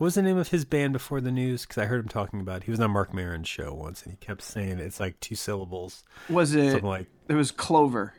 What 0.00 0.06
was 0.06 0.14
the 0.14 0.22
name 0.22 0.38
of 0.38 0.48
his 0.48 0.64
band 0.64 0.94
before 0.94 1.20
the 1.20 1.30
news? 1.30 1.66
Because 1.66 1.76
I 1.76 1.84
heard 1.84 2.00
him 2.00 2.08
talking 2.08 2.40
about. 2.40 2.62
It. 2.62 2.64
He 2.64 2.70
was 2.70 2.80
on 2.80 2.90
Marc 2.90 3.12
Maron's 3.12 3.48
show 3.48 3.74
once, 3.74 4.02
and 4.02 4.10
he 4.10 4.16
kept 4.16 4.40
saying 4.40 4.78
it's 4.78 4.98
like 4.98 5.20
two 5.20 5.34
syllables. 5.34 6.04
Was 6.30 6.54
it? 6.54 6.70
Something 6.70 6.88
like 6.88 7.06
It 7.28 7.34
was 7.34 7.50
Clover. 7.50 8.14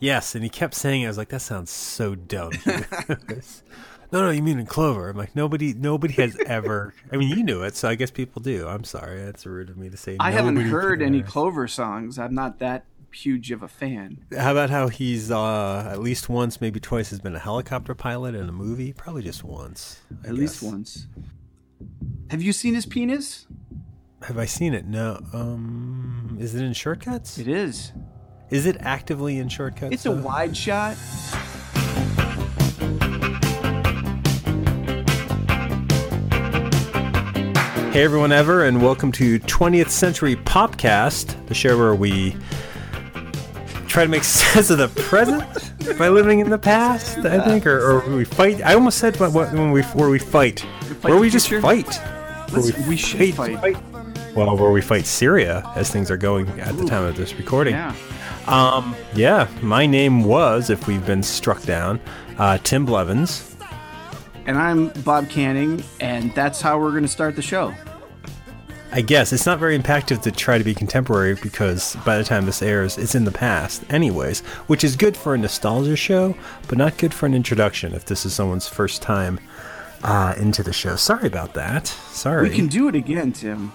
yes, 0.00 0.34
and 0.34 0.42
he 0.42 0.50
kept 0.50 0.74
saying. 0.74 1.02
it. 1.02 1.04
I 1.04 1.08
was 1.08 1.18
like, 1.18 1.28
that 1.28 1.42
sounds 1.42 1.70
so 1.70 2.16
dumb. 2.16 2.50
no, 4.10 4.22
no, 4.22 4.30
you 4.30 4.42
mean 4.42 4.58
in 4.58 4.66
Clover? 4.66 5.08
I'm 5.10 5.16
like, 5.16 5.36
nobody, 5.36 5.72
nobody 5.72 6.14
has 6.14 6.36
ever. 6.46 6.94
I 7.12 7.16
mean, 7.16 7.28
you 7.28 7.44
knew 7.44 7.62
it, 7.62 7.76
so 7.76 7.88
I 7.88 7.94
guess 7.94 8.10
people 8.10 8.42
do. 8.42 8.66
I'm 8.66 8.82
sorry, 8.82 9.22
that's 9.22 9.46
rude 9.46 9.70
of 9.70 9.76
me 9.76 9.88
to 9.88 9.96
say. 9.96 10.16
I 10.18 10.32
haven't 10.32 10.56
heard 10.56 11.00
any. 11.00 11.22
Clover 11.22 11.68
songs. 11.68 12.18
I'm 12.18 12.34
not 12.34 12.58
that 12.58 12.86
huge 13.12 13.50
of 13.50 13.62
a 13.62 13.68
fan. 13.68 14.24
How 14.36 14.52
about 14.52 14.70
how 14.70 14.88
he's 14.88 15.30
uh, 15.30 15.88
at 15.90 16.00
least 16.00 16.28
once, 16.28 16.60
maybe 16.60 16.80
twice, 16.80 17.10
has 17.10 17.20
been 17.20 17.34
a 17.34 17.38
helicopter 17.40 17.94
pilot 17.94 18.34
in 18.34 18.48
a 18.48 18.52
movie? 18.52 18.92
Probably 18.92 19.22
just 19.22 19.44
once. 19.44 20.00
I 20.24 20.28
At 20.28 20.34
least 20.34 20.60
guess. 20.60 20.70
once. 20.70 21.06
Have 22.30 22.42
you 22.42 22.52
seen 22.52 22.74
his 22.74 22.86
penis? 22.86 23.46
Have 24.22 24.38
I 24.38 24.44
seen 24.44 24.74
it? 24.74 24.86
No. 24.86 25.18
Um, 25.32 26.36
is 26.40 26.54
it 26.54 26.62
in 26.64 26.72
Short 26.72 27.00
Cuts? 27.00 27.38
It 27.38 27.48
is. 27.48 27.92
Is 28.50 28.66
it 28.66 28.76
actively 28.80 29.38
in 29.38 29.48
Short 29.48 29.76
Cuts? 29.76 29.94
It's 29.94 30.06
a 30.06 30.10
though? 30.10 30.22
wide 30.22 30.56
shot. 30.56 30.96
Hey 37.92 38.04
everyone, 38.04 38.30
ever, 38.30 38.64
and 38.64 38.80
welcome 38.80 39.10
to 39.12 39.40
20th 39.40 39.90
Century 39.90 40.36
Popcast, 40.36 41.46
the 41.48 41.54
show 41.54 41.76
where 41.76 41.92
we 41.96 42.36
try 43.90 44.04
to 44.04 44.10
make 44.10 44.24
sense 44.40 44.70
of 44.70 44.78
the 44.78 44.88
present 44.88 45.42
by 45.98 46.08
living 46.08 46.40
in 46.40 46.48
the 46.48 46.58
past. 46.58 47.18
I 47.18 47.40
think, 47.44 47.66
or, 47.66 48.00
or 48.00 48.16
we 48.16 48.24
fight. 48.24 48.62
I 48.62 48.74
almost 48.74 48.98
said 48.98 49.18
what, 49.18 49.32
what, 49.32 49.52
when 49.52 49.72
we 49.72 49.82
where 49.82 50.08
we 50.08 50.18
fight, 50.18 50.60
where 51.02 51.14
the 51.14 51.20
we 51.20 51.28
just 51.28 51.48
future? 51.48 51.60
fight. 51.60 51.94
Where 52.52 52.62
Let's- 52.62 52.86
we 52.88 52.96
should 52.96 53.34
fight. 53.34 53.76
Well, 54.34 54.56
where 54.56 54.70
we 54.70 54.80
fight 54.80 55.06
Syria 55.06 55.68
as 55.74 55.90
things 55.90 56.08
are 56.10 56.16
going 56.16 56.48
at 56.60 56.76
the 56.76 56.84
time 56.84 57.02
of 57.04 57.16
this 57.16 57.34
recording. 57.34 57.74
Yeah. 57.74 57.94
Um, 58.46 58.94
yeah, 59.14 59.48
my 59.60 59.86
name 59.86 60.22
was, 60.24 60.70
if 60.70 60.86
we've 60.86 61.04
been 61.04 61.22
struck 61.22 61.62
down, 61.62 62.00
uh, 62.38 62.58
Tim 62.58 62.86
Blevins. 62.86 63.56
And 64.46 64.56
I'm 64.56 64.88
Bob 65.02 65.28
Canning, 65.28 65.82
and 66.00 66.34
that's 66.34 66.60
how 66.60 66.78
we're 66.78 66.90
going 66.90 67.02
to 67.02 67.08
start 67.08 67.36
the 67.36 67.42
show. 67.42 67.74
I 68.92 69.02
guess 69.02 69.32
it's 69.32 69.46
not 69.46 69.60
very 69.60 69.78
impactful 69.78 70.22
to 70.22 70.32
try 70.32 70.58
to 70.58 70.64
be 70.64 70.74
contemporary 70.74 71.34
because 71.36 71.96
by 72.04 72.18
the 72.18 72.24
time 72.24 72.44
this 72.46 72.60
airs, 72.60 72.98
it's 72.98 73.14
in 73.14 73.24
the 73.24 73.30
past, 73.30 73.84
anyways, 73.88 74.40
which 74.66 74.82
is 74.82 74.96
good 74.96 75.16
for 75.16 75.32
a 75.34 75.38
nostalgia 75.38 75.94
show, 75.94 76.34
but 76.68 76.76
not 76.76 76.98
good 76.98 77.14
for 77.14 77.26
an 77.26 77.34
introduction 77.34 77.94
if 77.94 78.04
this 78.06 78.26
is 78.26 78.34
someone's 78.34 78.66
first 78.66 79.00
time 79.00 79.38
uh, 80.02 80.34
into 80.38 80.64
the 80.64 80.72
show. 80.72 80.96
Sorry 80.96 81.28
about 81.28 81.54
that. 81.54 81.86
Sorry. 81.86 82.48
We 82.48 82.54
can 82.56 82.66
do 82.66 82.88
it 82.88 82.96
again, 82.96 83.32
Tim. 83.32 83.70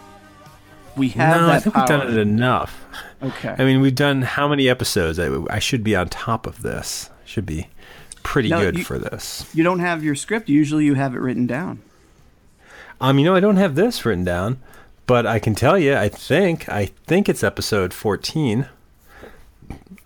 We 0.97 1.09
have 1.09 1.37
no, 1.41 1.47
that 1.47 1.55
I 1.55 1.59
think 1.61 1.75
power. 1.75 1.83
we've 1.83 1.87
done 1.99 2.07
it 2.11 2.17
enough. 2.17 2.85
Okay. 3.23 3.55
I 3.57 3.63
mean, 3.63 3.79
we've 3.79 3.95
done 3.95 4.21
how 4.21 4.49
many 4.49 4.67
episodes? 4.67 5.17
I, 5.17 5.29
I 5.49 5.59
should 5.59 5.83
be 5.83 5.95
on 5.95 6.09
top 6.09 6.45
of 6.45 6.61
this. 6.61 7.09
Should 7.23 7.45
be 7.45 7.67
pretty 8.23 8.49
No, 8.49 8.59
good 8.59 8.77
you- 8.79 8.83
for 8.83 8.99
this. 8.99 9.49
you 9.53 9.63
don't 9.63 9.79
have 9.79 10.03
your 10.03 10.15
script. 10.15 10.49
Usually 10.49 10.83
you 10.85 10.95
have 10.95 11.15
it 11.15 11.19
written 11.19 11.47
down. 11.47 11.81
Um, 12.99 13.17
you 13.19 13.25
know, 13.25 13.35
I 13.35 13.39
don't 13.39 13.57
have 13.57 13.75
this 13.75 14.05
written 14.05 14.23
down, 14.23 14.59
but 15.07 15.25
I 15.25 15.39
can 15.39 15.55
tell 15.55 15.77
you, 15.77 15.95
I 15.95 16.09
think, 16.09 16.67
I 16.69 16.85
think 16.85 17.29
it's 17.29 17.43
episode 17.43 17.93
14. 17.93 18.67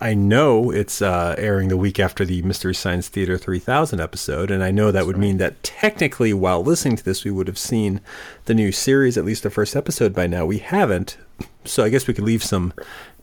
I 0.01 0.13
know 0.13 0.71
it's 0.71 1.01
uh, 1.01 1.35
airing 1.37 1.67
the 1.67 1.75
week 1.75 1.99
after 1.99 2.23
the 2.23 2.41
Mystery 2.41 2.73
Science 2.73 3.09
Theater 3.09 3.37
3000 3.37 3.99
episode, 3.99 4.49
and 4.49 4.63
I 4.63 4.71
know 4.71 4.91
that 4.91 5.05
would 5.05 5.17
mean 5.17 5.37
that 5.37 5.61
technically, 5.61 6.33
while 6.33 6.63
listening 6.63 6.95
to 6.95 7.03
this, 7.03 7.25
we 7.25 7.31
would 7.31 7.47
have 7.47 7.57
seen 7.57 7.99
the 8.45 8.53
new 8.53 8.71
series, 8.71 9.17
at 9.17 9.25
least 9.25 9.43
the 9.43 9.49
first 9.49 9.75
episode 9.75 10.13
by 10.13 10.27
now. 10.27 10.45
We 10.45 10.59
haven't, 10.59 11.17
so 11.65 11.83
I 11.83 11.89
guess 11.89 12.07
we 12.07 12.13
could 12.13 12.23
leave 12.23 12.43
some 12.43 12.73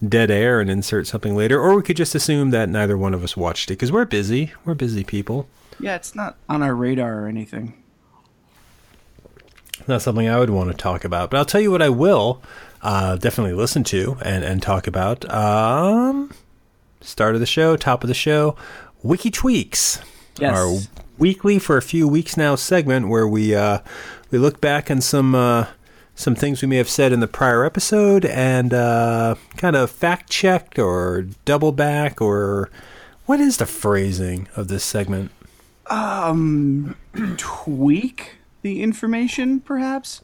dead 0.06 0.30
air 0.30 0.60
and 0.60 0.70
insert 0.70 1.06
something 1.06 1.34
later, 1.34 1.58
or 1.58 1.74
we 1.76 1.82
could 1.82 1.96
just 1.96 2.14
assume 2.14 2.50
that 2.50 2.68
neither 2.68 2.98
one 2.98 3.14
of 3.14 3.24
us 3.24 3.36
watched 3.38 3.70
it 3.70 3.74
because 3.74 3.92
we're 3.92 4.04
busy. 4.04 4.52
We're 4.66 4.74
busy 4.74 5.02
people. 5.02 5.48
Yeah, 5.80 5.96
it's 5.96 6.14
not 6.14 6.36
on 6.48 6.62
our 6.62 6.74
radar 6.74 7.22
or 7.22 7.28
anything. 7.28 7.82
Not 9.88 10.02
something 10.02 10.28
I 10.28 10.38
would 10.38 10.50
want 10.50 10.70
to 10.70 10.76
talk 10.76 11.04
about. 11.04 11.30
But 11.30 11.38
I'll 11.38 11.44
tell 11.44 11.60
you 11.60 11.70
what 11.70 11.82
I 11.82 11.88
will 11.88 12.42
uh, 12.82 13.16
definitely 13.16 13.54
listen 13.54 13.84
to 13.84 14.16
and, 14.22 14.44
and 14.44 14.62
talk 14.62 14.86
about. 14.86 15.28
Um, 15.32 16.32
start 17.00 17.34
of 17.34 17.40
the 17.40 17.46
show, 17.46 17.76
top 17.76 18.04
of 18.04 18.08
the 18.08 18.14
show, 18.14 18.56
Wiki 19.02 19.30
Tweaks. 19.30 20.00
Yes. 20.38 20.56
Our 20.56 20.78
weekly 21.18 21.58
for 21.58 21.76
a 21.76 21.82
few 21.82 22.06
weeks 22.06 22.36
now 22.36 22.54
segment 22.56 23.08
where 23.08 23.26
we 23.26 23.54
uh, 23.54 23.78
we 24.30 24.38
look 24.38 24.60
back 24.60 24.90
on 24.90 25.00
some 25.00 25.34
uh, 25.34 25.66
some 26.14 26.34
things 26.34 26.62
we 26.62 26.68
may 26.68 26.76
have 26.76 26.88
said 26.88 27.12
in 27.12 27.20
the 27.20 27.28
prior 27.28 27.64
episode 27.64 28.24
and 28.24 28.74
uh, 28.74 29.34
kind 29.56 29.76
of 29.76 29.90
fact 29.90 30.30
checked 30.30 30.78
or 30.78 31.26
double 31.44 31.72
back 31.72 32.20
or 32.20 32.70
what 33.26 33.40
is 33.40 33.56
the 33.56 33.66
phrasing 33.66 34.48
of 34.56 34.68
this 34.68 34.84
segment? 34.84 35.30
Um, 35.86 36.96
tweak 37.36 38.36
the 38.66 38.82
information, 38.82 39.60
perhaps. 39.60 40.22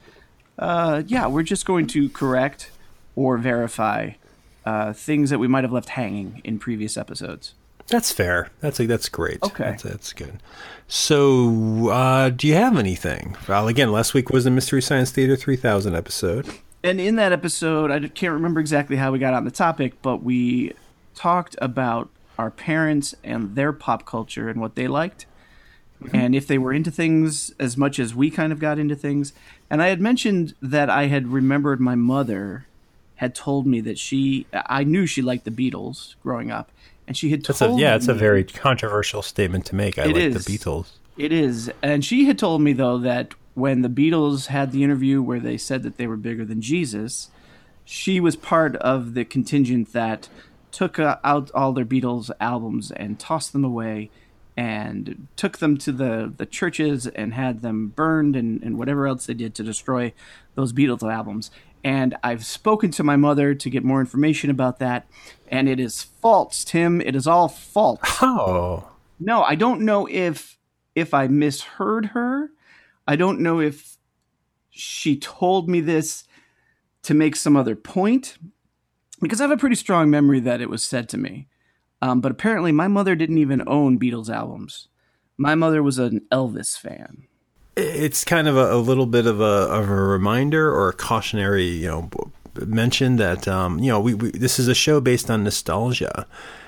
Uh, 0.58 1.04
yeah, 1.06 1.28
we're 1.28 1.44
just 1.44 1.64
going 1.64 1.86
to 1.86 2.08
correct 2.08 2.72
or 3.14 3.38
verify 3.38 4.10
uh, 4.66 4.92
things 4.92 5.30
that 5.30 5.38
we 5.38 5.46
might 5.46 5.62
have 5.62 5.72
left 5.72 5.90
hanging 5.90 6.40
in 6.42 6.58
previous 6.58 6.96
episodes. 6.96 7.54
That's 7.86 8.10
fair. 8.10 8.50
That's 8.60 8.78
that's 8.78 9.08
great. 9.08 9.40
Okay. 9.44 9.64
that's, 9.64 9.84
that's 9.84 10.12
good. 10.12 10.42
So, 10.88 11.88
uh, 11.90 12.30
do 12.30 12.48
you 12.48 12.54
have 12.54 12.76
anything? 12.76 13.36
Well, 13.48 13.68
again, 13.68 13.92
last 13.92 14.12
week 14.12 14.30
was 14.30 14.42
the 14.42 14.50
Mystery 14.50 14.82
Science 14.82 15.12
Theater 15.12 15.36
3000 15.36 15.94
episode. 15.94 16.48
And 16.82 17.00
in 17.00 17.14
that 17.16 17.32
episode, 17.32 17.92
I 17.92 18.00
can't 18.08 18.32
remember 18.32 18.58
exactly 18.58 18.96
how 18.96 19.12
we 19.12 19.20
got 19.20 19.34
on 19.34 19.44
the 19.44 19.52
topic, 19.52 20.02
but 20.02 20.24
we 20.24 20.72
talked 21.14 21.54
about 21.60 22.10
our 22.38 22.50
parents 22.50 23.14
and 23.22 23.54
their 23.54 23.72
pop 23.72 24.04
culture 24.04 24.48
and 24.48 24.60
what 24.60 24.74
they 24.74 24.88
liked. 24.88 25.26
And 26.12 26.34
if 26.34 26.46
they 26.46 26.58
were 26.58 26.72
into 26.72 26.90
things 26.90 27.52
as 27.58 27.76
much 27.76 27.98
as 27.98 28.14
we 28.14 28.30
kind 28.30 28.52
of 28.52 28.58
got 28.58 28.78
into 28.78 28.94
things. 28.94 29.32
And 29.70 29.82
I 29.82 29.88
had 29.88 30.00
mentioned 30.00 30.54
that 30.60 30.90
I 30.90 31.06
had 31.06 31.28
remembered 31.28 31.80
my 31.80 31.94
mother 31.94 32.66
had 33.16 33.34
told 33.34 33.66
me 33.66 33.80
that 33.80 33.98
she, 33.98 34.46
I 34.52 34.84
knew 34.84 35.06
she 35.06 35.22
liked 35.22 35.44
the 35.44 35.50
Beatles 35.50 36.14
growing 36.22 36.50
up. 36.50 36.70
And 37.06 37.16
she 37.16 37.30
had 37.30 37.44
That's 37.44 37.60
a 37.60 37.66
told 37.66 37.80
yeah, 37.80 37.94
it's 37.94 38.08
a 38.08 38.14
very 38.14 38.44
controversial 38.44 39.22
statement 39.22 39.66
to 39.66 39.74
make. 39.74 39.98
I 39.98 40.04
like 40.04 40.16
is. 40.16 40.44
the 40.44 40.58
Beatles. 40.58 40.86
It 41.16 41.32
is. 41.32 41.70
And 41.82 42.04
she 42.04 42.24
had 42.24 42.38
told 42.38 42.62
me, 42.62 42.72
though, 42.72 42.98
that 42.98 43.34
when 43.54 43.82
the 43.82 43.88
Beatles 43.88 44.46
had 44.46 44.72
the 44.72 44.82
interview 44.82 45.20
where 45.20 45.40
they 45.40 45.58
said 45.58 45.82
that 45.82 45.98
they 45.98 46.06
were 46.06 46.16
bigger 46.16 46.44
than 46.44 46.62
Jesus, 46.62 47.30
she 47.84 48.20
was 48.20 48.36
part 48.36 48.76
of 48.76 49.14
the 49.14 49.24
contingent 49.24 49.92
that 49.92 50.28
took 50.70 50.98
uh, 50.98 51.18
out 51.22 51.50
all 51.54 51.72
their 51.72 51.84
Beatles 51.84 52.30
albums 52.40 52.90
and 52.90 53.18
tossed 53.18 53.52
them 53.52 53.64
away 53.64 54.10
and 54.56 55.28
took 55.36 55.58
them 55.58 55.78
to 55.78 55.92
the, 55.92 56.32
the 56.36 56.46
churches 56.46 57.06
and 57.06 57.34
had 57.34 57.62
them 57.62 57.88
burned 57.88 58.36
and, 58.36 58.62
and 58.62 58.78
whatever 58.78 59.06
else 59.06 59.26
they 59.26 59.34
did 59.34 59.54
to 59.54 59.62
destroy 59.62 60.12
those 60.54 60.72
Beatles 60.72 61.02
albums. 61.10 61.50
And 61.84 62.16
I've 62.22 62.44
spoken 62.44 62.90
to 62.92 63.02
my 63.02 63.16
mother 63.16 63.54
to 63.54 63.70
get 63.70 63.82
more 63.82 64.00
information 64.00 64.50
about 64.50 64.78
that. 64.78 65.06
And 65.48 65.68
it 65.68 65.80
is 65.80 66.02
false, 66.02 66.64
Tim. 66.64 67.00
It 67.00 67.16
is 67.16 67.26
all 67.26 67.48
false. 67.48 67.98
Oh, 68.20 68.88
No, 69.18 69.42
I 69.42 69.54
don't 69.54 69.80
know 69.82 70.06
if 70.08 70.58
if 70.94 71.14
I 71.14 71.26
misheard 71.26 72.06
her. 72.06 72.50
I 73.06 73.16
don't 73.16 73.40
know 73.40 73.60
if 73.60 73.96
she 74.70 75.16
told 75.16 75.68
me 75.68 75.80
this 75.80 76.24
to 77.02 77.14
make 77.14 77.36
some 77.36 77.56
other 77.56 77.74
point 77.74 78.36
because 79.20 79.40
I 79.40 79.44
have 79.44 79.50
a 79.50 79.56
pretty 79.56 79.76
strong 79.76 80.10
memory 80.10 80.40
that 80.40 80.60
it 80.60 80.68
was 80.70 80.84
said 80.84 81.08
to 81.10 81.18
me. 81.18 81.48
Um, 82.02 82.20
but 82.20 82.32
apparently, 82.32 82.72
my 82.72 82.88
mother 82.88 83.14
didn't 83.14 83.38
even 83.38 83.62
own 83.66 83.98
Beatles 83.98 84.28
albums. 84.28 84.88
My 85.38 85.54
mother 85.54 85.82
was 85.82 85.98
an 85.98 86.22
Elvis 86.32 86.76
fan. 86.76 87.28
it's 87.76 88.24
kind 88.24 88.48
of 88.48 88.56
a, 88.56 88.74
a 88.74 88.76
little 88.76 89.06
bit 89.06 89.24
of 89.26 89.40
a 89.40 89.44
of 89.44 89.88
a 89.88 89.94
reminder 89.94 90.68
or 90.70 90.90
a 90.90 90.92
cautionary, 90.92 91.64
you 91.64 91.86
know, 91.86 92.10
mention 92.66 93.16
that 93.16 93.48
um, 93.48 93.78
you 93.78 93.88
know 93.88 94.00
we, 94.00 94.14
we 94.14 94.30
this 94.32 94.58
is 94.58 94.68
a 94.68 94.74
show 94.74 95.00
based 95.00 95.30
on 95.30 95.44
nostalgia. 95.44 96.26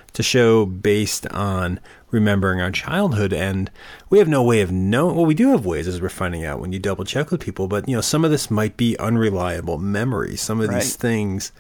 It's 0.09 0.21
a 0.21 0.23
show 0.23 0.65
based 0.65 1.27
on 1.27 1.81
remembering 2.13 2.61
our 2.61 2.71
childhood, 2.71 3.33
and 3.33 3.69
we 4.11 4.21
have 4.21 4.29
no 4.29 4.45
way 4.45 4.61
of 4.61 4.71
knowing. 4.71 5.17
Well, 5.17 5.27
we 5.27 5.35
do 5.35 5.49
have 5.51 5.67
ways, 5.67 5.89
as 5.89 6.01
we're 6.01 6.09
finding 6.09 6.45
out 6.45 6.61
when 6.61 6.73
you 6.73 6.79
double 6.79 7.05
check 7.05 7.33
with 7.33 7.41
people. 7.41 7.67
But 7.67 7.89
you 7.89 7.97
know, 7.97 8.01
some 8.01 8.25
of 8.25 8.31
this 8.31 8.53
might 8.53 8.77
be 8.77 8.97
unreliable 8.99 9.79
memory. 9.79 10.37
Some 10.37 10.61
of 10.61 10.71
these 10.71 10.95
things 10.95 11.51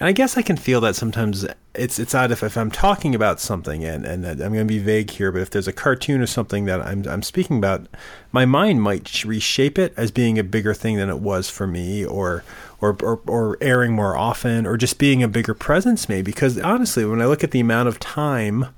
and 0.00 0.08
I 0.08 0.12
guess 0.12 0.38
I 0.38 0.42
can 0.42 0.56
feel 0.56 0.80
that 0.80 0.96
sometimes 0.96 1.46
it's 1.74 1.98
it's 1.98 2.14
odd 2.14 2.32
if, 2.32 2.42
if 2.42 2.56
I'm 2.56 2.70
talking 2.70 3.14
about 3.14 3.38
something 3.38 3.84
and, 3.84 4.06
and 4.06 4.24
I'm 4.24 4.38
going 4.38 4.54
to 4.54 4.64
be 4.64 4.78
vague 4.78 5.10
here, 5.10 5.30
but 5.30 5.42
if 5.42 5.50
there's 5.50 5.68
a 5.68 5.74
cartoon 5.74 6.22
or 6.22 6.26
something 6.26 6.64
that 6.64 6.80
I'm 6.80 7.06
I'm 7.06 7.22
speaking 7.22 7.58
about, 7.58 7.86
my 8.32 8.46
mind 8.46 8.80
might 8.80 9.24
reshape 9.24 9.78
it 9.78 9.92
as 9.98 10.10
being 10.10 10.38
a 10.38 10.42
bigger 10.42 10.72
thing 10.72 10.96
than 10.96 11.10
it 11.10 11.20
was 11.20 11.50
for 11.50 11.66
me, 11.66 12.02
or 12.02 12.42
or, 12.80 12.96
or 13.02 13.20
or 13.26 13.58
airing 13.60 13.92
more 13.92 14.16
often, 14.16 14.66
or 14.66 14.78
just 14.78 14.98
being 14.98 15.22
a 15.22 15.28
bigger 15.28 15.52
presence, 15.52 16.08
maybe. 16.08 16.32
Because 16.32 16.58
honestly, 16.58 17.04
when 17.04 17.20
I 17.20 17.26
look 17.26 17.44
at 17.44 17.50
the 17.50 17.60
amount 17.60 17.88
of 17.88 18.00
time 18.00 18.68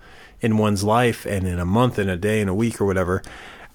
in 0.41 0.59
one's 0.59 0.83
life 0.83 1.25
and 1.25 1.47
in 1.47 1.61
a 1.61 1.65
month, 1.65 2.01
in 2.01 2.09
a 2.09 2.17
day, 2.17 2.41
in 2.41 2.49
a 2.49 2.55
week, 2.55 2.81
or 2.81 2.85
whatever. 2.85 3.23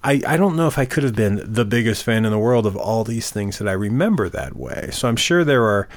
I, 0.03 0.21
I 0.27 0.37
don't 0.37 0.55
know 0.55 0.67
if 0.67 0.77
I 0.77 0.85
could 0.85 1.03
have 1.03 1.15
been 1.15 1.41
the 1.43 1.65
biggest 1.65 2.03
fan 2.03 2.23
in 2.23 2.31
the 2.31 2.37
world 2.37 2.67
of 2.67 2.77
all 2.77 3.03
these 3.03 3.31
things 3.31 3.57
that 3.57 3.67
I 3.67 3.71
remember 3.71 4.29
that 4.29 4.55
way. 4.55 4.89
So 4.91 5.07
I'm 5.07 5.15
sure 5.15 5.43
there 5.43 5.65
are 5.65 5.89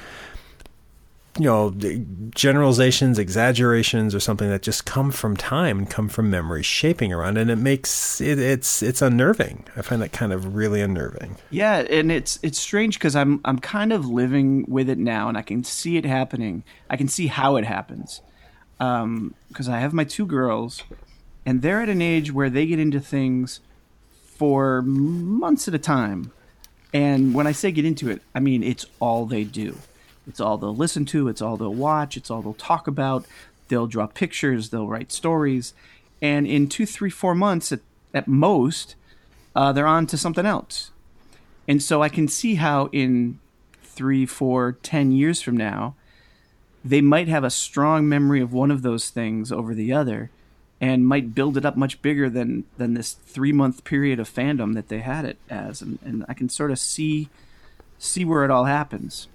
you 1.37 1.45
know 1.45 1.71
generalizations 2.35 3.17
exaggerations 3.17 4.13
or 4.13 4.19
something 4.19 4.49
that 4.49 4.61
just 4.61 4.85
come 4.85 5.11
from 5.11 5.37
time 5.37 5.79
and 5.79 5.89
come 5.89 6.09
from 6.09 6.29
memory 6.29 6.61
shaping 6.61 7.13
around 7.13 7.37
and 7.37 7.49
it 7.49 7.55
makes 7.55 8.19
it 8.19 8.37
it's 8.37 8.83
it's 8.83 9.01
unnerving. 9.01 9.63
I 9.77 9.81
find 9.81 10.01
that 10.01 10.11
kind 10.11 10.33
of 10.33 10.55
really 10.55 10.81
unnerving. 10.81 11.37
Yeah 11.49 11.79
and 11.89 12.11
it's 12.11 12.37
it's 12.43 12.59
strange 12.59 12.99
because 12.99 13.15
i'm 13.15 13.39
i'm 13.45 13.59
kind 13.59 13.93
of 13.93 14.05
living 14.05 14.65
with 14.67 14.89
it 14.89 14.97
now 14.97 15.29
and 15.29 15.37
i 15.37 15.41
can 15.41 15.63
see 15.63 15.97
it 15.97 16.05
happening. 16.05 16.63
I 16.89 16.97
can 16.97 17.07
see 17.07 17.27
how 17.27 17.55
it 17.55 17.65
happens. 17.65 18.21
Because 18.77 19.03
um, 19.03 19.33
i 19.69 19.79
have 19.79 19.93
my 19.93 20.03
two 20.03 20.25
girls 20.25 20.83
and 21.45 21.61
they're 21.61 21.81
at 21.81 21.89
an 21.89 22.01
age 22.01 22.33
where 22.33 22.49
they 22.49 22.65
get 22.65 22.79
into 22.79 22.99
things 22.99 23.61
for 24.23 24.81
months 24.81 25.67
at 25.67 25.73
a 25.73 25.79
time. 25.79 26.31
And 26.93 27.33
when 27.33 27.47
i 27.47 27.53
say 27.53 27.71
get 27.71 27.85
into 27.85 28.09
it 28.09 28.21
i 28.35 28.41
mean 28.41 28.63
it's 28.63 28.85
all 28.99 29.25
they 29.25 29.45
do 29.45 29.77
it's 30.27 30.39
all 30.39 30.57
they'll 30.57 30.75
listen 30.75 31.05
to, 31.05 31.27
it's 31.27 31.41
all 31.41 31.57
they'll 31.57 31.73
watch, 31.73 32.17
it's 32.17 32.29
all 32.29 32.41
they'll 32.41 32.53
talk 32.53 32.87
about. 32.87 33.25
They'll 33.67 33.87
draw 33.87 34.07
pictures, 34.07 34.69
they'll 34.69 34.87
write 34.87 35.11
stories. 35.11 35.73
And 36.21 36.45
in 36.45 36.67
two, 36.67 36.85
three, 36.85 37.09
four 37.09 37.33
months 37.33 37.71
at, 37.71 37.79
at 38.13 38.27
most, 38.27 38.95
uh, 39.55 39.71
they're 39.71 39.87
on 39.87 40.07
to 40.07 40.17
something 40.17 40.45
else. 40.45 40.91
And 41.67 41.81
so 41.81 42.03
I 42.03 42.09
can 42.09 42.27
see 42.27 42.55
how 42.55 42.89
in 42.91 43.39
three, 43.81 44.25
four, 44.25 44.73
ten 44.83 45.11
years 45.11 45.41
from 45.41 45.57
now, 45.57 45.95
they 46.83 47.01
might 47.01 47.27
have 47.27 47.43
a 47.43 47.49
strong 47.49 48.09
memory 48.09 48.41
of 48.41 48.53
one 48.53 48.71
of 48.71 48.81
those 48.81 49.09
things 49.09 49.51
over 49.51 49.73
the 49.73 49.93
other 49.93 50.31
and 50.79 51.07
might 51.07 51.35
build 51.35 51.57
it 51.57 51.65
up 51.65 51.77
much 51.77 52.01
bigger 52.01 52.27
than 52.27 52.63
than 52.77 52.95
this 52.95 53.13
three 53.13 53.51
month 53.51 53.83
period 53.83 54.19
of 54.19 54.27
fandom 54.27 54.73
that 54.73 54.87
they 54.87 54.99
had 54.99 55.25
it 55.25 55.37
as 55.47 55.81
and, 55.81 55.99
and 56.03 56.25
I 56.27 56.33
can 56.33 56.49
sort 56.49 56.71
of 56.71 56.79
see 56.79 57.29
see 57.99 58.25
where 58.25 58.43
it 58.43 58.49
all 58.49 58.65
happens. 58.65 59.27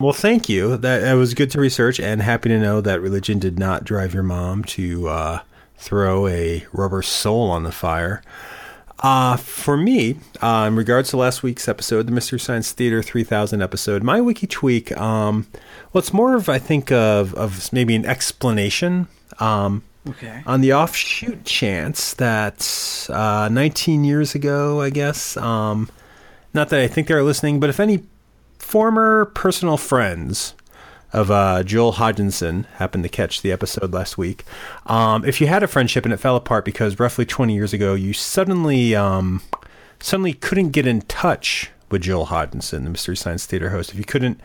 Well, 0.00 0.12
thank 0.12 0.48
you. 0.48 0.76
That, 0.76 1.00
that 1.00 1.12
was 1.14 1.34
good 1.34 1.50
to 1.52 1.60
research, 1.60 2.00
and 2.00 2.20
happy 2.20 2.48
to 2.48 2.58
know 2.58 2.80
that 2.80 3.00
religion 3.00 3.38
did 3.38 3.58
not 3.58 3.84
drive 3.84 4.12
your 4.12 4.24
mom 4.24 4.64
to 4.64 5.08
uh, 5.08 5.40
throw 5.76 6.26
a 6.26 6.66
rubber 6.72 7.02
soul 7.02 7.50
on 7.50 7.62
the 7.62 7.72
fire. 7.72 8.22
Uh, 9.00 9.36
for 9.36 9.76
me, 9.76 10.16
uh, 10.40 10.64
in 10.66 10.74
regards 10.76 11.10
to 11.10 11.16
last 11.16 11.42
week's 11.42 11.68
episode, 11.68 12.06
the 12.06 12.12
Mystery 12.12 12.40
Science 12.40 12.72
Theater 12.72 13.02
3000 13.02 13.62
episode, 13.62 14.02
my 14.02 14.20
wiki 14.20 14.46
tweak, 14.46 14.96
um, 14.96 15.46
well, 15.92 16.00
it's 16.00 16.12
more 16.12 16.34
of, 16.34 16.48
I 16.48 16.58
think, 16.58 16.90
of, 16.90 17.34
of 17.34 17.72
maybe 17.72 17.94
an 17.94 18.06
explanation. 18.06 19.06
Um, 19.38 19.82
okay. 20.08 20.42
On 20.46 20.60
the 20.60 20.72
offshoot 20.72 21.44
chance 21.44 22.14
that 22.14 23.06
uh, 23.10 23.48
19 23.52 24.04
years 24.04 24.34
ago, 24.34 24.80
I 24.80 24.90
guess, 24.90 25.36
um, 25.36 25.88
not 26.52 26.70
that 26.70 26.80
I 26.80 26.88
think 26.88 27.06
they're 27.06 27.22
listening, 27.22 27.60
but 27.60 27.70
if 27.70 27.78
any 27.78 28.04
former 28.74 29.26
personal 29.26 29.76
friends 29.76 30.52
of 31.12 31.30
uh, 31.30 31.62
Joel 31.62 31.92
Hodgson 31.92 32.64
happened 32.78 33.04
to 33.04 33.08
catch 33.08 33.40
the 33.40 33.52
episode 33.52 33.92
last 33.92 34.18
week. 34.18 34.42
Um, 34.86 35.24
if 35.24 35.40
you 35.40 35.46
had 35.46 35.62
a 35.62 35.68
friendship 35.68 36.04
and 36.04 36.12
it 36.12 36.16
fell 36.16 36.34
apart 36.34 36.64
because 36.64 36.98
roughly 36.98 37.24
20 37.24 37.54
years 37.54 37.72
ago 37.72 37.94
you 37.94 38.12
suddenly 38.12 38.96
um, 38.96 39.42
suddenly 40.00 40.32
couldn't 40.32 40.70
get 40.70 40.88
in 40.88 41.02
touch 41.02 41.70
with 41.88 42.02
Joel 42.02 42.24
Hodgson, 42.24 42.82
the 42.82 42.90
Mystery 42.90 43.16
Science 43.16 43.46
Theater 43.46 43.70
host, 43.70 43.92
if 43.92 43.96
you 43.96 44.04
couldn't, 44.04 44.40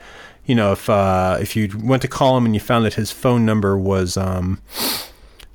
you 0.45 0.53
know, 0.53 0.73
if 0.73 0.87
uh, 0.91 1.39
if 1.41 1.55
you 1.55 1.67
went 1.83 2.03
to 2.03 2.07
call 2.07 2.37
him 2.37 2.45
and 2.45 2.53
you 2.53 2.61
found 2.61 2.85
that 2.85 2.93
his 2.93 3.11
phone 3.11 3.47
number 3.47 3.79
was 3.79 4.15
um, 4.15 4.61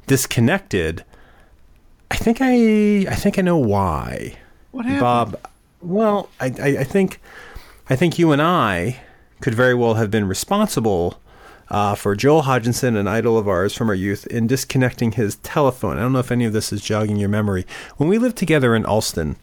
disconnected, 0.08 1.04
I 2.10 2.16
think 2.16 2.38
I 2.40 3.06
I 3.08 3.14
think 3.14 3.38
I 3.38 3.42
know 3.42 3.56
why. 3.56 4.36
What 4.72 4.84
happened, 4.84 5.00
Bob? 5.00 5.40
Well, 5.80 6.28
I, 6.40 6.46
I, 6.46 6.68
I 6.78 6.84
think 6.84 7.20
I 7.86 7.96
think 7.96 8.18
you 8.18 8.32
and 8.32 8.40
I 8.40 9.00
could 9.42 9.54
very 9.54 9.74
well 9.74 9.94
have 9.94 10.10
been 10.10 10.26
responsible 10.26 11.20
uh, 11.68 11.94
for 11.94 12.16
Joel 12.16 12.42
Hodgson, 12.42 12.96
an 12.96 13.06
idol 13.06 13.36
of 13.36 13.46
ours 13.46 13.74
from 13.74 13.90
our 13.90 13.94
youth, 13.94 14.26
in 14.28 14.46
disconnecting 14.46 15.12
his 15.12 15.36
telephone. 15.36 15.98
I 15.98 16.00
don't 16.00 16.14
know 16.14 16.18
if 16.18 16.32
any 16.32 16.46
of 16.46 16.54
this 16.54 16.72
is 16.72 16.80
jogging 16.80 17.18
your 17.18 17.28
memory. 17.28 17.66
When 17.98 18.08
we 18.08 18.16
lived 18.16 18.38
together 18.38 18.74
in 18.74 18.86
Allston, 18.86 19.36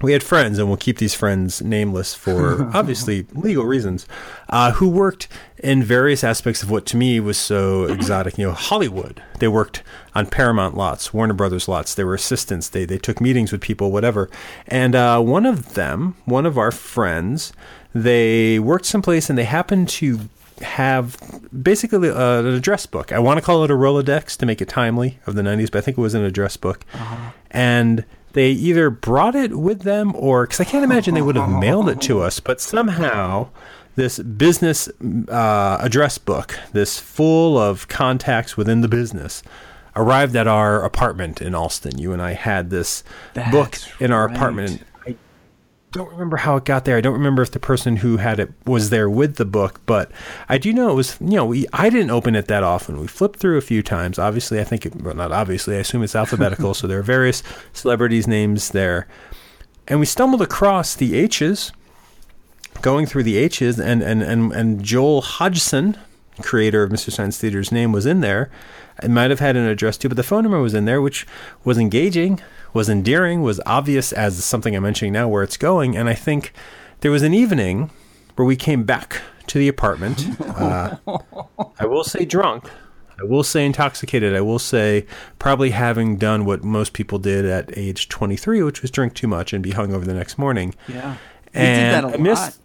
we 0.00 0.12
had 0.12 0.22
friends, 0.22 0.58
and 0.58 0.68
we'll 0.68 0.76
keep 0.76 0.98
these 0.98 1.14
friends 1.14 1.62
nameless 1.62 2.14
for 2.14 2.70
obviously 2.74 3.26
legal 3.32 3.64
reasons, 3.64 4.06
uh, 4.48 4.72
who 4.72 4.88
worked 4.88 5.28
in 5.58 5.82
various 5.82 6.22
aspects 6.22 6.62
of 6.62 6.70
what 6.70 6.86
to 6.86 6.96
me 6.96 7.20
was 7.20 7.36
so 7.36 7.84
exotic. 7.84 8.38
You 8.38 8.48
know, 8.48 8.52
Hollywood. 8.52 9.22
They 9.38 9.48
worked 9.48 9.82
on 10.14 10.26
Paramount 10.26 10.76
lots, 10.76 11.12
Warner 11.12 11.34
Brothers 11.34 11.68
lots. 11.68 11.94
They 11.94 12.04
were 12.04 12.14
assistants. 12.14 12.68
They 12.68 12.84
they 12.84 12.98
took 12.98 13.20
meetings 13.20 13.52
with 13.52 13.60
people, 13.60 13.90
whatever. 13.90 14.30
And 14.66 14.94
uh, 14.94 15.20
one 15.20 15.46
of 15.46 15.74
them, 15.74 16.16
one 16.24 16.46
of 16.46 16.58
our 16.58 16.70
friends, 16.70 17.52
they 17.94 18.58
worked 18.58 18.86
someplace, 18.86 19.28
and 19.28 19.38
they 19.38 19.44
happened 19.44 19.88
to 19.88 20.28
have 20.62 21.16
basically 21.62 22.10
uh, 22.10 22.40
an 22.40 22.46
address 22.46 22.86
book. 22.86 23.12
I 23.12 23.18
want 23.18 23.38
to 23.38 23.42
call 23.42 23.64
it 23.64 23.70
a 23.70 23.74
Rolodex 23.74 24.36
to 24.38 24.46
make 24.46 24.60
it 24.60 24.68
timely 24.68 25.18
of 25.26 25.34
the 25.34 25.42
90s, 25.42 25.70
but 25.70 25.78
I 25.78 25.80
think 25.82 25.98
it 25.98 26.00
was 26.00 26.14
an 26.14 26.24
address 26.24 26.56
book. 26.56 26.84
Uh-huh. 26.94 27.30
And 27.50 28.04
they 28.32 28.50
either 28.50 28.90
brought 28.90 29.34
it 29.34 29.58
with 29.58 29.82
them 29.82 30.14
or 30.14 30.46
because 30.46 30.60
I 30.60 30.64
can't 30.64 30.84
imagine 30.84 31.14
they 31.14 31.22
would 31.22 31.36
have 31.36 31.50
mailed 31.50 31.88
it 31.88 32.00
to 32.02 32.20
us, 32.20 32.40
but 32.40 32.60
somehow 32.60 33.48
this 33.96 34.18
business 34.18 34.88
uh, 35.28 35.78
address 35.80 36.18
book, 36.18 36.58
this 36.72 36.98
full 36.98 37.58
of 37.58 37.88
contacts 37.88 38.56
within 38.56 38.80
the 38.80 38.88
business, 38.88 39.42
arrived 39.96 40.36
at 40.36 40.46
our 40.46 40.84
apartment 40.84 41.42
in 41.42 41.54
Allston. 41.54 41.98
You 41.98 42.12
and 42.12 42.22
I 42.22 42.32
had 42.34 42.70
this 42.70 43.02
That's 43.34 43.50
book 43.50 43.78
in 44.00 44.12
our 44.12 44.26
right. 44.26 44.36
apartment 44.36 44.82
don't 45.92 46.10
remember 46.10 46.36
how 46.36 46.56
it 46.56 46.64
got 46.64 46.84
there. 46.84 46.96
I 46.96 47.00
don't 47.00 47.14
remember 47.14 47.42
if 47.42 47.50
the 47.50 47.60
person 47.60 47.96
who 47.96 48.18
had 48.18 48.38
it 48.38 48.52
was 48.66 48.90
there 48.90 49.08
with 49.08 49.36
the 49.36 49.44
book, 49.44 49.80
but 49.86 50.10
I 50.48 50.58
do 50.58 50.72
know 50.72 50.90
it 50.90 50.94
was, 50.94 51.16
you 51.20 51.36
know, 51.36 51.46
we, 51.46 51.66
I 51.72 51.88
didn't 51.88 52.10
open 52.10 52.34
it 52.34 52.46
that 52.48 52.62
often. 52.62 53.00
We 53.00 53.06
flipped 53.06 53.38
through 53.38 53.56
a 53.56 53.62
few 53.62 53.82
times. 53.82 54.18
Obviously, 54.18 54.60
I 54.60 54.64
think, 54.64 54.84
it, 54.84 54.94
well, 55.02 55.14
not 55.14 55.32
obviously, 55.32 55.76
I 55.76 55.80
assume 55.80 56.02
it's 56.02 56.16
alphabetical, 56.16 56.74
so 56.74 56.86
there 56.86 56.98
are 56.98 57.02
various 57.02 57.42
celebrities' 57.72 58.28
names 58.28 58.70
there. 58.70 59.08
And 59.86 59.98
we 59.98 60.06
stumbled 60.06 60.42
across 60.42 60.94
the 60.94 61.14
H's, 61.14 61.72
going 62.82 63.06
through 63.06 63.22
the 63.22 63.38
H's, 63.38 63.80
and, 63.80 64.02
and, 64.02 64.22
and, 64.22 64.52
and 64.52 64.82
Joel 64.84 65.22
Hodgson, 65.22 65.96
creator 66.42 66.82
of 66.82 66.90
Mystery 66.90 67.12
Science 67.12 67.38
Theater's 67.38 67.72
name, 67.72 67.92
was 67.92 68.04
in 68.04 68.20
there. 68.20 68.50
It 69.02 69.10
might 69.10 69.30
have 69.30 69.40
had 69.40 69.56
an 69.56 69.66
address 69.66 69.96
too, 69.96 70.08
but 70.08 70.16
the 70.16 70.22
phone 70.22 70.42
number 70.42 70.60
was 70.60 70.74
in 70.74 70.84
there, 70.84 71.00
which 71.00 71.26
was 71.64 71.78
engaging 71.78 72.40
was 72.72 72.88
endearing, 72.88 73.42
was 73.42 73.60
obvious 73.66 74.12
as 74.12 74.42
something 74.44 74.76
I'm 74.76 74.82
mentioning 74.82 75.12
now 75.12 75.28
where 75.28 75.42
it's 75.42 75.56
going. 75.56 75.96
And 75.96 76.08
I 76.08 76.14
think 76.14 76.52
there 77.00 77.10
was 77.10 77.22
an 77.22 77.34
evening 77.34 77.90
where 78.36 78.46
we 78.46 78.56
came 78.56 78.84
back 78.84 79.20
to 79.48 79.58
the 79.58 79.68
apartment. 79.68 80.26
Uh, 80.40 80.96
I 81.78 81.86
will 81.86 82.04
say 82.04 82.24
drunk. 82.24 82.68
I 83.20 83.24
will 83.24 83.42
say 83.42 83.66
intoxicated. 83.66 84.34
I 84.34 84.40
will 84.40 84.58
say 84.58 85.06
probably 85.38 85.70
having 85.70 86.16
done 86.16 86.44
what 86.44 86.62
most 86.62 86.92
people 86.92 87.18
did 87.18 87.44
at 87.44 87.76
age 87.76 88.08
23, 88.08 88.62
which 88.62 88.82
was 88.82 88.90
drink 88.90 89.14
too 89.14 89.26
much 89.26 89.52
and 89.52 89.62
be 89.62 89.72
hung 89.72 89.92
over 89.92 90.04
the 90.04 90.14
next 90.14 90.38
morning. 90.38 90.74
Yeah. 90.86 91.16
We 91.54 91.60
did 91.60 91.94
that 91.94 92.14
a 92.14 92.18
missed, 92.18 92.42
lot. 92.42 92.56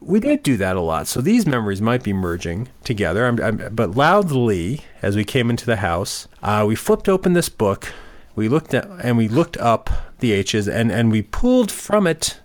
We 0.00 0.20
did 0.20 0.42
do 0.42 0.56
that 0.58 0.76
a 0.76 0.80
lot. 0.80 1.06
So 1.06 1.20
these 1.20 1.46
memories 1.46 1.80
might 1.80 2.02
be 2.02 2.12
merging 2.12 2.68
together. 2.82 3.26
I'm, 3.26 3.40
I'm, 3.40 3.74
but 3.74 3.92
loudly, 3.92 4.82
as 5.00 5.16
we 5.16 5.24
came 5.24 5.48
into 5.48 5.64
the 5.64 5.76
house, 5.76 6.28
uh, 6.42 6.64
we 6.66 6.74
flipped 6.74 7.08
open 7.08 7.32
this 7.32 7.48
book 7.48 7.92
we 8.34 8.48
looked 8.48 8.74
at 8.74 8.88
and 9.02 9.16
we 9.16 9.28
looked 9.28 9.56
up 9.58 9.90
the 10.20 10.32
H's 10.32 10.68
and 10.68 10.90
and 10.90 11.10
we 11.10 11.22
pulled 11.22 11.70
from 11.70 12.06
it 12.06 12.40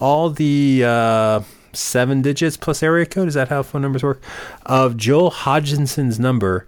all 0.00 0.30
the 0.30 0.82
uh, 0.84 1.42
seven 1.72 2.22
digits 2.22 2.56
plus 2.56 2.82
area 2.82 3.06
code. 3.06 3.28
Is 3.28 3.34
that 3.34 3.48
how 3.48 3.62
phone 3.62 3.82
numbers 3.82 4.02
work? 4.02 4.22
Of 4.66 4.96
Joel 4.96 5.30
Hodgson's 5.30 6.18
number, 6.18 6.66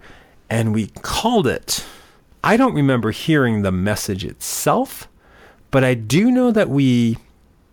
and 0.49 0.73
we 0.73 0.87
called 1.01 1.47
it. 1.47 1.85
I 2.43 2.57
don't 2.57 2.73
remember 2.73 3.11
hearing 3.11 3.61
the 3.61 3.71
message 3.71 4.25
itself, 4.25 5.07
but 5.69 5.83
I 5.83 5.93
do 5.93 6.31
know 6.31 6.51
that 6.51 6.69
we, 6.69 7.17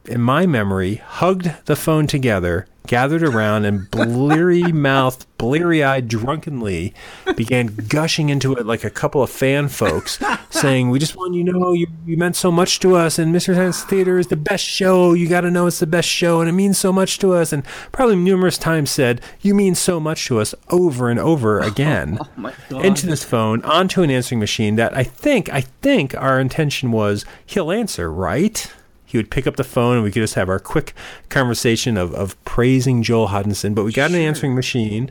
in 0.08 0.20
my 0.20 0.46
memory, 0.46 0.96
hugged 0.96 1.50
the 1.66 1.76
phone 1.76 2.06
together 2.06 2.66
gathered 2.88 3.22
around 3.22 3.66
and 3.66 3.88
bleary 3.90 4.62
mouthed, 4.72 5.26
bleary 5.36 5.84
eyed, 5.84 6.08
drunkenly 6.08 6.92
began 7.36 7.66
gushing 7.66 8.30
into 8.30 8.54
it 8.54 8.66
like 8.66 8.82
a 8.82 8.90
couple 8.90 9.22
of 9.22 9.30
fan 9.30 9.68
folks, 9.68 10.18
saying, 10.50 10.90
We 10.90 10.98
just 10.98 11.14
want 11.14 11.34
you 11.34 11.44
to 11.44 11.52
know 11.52 11.72
you, 11.72 11.86
you 12.04 12.16
meant 12.16 12.34
so 12.34 12.50
much 12.50 12.80
to 12.80 12.96
us, 12.96 13.18
and 13.18 13.32
Mystery 13.32 13.54
Science 13.54 13.84
Theater 13.84 14.18
is 14.18 14.26
the 14.26 14.36
best 14.36 14.64
show. 14.64 15.12
You 15.12 15.28
got 15.28 15.42
to 15.42 15.50
know 15.50 15.68
it's 15.68 15.78
the 15.78 15.86
best 15.86 16.08
show, 16.08 16.40
and 16.40 16.48
it 16.48 16.52
means 16.52 16.78
so 16.78 16.92
much 16.92 17.18
to 17.20 17.34
us. 17.34 17.52
And 17.52 17.64
probably 17.92 18.16
numerous 18.16 18.58
times 18.58 18.90
said, 18.90 19.20
You 19.40 19.54
mean 19.54 19.76
so 19.76 20.00
much 20.00 20.26
to 20.26 20.40
us 20.40 20.54
over 20.70 21.08
and 21.10 21.20
over 21.20 21.60
again 21.68 22.18
oh 22.38 22.80
into 22.80 23.06
this 23.06 23.22
phone, 23.22 23.62
onto 23.62 24.02
an 24.02 24.10
answering 24.10 24.40
machine 24.40 24.76
that 24.76 24.96
I 24.96 25.04
think, 25.04 25.52
I 25.52 25.60
think 25.60 26.16
our 26.16 26.40
intention 26.40 26.90
was 26.90 27.24
he'll 27.44 27.70
answer, 27.70 28.10
right? 28.10 28.72
He 29.08 29.16
would 29.16 29.30
pick 29.30 29.46
up 29.46 29.56
the 29.56 29.64
phone 29.64 29.94
and 29.94 30.04
we 30.04 30.10
could 30.10 30.20
just 30.20 30.34
have 30.34 30.50
our 30.50 30.58
quick 30.58 30.92
conversation 31.30 31.96
of, 31.96 32.14
of 32.14 32.42
praising 32.44 33.02
Joel 33.02 33.28
Hodgson. 33.28 33.72
But 33.72 33.84
we 33.84 33.90
got 33.92 34.10
sure. 34.10 34.20
an 34.20 34.26
answering 34.26 34.54
machine. 34.54 35.10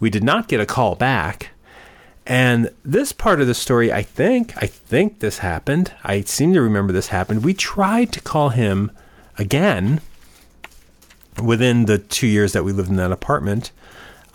We 0.00 0.10
did 0.10 0.24
not 0.24 0.48
get 0.48 0.58
a 0.58 0.66
call 0.66 0.96
back. 0.96 1.50
And 2.26 2.70
this 2.84 3.12
part 3.12 3.40
of 3.40 3.46
the 3.46 3.54
story, 3.54 3.92
I 3.92 4.02
think, 4.02 4.60
I 4.60 4.66
think 4.66 5.20
this 5.20 5.38
happened. 5.38 5.92
I 6.02 6.22
seem 6.22 6.52
to 6.54 6.60
remember 6.60 6.92
this 6.92 7.08
happened. 7.08 7.44
We 7.44 7.54
tried 7.54 8.12
to 8.12 8.20
call 8.20 8.48
him 8.48 8.90
again 9.38 10.00
within 11.40 11.84
the 11.84 11.98
two 11.98 12.26
years 12.26 12.52
that 12.54 12.64
we 12.64 12.72
lived 12.72 12.90
in 12.90 12.96
that 12.96 13.12
apartment. 13.12 13.70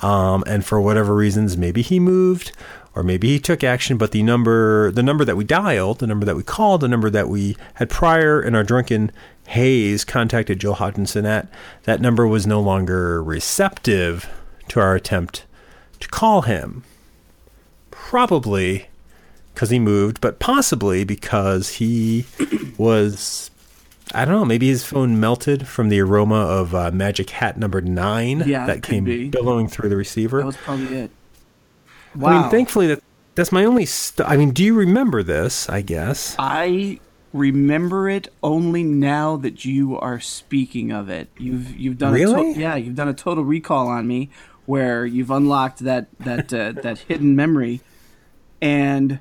Um, 0.02 0.46
and 0.48 0.66
for 0.66 0.80
whatever 0.80 1.14
reasons, 1.14 1.58
maybe 1.58 1.82
he 1.82 2.00
moved 2.00 2.54
or 2.98 3.04
maybe 3.04 3.28
he 3.28 3.40
took 3.40 3.64
action, 3.64 3.96
but 3.96 4.12
the 4.12 4.24
number, 4.24 4.90
the 4.90 5.04
number 5.04 5.24
that 5.24 5.38
we 5.38 5.44
dialed, 5.44 6.00
the 6.00 6.08
number 6.08 6.26
that 6.26 6.36
we 6.36 6.42
called, 6.42 6.82
the 6.82 6.88
number 6.88 7.12
that 7.12 7.30
we 7.30 7.56
had 7.76 7.92
prior 7.92 8.42
in 8.42 8.56
our 8.56 8.64
drunken 8.64 9.12
haze 9.46 10.04
contacted 10.04 10.60
Joel 10.60 10.74
Hodgson 10.74 11.24
at, 11.24 11.48
that 11.84 12.02
number 12.02 12.28
was 12.28 12.48
no 12.48 12.60
longer 12.60 13.22
receptive 13.24 14.28
to 14.70 14.80
our 14.80 14.96
attempt 14.96 15.46
to 16.00 16.08
call 16.08 16.42
him. 16.42 16.84
Probably 17.92 18.88
because 19.54 19.70
he 19.70 19.78
moved, 19.78 20.20
but 20.20 20.40
possibly 20.40 21.04
because 21.04 21.76
he 21.76 22.26
was 22.80 23.52
I 24.12 24.26
don't 24.26 24.34
know. 24.34 24.46
Maybe 24.46 24.70
his 24.70 24.84
phone 24.84 25.20
melted 25.20 25.68
from 25.68 25.90
the 25.90 26.00
aroma 26.00 26.40
of 26.40 26.74
uh, 26.74 26.90
Magic 26.90 27.30
Hat 27.30 27.60
number 27.60 27.80
nine 27.80 28.40
Yeah, 28.40 28.66
that 28.66 28.82
that 28.82 28.84
came 28.84 29.04
be. 29.04 29.30
billowing 29.30 29.68
through 29.68 29.90
the 29.90 29.98
receiver. 29.98 30.40
That 30.40 30.46
was 30.48 30.58
probably 30.58 30.96
it. 30.98 31.12
I 32.16 32.42
mean, 32.42 32.50
thankfully 32.50 32.88
that 32.88 33.04
that's 33.36 33.52
my 33.52 33.66
only. 33.66 33.86
St- 33.86 34.28
I 34.28 34.38
mean, 34.38 34.52
do 34.52 34.64
you 34.64 34.74
remember 34.74 35.24
this? 35.24 35.70
I 35.70 35.82
guess. 35.82 36.36
I 36.40 37.00
remember 37.34 38.10
it 38.10 38.30
only 38.42 38.84
now 38.84 39.36
that 39.38 39.64
you 39.66 39.98
are 40.00 40.20
speaking 40.20 40.92
of 40.92 41.10
it. 41.10 41.30
You've 41.38 41.76
you've 41.78 41.98
done 41.98 42.14
Really? 42.14 42.52
a 42.52 42.54
to- 42.54 42.60
yeah 42.60 42.76
you've 42.76 42.96
done 42.96 43.10
a 43.10 43.14
total 43.14 43.44
recall 43.44 43.88
on 43.88 44.08
me 44.08 44.30
where 44.66 45.06
you've 45.06 45.30
unlocked 45.32 45.80
that 45.80 46.08
that 46.20 46.52
uh, 46.54 46.72
that 46.82 47.00
hidden 47.00 47.36
memory, 47.36 47.82
and 48.62 49.20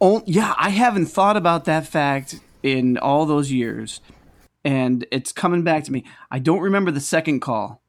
oh 0.00 0.22
yeah 0.26 0.54
I 0.58 0.70
haven't 0.70 1.06
thought 1.06 1.36
about 1.36 1.64
that 1.66 1.86
fact 1.86 2.40
in 2.62 2.98
all 2.98 3.24
those 3.26 3.52
years, 3.52 4.00
and 4.64 5.06
it's 5.10 5.32
coming 5.32 5.62
back 5.62 5.84
to 5.84 5.92
me. 5.92 6.04
I 6.30 6.38
don't 6.38 6.60
remember 6.60 6.90
the 6.90 7.00
second 7.00 7.40
call, 7.40 7.80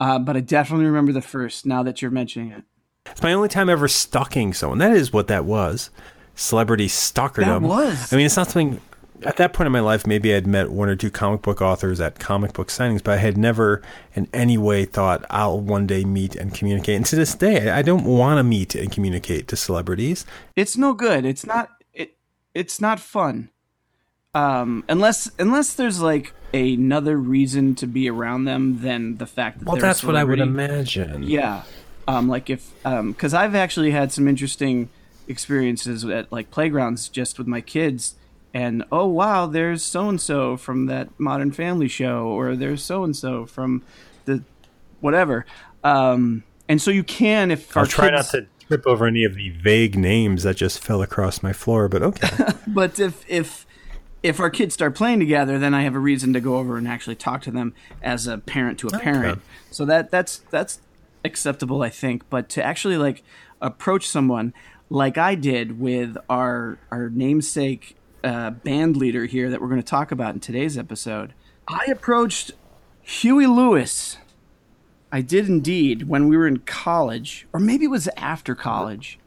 uh, 0.00 0.18
but 0.18 0.36
I 0.36 0.40
definitely 0.40 0.86
remember 0.86 1.12
the 1.12 1.22
first. 1.22 1.66
Now 1.66 1.82
that 1.82 2.02
you're 2.02 2.10
mentioning 2.10 2.52
it, 2.52 2.64
It's 3.06 3.22
my 3.22 3.32
only 3.32 3.48
time 3.48 3.68
ever 3.68 3.88
stalking 3.88 4.52
someone. 4.52 4.78
That 4.78 4.92
is 4.92 5.12
what 5.12 5.28
that 5.28 5.44
was. 5.44 5.90
Celebrity 6.34 6.86
stalkerdom. 6.88 7.62
That 7.62 7.62
was. 7.62 8.12
I 8.12 8.16
mean, 8.16 8.26
it's 8.26 8.36
not 8.36 8.48
something. 8.48 8.80
At 9.22 9.38
that 9.38 9.54
point 9.54 9.64
in 9.66 9.72
my 9.72 9.80
life, 9.80 10.06
maybe 10.06 10.34
I'd 10.34 10.46
met 10.46 10.70
one 10.70 10.90
or 10.90 10.96
two 10.96 11.10
comic 11.10 11.40
book 11.40 11.62
authors 11.62 12.02
at 12.02 12.18
comic 12.18 12.52
book 12.52 12.68
signings, 12.68 13.02
but 13.02 13.14
I 13.14 13.16
had 13.16 13.38
never 13.38 13.80
in 14.14 14.28
any 14.34 14.58
way 14.58 14.84
thought 14.84 15.24
I'll 15.30 15.58
one 15.58 15.86
day 15.86 16.04
meet 16.04 16.36
and 16.36 16.52
communicate. 16.52 16.96
And 16.96 17.06
to 17.06 17.16
this 17.16 17.34
day, 17.34 17.70
I 17.70 17.80
don't 17.80 18.04
want 18.04 18.36
to 18.38 18.42
meet 18.44 18.74
and 18.74 18.92
communicate 18.92 19.48
to 19.48 19.56
celebrities. 19.56 20.26
it's 20.54 20.76
no 20.76 20.92
good. 20.92 21.24
It's 21.24 21.46
not 21.46 21.70
it. 21.94 22.18
It's 22.52 22.78
not 22.78 23.00
fun. 23.00 23.48
Um, 24.34 24.84
unless 24.86 25.30
unless 25.38 25.72
there's 25.72 26.00
like 26.02 26.34
another 26.56 27.16
reason 27.16 27.74
to 27.76 27.86
be 27.86 28.08
around 28.08 28.44
them 28.44 28.80
than 28.80 29.16
the 29.16 29.26
fact 29.26 29.58
that 29.58 29.66
Well, 29.66 29.76
they're 29.76 29.84
a 29.84 29.88
that's 29.88 30.04
what 30.04 30.16
I 30.16 30.24
would 30.24 30.40
imagine. 30.40 31.22
Yeah. 31.22 31.62
Um, 32.08 32.28
like 32.28 32.50
if 32.50 32.70
um, 32.84 33.12
because 33.12 33.34
I've 33.34 33.54
actually 33.54 33.90
had 33.90 34.12
some 34.12 34.28
interesting 34.28 34.88
experiences 35.28 36.04
at 36.04 36.30
like 36.30 36.50
playgrounds 36.50 37.08
just 37.08 37.38
with 37.38 37.46
my 37.46 37.60
kids. 37.60 38.14
And 38.54 38.84
oh 38.90 39.06
wow, 39.06 39.46
there's 39.46 39.82
so 39.82 40.08
and 40.08 40.20
so 40.20 40.56
from 40.56 40.86
that 40.86 41.08
Modern 41.18 41.52
Family 41.52 41.88
show, 41.88 42.26
or 42.26 42.56
there's 42.56 42.82
so 42.82 43.04
and 43.04 43.14
so 43.14 43.44
from 43.44 43.82
the 44.24 44.42
whatever. 45.00 45.44
Um, 45.84 46.44
and 46.68 46.80
so 46.80 46.90
you 46.90 47.04
can 47.04 47.50
if 47.50 47.76
I'll 47.76 47.82
our 47.82 47.86
try 47.86 48.10
kids, 48.10 48.32
not 48.32 48.40
to 48.40 48.46
trip 48.66 48.86
over 48.86 49.06
any 49.06 49.24
of 49.24 49.34
the 49.34 49.50
vague 49.50 49.96
names 49.96 50.44
that 50.44 50.56
just 50.56 50.82
fell 50.82 51.02
across 51.02 51.42
my 51.42 51.52
floor, 51.52 51.88
but 51.88 52.02
okay. 52.02 52.28
But 52.66 52.98
if 52.98 53.24
if 53.28 53.66
if 54.26 54.40
our 54.40 54.50
kids 54.50 54.74
start 54.74 54.96
playing 54.96 55.20
together, 55.20 55.58
then 55.58 55.72
I 55.72 55.82
have 55.82 55.94
a 55.94 56.00
reason 56.00 56.32
to 56.32 56.40
go 56.40 56.56
over 56.56 56.76
and 56.76 56.88
actually 56.88 57.14
talk 57.14 57.42
to 57.42 57.50
them 57.52 57.74
as 58.02 58.26
a 58.26 58.38
parent 58.38 58.78
to 58.80 58.88
a 58.88 58.98
parent. 58.98 59.40
So 59.70 59.84
that 59.84 60.10
that's 60.10 60.38
that's 60.50 60.80
acceptable, 61.24 61.82
I 61.82 61.90
think. 61.90 62.28
But 62.28 62.48
to 62.50 62.64
actually 62.64 62.96
like 62.96 63.22
approach 63.60 64.08
someone 64.08 64.52
like 64.90 65.16
I 65.16 65.36
did 65.36 65.78
with 65.78 66.16
our 66.28 66.78
our 66.90 67.08
namesake 67.08 67.96
uh, 68.24 68.50
band 68.50 68.96
leader 68.96 69.26
here 69.26 69.48
that 69.48 69.60
we're 69.60 69.68
going 69.68 69.82
to 69.82 69.86
talk 69.86 70.10
about 70.10 70.34
in 70.34 70.40
today's 70.40 70.76
episode, 70.76 71.32
I 71.68 71.86
approached 71.88 72.50
Huey 73.02 73.46
Lewis. 73.46 74.18
I 75.12 75.20
did 75.20 75.48
indeed 75.48 76.08
when 76.08 76.26
we 76.26 76.36
were 76.36 76.48
in 76.48 76.58
college, 76.58 77.46
or 77.52 77.60
maybe 77.60 77.84
it 77.84 77.90
was 77.90 78.08
after 78.16 78.56
college. 78.56 79.20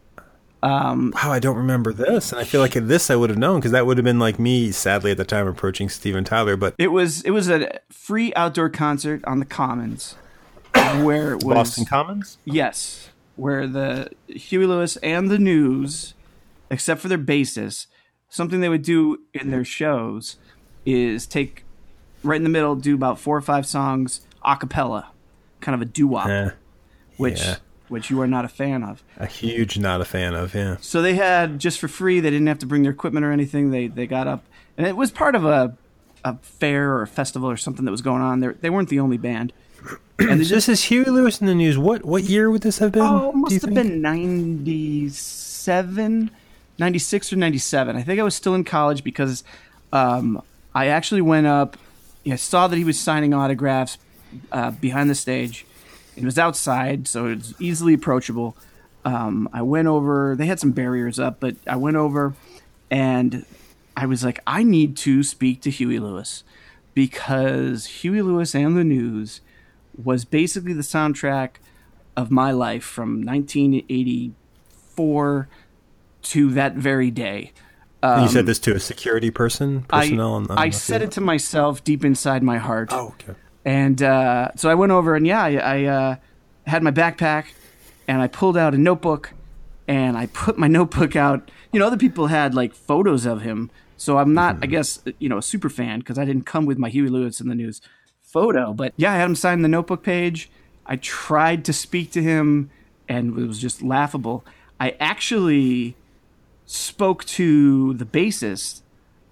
Wow, 0.62 1.12
I 1.24 1.40
don't 1.40 1.58
remember 1.58 1.94
this. 1.94 2.32
And 2.32 2.40
I 2.40 2.44
feel 2.44 2.62
like 2.62 2.76
in 2.76 2.88
this 2.88 3.10
I 3.10 3.16
would 3.16 3.30
have 3.30 3.40
known 3.40 3.60
because 3.60 3.72
that 3.72 3.86
would 3.86 3.98
have 3.98 4.04
been 4.04 4.20
like 4.20 4.40
me, 4.40 4.72
sadly, 4.72 5.12
at 5.12 5.18
the 5.18 5.26
time 5.26 5.48
approaching 5.48 5.90
Steven 5.90 6.24
Tyler. 6.24 6.56
But 6.58 6.76
It 6.78 6.90
was 6.90 7.22
it 7.22 7.32
was 7.32 7.50
a 7.50 7.80
free 7.90 8.34
outdoor 8.36 8.70
concert 8.70 9.24
on 9.26 9.40
the 9.40 9.46
Commons, 9.46 10.16
where 10.74 11.32
it 11.34 11.44
was 11.44 11.56
Boston 11.56 11.86
Commons? 11.86 12.38
yes, 12.46 13.10
where 13.36 13.68
the 13.68 14.10
Huey 14.28 14.66
Lewis 14.66 14.98
and 14.98 15.30
the 15.30 15.40
News, 15.40 16.14
except 16.70 17.00
for 17.02 17.08
their 17.08 17.18
basis, 17.18 17.88
something 18.30 18.60
they 18.60 18.70
would 18.70 18.84
do 18.84 19.20
in 19.34 19.52
their 19.52 19.64
shows 19.66 20.36
is 20.86 21.26
take 21.26 21.64
right 22.24 22.36
in 22.38 22.44
the 22.44 22.50
middle, 22.50 22.76
do 22.76 22.96
about 22.96 23.18
four 23.20 23.38
or 23.38 23.42
five 23.42 23.66
songs 23.66 24.22
a 24.44 24.56
cappella, 24.58 25.12
kind 25.62 25.76
of 25.76 25.82
a 25.82 25.86
doo 25.86 26.08
wop, 26.08 26.28
Eh, 26.28 26.50
which 27.18 27.40
yeah. 27.40 27.58
Which 27.90 28.10
you 28.10 28.20
are 28.22 28.28
not 28.28 28.46
a 28.46 28.48
fan 28.48 28.84
of. 28.84 29.04
a 29.18 29.26
huge 29.26 29.78
not 29.78 30.02
a 30.02 30.06
fan 30.06 30.34
of, 30.34 30.56
yeah. 30.56 30.78
So 30.82 31.02
they 31.02 31.16
had 31.16 31.60
just 31.60 31.80
for 31.80 31.88
free. 31.88 32.20
They 32.20 32.30
didn't 32.30 32.48
have 32.48 32.60
to 32.60 32.66
bring 32.66 32.84
their 32.84 32.92
equipment 32.92 33.26
or 33.26 33.32
anything. 33.32 33.72
They 33.72 33.88
they 33.88 34.08
got 34.08 34.28
up, 34.28 34.44
and 34.78 34.88
it 34.88 34.96
was 34.96 35.12
part 35.12 35.36
of 35.36 35.46
a 35.46 35.76
a 36.26 36.38
fair 36.38 36.94
or 36.94 37.02
a 37.02 37.08
festival 37.08 37.50
or 37.50 37.58
something 37.58 37.86
that 37.86 37.92
was 37.92 38.02
going 38.02 38.22
on. 38.22 38.40
They 38.40 38.48
they 38.50 38.70
weren't 38.70 38.90
the 38.90 39.00
only 39.00 39.18
band. 39.18 39.54
And 40.20 40.40
just 40.42 40.52
this 40.52 40.68
is 40.68 40.84
Huey 40.84 41.06
Lewis 41.06 41.40
in 41.40 41.48
the 41.48 41.56
news. 41.56 41.78
What 41.78 42.04
what 42.04 42.24
year 42.24 42.52
would 42.52 42.62
this 42.62 42.80
have 42.80 42.92
been? 42.92 43.04
oh, 43.04 43.30
it 43.30 43.36
must 43.36 43.54
have 43.54 43.62
think? 43.74 43.76
been 43.76 44.02
97, 44.02 46.30
96 46.78 47.34
or 47.34 47.36
ninety 47.38 47.58
seven. 47.58 47.96
I 47.96 48.04
think 48.04 48.20
I 48.20 48.24
was 48.24 48.36
still 48.36 48.54
in 48.56 48.66
college 48.66 49.02
because 49.04 49.44
um, 49.94 50.42
I 50.76 50.88
actually 50.88 51.22
went 51.22 51.48
up. 51.48 51.78
I 52.30 52.36
saw 52.36 52.68
that 52.68 52.76
he 52.76 52.84
was 52.84 53.00
signing 53.00 53.34
autographs 53.34 53.98
uh, 54.52 54.72
behind 54.72 55.10
the 55.10 55.16
stage. 55.16 55.66
It 56.20 56.26
was 56.26 56.38
outside, 56.38 57.08
so 57.08 57.28
it's 57.28 57.54
easily 57.60 57.94
approachable. 57.94 58.56
Um, 59.06 59.50
I 59.54 59.62
went 59.62 59.88
over. 59.88 60.36
They 60.36 60.46
had 60.46 60.60
some 60.60 60.72
barriers 60.72 61.20
up, 61.20 61.40
but 61.40 61.56
I 61.66 61.76
went 61.76 61.98
over, 61.98 62.36
and 62.92 63.46
I 63.96 64.06
was 64.06 64.24
like, 64.24 64.40
I 64.46 64.64
need 64.64 64.98
to 64.98 65.24
speak 65.24 65.62
to 65.62 65.70
Huey 65.70 66.00
Lewis 66.00 66.44
because 66.94 67.86
Huey 67.86 68.22
Lewis 68.22 68.54
and 68.56 68.78
the 68.78 68.84
News 68.84 69.42
was 70.02 70.26
basically 70.26 70.74
the 70.74 70.82
soundtrack 70.82 71.52
of 72.16 72.32
my 72.32 72.52
life 72.52 72.84
from 72.84 73.26
1984 73.26 75.48
to 76.22 76.52
that 76.52 76.76
very 76.76 77.12
day. 77.12 77.52
And 78.02 78.24
you 78.24 78.30
said 78.30 78.46
this 78.46 78.60
to 78.60 78.74
a 78.76 78.80
security 78.80 79.32
person, 79.32 79.84
personnel. 79.84 80.34
I, 80.34 80.38
on, 80.38 80.52
I 80.52 80.70
said 80.70 81.02
it 81.02 81.12
to 81.12 81.22
myself 81.22 81.84
deep 81.84 82.06
inside 82.06 82.44
my 82.44 82.58
heart. 82.58 82.90
Oh, 82.92 83.14
okay. 83.20 83.34
And 83.66 84.02
uh, 84.02 84.52
so 84.56 84.70
I 84.70 84.76
went 84.76 84.92
over 84.92 85.16
and 85.16 85.28
yeah, 85.28 85.44
I, 85.44 85.56
I 85.56 85.84
uh, 85.86 86.16
had 86.66 86.84
my 86.84 86.92
backpack 86.92 87.46
and 88.08 88.22
I 88.22 88.28
pulled 88.28 88.58
out 88.58 88.74
a 88.74 88.78
notebook 88.78 89.34
and 89.88 90.18
I 90.18 90.28
put 90.28 90.58
my 90.58 90.68
notebook 90.80 91.16
out. 91.16 91.52
You 91.72 91.80
know, 91.80 91.88
other 91.88 91.98
people 91.98 92.28
had 92.28 92.54
like 92.54 92.74
photos 92.74 93.26
of 93.26 93.42
him. 93.42 93.70
So 93.98 94.18
I'm 94.18 94.34
not, 94.34 94.58
I 94.62 94.66
guess, 94.66 95.02
you 95.20 95.28
know, 95.28 95.38
a 95.38 95.44
super 95.44 95.70
fan 95.70 96.00
because 96.00 96.18
I 96.18 96.24
didn't 96.24 96.46
come 96.46 96.66
with 96.66 96.78
my 96.78 96.90
Huey 96.90 97.10
Lewis 97.10 97.42
in 97.42 97.50
the 97.50 97.56
news 97.56 97.82
photo. 98.22 98.74
But 98.74 98.94
yeah, 98.96 99.12
I 99.12 99.18
had 99.18 99.26
him 99.26 99.36
sign 99.36 99.62
the 99.62 99.68
notebook 99.68 100.04
page. 100.04 100.50
I 100.86 100.96
tried 100.96 101.66
to 101.66 101.74
speak 101.74 102.12
to 102.12 102.24
him 102.24 102.70
and 103.10 103.38
it 103.38 103.48
was 103.48 103.60
just 103.60 103.82
laughable. 103.82 104.46
I 104.80 104.96
actually 105.00 105.96
spoke 106.66 107.26
to 107.26 107.94
the 107.96 108.06
bassist 108.06 108.82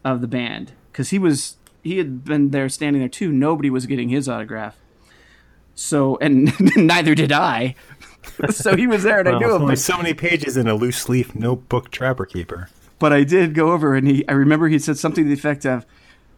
of 0.03 0.21
the 0.21 0.27
band 0.27 0.73
because 0.91 1.11
he 1.11 1.19
was 1.19 1.56
he 1.87 1.97
had 1.97 2.23
been 2.23 2.51
there 2.51 2.69
standing 2.69 2.99
there 3.01 3.09
too. 3.09 3.31
Nobody 3.31 3.69
was 3.69 3.85
getting 3.85 4.09
his 4.09 4.29
autograph. 4.29 4.75
So 5.75 6.17
and 6.21 6.51
neither 6.75 7.15
did 7.15 7.31
I. 7.31 7.75
so 8.49 8.75
he 8.75 8.87
was 8.87 9.03
there 9.03 9.19
and 9.19 9.29
I 9.29 9.39
knew 9.39 9.55
him. 9.55 9.65
But, 9.67 9.79
so 9.79 9.97
many 9.97 10.13
pages 10.13 10.57
in 10.57 10.67
a 10.67 10.75
loose 10.75 11.07
leaf 11.09 11.33
notebook 11.35 11.91
trapper 11.91 12.25
keeper. 12.25 12.69
but 12.99 13.13
I 13.13 13.23
did 13.23 13.53
go 13.53 13.71
over 13.71 13.95
and 13.95 14.07
he 14.07 14.27
I 14.27 14.33
remember 14.33 14.67
he 14.67 14.79
said 14.79 14.97
something 14.97 15.23
to 15.23 15.27
the 15.29 15.33
effect 15.35 15.65
of, 15.65 15.85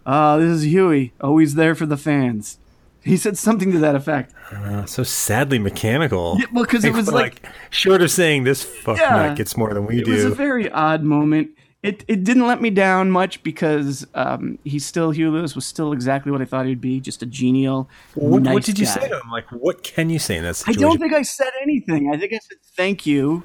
"Ah, 0.06 0.38
this 0.38 0.50
is 0.50 0.64
Huey, 0.66 1.14
always 1.22 1.56
there 1.56 1.76
for 1.76 1.86
the 1.86 1.98
fans." 1.98 2.58
He 3.02 3.16
said 3.16 3.38
something 3.38 3.72
to 3.72 3.80
that 3.80 3.96
effect. 3.96 4.34
Uh, 4.52 4.86
so 4.86 5.04
sadly 5.04 5.58
mechanical. 5.58 6.36
Yeah, 6.38 6.48
well, 6.54 6.66
'cause 6.66 6.84
it 6.84 6.94
was 7.02 7.10
like- 7.10 7.42
short 7.70 8.02
of 8.02 8.12
saying 8.12 8.44
this 8.44 8.62
fuck 8.64 8.98
Yeah. 9.00 9.16
nut 9.28 9.38
gets 9.38 9.56
more 9.56 9.74
than 9.74 9.86
we 9.86 10.04
do. 10.04 10.12
It 10.12 10.16
was 10.16 10.26
a 10.26 10.30
very 10.36 10.70
odd 10.70 11.02
moment 11.04 11.52
it 11.82 12.04
it 12.08 12.24
didn't 12.24 12.46
let 12.46 12.62
me 12.62 12.70
down 12.70 13.10
much 13.10 13.42
because 13.42 14.06
um, 14.14 14.60
he's 14.64 14.86
still 14.86 15.12
Huey 15.12 15.30
Lewis 15.30 15.56
was 15.56 15.66
still 15.66 15.94
exactly 15.94 16.32
what 16.32 16.42
I 16.42 16.46
thought 16.46 16.66
he'd 16.66 16.82
be, 16.82 17.00
just 17.00 17.24
a 17.24 17.26
genial. 17.26 17.90
What, 18.16 18.44
nice 18.44 18.54
what 18.54 18.64
did 18.64 18.80
you 18.80 18.86
guy. 18.86 18.92
say 18.92 19.08
to 19.08 19.20
him? 19.20 19.32
Like, 19.32 19.50
what 19.52 19.84
can 19.84 20.10
you 20.10 20.20
say 20.20 20.38
in 20.38 20.44
that 20.44 20.62
I 20.68 20.74
don't 20.74 21.00
think 21.00 21.14
I 21.14 21.22
said 21.22 21.52
anything. 21.62 22.12
I 22.14 22.18
think 22.18 22.34
I 22.34 22.40
said 22.40 22.58
thank 22.76 23.06
you, 23.06 23.44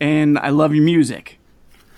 and 0.00 0.38
I 0.38 0.50
love 0.50 0.74
your 0.74 0.84
music. 0.84 1.38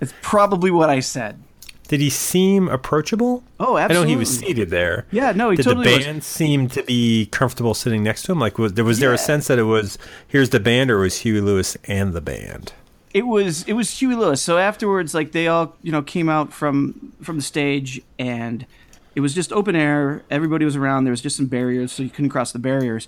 It's 0.01 0.15
probably 0.23 0.71
what 0.71 0.89
I 0.89 1.01
said. 1.01 1.41
Did 1.87 2.01
he 2.01 2.09
seem 2.09 2.69
approachable? 2.69 3.45
Oh, 3.61 3.77
absolutely. 3.77 3.85
I 3.85 4.01
know 4.01 4.09
he 4.09 4.17
was 4.17 4.39
seated 4.39 4.71
there. 4.71 5.05
Yeah, 5.11 5.33
no, 5.33 5.51
he 5.51 5.57
Did 5.57 5.65
totally 5.65 5.85
the 5.91 5.97
was. 5.99 6.07
band 6.07 6.25
seem 6.25 6.69
to 6.69 6.83
be 6.83 7.27
comfortable 7.27 7.75
sitting 7.75 8.03
next 8.03 8.23
to 8.23 8.33
him? 8.33 8.41
Like, 8.41 8.57
was 8.57 8.73
there 8.73 8.87
was 8.87 9.01
there 9.01 9.13
a 9.13 9.19
sense 9.19 9.49
that 9.49 9.59
it 9.59 9.65
was 9.65 9.99
here's 10.27 10.49
the 10.49 10.61
band, 10.61 10.91
or 10.91 10.99
was 10.99 11.19
Huey 11.19 11.43
Lewis 11.43 11.77
and 11.85 12.15
the 12.15 12.23
band? 12.23 12.73
It 13.15 13.27
was 13.27 13.63
it 13.65 13.73
was 13.75 13.89
Huey 13.99 14.15
Lewis. 14.17 14.43
So 14.43 14.59
afterwards, 14.59 15.15
like 15.15 15.33
they 15.33 15.47
all 15.49 15.77
you 15.83 15.93
know 15.93 16.03
came 16.03 16.29
out 16.29 16.53
from 16.53 17.13
from 17.23 17.37
the 17.37 17.43
stage, 17.43 18.03
and 18.19 18.67
it 19.15 19.21
was 19.21 19.35
just 19.35 19.53
open 19.53 19.77
air. 19.77 20.23
Everybody 20.31 20.65
was 20.65 20.75
around. 20.77 21.05
There 21.05 21.13
was 21.13 21.21
just 21.23 21.37
some 21.37 21.47
barriers, 21.47 21.93
so 21.93 22.03
you 22.03 22.11
couldn't 22.11 22.31
cross 22.31 22.51
the 22.53 22.59
barriers. 22.59 23.07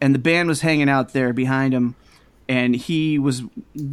And 0.00 0.14
the 0.14 0.20
band 0.20 0.48
was 0.48 0.60
hanging 0.60 0.88
out 0.88 1.12
there 1.12 1.32
behind 1.32 1.74
him, 1.74 1.96
and 2.48 2.76
he 2.76 3.18
was 3.18 3.42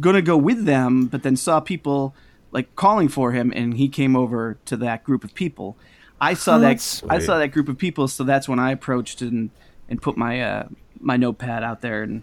gonna 0.00 0.22
go 0.22 0.36
with 0.36 0.64
them, 0.64 1.06
but 1.06 1.24
then 1.24 1.34
saw 1.36 1.58
people 1.58 2.14
like 2.52 2.74
calling 2.76 3.08
for 3.08 3.32
him, 3.32 3.52
and 3.56 3.74
he 3.76 3.88
came 3.88 4.14
over 4.14 4.56
to 4.66 4.76
that 4.76 5.02
group 5.02 5.24
of 5.24 5.34
people. 5.34 5.76
I 6.20 6.34
saw 6.34 6.54
Oh, 6.56 6.60
that 6.60 6.68
that's 6.68 7.02
I 7.08 7.18
saw 7.18 7.38
that 7.38 7.48
group 7.48 7.68
of 7.68 7.76
people, 7.76 8.06
so 8.06 8.22
that's 8.22 8.48
when 8.48 8.60
I 8.60 8.70
approached 8.70 9.20
and 9.20 9.50
and 9.88 10.00
put 10.00 10.16
my 10.16 10.40
uh, 10.40 10.68
my 11.00 11.16
notepad 11.16 11.64
out 11.64 11.80
there 11.80 12.04
and 12.04 12.22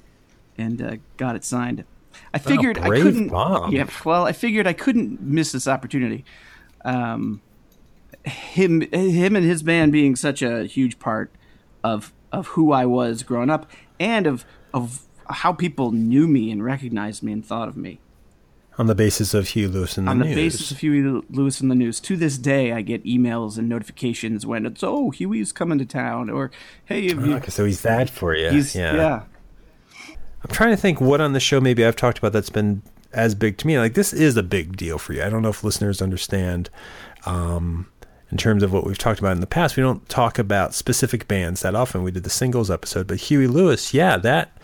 and 0.57 0.81
uh, 0.81 0.95
got 1.17 1.35
it 1.35 1.43
signed. 1.43 1.83
I 2.33 2.37
figured 2.39 2.77
I 2.77 2.89
couldn't. 2.89 3.31
Yeah, 3.71 3.87
well, 4.05 4.25
I 4.25 4.31
figured 4.31 4.67
I 4.67 4.73
couldn't 4.73 5.21
miss 5.21 5.51
this 5.51 5.67
opportunity. 5.67 6.25
Um, 6.85 7.41
him, 8.25 8.81
him, 8.91 9.35
and 9.35 9.45
his 9.45 9.63
band 9.63 9.91
being 9.91 10.15
such 10.15 10.41
a 10.41 10.65
huge 10.65 10.99
part 10.99 11.31
of 11.83 12.13
of 12.31 12.47
who 12.47 12.71
I 12.71 12.85
was 12.85 13.23
growing 13.23 13.49
up, 13.49 13.69
and 13.99 14.25
of 14.27 14.45
of 14.73 15.05
how 15.29 15.53
people 15.53 15.91
knew 15.91 16.27
me 16.27 16.51
and 16.51 16.63
recognized 16.63 17.23
me 17.23 17.31
and 17.31 17.45
thought 17.45 17.67
of 17.67 17.77
me 17.77 17.99
On 18.77 18.87
the 18.87 18.95
basis 18.95 19.33
of 19.33 19.49
Huey 19.49 19.67
Lewis 19.67 19.97
and 19.97 20.07
the 20.07 20.11
on 20.11 20.19
the 20.19 20.25
news. 20.25 20.35
basis 20.35 20.71
of 20.71 20.79
Huey 20.79 21.23
Lewis 21.29 21.61
in 21.61 21.69
the 21.69 21.75
news. 21.75 21.99
To 22.01 22.17
this 22.17 22.37
day, 22.37 22.71
I 22.73 22.81
get 22.81 23.03
emails 23.05 23.57
and 23.57 23.69
notifications 23.69 24.45
when 24.45 24.65
it's 24.65 24.83
oh 24.83 25.11
Huey's 25.11 25.51
coming 25.51 25.77
to 25.79 25.85
town 25.85 26.29
or 26.29 26.51
hey 26.85 27.07
have 27.09 27.25
you, 27.25 27.41
so 27.49 27.65
he's 27.65 27.81
that 27.81 28.09
for 28.09 28.35
you. 28.35 28.49
yeah. 28.49 28.95
yeah. 28.95 29.23
I'm 30.43 30.49
trying 30.49 30.71
to 30.71 30.77
think 30.77 30.99
what 30.99 31.21
on 31.21 31.33
the 31.33 31.39
show 31.39 31.61
maybe 31.61 31.85
I've 31.85 31.95
talked 31.95 32.17
about 32.17 32.33
that's 32.33 32.49
been 32.49 32.81
as 33.13 33.35
big 33.35 33.57
to 33.59 33.67
me. 33.67 33.77
Like 33.77 33.93
this 33.93 34.11
is 34.13 34.35
a 34.37 34.43
big 34.43 34.75
deal 34.75 34.97
for 34.97 35.13
you. 35.13 35.23
I 35.23 35.29
don't 35.29 35.41
know 35.41 35.49
if 35.49 35.63
listeners 35.63 36.01
understand. 36.01 36.69
Um, 37.25 37.87
in 38.31 38.37
terms 38.37 38.63
of 38.63 38.73
what 38.73 38.83
we've 38.83 38.97
talked 38.97 39.19
about 39.19 39.33
in 39.33 39.41
the 39.41 39.47
past, 39.47 39.77
we 39.77 39.83
don't 39.83 40.09
talk 40.09 40.39
about 40.39 40.73
specific 40.73 41.27
bands 41.27 41.61
that 41.61 41.75
often. 41.75 42.01
We 42.01 42.09
did 42.09 42.23
the 42.23 42.31
singles 42.31 42.71
episode, 42.71 43.05
but 43.05 43.17
Huey 43.17 43.45
Lewis, 43.45 43.93
yeah, 43.93 44.17
that 44.17 44.57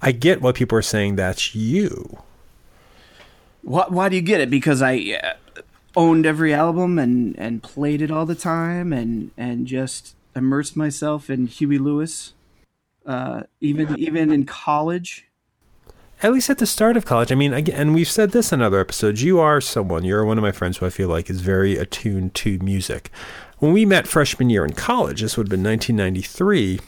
I 0.00 0.12
get 0.12 0.40
why 0.40 0.52
people 0.52 0.78
are 0.78 0.82
saying 0.82 1.16
that's 1.16 1.54
you. 1.54 2.22
Why, 3.60 3.84
why 3.88 4.08
do 4.08 4.16
you 4.16 4.22
get 4.22 4.40
it? 4.40 4.48
Because 4.48 4.80
I 4.80 5.20
uh, 5.22 5.60
owned 5.94 6.24
every 6.24 6.54
album 6.54 6.98
and, 6.98 7.38
and 7.38 7.62
played 7.62 8.00
it 8.00 8.10
all 8.10 8.24
the 8.24 8.34
time 8.34 8.90
and, 8.90 9.32
and 9.36 9.66
just 9.66 10.14
immersed 10.34 10.74
myself 10.74 11.28
in 11.28 11.46
Huey 11.46 11.76
Lewis. 11.76 12.32
Uh, 13.06 13.42
even 13.60 13.98
even 13.98 14.30
in 14.30 14.44
college, 14.44 15.26
At 16.22 16.32
least 16.32 16.50
at 16.50 16.58
the 16.58 16.66
start 16.66 16.96
of 16.96 17.06
college. 17.06 17.32
I 17.32 17.34
mean, 17.34 17.54
again, 17.54 17.74
and 17.80 17.94
we've 17.94 18.10
said 18.10 18.32
this 18.32 18.52
in 18.52 18.60
other 18.60 18.78
episodes. 18.78 19.22
You 19.22 19.40
are 19.40 19.60
someone, 19.60 20.04
you're 20.04 20.24
one 20.24 20.36
of 20.38 20.42
my 20.42 20.52
friends 20.52 20.76
who 20.76 20.86
I 20.86 20.90
feel 20.90 21.08
like 21.08 21.30
is 21.30 21.40
very 21.40 21.76
attuned 21.78 22.34
to 22.34 22.58
music. 22.58 23.10
When 23.58 23.72
we 23.72 23.84
met 23.86 24.06
freshman 24.06 24.50
year 24.50 24.64
in 24.64 24.74
college, 24.74 25.22
this 25.22 25.36
would 25.36 25.46
have 25.46 25.50
been 25.50 25.62
1993, 25.64 26.80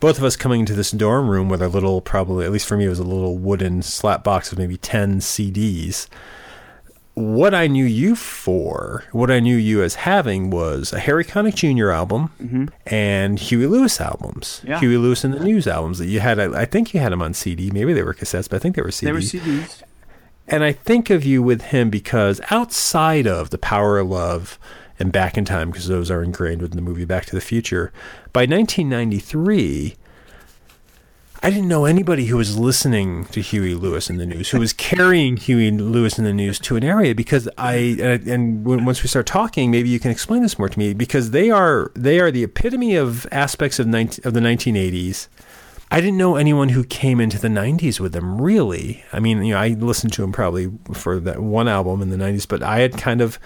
both 0.00 0.18
of 0.18 0.24
us 0.24 0.36
coming 0.36 0.60
into 0.60 0.74
this 0.74 0.90
dorm 0.90 1.28
room 1.28 1.48
with 1.48 1.62
a 1.62 1.68
little, 1.68 2.00
probably, 2.00 2.44
at 2.44 2.52
least 2.52 2.66
for 2.66 2.76
me, 2.76 2.86
it 2.86 2.88
was 2.88 2.98
a 2.98 3.04
little 3.04 3.36
wooden 3.38 3.82
slap 3.82 4.24
box 4.24 4.50
of 4.52 4.58
maybe 4.58 4.76
10 4.76 5.20
CDs. 5.20 6.08
What 7.18 7.54
I 7.54 7.66
knew 7.66 7.86
you 7.86 8.14
for, 8.14 9.04
what 9.12 9.30
I 9.30 9.40
knew 9.40 9.56
you 9.56 9.82
as 9.82 9.94
having 9.94 10.50
was 10.50 10.92
a 10.92 10.98
Harry 11.00 11.24
Connick 11.24 11.54
Jr. 11.54 11.90
album 11.90 12.30
and 12.86 13.38
Huey 13.38 13.66
Lewis 13.66 13.98
albums. 14.02 14.60
Yeah. 14.62 14.78
Huey 14.80 14.98
Lewis 14.98 15.24
and 15.24 15.32
the 15.32 15.40
News 15.40 15.66
albums 15.66 15.98
that 15.98 16.08
you 16.08 16.20
had. 16.20 16.38
I, 16.38 16.60
I 16.60 16.64
think 16.66 16.92
you 16.92 17.00
had 17.00 17.12
them 17.12 17.22
on 17.22 17.32
CD. 17.32 17.70
Maybe 17.70 17.94
they 17.94 18.02
were 18.02 18.12
cassettes, 18.12 18.50
but 18.50 18.56
I 18.56 18.58
think 18.58 18.76
they 18.76 18.82
were 18.82 18.90
CD. 18.90 19.06
there 19.06 19.14
were 19.14 19.20
CDs. 19.20 19.82
And 20.46 20.62
I 20.62 20.72
think 20.72 21.08
of 21.08 21.24
you 21.24 21.42
with 21.42 21.62
him 21.62 21.88
because 21.88 22.38
outside 22.50 23.26
of 23.26 23.48
The 23.48 23.56
Power 23.58 23.98
of 23.98 24.08
Love 24.08 24.58
and 24.98 25.10
Back 25.10 25.38
in 25.38 25.46
Time, 25.46 25.70
because 25.70 25.88
those 25.88 26.10
are 26.10 26.22
ingrained 26.22 26.60
within 26.60 26.76
the 26.76 26.82
movie 26.82 27.06
Back 27.06 27.24
to 27.26 27.34
the 27.34 27.40
Future, 27.40 27.92
by 28.34 28.42
1993, 28.42 29.96
I 31.42 31.50
didn't 31.50 31.68
know 31.68 31.84
anybody 31.84 32.26
who 32.26 32.36
was 32.36 32.58
listening 32.58 33.26
to 33.26 33.40
Huey 33.40 33.74
Lewis 33.74 34.08
in 34.08 34.16
the 34.16 34.26
news, 34.26 34.50
who 34.50 34.58
was 34.58 34.72
carrying 34.72 35.36
Huey 35.36 35.70
Lewis 35.70 36.18
in 36.18 36.24
the 36.24 36.32
news 36.32 36.58
to 36.60 36.76
an 36.76 36.84
area 36.84 37.14
because 37.14 37.48
I 37.58 37.96
and, 38.00 38.26
and 38.26 38.64
once 38.64 39.02
we 39.02 39.08
start 39.08 39.26
talking, 39.26 39.70
maybe 39.70 39.88
you 39.88 40.00
can 40.00 40.10
explain 40.10 40.42
this 40.42 40.58
more 40.58 40.68
to 40.68 40.78
me 40.78 40.94
because 40.94 41.30
they 41.30 41.50
are 41.50 41.92
they 41.94 42.18
are 42.20 42.30
the 42.30 42.42
epitome 42.42 42.96
of 42.96 43.26
aspects 43.30 43.78
of 43.78 43.86
19, 43.86 44.26
of 44.26 44.34
the 44.34 44.40
1980s. 44.40 45.28
I 45.90 46.00
didn't 46.00 46.18
know 46.18 46.34
anyone 46.34 46.70
who 46.70 46.82
came 46.82 47.20
into 47.20 47.38
the 47.38 47.48
90s 47.48 48.00
with 48.00 48.12
them, 48.12 48.40
really. 48.40 49.04
I 49.12 49.20
mean, 49.20 49.44
you 49.44 49.54
know, 49.54 49.60
I 49.60 49.68
listened 49.68 50.12
to 50.14 50.22
them 50.22 50.32
probably 50.32 50.72
for 50.92 51.20
that 51.20 51.40
one 51.40 51.68
album 51.68 52.02
in 52.02 52.10
the 52.10 52.16
90s, 52.16 52.48
but 52.48 52.60
I 52.62 52.80
had 52.80 52.98
kind 52.98 53.20
of 53.20 53.38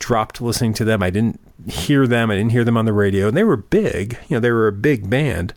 dropped 0.00 0.40
listening 0.40 0.74
to 0.74 0.84
them. 0.84 1.00
I 1.00 1.10
didn't 1.10 1.38
hear 1.68 2.08
them. 2.08 2.30
I 2.30 2.34
didn't 2.34 2.50
hear 2.50 2.64
them 2.64 2.76
on 2.76 2.86
the 2.86 2.92
radio. 2.92 3.28
And 3.28 3.36
they 3.36 3.44
were 3.44 3.56
big. 3.56 4.18
You 4.28 4.36
know, 4.36 4.40
they 4.40 4.50
were 4.50 4.66
a 4.66 4.72
big 4.72 5.08
band. 5.08 5.54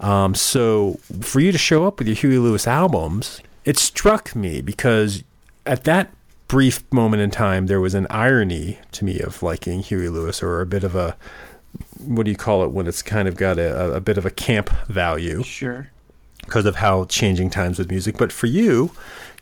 Um, 0.00 0.34
so 0.34 0.98
for 1.20 1.40
you 1.40 1.52
to 1.52 1.58
show 1.58 1.86
up 1.86 1.98
with 1.98 2.08
your 2.08 2.16
Huey 2.16 2.38
Lewis 2.38 2.66
albums, 2.66 3.40
it 3.64 3.78
struck 3.78 4.34
me 4.34 4.60
because 4.60 5.22
at 5.66 5.84
that 5.84 6.10
brief 6.48 6.82
moment 6.92 7.22
in 7.22 7.30
time, 7.30 7.66
there 7.66 7.80
was 7.80 7.94
an 7.94 8.06
irony 8.10 8.78
to 8.92 9.04
me 9.04 9.20
of 9.20 9.42
liking 9.42 9.80
Huey 9.80 10.08
Lewis 10.08 10.42
or 10.42 10.60
a 10.60 10.66
bit 10.66 10.82
of 10.84 10.96
a, 10.96 11.16
what 11.98 12.24
do 12.24 12.30
you 12.30 12.36
call 12.36 12.64
it 12.64 12.70
when 12.72 12.86
it's 12.86 13.02
kind 13.02 13.28
of 13.28 13.36
got 13.36 13.58
a, 13.58 13.92
a 13.94 14.00
bit 14.00 14.16
of 14.18 14.24
a 14.26 14.30
camp 14.30 14.70
value 14.88 15.42
Sure. 15.42 15.90
because 16.44 16.64
of 16.66 16.76
how 16.76 17.04
changing 17.04 17.50
times 17.50 17.78
with 17.78 17.90
music. 17.90 18.16
But 18.16 18.32
for 18.32 18.46
you, 18.46 18.90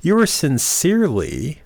you 0.03 0.17
were 0.17 0.27
sincerely 0.27 1.63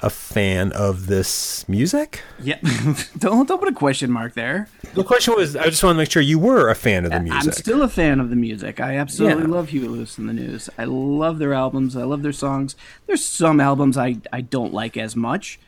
a 0.00 0.10
fan 0.10 0.70
of 0.72 1.06
this 1.08 1.68
music. 1.68 2.22
Yep. 2.42 2.60
don't 3.18 3.48
don't 3.48 3.58
put 3.58 3.68
a 3.68 3.72
question 3.74 4.10
mark 4.12 4.34
there. 4.34 4.68
The 4.94 5.02
question 5.04 5.34
was, 5.34 5.56
I 5.56 5.64
just 5.66 5.82
want 5.82 5.94
to 5.94 5.98
make 5.98 6.10
sure 6.10 6.22
you 6.22 6.38
were 6.38 6.68
a 6.70 6.74
fan 6.74 7.04
of 7.04 7.10
the 7.10 7.20
music. 7.20 7.42
I'm 7.46 7.52
still 7.52 7.82
a 7.82 7.88
fan 7.88 8.20
of 8.20 8.30
the 8.30 8.36
music. 8.36 8.78
I 8.80 8.96
absolutely 8.96 9.42
Yeah. 9.44 9.48
love 9.48 9.68
Huey 9.70 9.88
Lewis 9.88 10.16
and 10.18 10.28
the 10.28 10.32
News. 10.32 10.70
I 10.78 10.84
love 10.84 11.38
their 11.38 11.52
albums. 11.52 11.96
I 11.96 12.04
love 12.04 12.22
their 12.22 12.32
songs. 12.32 12.76
There's 13.06 13.24
some 13.24 13.60
albums 13.60 13.96
I, 13.98 14.18
I 14.32 14.40
don't 14.40 14.72
like 14.72 14.96
as 14.96 15.16
much. 15.16 15.58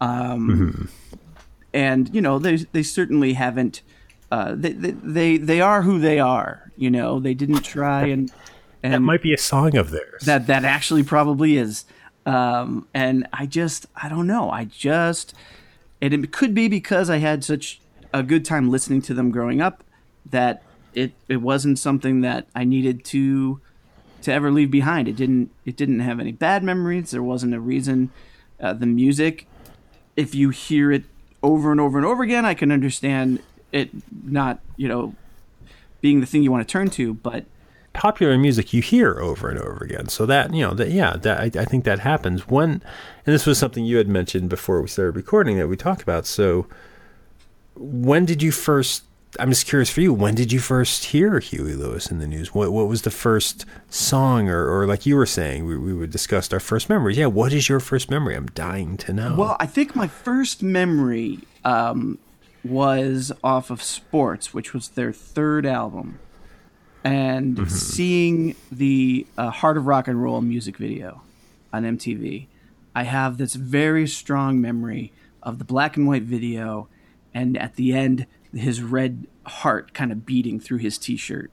Um, 0.00 0.88
And, 1.72 2.12
you 2.14 2.20
know, 2.20 2.38
they, 2.40 2.56
they 2.72 2.82
certainly 2.82 3.34
haven't. 3.34 3.82
Uh, 4.32 4.54
they, 4.56 4.72
they, 4.72 4.90
they, 4.90 5.36
they 5.36 5.60
are 5.60 5.82
who 5.82 5.98
they 6.00 6.18
are. 6.18 6.72
You 6.76 6.90
know, 6.90 7.20
they 7.20 7.34
didn't 7.34 7.62
try 7.62 8.06
and. 8.06 8.32
and 8.82 8.92
that 8.92 9.00
might 9.00 9.22
be 9.22 9.32
a 9.34 9.38
song 9.38 9.76
of 9.76 9.90
theirs. 9.90 10.22
that 10.24 10.46
that 10.48 10.64
actually 10.64 11.02
probably 11.04 11.56
is 11.56 11.84
um 12.30 12.86
and 12.94 13.26
i 13.32 13.46
just 13.46 13.86
i 13.96 14.08
don't 14.08 14.26
know. 14.26 14.50
I 14.50 14.64
just 14.64 15.34
and 16.00 16.14
it 16.14 16.32
could 16.32 16.54
be 16.54 16.68
because 16.68 17.10
i 17.10 17.18
had 17.18 17.44
such 17.44 17.80
a 18.12 18.22
good 18.22 18.44
time 18.44 18.70
listening 18.70 19.02
to 19.02 19.14
them 19.14 19.30
growing 19.30 19.60
up 19.60 19.84
that 20.24 20.62
it 20.94 21.12
it 21.28 21.38
wasn't 21.38 21.78
something 21.78 22.20
that 22.22 22.46
i 22.54 22.64
needed 22.64 23.04
to 23.06 23.60
to 24.22 24.30
ever 24.30 24.50
leave 24.50 24.70
behind. 24.70 25.08
It 25.08 25.16
didn't 25.16 25.50
it 25.64 25.76
didn't 25.76 26.00
have 26.00 26.20
any 26.20 26.32
bad 26.32 26.62
memories. 26.62 27.10
There 27.10 27.22
wasn't 27.22 27.54
a 27.54 27.60
reason 27.60 28.10
uh, 28.60 28.74
the 28.74 28.86
music 28.86 29.46
if 30.16 30.34
you 30.34 30.50
hear 30.50 30.92
it 30.92 31.04
over 31.42 31.70
and 31.70 31.80
over 31.80 31.96
and 31.96 32.06
over 32.06 32.22
again 32.22 32.44
i 32.44 32.52
can 32.52 32.70
understand 32.70 33.42
it 33.72 33.88
not 34.22 34.60
you 34.76 34.86
know 34.86 35.14
being 36.00 36.20
the 36.20 36.26
thing 36.26 36.42
you 36.42 36.50
want 36.50 36.66
to 36.66 36.70
turn 36.70 36.90
to 36.90 37.14
but 37.14 37.44
popular 38.00 38.38
music 38.38 38.72
you 38.72 38.80
hear 38.80 39.20
over 39.20 39.50
and 39.50 39.58
over 39.58 39.84
again. 39.84 40.08
So 40.08 40.24
that 40.24 40.54
you 40.54 40.66
know 40.66 40.72
that 40.72 40.90
yeah, 40.90 41.16
that 41.18 41.38
I, 41.38 41.60
I 41.60 41.64
think 41.66 41.84
that 41.84 41.98
happens 41.98 42.48
when, 42.48 42.70
and 42.70 43.34
this 43.34 43.44
was 43.44 43.58
something 43.58 43.84
you 43.84 43.98
had 43.98 44.08
mentioned 44.08 44.48
before 44.48 44.80
we 44.80 44.88
started 44.88 45.14
recording 45.16 45.58
that 45.58 45.68
we 45.68 45.76
talked 45.76 46.00
about. 46.00 46.24
So 46.24 46.66
when 47.76 48.24
did 48.24 48.42
you 48.42 48.52
first? 48.52 49.04
I'm 49.38 49.50
just 49.50 49.66
curious 49.66 49.90
for 49.90 50.00
you. 50.00 50.14
When 50.14 50.34
did 50.34 50.50
you 50.50 50.60
first 50.60 51.04
hear 51.04 51.38
Huey 51.38 51.74
Lewis 51.74 52.10
in 52.10 52.20
the 52.20 52.26
news? 52.26 52.54
What 52.54 52.72
what 52.72 52.88
was 52.88 53.02
the 53.02 53.10
first 53.10 53.66
song, 53.90 54.48
or 54.48 54.66
or 54.66 54.86
like 54.86 55.04
you 55.04 55.14
were 55.14 55.26
saying, 55.26 55.66
we 55.66 55.76
we 55.76 55.92
would 55.92 56.10
discussed 56.10 56.54
our 56.54 56.60
first 56.60 56.88
memories. 56.88 57.18
Yeah, 57.18 57.26
what 57.26 57.52
is 57.52 57.68
your 57.68 57.80
first 57.80 58.10
memory? 58.10 58.34
I'm 58.34 58.46
dying 58.46 58.96
to 58.96 59.12
know. 59.12 59.34
Well, 59.36 59.56
I 59.60 59.66
think 59.66 59.94
my 59.94 60.08
first 60.08 60.62
memory 60.62 61.40
um, 61.66 62.18
was 62.64 63.30
off 63.44 63.68
of 63.70 63.82
Sports, 63.82 64.54
which 64.54 64.72
was 64.72 64.88
their 64.88 65.12
third 65.12 65.66
album, 65.66 66.18
and 67.04 67.70
seeing 67.70 68.56
the 68.70 69.26
uh, 69.38 69.50
Heart 69.50 69.78
of 69.78 69.86
Rock 69.86 70.08
and 70.08 70.22
Roll 70.22 70.40
music 70.40 70.76
video 70.76 71.22
on 71.72 71.84
MTV 71.84 72.46
I 72.94 73.04
have 73.04 73.38
this 73.38 73.54
very 73.54 74.06
strong 74.06 74.60
memory 74.60 75.12
of 75.42 75.58
the 75.58 75.64
black 75.64 75.96
and 75.96 76.06
white 76.06 76.24
video, 76.24 76.88
and 77.32 77.56
at 77.56 77.76
the 77.76 77.92
end, 77.92 78.26
his 78.52 78.82
red 78.82 79.26
heart 79.46 79.94
kind 79.94 80.12
of 80.12 80.26
beating 80.26 80.60
through 80.60 80.78
his 80.78 80.98
t-shirt. 80.98 81.50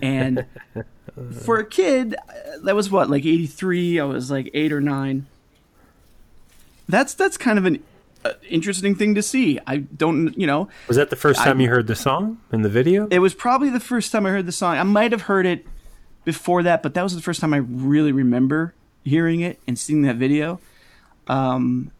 And 0.00 0.46
for 1.44 1.58
a 1.58 1.64
kid, 1.64 2.14
uh, 2.14 2.58
that 2.62 2.74
was 2.74 2.90
what 2.90 3.10
like 3.10 3.24
'83. 3.24 4.00
I 4.00 4.04
was 4.04 4.30
like 4.30 4.50
eight 4.54 4.72
or 4.72 4.80
nine. 4.80 5.26
That's 6.88 7.14
that's 7.14 7.36
kind 7.36 7.58
of 7.58 7.64
an 7.64 7.82
uh, 8.24 8.32
interesting 8.48 8.94
thing 8.94 9.14
to 9.14 9.22
see. 9.22 9.58
I 9.66 9.78
don't, 9.78 10.38
you 10.38 10.46
know, 10.46 10.68
Was 10.88 10.96
that 10.96 11.10
the 11.10 11.16
first 11.16 11.40
time 11.42 11.58
I- 11.58 11.62
you 11.62 11.68
heard 11.70 11.86
the 11.86 11.94
song 11.96 12.38
in 12.52 12.62
the 12.62 12.68
video? 12.68 13.06
it 13.10 13.18
was 13.20 13.34
probably 13.34 13.70
the 13.70 13.80
first 13.80 14.12
time 14.12 14.26
I 14.26 14.30
heard 14.30 14.46
the 14.46 14.52
song. 14.52 14.76
I 14.76 14.82
might 14.82 15.12
have 15.12 15.22
heard 15.22 15.46
it 15.46 15.66
before 16.24 16.62
that, 16.64 16.82
but 16.82 16.94
that 16.94 17.02
was 17.02 17.14
the 17.14 17.22
first 17.22 17.40
time 17.40 17.54
I 17.54 17.58
really 17.58 18.12
remember 18.12 18.74
hearing 19.04 19.40
it 19.40 19.58
and 19.66 19.78
seeing 19.78 20.02
that 20.02 20.16
video. 20.16 20.60
Um, 21.28 21.90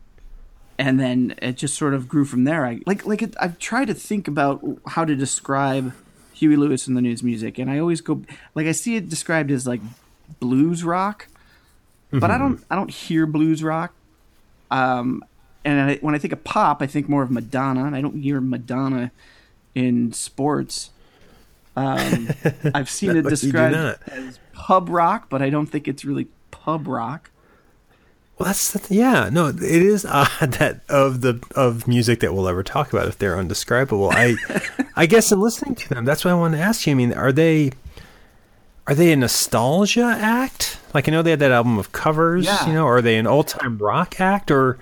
and 0.79 0.99
then 0.99 1.35
it 1.43 1.57
just 1.57 1.75
sort 1.77 1.95
of 1.95 2.09
grew 2.09 2.25
from 2.25 2.45
there. 2.45 2.65
I 2.67 2.81
like 2.87 3.07
like 3.07 3.23
it, 3.23 3.35
I've 3.41 3.59
tried 3.59 3.87
to 3.87 3.95
think 3.95 4.29
about 4.29 4.63
how 4.89 5.05
to 5.05 5.15
describe 5.15 5.93
Huey 6.35 6.57
Lewis 6.57 6.87
and 6.87 6.97
the 6.97 7.03
News 7.03 7.23
music, 7.23 7.59
and 7.59 7.71
I 7.71 7.79
always 7.79 8.01
go 8.01 8.23
like 8.55 8.67
I 8.67 8.73
see 8.73 8.97
it 8.97 9.09
described 9.09 9.51
as 9.51 9.67
like 9.67 9.81
blues 10.39 10.83
rock, 10.83 11.27
but 12.11 12.31
I 12.31 12.39
don't 12.39 12.65
I 12.71 12.77
don't 12.77 12.91
hear 12.91 13.27
blues 13.27 13.63
rock. 13.63 13.93
Um, 14.71 15.23
and 15.65 15.91
I, 15.91 15.97
when 15.97 16.15
I 16.15 16.19
think 16.19 16.33
of 16.33 16.43
pop, 16.45 16.83
I 16.83 16.87
think 16.87 17.09
more 17.09 17.23
of 17.23 17.31
Madonna, 17.31 17.97
I 17.97 18.01
don't 18.01 18.21
hear 18.21 18.41
Madonna 18.41 19.11
in 19.75 20.13
sports. 20.13 20.91
Um, 21.77 22.29
I've 22.75 22.91
seen 22.91 23.17
it 23.17 23.23
described 23.23 23.75
as 24.09 24.39
pub 24.53 24.89
rock, 24.89 25.29
but 25.29 25.43
I 25.43 25.51
don't 25.51 25.67
think 25.67 25.87
it's 25.89 26.05
really 26.05 26.29
pub 26.51 26.87
rock. 26.89 27.31
Well, 28.39 28.47
that's 28.47 28.73
the, 28.73 28.95
yeah. 28.95 29.29
No, 29.31 29.49
it 29.49 29.61
is 29.63 30.05
odd 30.09 30.53
that 30.59 30.81
of 30.89 31.21
the 31.21 31.43
of 31.55 31.87
music 31.87 32.21
that 32.21 32.33
we'll 32.35 32.49
ever 32.49 32.63
talk 32.63 32.93
about 32.93 33.07
if 33.07 33.19
they're 33.19 33.39
undescribable. 33.39 34.11
I 34.11 34.37
I 34.97 35.07
guess 35.07 35.31
in 35.31 35.41
listening 35.41 35.75
to 35.77 35.89
them, 35.91 36.05
that's 36.07 36.25
why 36.25 36.31
I 36.31 36.35
want 36.35 36.55
to 36.55 36.61
ask 36.61 36.87
you. 36.87 36.93
I 36.93 36.95
mean, 36.95 37.13
are 37.13 37.33
they 37.33 37.73
are 38.87 38.95
they 38.95 39.13
a 39.13 39.17
nostalgia 39.17 40.17
act? 40.19 40.79
Like 40.95 41.07
I 41.09 41.13
know 41.13 41.23
they 41.23 41.31
had 41.31 41.39
that 41.41 41.53
album 41.53 41.79
of 41.79 41.93
covers, 41.93 42.47
Yeah. 42.47 42.67
you 42.67 42.73
know. 42.73 42.87
Are 42.87 43.03
they 43.03 43.19
an 43.19 43.27
old 43.27 43.47
time 43.47 43.77
rock 43.79 44.21
act, 44.21 44.51
or 44.51 44.79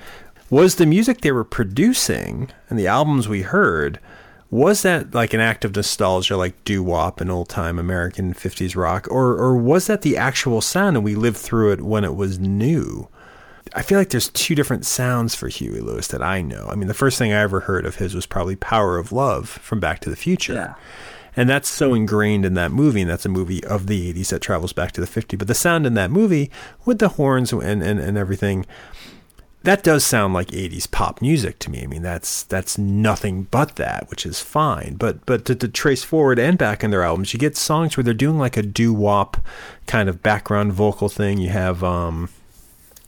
was 0.51 0.77
the 0.77 0.87
music 0.87 1.21
they 1.21 1.33
were 1.33 1.45
producing 1.45 2.51
and 2.69 2.79
the 2.79 2.87
albums 2.87 3.29
we 3.29 3.43
heard? 3.43 4.01
Was 4.51 4.83
that 4.83 5.15
like 5.15 5.35
an 5.35 5.41
act 5.41 5.65
of 5.65 5.77
nostalgia, 5.77 6.37
like 6.37 6.65
doo 6.65 6.83
wop 6.83 7.21
and 7.21 7.31
old 7.31 7.51
time 7.51 7.79
American 7.79 8.33
'50s 8.33 8.75
rock, 8.75 9.07
or 9.11 9.35
or 9.35 9.57
was 9.57 9.89
that 9.89 10.03
the 10.03 10.17
actual 10.17 10.63
sound 10.63 10.97
and 10.97 11.05
we 11.05 11.15
lived 11.15 11.37
through 11.37 11.73
it 11.73 11.83
when 11.83 12.03
it 12.05 12.17
was 12.17 12.39
new? 12.39 13.09
I 13.75 13.83
feel 13.83 13.99
like 13.99 14.09
there's 14.09 14.31
two 14.31 14.55
different 14.55 14.87
sounds 14.87 15.35
for 15.35 15.49
Huey 15.49 15.81
Lewis 15.81 16.09
that 16.09 16.23
I 16.23 16.41
know. 16.41 16.69
I 16.71 16.75
mean, 16.75 16.89
the 16.89 16.95
first 16.95 17.19
thing 17.19 17.33
I 17.33 17.43
ever 17.43 17.61
heard 17.61 17.85
of 17.85 17.97
his 17.97 18.15
was 18.15 18.25
probably 18.25 18.57
Power 18.57 18.97
of 18.97 19.13
Love 19.13 19.49
from 19.49 19.81
Back 19.81 20.01
to 20.01 20.11
the 20.11 20.17
Future. 20.17 20.55
Yeah. 20.55 20.75
And 21.37 21.49
that's 21.49 21.69
so 21.69 21.95
ingrained 21.95 22.45
in 22.45 22.55
that 22.55 22.73
movie, 22.73 23.03
and 23.03 23.11
that's 23.11 23.27
a 23.27 23.29
movie 23.29 23.63
of 23.65 23.87
the 23.87 24.13
80s 24.13 24.31
that 24.31 24.41
travels 24.41 24.73
back 24.73 24.91
to 24.93 25.01
the 25.01 25.07
50s. 25.07 25.39
But 25.39 25.47
the 25.47 25.55
sound 25.55 25.87
in 25.87 25.95
that 25.95 26.11
movie, 26.11 26.51
with 26.85 26.99
the 26.99 27.11
horns 27.11 27.53
and, 27.53 27.83
and, 27.83 28.01
and 28.01 28.19
everything, 28.19 28.67
that 29.69 29.83
does 29.83 30.05
sound 30.05 30.33
like 30.33 30.49
80s 30.49 30.91
pop 30.91 31.21
music 31.21 31.59
to 31.59 31.71
me. 31.71 31.83
I 31.83 31.87
mean, 31.87 32.03
that's 32.03 32.43
that's 32.45 32.79
nothing 32.79 33.43
but 33.45 33.77
that, 33.77 34.09
which 34.09 34.25
is 34.25 34.41
fine. 34.41 34.97
But 34.99 35.27
but 35.27 35.45
to, 35.45 35.55
to 35.57 35.69
trace 35.69 36.03
forward 36.03 36.39
and 36.39 36.57
back 36.57 36.83
in 36.83 36.91
their 36.91 37.03
albums, 37.03 37.35
you 37.35 37.39
get 37.39 37.57
songs 37.57 37.97
where 37.97 38.03
they're 38.03 38.15
doing 38.15 38.39
like 38.39 38.57
a 38.57 38.63
doo 38.63 38.95
wop 38.95 39.37
kind 39.87 40.09
of 40.09 40.23
background 40.23 40.73
vocal 40.73 41.11
thing. 41.11 41.37
You 41.37 41.51
have 41.51 41.85
um, 41.85 42.31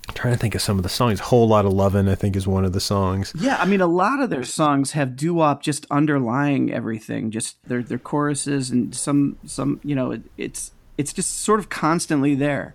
I'm 0.09 0.15
trying 0.15 0.35
to 0.35 0.39
think 0.39 0.55
of 0.55 0.61
some 0.61 0.77
of 0.77 0.83
the 0.83 0.91
songs. 0.91 1.21
Whole 1.21 1.49
lot 1.49 1.65
of 1.65 1.73
lovin', 1.73 2.09
I 2.09 2.15
think, 2.15 2.37
is 2.37 2.47
one 2.47 2.67
of 2.67 2.75
the 2.75 2.81
songs. 2.81 3.33
Yeah, 3.39 3.57
I 3.59 3.65
mean, 3.65 3.81
a 3.81 3.87
lot 3.87 4.21
of 4.21 4.29
their 4.29 4.45
songs 4.45 4.93
have 4.93 5.17
doo 5.17 5.33
wop 5.35 5.63
just 5.63 5.87
underlying 5.91 6.71
everything, 6.71 7.31
just 7.31 7.57
their 7.67 7.83
their 7.83 7.99
choruses 7.99 8.71
and 8.71 8.95
some 8.95 9.39
some 9.47 9.81
you 9.83 9.95
know 9.95 10.11
it, 10.11 10.23
it's 10.37 10.73
it's 10.99 11.15
just 11.15 11.41
sort 11.41 11.59
of 11.59 11.71
constantly 11.71 12.35
there, 12.35 12.75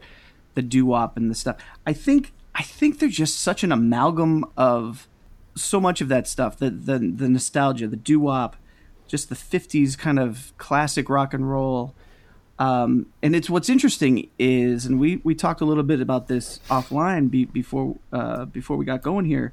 the 0.56 0.64
doo 0.64 0.88
wop 0.88 1.18
and 1.18 1.30
the 1.30 1.36
stuff. 1.36 1.58
I 1.86 1.94
think 1.94 2.32
I 2.56 2.64
think 2.64 3.00
they're 3.00 3.10
just 3.10 3.40
such 3.40 3.64
an 3.64 3.72
amalgam 3.72 4.46
of 4.56 5.08
so 5.56 5.80
much 5.80 6.02
of 6.02 6.08
that 6.08 6.28
stuff, 6.28 6.58
the 6.58 6.70
the 6.70 6.98
the 7.00 7.30
nostalgia, 7.30 7.88
the 7.88 7.98
doo 7.98 8.20
wop, 8.20 8.56
just 9.08 9.30
the 9.30 9.36
'50s 9.36 9.98
kind 9.98 10.20
of 10.20 10.54
classic 10.58 11.10
rock 11.10 11.34
and 11.34 11.50
roll. 11.50 11.94
Um, 12.58 13.08
and 13.22 13.36
it's 13.36 13.50
what's 13.50 13.68
interesting 13.68 14.30
is, 14.40 14.86
and 14.86 14.98
we, 14.98 15.18
we 15.26 15.36
talked 15.36 15.60
a 15.60 15.66
little 15.66 15.84
bit 15.84 16.00
about 16.00 16.30
this 16.30 16.62
offline 16.70 17.30
be, 17.30 17.44
before 17.44 17.98
uh, 18.14 18.46
before 18.46 18.78
we 18.78 18.86
got 18.86 19.02
going 19.02 19.26
here. 19.26 19.52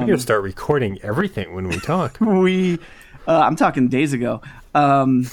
gonna 0.00 0.18
start 0.18 0.42
recording 0.42 0.98
everything 1.02 1.54
when 1.54 1.68
we 1.68 1.78
talk. 1.78 2.18
we 2.20 2.78
uh, 3.26 3.40
I'm 3.40 3.56
talking 3.56 3.88
days 3.88 4.12
ago. 4.12 4.42
Um, 4.74 5.30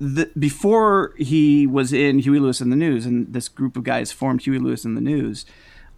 the, 0.00 0.30
before 0.38 1.12
he 1.18 1.66
was 1.66 1.92
in 1.92 2.20
Huey 2.20 2.38
Lewis 2.38 2.60
and 2.60 2.72
the 2.72 2.76
News, 2.76 3.04
and 3.04 3.32
this 3.32 3.48
group 3.48 3.76
of 3.76 3.84
guys 3.84 4.12
formed 4.12 4.42
Huey 4.42 4.58
Lewis 4.58 4.84
and 4.84 4.96
the 4.96 5.00
News. 5.02 5.44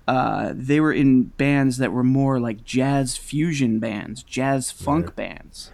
Uh, 0.09 0.53
they 0.55 0.81
were 0.81 0.93
in 0.93 1.25
bands 1.25 1.79
that 1.79 1.93
were 1.93 2.03
more 2.03 2.41
like 2.41 2.65
jazz 2.65 3.17
fusion 3.17 3.79
bands, 3.79 4.23
jazz 4.23 4.71
funk 4.73 5.15
bands, 5.15 5.71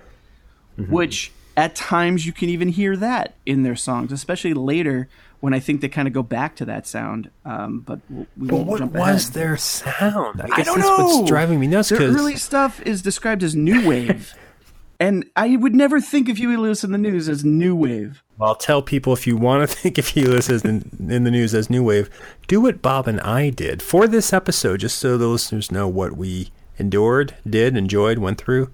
which 0.77 1.33
at 1.57 1.75
times 1.75 2.27
you 2.27 2.33
can 2.33 2.49
even 2.51 2.69
hear 2.69 2.97
that 2.97 3.35
in 3.47 3.63
their 3.63 3.77
songs, 3.77 4.13
especially 4.13 4.53
later 4.53 5.09
when 5.41 5.55
I 5.55 5.59
think 5.61 5.81
they 5.81 5.89
kind 5.89 6.07
of 6.09 6.13
go 6.13 6.23
back 6.23 6.55
to 6.57 6.65
that 6.67 6.87
sound. 6.87 7.31
Um, 7.47 7.81
but 7.81 8.01
we 8.11 8.27
But 8.37 8.55
won't 8.57 8.67
what 8.67 8.79
jump 8.81 8.93
was 8.93 9.31
their 9.31 9.57
sound? 9.57 10.43
I 10.43 10.47
I 10.53 10.57
guess 10.57 10.67
don't 10.67 10.79
that's 10.81 10.89
know. 10.99 11.07
what's 11.19 11.29
driving 11.29 11.59
me 11.61 11.67
nuts. 11.67 11.89
Their 11.89 11.99
Because 11.99 12.17
early 12.17 12.37
stuff 12.37 12.83
is 12.83 13.01
described 13.01 13.43
as 13.43 13.55
new 13.57 13.87
wave, 13.89 14.35
and 15.01 15.25
I 15.35 15.57
would 15.57 15.75
never 15.75 16.01
think 16.01 16.29
of 16.29 16.37
Huey 16.37 16.57
Lewis 16.59 16.85
in 16.85 16.93
the 16.93 16.99
News 16.99 17.29
as 17.29 17.43
new 17.45 17.75
wave. 17.75 18.23
Well, 18.39 18.51
I'll 18.51 18.55
tell 18.55 18.83
people 18.83 19.13
if 19.13 19.27
you 19.27 19.37
want 19.37 19.69
to 19.69 19.77
think 19.77 19.99
of 19.99 20.15
Lewis 20.17 20.51
as 20.51 20.63
in, 20.65 20.91
in 21.09 21.25
the 21.25 21.31
news 21.31 21.55
as 21.55 21.71
New 21.71 21.83
Wave, 21.83 22.11
do 22.47 22.61
what 22.61 22.83
Bob 22.83 23.09
and 23.09 23.21
I 23.21 23.51
did 23.51 23.83
for 23.83 24.07
this 24.07 24.33
episode, 24.33 24.81
just 24.81 24.99
so 24.99 25.17
the 25.17 25.27
listeners 25.27 25.73
know 25.73 25.89
what 25.89 26.17
we 26.17 26.51
endured, 26.79 27.35
did, 27.49 27.77
enjoyed, 27.77 28.19
went 28.19 28.39
through. 28.39 28.71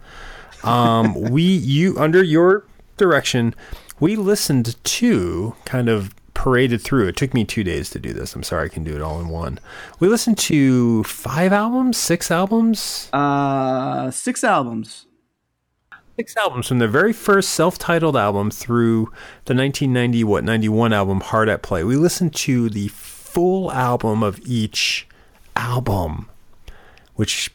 Um, 0.65 1.15
we, 1.31 1.43
you, 1.43 1.97
under 1.99 2.23
your 2.23 2.65
direction, 2.97 3.55
we 4.01 4.17
listened 4.17 4.83
to 4.83 5.55
kind 5.65 5.89
of 5.89 6.15
paraded 6.35 6.81
through. 6.81 7.07
It 7.09 7.17
took 7.17 7.35
me 7.35 7.45
two 7.45 7.63
days 7.63 7.89
to 7.91 8.01
do 8.01 8.13
this. 8.13 8.35
I'm 8.35 8.43
sorry 8.43 8.65
I 8.67 8.69
can 8.69 8.83
do 8.83 8.97
it 8.97 9.03
all 9.03 9.21
in 9.21 9.29
one. 9.29 9.61
We 10.01 10.09
listened 10.09 10.39
to 10.39 11.05
five 11.05 11.53
albums, 11.53 11.99
six 11.99 12.31
albums, 12.31 13.09
Uh, 13.13 14.11
six 14.11 14.43
albums. 14.43 15.07
Six 16.17 16.37
albums 16.37 16.69
from 16.69 16.79
their 16.79 16.89
very 16.89 17.13
first 17.13 17.51
self-titled 17.51 18.17
album 18.17 18.51
through 18.51 19.07
the 19.45 19.55
1990 19.55 20.25
what 20.25 20.45
91 20.45 20.93
album 20.93 21.21
Hard 21.21 21.49
at 21.49 21.63
Play. 21.63 21.85
We 21.85 21.97
listened 21.97 22.35
to 22.35 22.69
the 22.69 22.89
full 22.89 23.73
album 23.73 24.23
of 24.23 24.41
each 24.45 25.07
album, 25.57 26.29
which 27.15 27.51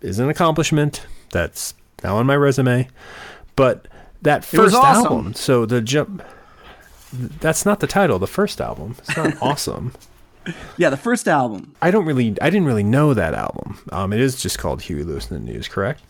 is 0.00 0.18
an 0.18 0.28
accomplishment. 0.28 1.06
That's 1.30 1.74
now 2.02 2.16
on 2.16 2.26
my 2.26 2.36
resume. 2.36 2.88
But 3.56 3.88
that 4.22 4.44
first 4.44 4.74
awesome. 4.74 5.04
album, 5.04 5.34
so 5.34 5.66
the 5.66 5.80
jump 5.80 6.22
that's 7.12 7.66
not 7.66 7.80
the 7.80 7.86
title, 7.86 8.18
the 8.18 8.26
first 8.26 8.60
album. 8.60 8.96
It's 8.98 9.16
not 9.16 9.34
awesome. 9.42 9.92
Yeah, 10.78 10.88
the 10.90 10.96
first 10.96 11.28
album. 11.28 11.74
I 11.82 11.90
don't 11.90 12.04
really 12.04 12.36
I 12.40 12.50
didn't 12.50 12.66
really 12.66 12.82
know 12.82 13.14
that 13.14 13.34
album. 13.34 13.78
Um 13.90 14.12
it 14.12 14.20
is 14.20 14.40
just 14.40 14.58
called 14.58 14.82
Huey 14.82 15.02
Lewis 15.02 15.30
and 15.30 15.46
the 15.46 15.52
News, 15.52 15.68
correct? 15.68 16.02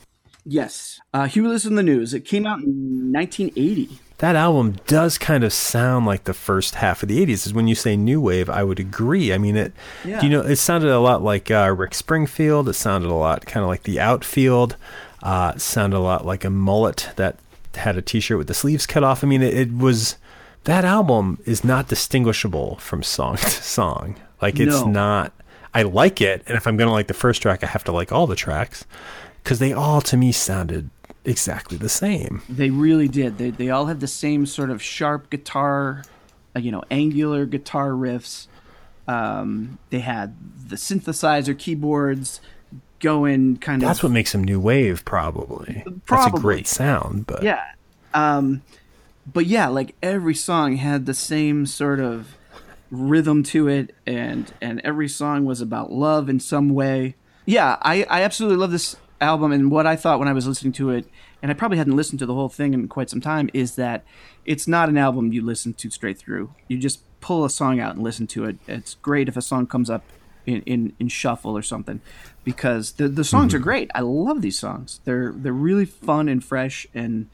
Yes, 0.45 1.01
uh, 1.15 1.27
Huey 1.27 1.47
Lewis 1.47 1.65
in 1.65 1.77
the 1.77 1.83
News. 1.83 2.13
It 2.15 2.21
came 2.25 2.47
out 2.47 2.59
in 2.61 3.13
1980. 3.13 3.99
that 4.19 4.35
album 4.37 4.77
does 4.87 5.19
kind 5.19 5.45
of 5.45 5.53
sound 5.53 6.07
like 6.07 6.25
the 6.25 6.35
first 6.35 6.77
half 6.77 7.03
of 7.03 7.09
the 7.09 7.25
80s 7.25 7.47
is 7.47 7.53
when 7.55 7.67
you 7.69 7.75
say 7.75 7.97
new 7.97 8.21
wave 8.21 8.49
i 8.49 8.63
would 8.63 8.79
agree 8.79 9.33
i 9.33 9.39
mean 9.39 9.57
it 9.57 9.73
Yeah. 10.05 10.23
you 10.23 10.29
know 10.29 10.41
it 10.43 10.57
sounded 10.57 10.91
a 10.91 11.01
lot 11.01 11.23
like 11.23 11.51
uh, 11.51 11.75
rick 11.77 11.93
springfield 11.95 12.69
it 12.69 12.75
sounded 12.75 13.11
a 13.11 13.15
lot 13.15 13.47
kind 13.47 13.65
of 13.65 13.69
like 13.69 13.83
the 13.83 13.99
outfield 13.99 14.77
uh, 15.25 15.53
it 15.57 15.61
sounded 15.61 15.97
a 15.97 16.01
lot 16.01 16.25
like 16.25 16.45
a 16.45 16.51
mullet 16.51 17.11
that 17.17 17.37
had 17.75 17.97
a 17.97 18.03
t-shirt 18.03 18.39
with 18.39 18.47
the 18.47 18.55
sleeves 18.55 18.87
cut 18.87 19.03
off 19.03 19.25
i 19.25 19.27
mean 19.27 19.43
it, 19.43 19.55
it 19.55 19.77
was 19.77 20.17
that 20.65 20.85
album 20.85 21.39
is 21.45 21.65
not 21.65 21.89
distinguishable 21.89 22.77
from 22.77 23.03
song 23.03 23.37
to 23.39 23.51
song 23.51 24.15
like 24.41 24.61
it's 24.61 24.83
No. 24.83 24.87
not 24.89 25.33
i 25.75 25.83
like 25.83 26.21
it 26.21 26.45
and 26.47 26.57
if 26.57 26.69
i'm 26.69 26.77
gonna 26.77 26.93
like 26.93 27.09
the 27.09 27.15
first 27.15 27.43
track 27.43 27.65
i 27.65 27.67
have 27.67 27.83
to 27.85 27.93
like 27.93 28.13
all 28.13 28.29
the 28.29 28.37
tracks 28.37 28.85
because 29.43 29.59
they 29.59 29.73
all 29.73 30.01
to 30.01 30.17
me 30.17 30.33
sounded 30.33 30.91
exactly 31.25 31.79
the 31.79 31.89
same 31.89 32.43
They 32.49 32.71
really 32.71 33.09
did. 33.09 33.39
They 33.39 33.51
they 33.51 33.71
all 33.71 33.87
had 33.87 34.01
the 34.01 34.09
same 34.09 34.47
sort 34.47 34.71
of 34.71 34.83
sharp 34.83 35.31
guitar, 35.31 36.05
uh, 36.57 36.61
you 36.61 36.71
know, 36.71 36.83
angular 36.91 37.47
guitar 37.47 37.91
riffs. 37.91 38.49
Um, 39.07 39.79
they 39.91 40.01
had 40.01 40.37
the 40.69 40.77
synthesizer 40.77 41.59
keyboards 41.59 42.41
going 43.01 43.59
kind 43.59 43.83
of. 43.83 43.89
That's 43.89 44.03
what 44.03 44.13
makes 44.13 44.33
them 44.33 44.45
new 44.45 44.61
wave, 44.61 45.05
probably. 45.05 45.85
That's 46.09 46.27
a 46.27 46.31
great 46.31 46.67
sound, 46.67 47.27
but 47.27 47.43
yeah. 47.43 47.73
Um, 48.15 48.63
but 49.31 49.47
yeah, 49.47 49.69
like 49.69 49.95
every 50.03 50.35
song 50.35 50.77
had 50.77 51.07
the 51.07 51.15
same 51.15 51.67
sort 51.67 52.01
of 52.01 52.37
rhythm 52.91 53.43
to 53.45 53.69
it, 53.69 53.95
and 54.07 54.53
and 54.61 54.81
every 54.81 55.09
song 55.09 55.45
was 55.45 55.61
about 55.61 55.93
love 55.93 56.29
in 56.29 56.41
some 56.41 56.71
way. 56.71 57.17
Yeah, 57.45 57.77
I 57.83 58.05
I 58.05 58.23
absolutely 58.23 58.59
love 58.59 58.71
this 58.71 58.97
album, 59.23 59.53
and 59.53 59.71
what 59.71 59.87
I 59.87 59.97
thought 59.97 60.19
when 60.19 60.29
I 60.29 60.33
was 60.33 60.47
listening 60.47 60.73
to 60.75 60.91
it, 60.91 61.07
and 61.41 61.51
I 61.51 61.55
probably 61.55 61.79
hadn't 61.79 61.97
listened 61.97 62.19
to 62.19 62.27
the 62.27 62.35
whole 62.35 62.49
thing 62.49 62.75
in 62.75 62.89
quite 62.89 63.09
some 63.09 63.21
time, 63.21 63.49
is 63.55 63.77
that 63.77 64.05
it's 64.45 64.69
not 64.69 64.89
an 64.89 64.99
album 64.99 65.33
you 65.33 65.43
listen 65.43 65.73
to 65.75 65.91
straight 65.91 66.19
through. 66.19 66.55
You 66.69 66.79
just 66.79 67.01
pull 67.21 67.45
a 67.45 67.51
song 67.51 67.81
out 67.81 67.95
and 67.95 68.03
listen 68.03 68.27
to 68.29 68.45
it. 68.45 68.59
It's 68.67 68.95
great 68.95 69.29
if 69.29 69.37
a 69.37 69.43
song 69.43 69.67
comes 69.67 69.89
up 69.89 70.05
in, 70.45 70.63
in, 70.63 70.93
in 70.99 71.09
shuffle 71.09 71.57
or 71.57 71.63
something 71.63 72.01
because 72.45 72.93
the 72.93 73.09
the 73.09 73.25
songs 73.25 73.53
mm-hmm. 73.53 73.61
are 73.61 73.65
great. 73.65 73.91
I 73.95 74.01
love 74.01 74.43
these 74.43 74.59
songs. 74.59 75.01
They're 75.05 75.33
they're 75.35 75.53
really 75.53 75.85
fun 75.85 76.29
and 76.29 76.45
fresh 76.45 76.87
and 76.95 77.29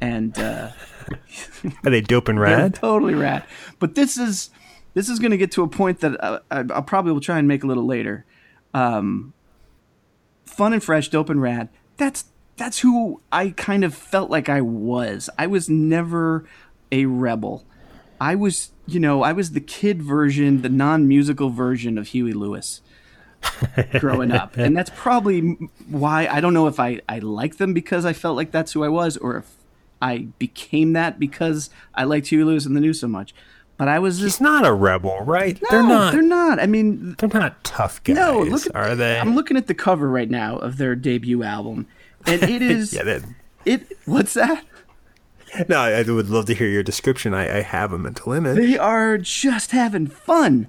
and 0.00 0.38
uh, 0.38 0.70
are 1.84 1.90
they 1.90 2.00
dope 2.00 2.28
and 2.28 2.40
rad? 2.40 2.74
totally 2.74 3.14
rad. 3.14 3.44
But 3.78 3.94
this 3.94 4.16
is 4.16 4.50
this 4.94 5.08
is 5.08 5.18
going 5.18 5.30
to 5.30 5.36
get 5.36 5.52
to 5.52 5.62
a 5.62 5.68
point 5.68 6.00
that 6.00 6.22
I, 6.24 6.38
I, 6.50 6.62
will 6.62 6.82
probably 6.82 7.12
will 7.12 7.20
try 7.20 7.38
and 7.38 7.46
make 7.46 7.62
a 7.62 7.66
little 7.66 7.86
later. 7.86 8.24
Um, 8.72 9.34
fun 10.56 10.72
and 10.72 10.82
fresh, 10.82 11.08
dope 11.08 11.30
and 11.30 11.40
rad. 11.40 11.68
That's 11.96 12.24
that's 12.56 12.78
who 12.78 13.20
I 13.30 13.50
kind 13.50 13.84
of 13.84 13.94
felt 13.94 14.30
like 14.30 14.48
I 14.48 14.60
was. 14.62 15.28
I 15.38 15.46
was 15.46 15.68
never 15.68 16.46
a 16.90 17.04
rebel. 17.06 17.64
I 18.18 18.34
was, 18.34 18.70
you 18.86 18.98
know, 18.98 19.22
I 19.22 19.32
was 19.32 19.52
the 19.52 19.60
kid 19.60 20.02
version, 20.02 20.62
the 20.62 20.70
non-musical 20.70 21.50
version 21.50 21.98
of 21.98 22.08
Huey 22.08 22.32
Lewis 22.32 22.80
growing 24.00 24.32
up. 24.32 24.56
And 24.56 24.74
that's 24.74 24.90
probably 24.96 25.40
why 25.88 26.26
I 26.26 26.40
don't 26.40 26.54
know 26.54 26.66
if 26.66 26.80
I, 26.80 27.02
I 27.06 27.18
like 27.18 27.58
them 27.58 27.74
because 27.74 28.06
I 28.06 28.14
felt 28.14 28.36
like 28.36 28.52
that's 28.52 28.72
who 28.72 28.82
I 28.82 28.88
was 28.88 29.18
or 29.18 29.36
if 29.36 29.54
I 30.00 30.28
became 30.38 30.94
that 30.94 31.18
because 31.18 31.68
I 31.94 32.04
liked 32.04 32.28
Huey 32.28 32.44
Lewis 32.44 32.64
and 32.64 32.74
the 32.74 32.80
News 32.80 33.00
so 33.00 33.08
much. 33.08 33.34
But 33.78 33.88
I 33.88 33.98
was 33.98 34.18
just 34.18 34.38
He's 34.38 34.40
not 34.42 34.64
a 34.66 34.72
rebel, 34.72 35.20
right? 35.20 35.60
No, 35.62 35.68
they're 35.70 35.82
not. 35.82 36.12
They're 36.12 36.22
not. 36.22 36.58
I 36.60 36.66
mean, 36.66 37.14
they're 37.18 37.28
not 37.28 37.62
tough 37.62 38.02
guys. 38.04 38.16
No, 38.16 38.40
look 38.40 38.66
at, 38.66 38.74
are 38.74 38.94
they? 38.94 39.18
I'm 39.18 39.34
looking 39.34 39.56
at 39.56 39.66
the 39.66 39.74
cover 39.74 40.08
right 40.08 40.30
now 40.30 40.56
of 40.56 40.78
their 40.78 40.94
debut 40.94 41.42
album, 41.42 41.86
and 42.24 42.42
it 42.42 42.62
is. 42.62 42.92
yeah, 42.94 43.20
it. 43.66 43.82
What's 44.06 44.34
that? 44.34 44.64
No, 45.68 45.78
I 45.78 46.02
would 46.02 46.28
love 46.28 46.46
to 46.46 46.54
hear 46.54 46.68
your 46.68 46.82
description. 46.82 47.32
I, 47.34 47.58
I 47.58 47.62
have 47.62 47.92
a 47.92 47.98
mental 47.98 48.32
image. 48.32 48.56
They 48.56 48.76
are 48.78 49.16
just 49.18 49.70
having 49.70 50.06
fun. 50.06 50.68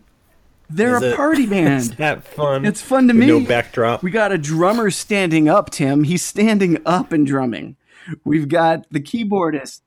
They're 0.70 0.98
Is 0.98 1.04
a 1.04 1.12
it? 1.12 1.16
party 1.16 1.46
band. 1.48 1.74
Is 1.82 1.92
that 1.96 2.26
fun? 2.26 2.66
It's 2.66 2.82
fun 2.82 3.08
to 3.08 3.14
With 3.14 3.22
me. 3.22 3.28
No 3.28 3.40
backdrop. 3.40 4.04
We 4.04 4.12
got 4.12 4.32
a 4.32 4.38
drummer 4.38 4.92
standing 4.92 5.48
up, 5.50 5.70
Tim. 5.72 6.04
He's 6.04 6.24
standing 6.24 6.78
up 6.86 7.12
and 7.12 7.26
drumming. 7.26 7.78
We've 8.24 8.48
got 8.48 8.86
the 8.92 9.00
keyboardist 9.00 9.82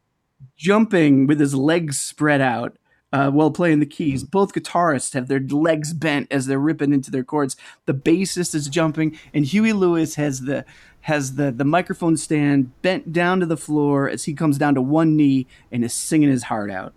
jumping 0.57 1.27
with 1.27 1.39
his 1.41 1.55
legs 1.55 1.99
spread 1.99 2.41
out 2.41 2.77
uh, 3.13 3.31
while 3.31 3.51
playing 3.51 3.81
the 3.81 3.87
keys. 3.87 4.25
Both 4.25 4.53
guitarists 4.53 5.15
have 5.15 5.29
their 5.29 5.41
legs 5.41 5.93
bent 5.93 6.29
as 6.31 6.47
they're 6.47 6.59
ripping 6.59 6.93
into 6.93 7.11
their 7.11 7.25
chords. 7.25 7.57
The 7.87 7.95
bassist 7.95 8.55
is 8.55 8.69
jumping, 8.69 9.19
and 9.35 9.45
Huey 9.45 9.73
Lewis 9.73 10.15
has 10.15 10.43
the 10.43 10.65
has 11.03 11.35
the 11.35 11.51
the 11.51 11.65
microphone 11.65 12.17
stand 12.17 12.81
bent 12.83 13.13
down 13.13 13.41
to 13.41 13.47
the 13.47 13.57
floor 13.57 14.09
as 14.09 14.25
he 14.25 14.35
comes 14.35 14.59
down 14.59 14.75
to 14.75 14.83
one 14.83 15.17
knee 15.17 15.47
and 15.73 15.85
is 15.85 15.93
singing 15.93 16.31
his 16.31 16.45
heart 16.45 16.71
out. 16.71 16.93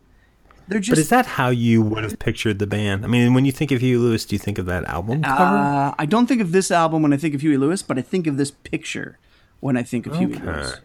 They're 0.68 0.80
just. 0.80 0.92
But 0.92 1.00
is 1.00 1.10
that 1.10 1.26
how 1.26 1.50
you 1.50 1.82
would 1.82 2.04
have 2.04 2.20
pictured 2.20 2.60
the 2.60 2.68
band? 2.68 3.04
I 3.04 3.08
mean, 3.08 3.34
when 3.34 3.46
you 3.46 3.52
think 3.52 3.72
of 3.72 3.82
Huey 3.82 3.98
Lewis, 3.98 4.26
do 4.26 4.36
you 4.36 4.40
think 4.40 4.58
of 4.58 4.66
that 4.68 4.86
album 4.86 5.24
cover? 5.24 5.58
Uh, 5.58 5.96
I 5.98 6.06
don't 6.06 6.28
think 6.28 6.42
of 6.42 6.52
this 6.52 6.72
album 6.72 7.02
when 7.02 7.12
I 7.12 7.18
think 7.18 7.36
of 7.36 7.42
Huey 7.42 7.58
Lewis, 7.58 7.82
but 7.82 7.98
I 7.98 8.02
think 8.02 8.28
of 8.28 8.38
this 8.38 8.52
picture 8.52 9.20
when 9.60 9.76
I 9.76 9.84
think 9.84 10.06
of 10.06 10.14
okay. 10.14 10.26
Huey 10.26 10.38
Lewis 10.38 10.80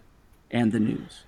and 0.51 0.73
the 0.73 0.81
news. 0.81 1.25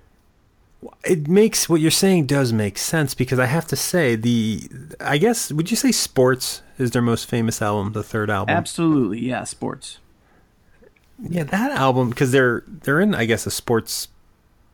It 1.03 1.27
makes 1.27 1.69
what 1.69 1.79
you're 1.79 1.91
saying 1.91 2.25
does 2.25 2.51
make 2.51 2.77
sense 2.77 3.13
because 3.13 3.37
I 3.37 3.45
have 3.45 3.67
to 3.67 3.75
say 3.75 4.15
the 4.15 4.67
I 4.99 5.17
guess 5.17 5.51
would 5.51 5.69
you 5.69 5.77
say 5.77 5.91
Sports 5.91 6.61
is 6.77 6.91
their 6.91 7.01
most 7.01 7.27
famous 7.27 7.61
album, 7.61 7.93
the 7.93 8.03
third 8.03 8.29
album? 8.29 8.55
Absolutely, 8.55 9.19
yeah, 9.19 9.43
Sports. 9.43 9.99
Yeah, 11.21 11.43
that 11.43 11.71
album 11.71 12.09
because 12.09 12.31
they're 12.31 12.63
they're 12.67 12.99
in 12.99 13.13
I 13.13 13.25
guess 13.25 13.45
a 13.45 13.51
sports 13.51 14.07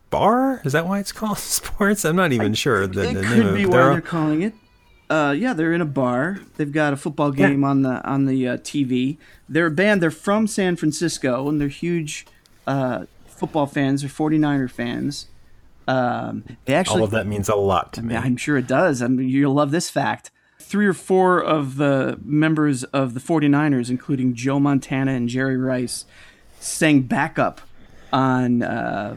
bar. 0.10 0.62
Is 0.64 0.74
that 0.74 0.88
why 0.88 1.00
it's 1.00 1.12
called 1.12 1.38
Sports? 1.40 2.06
I'm 2.06 2.16
not 2.16 2.32
even 2.32 2.52
I, 2.52 2.56
sure. 2.56 2.88
The, 2.88 3.10
it 3.10 3.14
the 3.14 3.24
could 3.24 3.56
be 3.56 3.66
why 3.66 3.78
they're 3.78 4.02
calling 4.02 4.42
it. 4.42 4.54
Uh, 5.10 5.34
yeah, 5.38 5.54
they're 5.54 5.74
in 5.74 5.82
a 5.82 5.86
bar. 5.86 6.40
They've 6.58 6.72
got 6.72 6.92
a 6.92 6.98
football 6.98 7.32
game 7.32 7.62
yeah. 7.62 7.68
on 7.68 7.82
the 7.82 8.06
on 8.08 8.26
the 8.26 8.48
uh, 8.48 8.58
TV. 8.58 9.18
They're 9.48 9.68
a 9.68 9.72
band. 9.72 10.02
They're 10.02 10.12
from 10.12 10.48
San 10.48 10.76
Francisco, 10.76 11.48
and 11.48 11.62
they're 11.62 11.70
huge 11.70 12.26
uh, 12.66 13.06
football 13.26 13.68
fans. 13.68 14.02
They're 14.02 14.10
49er 14.10 14.70
fans. 14.70 15.28
Um, 15.88 16.44
they 16.66 16.74
actually 16.74 17.00
all 17.00 17.06
of 17.06 17.12
that 17.12 17.28
means 17.28 17.50
a 17.50 17.56
lot 17.56 17.94
to 17.94 18.02
me. 18.02 18.16
I'm 18.16 18.38
sure 18.38 18.58
it 18.58 18.68
does. 18.68 19.02
I 19.02 19.08
mean, 19.08 19.30
you'll 19.30 19.54
love 19.54 19.72
this 19.72 19.90
fact. 19.90 20.32
Three 20.60 20.86
or 20.86 20.94
Fore 20.94 21.40
of 21.40 21.78
the 21.78 22.20
members 22.24 22.84
of 22.86 23.14
the 23.14 23.22
49ers, 23.22 23.90
including 23.90 24.34
Joe 24.34 24.60
Montana 24.60 25.14
and 25.14 25.30
Jerry 25.30 25.56
Rice, 25.56 26.06
sang 26.60 27.04
backup 27.04 27.62
on 28.12 28.64
uh, 28.64 29.16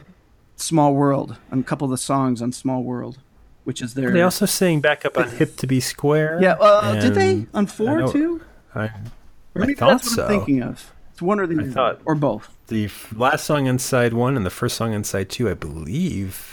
Small 0.55 0.93
World, 0.93 1.37
on 1.51 1.59
a 1.59 1.63
couple 1.63 1.85
of 1.85 1.91
the 1.91 1.97
songs 1.97 2.41
on 2.41 2.53
Small 2.53 2.83
World, 2.83 3.19
which 3.65 3.81
is 3.81 3.95
their. 3.95 4.11
They 4.11 4.21
also 4.21 4.45
sang 4.45 4.79
backup 4.79 5.17
on 5.17 5.29
Hip 5.31 5.57
to 5.57 5.67
Be 5.67 5.81
Square. 5.81 6.39
Yeah, 6.41 6.53
uh, 6.53 7.01
did 7.01 7.15
they 7.15 7.47
on 7.53 7.65
four 7.65 8.03
I 8.03 8.11
too? 8.11 8.41
I, 8.73 8.83
I 8.83 9.73
thought 9.73 9.77
that's 9.77 9.77
what 9.77 10.03
so. 10.03 10.23
I'm 10.23 10.29
thinking 10.29 10.63
of. 10.63 10.93
It's 11.11 11.21
one 11.21 11.39
or 11.39 11.47
the 11.47 11.59
other, 11.59 11.99
or 12.05 12.15
both. 12.15 12.49
The 12.67 12.89
last 13.13 13.43
song 13.45 13.67
on 13.67 13.77
side 13.79 14.13
one 14.13 14.37
and 14.37 14.45
the 14.45 14.49
first 14.49 14.77
song 14.77 14.95
on 14.95 15.03
side 15.03 15.29
two, 15.29 15.49
I 15.49 15.53
believe, 15.53 16.50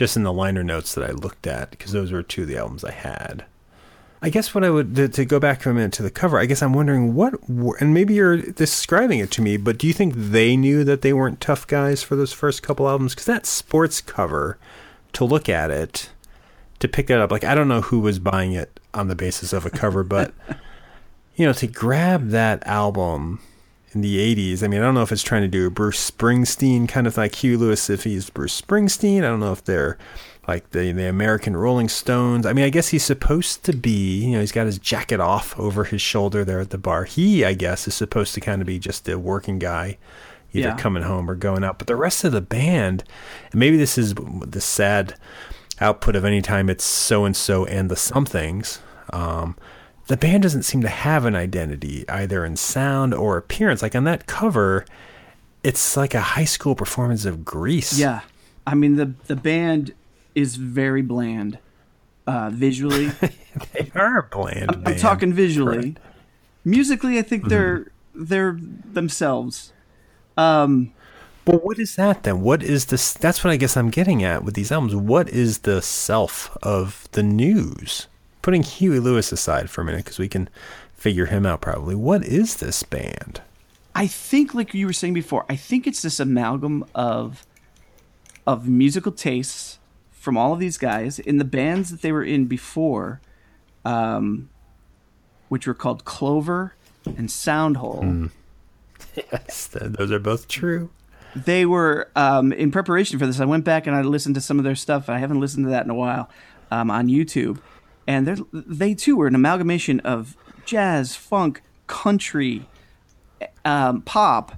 just 0.00 0.16
in 0.16 0.22
the 0.22 0.32
liner 0.32 0.64
notes 0.64 0.94
that 0.94 1.04
I 1.04 1.12
looked 1.12 1.46
at, 1.46 1.70
because 1.70 1.92
those 1.92 2.10
were 2.10 2.22
two 2.22 2.40
of 2.40 2.48
the 2.48 2.56
albums 2.56 2.84
I 2.84 2.90
had. 2.90 3.44
I 4.22 4.30
guess 4.30 4.54
what 4.54 4.64
I 4.64 4.70
would 4.70 4.96
to, 4.96 5.08
to, 5.10 5.26
go 5.26 5.38
back 5.38 5.60
for 5.60 5.68
a 5.68 5.74
minute 5.74 5.92
to 5.92 6.02
the 6.02 6.10
cover. 6.10 6.38
I 6.38 6.46
guess 6.46 6.62
I'm 6.62 6.72
wondering 6.72 7.14
what, 7.14 7.34
and 7.80 7.92
maybe 7.92 8.14
you're 8.14 8.38
describing 8.38 9.18
it 9.18 9.30
to 9.32 9.42
me, 9.42 9.58
but 9.58 9.76
do 9.76 9.86
you 9.86 9.92
think 9.92 10.14
they 10.16 10.56
knew 10.56 10.84
that 10.84 11.02
they 11.02 11.12
weren't 11.12 11.42
tough 11.42 11.66
guys 11.66 12.02
for 12.02 12.16
those 12.16 12.32
first 12.32 12.62
couple 12.62 12.88
albums? 12.88 13.12
Because 13.12 13.26
that 13.26 13.44
sports 13.44 14.00
cover, 14.00 14.56
to 15.12 15.26
look 15.26 15.50
at 15.50 15.70
it, 15.70 16.08
to 16.78 16.88
pick 16.88 17.10
it 17.10 17.18
up, 17.18 17.30
like 17.30 17.44
I 17.44 17.54
don't 17.54 17.68
know 17.68 17.82
who 17.82 18.00
was 18.00 18.18
buying 18.18 18.52
it 18.52 18.80
on 18.94 19.08
the 19.08 19.14
basis 19.14 19.52
of 19.52 19.66
a 19.66 19.70
cover, 19.70 20.02
but 20.02 20.32
you 21.36 21.44
know, 21.44 21.52
to 21.52 21.66
grab 21.66 22.30
that 22.30 22.66
album 22.66 23.42
in 23.92 24.00
the 24.00 24.34
80s. 24.34 24.62
I 24.62 24.68
mean, 24.68 24.80
I 24.80 24.84
don't 24.84 24.94
know 24.94 25.02
if 25.02 25.12
it's 25.12 25.22
trying 25.22 25.42
to 25.42 25.48
do 25.48 25.66
a 25.66 25.70
Bruce 25.70 26.10
Springsteen 26.10 26.88
kind 26.88 27.06
of 27.06 27.16
like 27.16 27.34
Huey 27.36 27.56
Lewis 27.56 27.90
if 27.90 28.04
he's 28.04 28.30
Bruce 28.30 28.60
Springsteen. 28.60 29.18
I 29.18 29.28
don't 29.28 29.40
know 29.40 29.52
if 29.52 29.64
they're 29.64 29.98
like 30.46 30.70
the 30.70 30.92
the 30.92 31.08
American 31.08 31.56
Rolling 31.56 31.88
Stones. 31.88 32.46
I 32.46 32.52
mean, 32.52 32.64
I 32.64 32.70
guess 32.70 32.88
he's 32.88 33.04
supposed 33.04 33.64
to 33.64 33.72
be, 33.72 34.24
you 34.24 34.32
know, 34.32 34.40
he's 34.40 34.52
got 34.52 34.66
his 34.66 34.78
jacket 34.78 35.20
off 35.20 35.58
over 35.58 35.84
his 35.84 36.02
shoulder 36.02 36.44
there 36.44 36.60
at 36.60 36.70
the 36.70 36.78
bar. 36.78 37.04
He, 37.04 37.44
I 37.44 37.54
guess, 37.54 37.86
is 37.86 37.94
supposed 37.94 38.34
to 38.34 38.40
kind 38.40 38.60
of 38.60 38.66
be 38.66 38.78
just 38.78 39.08
a 39.08 39.18
working 39.18 39.58
guy, 39.58 39.98
either 40.52 40.68
yeah. 40.68 40.76
coming 40.76 41.02
home 41.02 41.30
or 41.30 41.34
going 41.34 41.64
out. 41.64 41.78
But 41.78 41.86
the 41.86 41.96
rest 41.96 42.24
of 42.24 42.32
the 42.32 42.40
band, 42.40 43.04
and 43.52 43.60
maybe 43.60 43.76
this 43.76 43.98
is 43.98 44.14
the 44.14 44.60
sad 44.60 45.14
output 45.80 46.14
of 46.14 46.24
any 46.24 46.42
time 46.42 46.68
it's 46.68 46.84
so 46.84 47.24
and 47.24 47.36
so 47.36 47.64
and 47.66 47.90
the 47.90 47.96
somethings. 47.96 48.80
Um, 49.12 49.56
the 50.10 50.16
band 50.16 50.42
doesn't 50.42 50.64
seem 50.64 50.80
to 50.80 50.88
have 50.88 51.24
an 51.24 51.36
identity 51.36 52.04
either 52.08 52.44
in 52.44 52.56
sound 52.56 53.14
or 53.14 53.36
appearance. 53.36 53.80
Like 53.80 53.94
on 53.94 54.02
that 54.04 54.26
cover, 54.26 54.84
it's 55.62 55.96
like 55.96 56.14
a 56.14 56.20
high 56.20 56.46
school 56.46 56.74
performance 56.74 57.24
of 57.24 57.44
Grease. 57.44 57.96
Yeah. 57.96 58.22
I 58.66 58.74
mean 58.74 58.96
the 58.96 59.14
the 59.28 59.36
band 59.36 59.94
is 60.34 60.56
very 60.56 61.00
bland 61.00 61.60
uh, 62.26 62.50
visually. 62.52 63.06
they 63.72 63.92
are 63.94 64.22
bland. 64.22 64.72
I'm, 64.72 64.82
I'm 64.84 64.96
talking 64.96 65.32
visually. 65.32 65.96
Musically, 66.64 67.16
I 67.20 67.22
think 67.22 67.48
they're 67.48 67.78
mm-hmm. 67.78 68.24
they're 68.24 68.58
themselves. 68.92 69.72
Um, 70.36 70.92
but 71.44 71.64
what 71.64 71.78
is 71.78 71.94
that 71.94 72.24
then? 72.24 72.40
What 72.40 72.64
is 72.64 72.86
this? 72.86 73.12
That's 73.14 73.44
what 73.44 73.52
I 73.52 73.56
guess 73.56 73.76
I'm 73.76 73.90
getting 73.90 74.24
at 74.24 74.42
with 74.42 74.54
these 74.54 74.72
albums. 74.72 74.96
What 74.96 75.28
is 75.28 75.58
the 75.58 75.80
self 75.80 76.56
of 76.64 77.08
the 77.12 77.22
news? 77.22 78.08
Putting 78.42 78.62
Huey 78.62 78.98
Lewis 78.98 79.32
aside 79.32 79.68
for 79.70 79.82
a 79.82 79.84
minute, 79.84 80.04
because 80.04 80.18
we 80.18 80.28
can 80.28 80.48
figure 80.94 81.26
him 81.26 81.46
out 81.46 81.60
probably. 81.60 81.94
What 81.94 82.24
is 82.24 82.56
this 82.56 82.82
band? 82.82 83.40
I 83.94 84.06
think, 84.06 84.54
like 84.54 84.72
you 84.72 84.86
were 84.86 84.92
saying 84.92 85.14
before, 85.14 85.44
I 85.48 85.56
think 85.56 85.86
it's 85.86 86.02
this 86.02 86.20
amalgam 86.20 86.84
of 86.94 87.46
of 88.46 88.66
musical 88.68 89.12
tastes 89.12 89.78
from 90.10 90.36
all 90.36 90.52
of 90.52 90.58
these 90.58 90.78
guys 90.78 91.18
in 91.18 91.38
the 91.38 91.44
bands 91.44 91.90
that 91.90 92.02
they 92.02 92.12
were 92.12 92.24
in 92.24 92.46
before, 92.46 93.20
um, 93.84 94.48
which 95.48 95.66
were 95.66 95.74
called 95.74 96.04
Clover 96.04 96.74
and 97.04 97.30
Soundhole. 97.30 98.02
Mm. 98.02 98.30
Yes, 99.16 99.68
those 99.72 100.10
are 100.10 100.18
both 100.18 100.46
true. 100.48 100.90
They 101.34 101.64
were 101.64 102.08
um, 102.16 102.52
in 102.52 102.70
preparation 102.70 103.18
for 103.18 103.26
this. 103.26 103.40
I 103.40 103.44
went 103.44 103.64
back 103.64 103.86
and 103.86 103.94
I 103.96 104.02
listened 104.02 104.34
to 104.34 104.40
some 104.40 104.58
of 104.58 104.64
their 104.64 104.74
stuff. 104.74 105.08
I 105.08 105.18
haven't 105.18 105.40
listened 105.40 105.66
to 105.66 105.70
that 105.70 105.84
in 105.84 105.90
a 105.90 105.94
while 105.94 106.28
um, 106.70 106.90
on 106.90 107.08
YouTube, 107.08 107.58
and 108.10 108.44
they 108.52 108.92
too 108.92 109.16
were 109.16 109.28
an 109.28 109.36
amalgamation 109.36 110.00
of 110.00 110.36
jazz, 110.64 111.14
funk, 111.14 111.62
country, 111.86 112.66
um, 113.64 114.02
pop, 114.02 114.56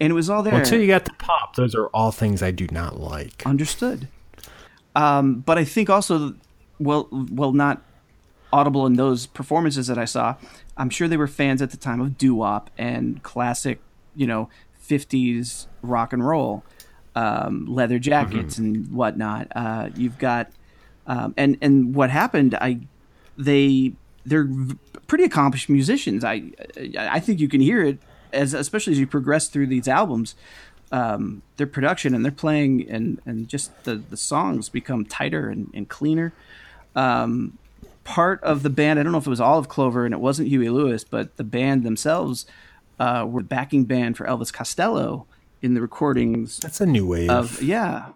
and 0.00 0.10
it 0.10 0.14
was 0.14 0.30
all 0.30 0.42
there. 0.42 0.54
Well, 0.54 0.62
until 0.62 0.80
you 0.80 0.86
got 0.86 1.04
the 1.04 1.12
pop, 1.12 1.56
those 1.56 1.74
are 1.74 1.88
all 1.88 2.10
things 2.10 2.42
I 2.42 2.52
do 2.52 2.66
not 2.72 2.98
like. 2.98 3.44
Understood. 3.44 4.08
Um, 4.96 5.40
but 5.40 5.58
I 5.58 5.64
think 5.64 5.90
also, 5.90 6.34
well, 6.78 7.06
well, 7.10 7.52
not 7.52 7.82
audible 8.50 8.86
in 8.86 8.94
those 8.94 9.26
performances 9.26 9.86
that 9.88 9.98
I 9.98 10.06
saw, 10.06 10.36
I'm 10.78 10.88
sure 10.88 11.06
they 11.06 11.18
were 11.18 11.28
fans 11.28 11.60
at 11.60 11.72
the 11.72 11.76
time 11.76 12.00
of 12.00 12.16
doo 12.16 12.34
wop 12.34 12.70
and 12.78 13.22
classic, 13.22 13.78
you 14.16 14.26
know, 14.26 14.48
50s 14.88 15.66
rock 15.82 16.14
and 16.14 16.26
roll, 16.26 16.64
um, 17.14 17.66
leather 17.66 17.98
jackets 17.98 18.54
mm-hmm. 18.54 18.64
and 18.64 18.92
whatnot. 18.92 19.48
Uh, 19.54 19.90
you've 19.94 20.16
got, 20.16 20.50
um, 21.06 21.34
and 21.36 21.56
and 21.60 21.94
what 21.94 22.10
happened? 22.10 22.54
I 22.54 22.80
they 23.36 23.92
they're 24.24 24.48
pretty 25.06 25.24
accomplished 25.24 25.68
musicians. 25.68 26.24
I 26.24 26.50
I 26.96 27.20
think 27.20 27.40
you 27.40 27.48
can 27.48 27.60
hear 27.60 27.84
it 27.84 27.98
as 28.32 28.54
especially 28.54 28.92
as 28.92 28.98
you 28.98 29.06
progress 29.06 29.48
through 29.48 29.66
these 29.66 29.88
albums. 29.88 30.34
Um, 30.92 31.42
their 31.56 31.68
production 31.68 32.14
and 32.14 32.24
their 32.24 32.32
playing 32.32 32.88
and 32.88 33.20
and 33.24 33.48
just 33.48 33.84
the 33.84 33.96
the 33.96 34.16
songs 34.16 34.68
become 34.68 35.04
tighter 35.04 35.48
and, 35.48 35.70
and 35.72 35.88
cleaner. 35.88 36.32
Um, 36.96 37.58
part 38.04 38.42
of 38.42 38.62
the 38.62 38.70
band, 38.70 38.98
I 38.98 39.04
don't 39.04 39.12
know 39.12 39.18
if 39.18 39.26
it 39.26 39.30
was 39.30 39.40
all 39.40 39.58
of 39.58 39.68
Clover 39.68 40.04
and 40.04 40.12
it 40.12 40.18
wasn't 40.18 40.48
Huey 40.48 40.68
Lewis, 40.68 41.04
but 41.04 41.36
the 41.36 41.44
band 41.44 41.84
themselves 41.84 42.44
uh, 42.98 43.24
were 43.28 43.42
backing 43.42 43.84
band 43.84 44.16
for 44.16 44.26
Elvis 44.26 44.52
Costello 44.52 45.26
in 45.62 45.74
the 45.74 45.80
recordings. 45.80 46.58
That's 46.58 46.80
a 46.80 46.86
new 46.86 47.06
wave. 47.06 47.30
Of, 47.30 47.62
yeah, 47.62 48.10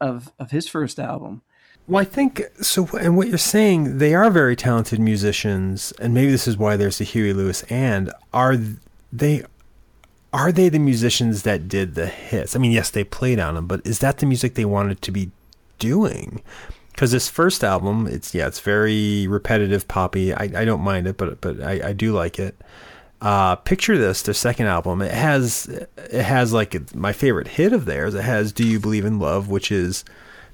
of 0.00 0.32
of 0.38 0.50
his 0.50 0.68
first 0.68 0.98
album. 0.98 1.42
Well, 1.86 2.00
I 2.00 2.04
think 2.04 2.42
so. 2.62 2.88
And 2.98 3.16
what 3.16 3.28
you're 3.28 3.36
saying, 3.36 3.98
they 3.98 4.14
are 4.14 4.30
very 4.30 4.56
talented 4.56 5.00
musicians, 5.00 5.92
and 5.98 6.14
maybe 6.14 6.30
this 6.30 6.48
is 6.48 6.56
why 6.56 6.76
there's 6.76 6.98
the 6.98 7.04
Huey 7.04 7.34
Lewis. 7.34 7.62
And 7.64 8.10
are 8.32 8.56
they 9.12 9.44
are 10.32 10.50
they 10.50 10.68
the 10.68 10.78
musicians 10.78 11.42
that 11.42 11.68
did 11.68 11.94
the 11.94 12.06
hits? 12.06 12.56
I 12.56 12.58
mean, 12.58 12.72
yes, 12.72 12.90
they 12.90 13.04
played 13.04 13.38
on 13.38 13.54
them, 13.54 13.66
but 13.66 13.86
is 13.86 13.98
that 14.00 14.18
the 14.18 14.26
music 14.26 14.54
they 14.54 14.64
wanted 14.64 15.02
to 15.02 15.12
be 15.12 15.30
doing? 15.78 16.42
Because 16.90 17.12
this 17.12 17.28
first 17.28 17.62
album, 17.62 18.06
it's 18.06 18.34
yeah, 18.34 18.46
it's 18.46 18.60
very 18.60 19.26
repetitive, 19.26 19.86
poppy. 19.86 20.32
I, 20.32 20.44
I 20.44 20.64
don't 20.64 20.80
mind 20.80 21.06
it, 21.06 21.18
but 21.18 21.40
but 21.42 21.60
I, 21.60 21.88
I 21.88 21.92
do 21.92 22.12
like 22.12 22.38
it. 22.38 22.56
Uh, 23.20 23.56
picture 23.56 23.98
this: 23.98 24.22
their 24.22 24.34
second 24.34 24.66
album. 24.66 25.02
It 25.02 25.12
has 25.12 25.66
it 25.66 26.22
has 26.22 26.52
like 26.54 26.94
my 26.94 27.12
favorite 27.12 27.48
hit 27.48 27.74
of 27.74 27.84
theirs. 27.84 28.14
It 28.14 28.22
has 28.22 28.52
"Do 28.52 28.66
You 28.66 28.80
Believe 28.80 29.04
in 29.04 29.18
Love," 29.18 29.48
which 29.48 29.70
is 29.70 30.04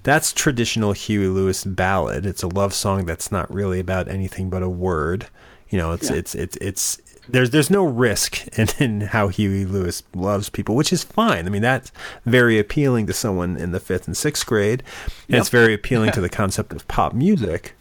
that's 0.03 0.33
traditional 0.33 0.93
Huey 0.93 1.29
Lewis 1.29 1.65
ballad. 1.65 2.25
It's 2.25 2.43
a 2.43 2.49
love 2.49 2.73
song 2.73 3.05
that's 3.05 3.31
not 3.31 3.53
really 3.53 3.81
about 3.81 4.09
anything 4.09 4.51
but 4.51 4.63
a 4.63 4.69
word. 4.69 5.27
You 5.69 5.79
know, 5.79 5.93
it's 5.93 6.11
yeah. 6.11 6.17
it's 6.17 6.35
it's 6.35 6.57
it's 6.57 7.01
there's 7.29 7.51
there's 7.51 7.71
no 7.71 7.85
risk 7.85 8.47
in, 8.59 8.69
in 8.79 9.01
how 9.03 9.29
Huey 9.29 9.65
Lewis 9.65 10.03
loves 10.15 10.49
people, 10.49 10.75
which 10.75 10.93
is 10.93 11.05
fine. 11.05 11.47
I 11.47 11.51
mean, 11.51 11.63
that's 11.63 11.93
very 12.25 12.59
appealing 12.59 13.07
to 13.07 13.13
someone 13.13 13.57
in 13.57 13.73
the 13.73 13.81
fifth 13.81 14.07
and 14.07 14.17
sixth 14.17 14.47
grade, 14.47 14.83
and 15.05 15.35
yep. 15.35 15.41
it's 15.41 15.49
very 15.51 15.75
appealing 15.75 16.13
to 16.13 16.21
the 16.23 16.29
concept 16.29 16.73
of 16.73 16.87
pop 16.89 17.13
music. 17.13 17.75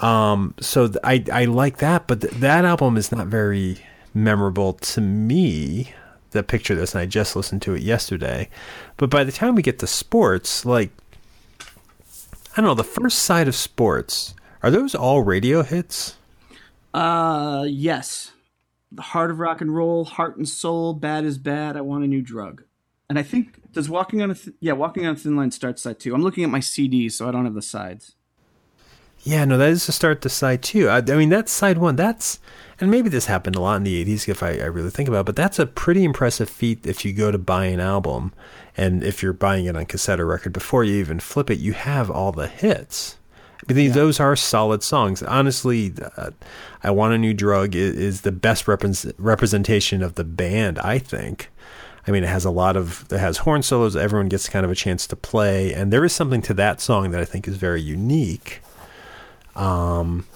Um, 0.00 0.54
so 0.60 0.88
th- 0.88 0.98
I 1.04 1.24
I 1.32 1.44
like 1.44 1.78
that, 1.78 2.06
but 2.06 2.22
th- 2.22 2.34
that 2.34 2.64
album 2.64 2.96
is 2.96 3.12
not 3.12 3.26
very 3.26 3.78
memorable 4.14 4.74
to 4.74 5.00
me. 5.00 5.94
The 6.30 6.42
picture 6.42 6.74
this, 6.74 6.94
and 6.94 7.02
I 7.02 7.06
just 7.06 7.36
listened 7.36 7.60
to 7.62 7.74
it 7.74 7.82
yesterday. 7.82 8.48
But 8.96 9.10
by 9.10 9.22
the 9.22 9.32
time 9.32 9.54
we 9.54 9.60
get 9.60 9.78
to 9.80 9.86
sports, 9.86 10.64
like 10.64 10.90
I 12.52 12.60
don't 12.60 12.66
know, 12.66 12.74
the 12.74 12.84
first 12.84 13.20
side 13.20 13.48
of 13.48 13.54
sports, 13.54 14.34
are 14.62 14.70
those 14.70 14.94
all 14.94 15.22
radio 15.22 15.62
hits? 15.62 16.16
Uh, 16.92 17.64
yes. 17.66 18.32
The 18.90 19.00
Heart 19.00 19.30
of 19.30 19.38
Rock 19.38 19.62
and 19.62 19.74
Roll, 19.74 20.04
Heart 20.04 20.36
and 20.36 20.46
Soul, 20.46 20.92
Bad 20.92 21.24
is 21.24 21.38
Bad, 21.38 21.78
I 21.78 21.80
Want 21.80 22.04
a 22.04 22.06
New 22.06 22.20
Drug. 22.20 22.64
And 23.08 23.18
I 23.18 23.22
think, 23.22 23.72
does 23.72 23.88
Walking 23.88 24.20
on 24.20 24.30
a, 24.30 24.34
Th- 24.34 24.54
yeah, 24.60 24.72
Walking 24.72 25.06
on 25.06 25.14
a 25.14 25.16
Thin 25.16 25.34
Line 25.34 25.50
start 25.50 25.78
side 25.78 25.98
two. 25.98 26.14
I'm 26.14 26.22
looking 26.22 26.44
at 26.44 26.50
my 26.50 26.60
CDs, 26.60 27.12
so 27.12 27.26
I 27.26 27.30
don't 27.30 27.46
have 27.46 27.54
the 27.54 27.62
sides. 27.62 28.16
Yeah, 29.24 29.44
no, 29.44 29.56
that 29.56 29.70
is 29.70 29.86
to 29.86 29.92
start 29.92 30.20
the 30.20 30.28
side 30.28 30.62
two. 30.62 30.88
I, 30.88 30.98
I 30.98 31.16
mean, 31.16 31.30
that's 31.30 31.52
side 31.52 31.78
one. 31.78 31.96
That's, 31.96 32.38
and 32.80 32.90
maybe 32.90 33.08
this 33.08 33.26
happened 33.26 33.56
a 33.56 33.60
lot 33.60 33.76
in 33.76 33.84
the 33.84 34.04
80s 34.04 34.28
if 34.28 34.42
I, 34.42 34.58
I 34.58 34.64
really 34.64 34.90
think 34.90 35.08
about 35.08 35.20
it, 35.20 35.26
but 35.26 35.36
that's 35.36 35.58
a 35.58 35.66
pretty 35.66 36.04
impressive 36.04 36.50
feat 36.50 36.86
if 36.86 37.04
you 37.04 37.12
go 37.12 37.30
to 37.30 37.38
buy 37.38 37.66
an 37.66 37.80
album 37.80 38.32
and 38.76 39.02
if 39.02 39.22
you're 39.22 39.32
buying 39.32 39.66
it 39.66 39.76
on 39.76 39.86
cassette 39.86 40.20
or 40.20 40.26
record 40.26 40.52
before 40.52 40.84
you 40.84 40.96
even 40.96 41.20
flip 41.20 41.50
it, 41.50 41.58
you 41.58 41.72
have 41.72 42.10
all 42.10 42.32
the 42.32 42.48
hits. 42.48 43.18
I 43.68 43.74
mean, 43.74 43.88
yeah. 43.88 43.92
those 43.92 44.18
are 44.18 44.34
solid 44.34 44.82
songs. 44.82 45.22
Honestly, 45.22 45.92
uh, 46.16 46.30
I 46.82 46.90
Want 46.90 47.14
a 47.14 47.18
New 47.18 47.34
Drug 47.34 47.76
is, 47.76 47.94
is 47.94 48.20
the 48.22 48.32
best 48.32 48.66
repre- 48.66 49.14
representation 49.18 50.02
of 50.02 50.14
the 50.16 50.24
band, 50.24 50.78
I 50.80 50.98
think. 50.98 51.50
I 52.06 52.10
mean, 52.10 52.24
it 52.24 52.28
has 52.28 52.44
a 52.44 52.50
lot 52.50 52.76
of, 52.76 53.06
it 53.12 53.18
has 53.18 53.38
horn 53.38 53.62
solos, 53.62 53.94
everyone 53.94 54.28
gets 54.28 54.48
kind 54.48 54.64
of 54.64 54.72
a 54.72 54.74
chance 54.74 55.06
to 55.06 55.16
play, 55.16 55.72
and 55.72 55.92
there 55.92 56.04
is 56.04 56.12
something 56.12 56.42
to 56.42 56.54
that 56.54 56.80
song 56.80 57.12
that 57.12 57.20
I 57.20 57.24
think 57.24 57.46
is 57.46 57.56
very 57.56 57.80
unique. 57.80 58.60
Um, 59.54 60.26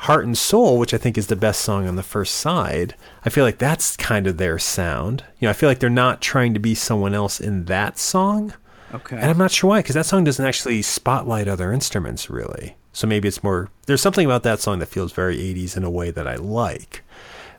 Heart 0.00 0.24
and 0.24 0.38
Soul, 0.38 0.78
which 0.78 0.94
I 0.94 0.96
think 0.96 1.18
is 1.18 1.26
the 1.26 1.36
best 1.36 1.60
song 1.60 1.86
on 1.86 1.96
the 1.96 2.02
first 2.02 2.36
side, 2.36 2.94
I 3.22 3.28
feel 3.28 3.44
like 3.44 3.58
that's 3.58 3.98
kind 3.98 4.26
of 4.26 4.38
their 4.38 4.58
sound. 4.58 5.24
You 5.38 5.46
know, 5.46 5.50
I 5.50 5.52
feel 5.52 5.68
like 5.68 5.78
they're 5.78 5.90
not 5.90 6.22
trying 6.22 6.54
to 6.54 6.60
be 6.60 6.74
someone 6.74 7.12
else 7.12 7.38
in 7.38 7.66
that 7.66 7.98
song. 7.98 8.54
Okay. 8.94 9.16
And 9.16 9.26
I'm 9.26 9.36
not 9.36 9.50
sure 9.50 9.68
why, 9.68 9.80
because 9.80 9.94
that 9.96 10.06
song 10.06 10.24
doesn't 10.24 10.44
actually 10.44 10.80
spotlight 10.80 11.48
other 11.48 11.70
instruments 11.70 12.30
really. 12.30 12.76
So 12.94 13.06
maybe 13.06 13.28
it's 13.28 13.42
more, 13.44 13.68
there's 13.84 14.00
something 14.00 14.24
about 14.24 14.42
that 14.44 14.60
song 14.60 14.78
that 14.78 14.86
feels 14.86 15.12
very 15.12 15.36
80s 15.36 15.76
in 15.76 15.84
a 15.84 15.90
way 15.90 16.10
that 16.10 16.26
I 16.26 16.36
like 16.36 17.04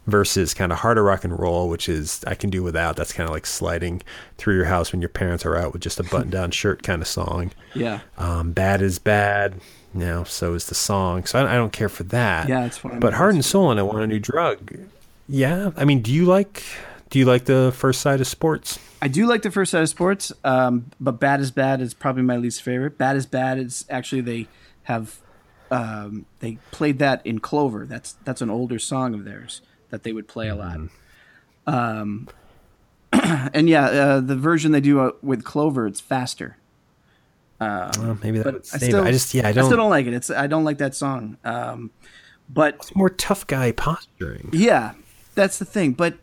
versus 0.08 0.56
kind 0.56 0.72
of 0.72 0.80
harder 0.80 1.04
rock 1.04 1.24
and 1.24 1.38
roll, 1.38 1.70
which 1.70 1.88
is 1.88 2.24
I 2.26 2.34
can 2.34 2.50
do 2.50 2.64
without. 2.64 2.96
That's 2.96 3.14
kind 3.14 3.30
of 3.30 3.36
like 3.36 3.46
sliding 3.46 4.02
through 4.40 4.56
your 4.56 4.66
house 4.66 4.92
when 4.92 5.00
your 5.00 5.10
parents 5.10 5.46
are 5.46 5.56
out 5.56 5.74
with 5.74 5.84
just 5.84 6.00
a 6.00 6.04
button 6.04 6.32
down 6.32 6.50
shirt 6.52 6.82
kind 6.82 7.04
of 7.04 7.08
song. 7.08 7.52
Yeah. 7.76 8.00
Um, 8.18 8.52
bad 8.52 8.82
is 8.82 8.98
bad 8.98 9.62
you 9.94 10.02
know, 10.02 10.24
so 10.24 10.54
is 10.54 10.68
the 10.68 10.76
song. 10.76 11.26
So 11.26 11.40
I, 11.40 11.54
I 11.54 11.56
don't 11.56 11.74
care 11.74 11.90
for 11.90 12.04
that. 12.04 12.48
Yeah, 12.48 12.66
it's 12.66 12.78
fine. 12.78 13.00
But 13.00 13.14
Heart 13.14 13.36
and 13.36 13.46
Soul 13.46 13.72
and 13.72 13.80
I 13.80 13.84
Want 13.84 14.00
a 14.00 14.08
New 14.08 14.20
Drug. 14.20 14.78
Yeah, 15.28 15.72
I 15.78 15.86
mean, 15.86 16.02
do 16.02 16.12
you 16.12 16.26
like 16.26 16.64
do 17.10 17.20
you 17.20 17.26
like 17.26 17.46
the 17.46 17.74
first 17.76 18.02
side 18.02 18.22
of 18.22 18.28
sports? 18.28 18.80
I 19.02 19.08
do 19.08 19.26
like 19.26 19.42
the 19.42 19.52
first 19.52 19.72
side 19.72 19.82
of 19.82 19.90
sports, 19.90 20.32
um, 20.44 20.92
but 21.00 21.20
Bad 21.20 21.42
is 21.42 21.52
Bad 21.52 21.82
is 21.82 21.94
probably 21.94 22.24
my 22.24 22.38
least 22.38 22.62
favorite. 22.62 22.98
Bad 22.98 23.16
is 23.18 23.26
Bad 23.26 23.58
is 23.58 23.86
actually 23.90 24.22
they 24.22 24.48
have 24.84 25.20
um, 25.72 26.26
they 26.40 26.58
played 26.72 27.00
that 27.00 27.26
in 27.26 27.40
Clover. 27.40 27.86
That's 27.86 28.14
that's 28.24 28.42
an 28.42 28.50
older 28.50 28.80
song 28.80 29.14
of 29.14 29.26
theirs 29.26 29.62
that 29.90 30.04
they 30.04 30.14
would 30.14 30.28
play 30.28 30.48
a 30.48 30.56
lot. 30.56 30.78
Mm-hmm. 30.78 31.74
Um, 31.74 32.28
and 33.54 33.68
yeah, 33.68 33.86
uh, 33.86 34.20
the 34.22 34.36
version 34.36 34.72
they 34.72 34.82
do 34.82 35.00
uh, 35.00 35.12
with 35.22 35.44
Clover, 35.44 35.88
it's 35.88 36.00
faster. 36.00 36.58
Um, 37.62 37.92
well, 38.00 38.18
maybe 38.24 38.40
that 38.40 38.54
would 38.54 38.66
save 38.66 38.82
I, 38.82 38.86
still. 38.88 39.04
I 39.04 39.12
just 39.12 39.34
yeah, 39.36 39.48
I 39.48 39.52
don't. 39.52 39.66
I 39.66 39.68
still 39.68 39.78
don't 39.78 39.92
like 39.92 40.08
it. 40.08 40.14
It's 40.14 40.32
I 40.32 40.48
don't 40.48 40.64
like 40.64 40.80
that 40.80 40.96
song. 40.96 41.38
Um, 41.46 41.92
but 42.50 42.76
it's 42.76 42.96
more 42.96 43.10
tough 43.10 43.46
guy 43.46 43.72
posturing. 43.72 44.50
Yeah, 44.52 44.94
that's 45.36 45.60
the 45.60 45.66
thing. 45.66 45.94
But 45.94 46.16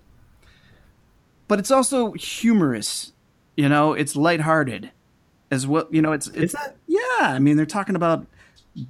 but 1.47 1.61
it's 1.61 1.71
also 1.71 2.13
humorous. 2.13 3.13
You 3.57 3.69
know, 3.69 3.93
it's 3.93 4.17
lighthearted 4.17 4.91
as 5.53 5.65
well. 5.65 5.87
You 5.91 6.03
know, 6.03 6.11
it's 6.11 6.27
it's 6.29 6.57
yeah. 6.89 6.99
I 7.21 7.39
mean, 7.39 7.57
they're 7.57 7.67
talking 7.67 7.95
about 7.95 8.27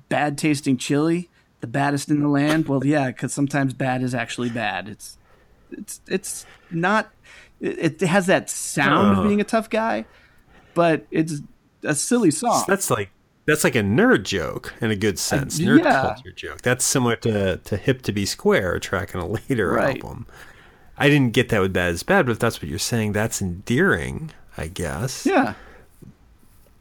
bad 0.08 0.38
tasting 0.38 0.78
chili, 0.78 1.28
the 1.60 1.66
baddest 1.66 2.08
in 2.08 2.22
the 2.22 2.28
land. 2.28 2.66
Well, 2.66 2.84
yeah, 2.84 3.08
because 3.08 3.34
sometimes 3.34 3.74
bad 3.74 4.02
is 4.02 4.14
actually 4.14 4.48
bad. 4.48 4.88
It's 4.88 5.18
it's 5.70 6.00
it's 6.08 6.46
not. 6.70 7.10
It, 7.60 8.00
it 8.00 8.06
has 8.06 8.24
that 8.24 8.48
sound 8.48 9.18
uh. 9.18 9.20
of 9.20 9.28
being 9.28 9.42
a 9.42 9.44
tough 9.44 9.68
guy, 9.68 10.06
but 10.72 11.06
it's 11.10 11.42
a 11.82 11.94
silly 11.94 12.30
song. 12.30 12.64
That's 12.68 12.90
like 12.90 13.10
that's 13.46 13.64
like 13.64 13.74
a 13.74 13.80
nerd 13.80 14.24
joke 14.24 14.74
in 14.80 14.90
a 14.90 14.96
good 14.96 15.18
sense, 15.18 15.58
uh, 15.58 15.62
nerd 15.62 15.84
yeah. 15.84 16.02
culture 16.02 16.32
joke. 16.32 16.62
That's 16.62 16.84
similar 16.84 17.16
to 17.16 17.56
to 17.56 17.76
Hip 17.76 18.02
to 18.02 18.12
Be 18.12 18.26
Square, 18.26 18.74
a 18.74 18.80
track 18.80 19.14
in 19.14 19.20
a 19.20 19.26
later 19.26 19.70
right. 19.70 19.96
album. 19.96 20.26
I 20.98 21.08
didn't 21.08 21.32
get 21.32 21.48
that 21.50 21.60
with 21.60 21.72
Bad 21.72 21.94
is 21.94 22.02
Bad, 22.02 22.26
but 22.26 22.32
if 22.32 22.38
that's 22.38 22.60
what 22.60 22.68
you're 22.68 22.78
saying, 22.78 23.12
that's 23.12 23.40
endearing, 23.40 24.32
I 24.56 24.66
guess. 24.66 25.24
Yeah. 25.24 25.54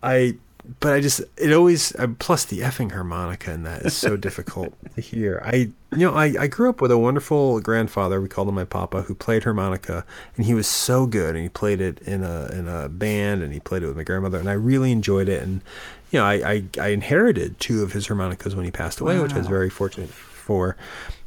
I 0.01 0.37
but 0.79 0.93
I 0.93 0.99
just 0.99 1.21
it 1.37 1.53
always 1.53 1.95
uh, 1.95 2.07
plus 2.19 2.45
the 2.45 2.59
effing 2.59 2.91
harmonica 2.91 3.51
and 3.51 3.65
that 3.65 3.83
is 3.83 3.95
so 3.95 4.17
difficult 4.27 4.73
to 4.95 5.01
hear. 5.01 5.41
I 5.45 5.71
you 5.91 6.05
know 6.05 6.13
I 6.13 6.33
I 6.39 6.47
grew 6.47 6.69
up 6.69 6.81
with 6.81 6.91
a 6.91 6.97
wonderful 6.97 7.59
grandfather 7.61 8.19
we 8.21 8.27
called 8.27 8.49
him 8.49 8.55
my 8.55 8.65
papa 8.65 9.03
who 9.03 9.15
played 9.15 9.43
harmonica 9.43 10.05
and 10.35 10.45
he 10.45 10.53
was 10.53 10.67
so 10.67 11.05
good 11.05 11.35
and 11.35 11.43
he 11.43 11.49
played 11.49 11.81
it 11.81 11.99
in 12.01 12.23
a 12.23 12.47
in 12.47 12.67
a 12.67 12.89
band 12.89 13.43
and 13.43 13.53
he 13.53 13.59
played 13.59 13.83
it 13.83 13.87
with 13.87 13.97
my 13.97 14.03
grandmother 14.03 14.39
and 14.39 14.49
I 14.49 14.53
really 14.53 14.91
enjoyed 14.91 15.29
it 15.29 15.41
and 15.41 15.61
you 16.11 16.19
know 16.19 16.25
I 16.25 16.33
I, 16.33 16.63
I 16.79 16.87
inherited 16.89 17.59
two 17.59 17.83
of 17.83 17.93
his 17.93 18.07
harmonicas 18.07 18.55
when 18.55 18.65
he 18.65 18.71
passed 18.71 18.99
away 18.99 19.17
wow. 19.17 19.23
which 19.23 19.33
I 19.33 19.39
was 19.39 19.47
very 19.47 19.69
fortunate 19.69 20.09
for. 20.09 20.75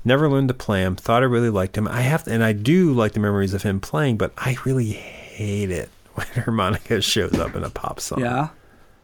Never 0.03 0.31
learned 0.31 0.49
to 0.49 0.55
play 0.55 0.81
him. 0.81 0.97
Thought 0.97 1.23
I 1.23 1.27
really 1.27 1.51
liked 1.51 1.77
him. 1.77 1.87
I 1.87 2.01
have 2.01 2.27
and 2.27 2.43
I 2.43 2.53
do 2.53 2.93
like 2.93 3.13
the 3.13 3.21
memories 3.21 3.53
of 3.53 3.63
him 3.63 3.81
playing, 3.81 4.17
but 4.17 4.33
I 4.39 4.57
really 4.65 4.93
hate 4.93 5.71
it 5.71 5.91
when 6.15 6.27
harmonica 6.29 7.01
shows 7.03 7.35
up 7.35 7.55
in 7.55 7.65
a 7.65 7.71
pop 7.71 8.01
song. 8.01 8.21
Yeah 8.21 8.49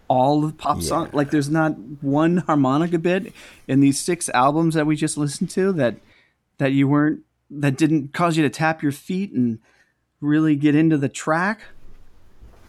all 0.09 0.41
the 0.41 0.53
pop 0.53 0.79
yeah. 0.79 0.89
songs. 0.89 1.15
Like 1.15 1.31
there's 1.31 1.49
not 1.49 1.73
one 2.01 2.39
harmonica 2.39 2.99
bit 2.99 3.33
in 3.67 3.81
these 3.81 4.01
six 4.01 4.29
albums 4.31 4.75
that 4.75 4.87
we 4.87 4.97
just 4.97 5.17
listened 5.17 5.51
to 5.51 5.73
that 5.73 5.97
that 6.59 6.73
you 6.73 6.89
weren't 6.89 7.21
that 7.51 7.77
didn't 7.77 8.13
cause 8.13 8.37
you 8.37 8.43
to 8.43 8.51
tap 8.51 8.83
your 8.83 8.93
feet 8.93 9.33
and 9.33 9.59
really 10.21 10.57
get 10.57 10.75
into 10.75 10.97
the 10.97 11.09
track. 11.09 11.61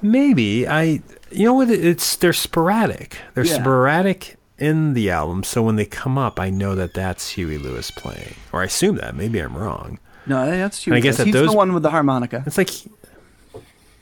Maybe 0.01 0.67
I, 0.67 1.01
you 1.31 1.45
know 1.45 1.53
what? 1.53 1.69
It's 1.71 2.15
they're 2.17 2.33
sporadic. 2.33 3.17
They're 3.33 3.45
yeah. 3.45 3.59
sporadic 3.59 4.35
in 4.59 4.93
the 4.93 5.09
album, 5.09 5.43
so 5.43 5.63
when 5.63 5.75
they 5.75 5.85
come 5.85 6.17
up, 6.17 6.39
I 6.39 6.49
know 6.49 6.75
that 6.75 6.93
that's 6.93 7.29
Huey 7.29 7.57
Lewis 7.57 7.91
playing, 7.91 8.35
or 8.51 8.61
I 8.61 8.65
assume 8.65 8.97
that. 8.97 9.15
Maybe 9.15 9.39
I'm 9.39 9.57
wrong. 9.57 9.99
No, 10.27 10.45
that's 10.45 10.85
And 10.85 10.95
I 10.95 10.99
guess 10.99 11.17
He's 11.17 11.27
that 11.27 11.31
those- 11.31 11.51
the 11.51 11.57
one 11.57 11.73
with 11.73 11.83
the 11.83 11.89
harmonica. 11.89 12.43
It's 12.45 12.57
like 12.57 12.69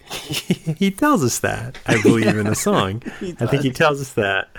he, 0.77 0.91
tells 0.91 1.23
us 1.23 1.39
that. 1.39 1.77
I 1.85 2.01
believe 2.01 2.27
in 2.27 2.45
the 2.45 2.55
song. 2.55 3.01
I 3.39 3.45
think 3.45 3.63
he 3.63 3.71
tells 3.71 3.99
us 4.01 4.13
that 4.13 4.49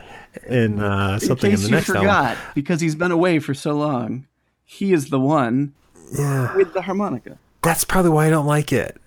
in 0.46 0.80
uh, 0.80 1.18
something 1.18 1.52
in 1.52 1.56
in, 1.56 1.60
case 1.60 1.62
the 1.62 1.68
you 1.68 1.74
next 1.76 1.90
album. 1.90 2.38
because 2.54 2.80
he's 2.80 2.94
been 2.94 3.12
away 3.12 3.38
for 3.38 3.54
so 3.54 3.72
long, 3.72 4.26
he 4.64 4.92
is 4.92 5.08
the 5.10 5.20
one 5.20 5.74
Yeah, 6.12 6.54
with 6.56 6.72
the 6.74 6.82
harmonica. 6.82 7.38
that's 7.62 7.84
probably 7.84 8.10
why 8.10 8.26
I 8.26 8.30
don't 8.30 8.46
like 8.46 8.72
it. 8.72 9.00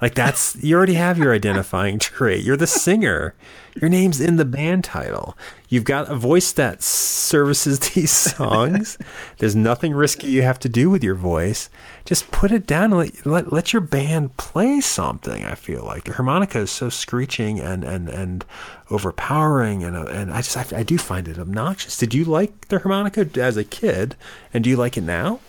Like 0.00 0.14
that's 0.14 0.56
you 0.62 0.76
already 0.76 0.94
have 0.94 1.18
your 1.18 1.34
identifying 1.34 1.98
trait. 1.98 2.44
You're 2.44 2.56
the 2.56 2.68
singer. 2.68 3.34
Your 3.80 3.90
name's 3.90 4.20
in 4.20 4.36
the 4.36 4.44
band 4.44 4.84
title. 4.84 5.36
You've 5.68 5.84
got 5.84 6.08
a 6.08 6.14
voice 6.14 6.52
that 6.52 6.82
services 6.82 7.78
these 7.94 8.10
songs. 8.10 8.96
There's 9.38 9.56
nothing 9.56 9.92
risky 9.94 10.28
you 10.28 10.42
have 10.42 10.58
to 10.60 10.68
do 10.68 10.88
with 10.88 11.02
your 11.02 11.16
voice. 11.16 11.68
Just 12.04 12.30
put 12.30 12.52
it 12.52 12.66
down 12.66 12.92
and 12.92 12.96
let, 12.96 13.26
let, 13.26 13.52
let 13.52 13.72
your 13.72 13.82
band 13.82 14.36
play 14.36 14.80
something. 14.80 15.44
I 15.44 15.54
feel 15.54 15.84
like 15.84 16.04
the 16.04 16.12
harmonica 16.12 16.60
is 16.60 16.70
so 16.70 16.88
screeching 16.88 17.58
and 17.58 17.82
and 17.82 18.08
and 18.08 18.44
overpowering, 18.90 19.82
and 19.82 19.96
uh, 19.96 20.04
and 20.04 20.32
I 20.32 20.42
just 20.42 20.56
I, 20.56 20.78
I 20.78 20.82
do 20.84 20.96
find 20.96 21.26
it 21.26 21.38
obnoxious. 21.38 21.96
Did 21.96 22.14
you 22.14 22.24
like 22.24 22.68
the 22.68 22.78
harmonica 22.78 23.28
as 23.40 23.56
a 23.56 23.64
kid, 23.64 24.14
and 24.54 24.62
do 24.62 24.70
you 24.70 24.76
like 24.76 24.96
it 24.96 25.02
now? 25.02 25.40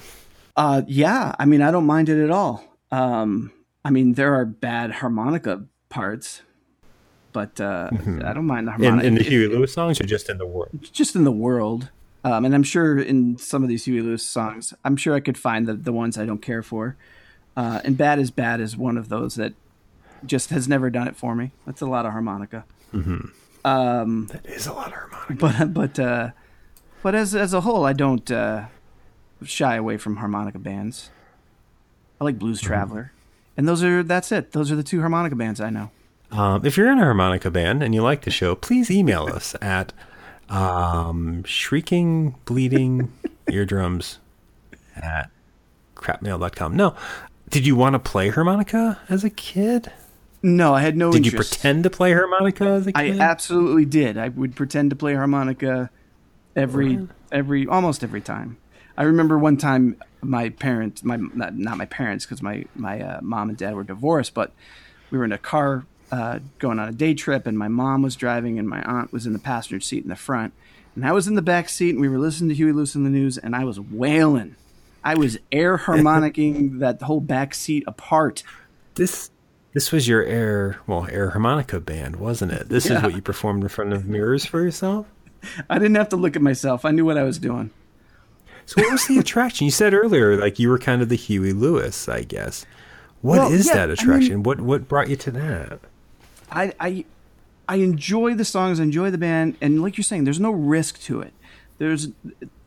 Uh, 0.55 0.81
yeah, 0.87 1.35
I 1.37 1.45
mean, 1.45 1.61
I 1.61 1.69
don't 1.71 1.85
mind 1.85 2.09
it 2.09 2.21
at 2.21 2.31
all. 2.31 2.63
Um, 2.91 3.51
I 3.85 3.89
mean, 3.91 4.13
there 4.13 4.33
are 4.35 4.45
bad 4.45 4.91
harmonica 4.91 5.63
parts, 5.89 6.41
but 7.33 7.59
uh, 7.61 7.89
I 7.93 8.33
don't 8.33 8.45
mind 8.45 8.67
the 8.67 8.71
Mm-hmm. 8.71 8.83
In, 8.83 8.89
harmonica. 8.89 9.07
in 9.07 9.13
the 9.15 9.21
It- 9.21 9.27
Huey 9.27 9.47
Lewis 9.47 9.73
songs, 9.73 9.99
or 10.01 10.03
just 10.05 10.29
in 10.29 10.37
the 10.37 10.45
world? 10.45 10.69
just 10.91 11.15
in 11.15 11.23
the 11.23 11.31
world. 11.31 11.89
Um, 12.25 12.43
and 12.43 12.53
I'm 12.53 12.63
sure 12.63 12.99
in 12.99 13.37
some 13.37 13.63
of 13.63 13.69
these 13.69 13.85
Huey 13.85 14.01
Lewis 14.01 14.25
songs, 14.25 14.73
I'm 14.83 14.97
sure 14.97 15.15
I 15.15 15.21
could 15.21 15.37
find 15.37 15.65
the, 15.67 15.73
the 15.73 15.93
ones 15.93 16.17
I 16.17 16.25
don't 16.25 16.41
care 16.41 16.61
for. 16.61 16.97
Uh, 17.55 17.79
and 17.85 17.97
Bad 17.97 18.19
is 18.19 18.29
Bad 18.29 18.59
is 18.59 18.75
one 18.75 18.97
of 18.97 19.07
those 19.07 19.35
that 19.35 19.53
just 20.25 20.49
has 20.49 20.67
never 20.67 20.89
done 20.89 21.07
it 21.07 21.15
for 21.15 21.33
me. 21.33 21.51
That's 21.65 21.79
a 21.79 21.85
lot 21.85 22.05
of 22.05 22.11
harmonica. 22.11 22.65
That 23.63 24.41
is 24.45 24.67
a 24.67 24.73
lot 24.73 24.87
of 24.87 24.93
harmonica. 24.93 25.35
But 25.35 25.73
but 25.73 25.99
uh, 25.99 26.29
but 27.03 27.15
as 27.15 27.33
as 27.35 27.53
a 27.53 27.61
whole, 27.61 27.85
I 27.85 27.93
don't 27.93 28.29
uh, 28.29 28.65
shy 29.43 29.75
away 29.77 29.97
from 29.97 30.17
harmonica 30.17 30.59
bands. 30.59 31.09
I 32.19 32.25
like 32.25 32.37
Blues 32.37 32.59
Traveler, 32.59 33.13
and 33.59 33.67
those 33.67 33.83
are 33.83 34.03
that's 34.03 34.31
it. 34.31 34.53
Those 34.53 34.71
are 34.71 34.77
the 34.77 34.83
two 34.83 35.01
harmonica 35.01 35.35
bands 35.35 35.59
I 35.59 35.69
know. 35.69 35.91
Um, 36.31 36.65
if 36.65 36.77
you're 36.77 36.89
in 36.89 36.97
a 36.97 37.03
harmonica 37.03 37.51
band 37.51 37.83
and 37.83 37.93
you 37.93 38.01
like 38.01 38.21
the 38.21 38.31
show, 38.31 38.55
please 38.55 38.89
email 38.89 39.27
us 39.27 39.53
at 39.61 39.91
um, 40.47 41.43
shrieking 41.43 42.35
bleeding 42.45 43.11
eardrums 43.51 44.19
at 44.95 45.29
crapmail.com. 45.97 46.73
No, 46.77 46.95
did 47.49 47.67
you 47.67 47.75
want 47.75 47.95
to 47.95 47.99
play 47.99 48.29
harmonica 48.29 48.97
as 49.09 49.25
a 49.25 49.29
kid? 49.29 49.91
No, 50.41 50.73
I 50.73 50.79
had 50.79 50.95
no. 50.95 51.11
Did 51.11 51.25
you 51.25 51.33
pretend 51.33 51.83
to 51.83 51.89
play 51.89 52.13
harmonica 52.13 52.65
as 52.65 52.87
a 52.87 52.93
kid? 52.93 53.19
I 53.19 53.21
absolutely 53.21 53.83
did. 53.83 54.17
I 54.17 54.29
would 54.29 54.55
pretend 54.55 54.91
to 54.91 54.95
play 54.95 55.15
harmonica 55.15 55.89
every 56.55 57.09
every 57.29 57.67
almost 57.67 58.05
every 58.05 58.21
time. 58.21 58.55
I 58.97 59.03
remember 59.03 59.37
one 59.37 59.57
time 59.57 59.97
my 60.21 60.49
parents, 60.49 61.03
my 61.03 61.17
not, 61.17 61.55
not 61.55 61.77
my 61.77 61.85
parents 61.85 62.25
because 62.25 62.41
my 62.41 62.65
my 62.75 63.01
uh, 63.01 63.19
mom 63.21 63.49
and 63.49 63.57
dad 63.57 63.75
were 63.75 63.83
divorced, 63.83 64.33
but 64.33 64.51
we 65.11 65.17
were 65.17 65.25
in 65.25 65.31
a 65.31 65.37
car 65.37 65.85
uh, 66.11 66.39
going 66.57 66.79
on 66.79 66.89
a 66.89 66.93
day 66.93 67.13
trip, 67.13 67.47
and 67.47 67.57
my 67.57 67.67
mom 67.67 68.01
was 68.01 68.15
driving, 68.15 68.59
and 68.59 68.67
my 68.67 68.81
aunt 68.83 69.13
was 69.13 69.25
in 69.25 69.33
the 69.33 69.39
passenger 69.39 69.79
seat 69.79 70.03
in 70.03 70.09
the 70.09 70.15
front, 70.15 70.53
and 70.95 71.05
I 71.05 71.11
was 71.11 71.27
in 71.27 71.35
the 71.35 71.41
back 71.41 71.69
seat, 71.69 71.91
and 71.91 72.01
we 72.01 72.09
were 72.09 72.17
listening 72.17 72.49
to 72.49 72.55
Huey 72.55 72.71
Lewis 72.71 72.95
and 72.95 73.05
the 73.05 73.09
News, 73.09 73.37
and 73.37 73.55
I 73.55 73.63
was 73.63 73.79
wailing. 73.79 74.55
I 75.03 75.15
was 75.15 75.37
air 75.51 75.77
harmonicking 75.85 76.79
that 76.79 77.01
whole 77.01 77.21
back 77.21 77.53
seat 77.53 77.83
apart. 77.87 78.43
this 78.95 79.31
this 79.71 79.91
was 79.91 80.07
your 80.07 80.23
air 80.23 80.79
well 80.87 81.07
air 81.11 81.29
harmonica 81.29 81.79
band, 81.79 82.15
wasn't 82.15 82.51
it? 82.51 82.69
This 82.69 82.87
is 82.87 83.01
what 83.01 83.15
you 83.15 83.21
performed 83.21 83.63
in 83.63 83.69
front 83.69 83.93
of 83.93 84.05
mirrors 84.05 84.45
for 84.45 84.61
yourself. 84.61 85.05
I 85.69 85.79
didn't 85.79 85.95
have 85.95 86.09
to 86.09 86.17
look 86.17 86.35
at 86.35 86.41
myself. 86.41 86.85
I 86.85 86.91
knew 86.91 87.05
what 87.05 87.17
I 87.17 87.23
was 87.23 87.37
doing. 87.37 87.69
So 88.69 88.81
what 88.83 88.91
was 88.91 89.07
the 89.07 89.17
attraction? 89.19 89.65
You 89.65 89.71
said 89.71 89.93
earlier, 89.93 90.37
like 90.37 90.59
you 90.59 90.69
were 90.69 90.77
kind 90.77 91.01
of 91.01 91.09
the 91.09 91.15
Huey 91.15 91.53
Lewis, 91.53 92.07
I 92.07 92.21
guess. 92.21 92.65
What 93.21 93.51
is 93.51 93.65
Well, 93.65 93.67
yeah, 93.67 93.73
that 93.73 93.81
I 93.81 93.85
mean- 93.87 93.91
attraction? 93.93 94.43
what 94.43 94.61
what 94.61 94.87
brought 94.87 95.09
you 95.09 95.15
to 95.15 95.31
that? 95.31 95.79
I, 96.51 96.73
I 96.79 97.05
I 97.67 97.75
enjoy 97.77 98.33
the 98.35 98.45
songs, 98.45 98.79
I 98.79 98.83
enjoy 98.83 99.09
the 99.11 99.17
band, 99.17 99.55
and 99.61 99.81
like 99.81 99.97
you're 99.97 100.03
saying, 100.03 100.23
there's 100.23 100.39
no 100.39 100.51
risk 100.51 100.99
to 101.01 101.21
it. 101.21 101.33
There's, 101.77 102.09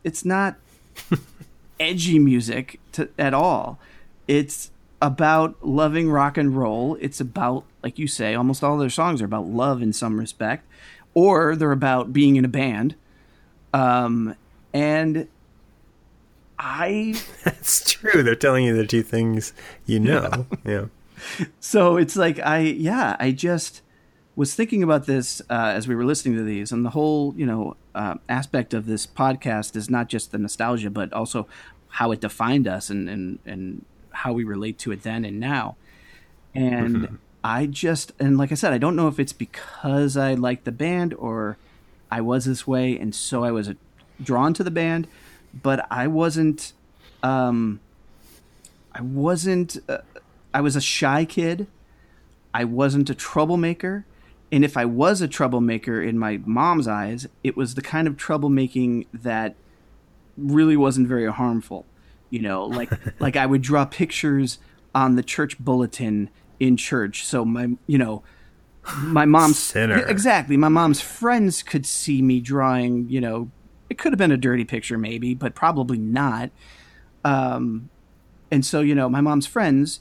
it's 0.05 0.24
not 0.24 0.57
edgy 1.80 2.18
music 2.18 2.78
to, 2.92 3.09
at 3.18 3.34
all. 3.34 3.78
It's 4.28 4.70
about 5.00 5.57
loving 5.66 6.09
rock 6.11 6.38
and 6.38 6.57
roll. 6.57 6.96
It's 7.00 7.20
about, 7.20 7.64
like 7.82 7.98
you 7.98 8.07
say, 8.07 8.34
almost 8.36 8.62
all 8.62 8.78
their 8.78 8.88
songs 8.90 9.20
are 9.20 9.24
about 9.24 9.46
love 9.46 9.82
in 9.82 9.92
some 9.92 10.18
respect, 10.20 10.64
or 11.14 11.57
they're 11.57 11.72
about 11.72 12.12
being 12.12 12.36
in 12.36 12.44
a 12.44 12.48
band. 12.48 12.94
Um, 13.74 14.36
and 14.72 15.26
I 16.63 17.21
That's 17.45 17.93
true. 17.93 18.23
They're 18.23 18.37
telling 18.37 18.65
you 18.65 18.77
the 18.77 18.87
two 18.87 19.03
things 19.03 19.53
you 19.85 19.99
know. 19.99 20.47
Yeah. 20.65 20.87
so 21.61 21.97
it's 21.97 22.17
like 22.17 22.39
I 22.39 22.61
yeah 22.61 23.17
I 23.19 23.33
just 23.33 23.83
was 24.35 24.55
thinking 24.55 24.83
about 24.83 25.07
this 25.07 25.43
uh, 25.51 25.73
as 25.75 25.87
we 25.87 25.95
were 25.95 26.05
listening 26.05 26.37
to 26.37 26.43
these, 26.43 26.73
and 26.73 26.85
the 26.85 26.91
whole 26.91 27.35
you 27.37 27.45
know 27.45 27.77
uh, 27.95 28.15
aspect 28.29 28.73
of 28.73 28.87
this 28.87 29.07
podcast 29.07 29.77
is 29.77 29.91
not 29.91 30.09
just 30.09 30.33
the 30.33 30.39
nostalgia, 30.39 30.89
but 30.89 31.13
also 31.13 31.47
how 31.89 32.13
it 32.13 32.21
defined 32.21 32.69
us 32.69 32.89
and 32.89 33.09
and 33.09 33.39
and 33.45 33.85
how 34.11 34.33
we 34.33 34.45
relate 34.45 34.79
to 34.79 34.93
it 34.93 35.03
then 35.03 35.25
and 35.25 35.41
now. 35.41 35.77
And 36.55 37.19
I 37.43 37.67
just 37.67 38.13
and 38.21 38.39
like 38.39 38.53
I 38.53 38.55
said, 38.55 38.73
I 38.73 38.79
don't 38.79 38.97
know 38.97 39.09
if 39.09 39.19
it's 39.19 39.33
because 39.33 40.17
I 40.17 40.35
like 40.35 40.65
the 40.65 40.73
band 40.73 41.13
or 41.15 41.57
I 42.11 42.21
was 42.21 42.45
this 42.45 42.67
way, 42.67 42.97
and 42.97 43.15
so 43.15 43.45
I 43.45 43.51
was 43.51 43.71
drawn 44.23 44.55
to 44.55 44.63
the 44.63 44.71
band, 44.71 45.09
but 45.53 45.86
I 45.90 46.07
wasn't. 46.07 46.72
Um, 47.22 47.80
I 48.92 49.00
wasn't. 49.00 49.78
Uh, 49.88 49.98
I 50.55 50.61
was 50.61 50.76
a 50.76 50.80
shy 50.80 51.24
kid. 51.24 51.66
I 52.55 52.64
wasn't 52.64 53.09
a 53.11 53.14
troublemaker. 53.14 54.05
And 54.50 54.64
if 54.64 54.76
I 54.76 54.84
was 54.84 55.22
a 55.22 55.28
troublemaker 55.28 56.03
in 56.03 56.18
my 56.18 56.38
mom's 56.44 56.86
eyes, 56.86 57.26
it 57.42 57.57
was 57.57 57.74
the 57.74 57.80
kind 57.80 58.07
of 58.07 58.18
troublemaking 58.18 59.07
that 59.14 59.55
really 60.36 60.76
wasn't 60.76 61.09
very 61.09 61.30
harmful. 61.30 61.86
You 62.28 62.40
know, 62.40 62.64
like 62.64 62.90
like 63.20 63.36
I 63.36 63.46
would 63.46 63.62
draw 63.62 63.84
pictures 63.84 64.59
on 64.94 65.16
the 65.16 65.22
church 65.22 65.59
bulletin 65.59 66.28
in 66.61 66.76
church. 66.76 67.24
So 67.24 67.44
my 67.44 67.76
you 67.86 67.98
know 67.98 68.22
my 68.98 69.24
mom's 69.24 69.59
Sinner. 69.59 70.05
Exactly. 70.07 70.57
My 70.57 70.68
mom's 70.68 71.00
friends 71.00 71.62
could 71.62 71.86
see 71.86 72.20
me 72.20 72.40
drawing, 72.40 73.09
you 73.09 73.20
know, 73.20 73.50
it 73.93 73.99
could 73.99 74.12
have 74.12 74.18
been 74.18 74.32
a 74.32 74.36
dirty 74.36 74.64
picture 74.64 74.99
maybe, 74.99 75.34
but 75.34 75.55
probably 75.55 75.99
not. 75.99 76.51
Um 77.24 77.90
and 78.51 78.66
so, 78.66 78.80
you 78.80 78.95
know, 78.95 79.09
my 79.09 79.22
mom's 79.22 79.47
friends 79.47 80.01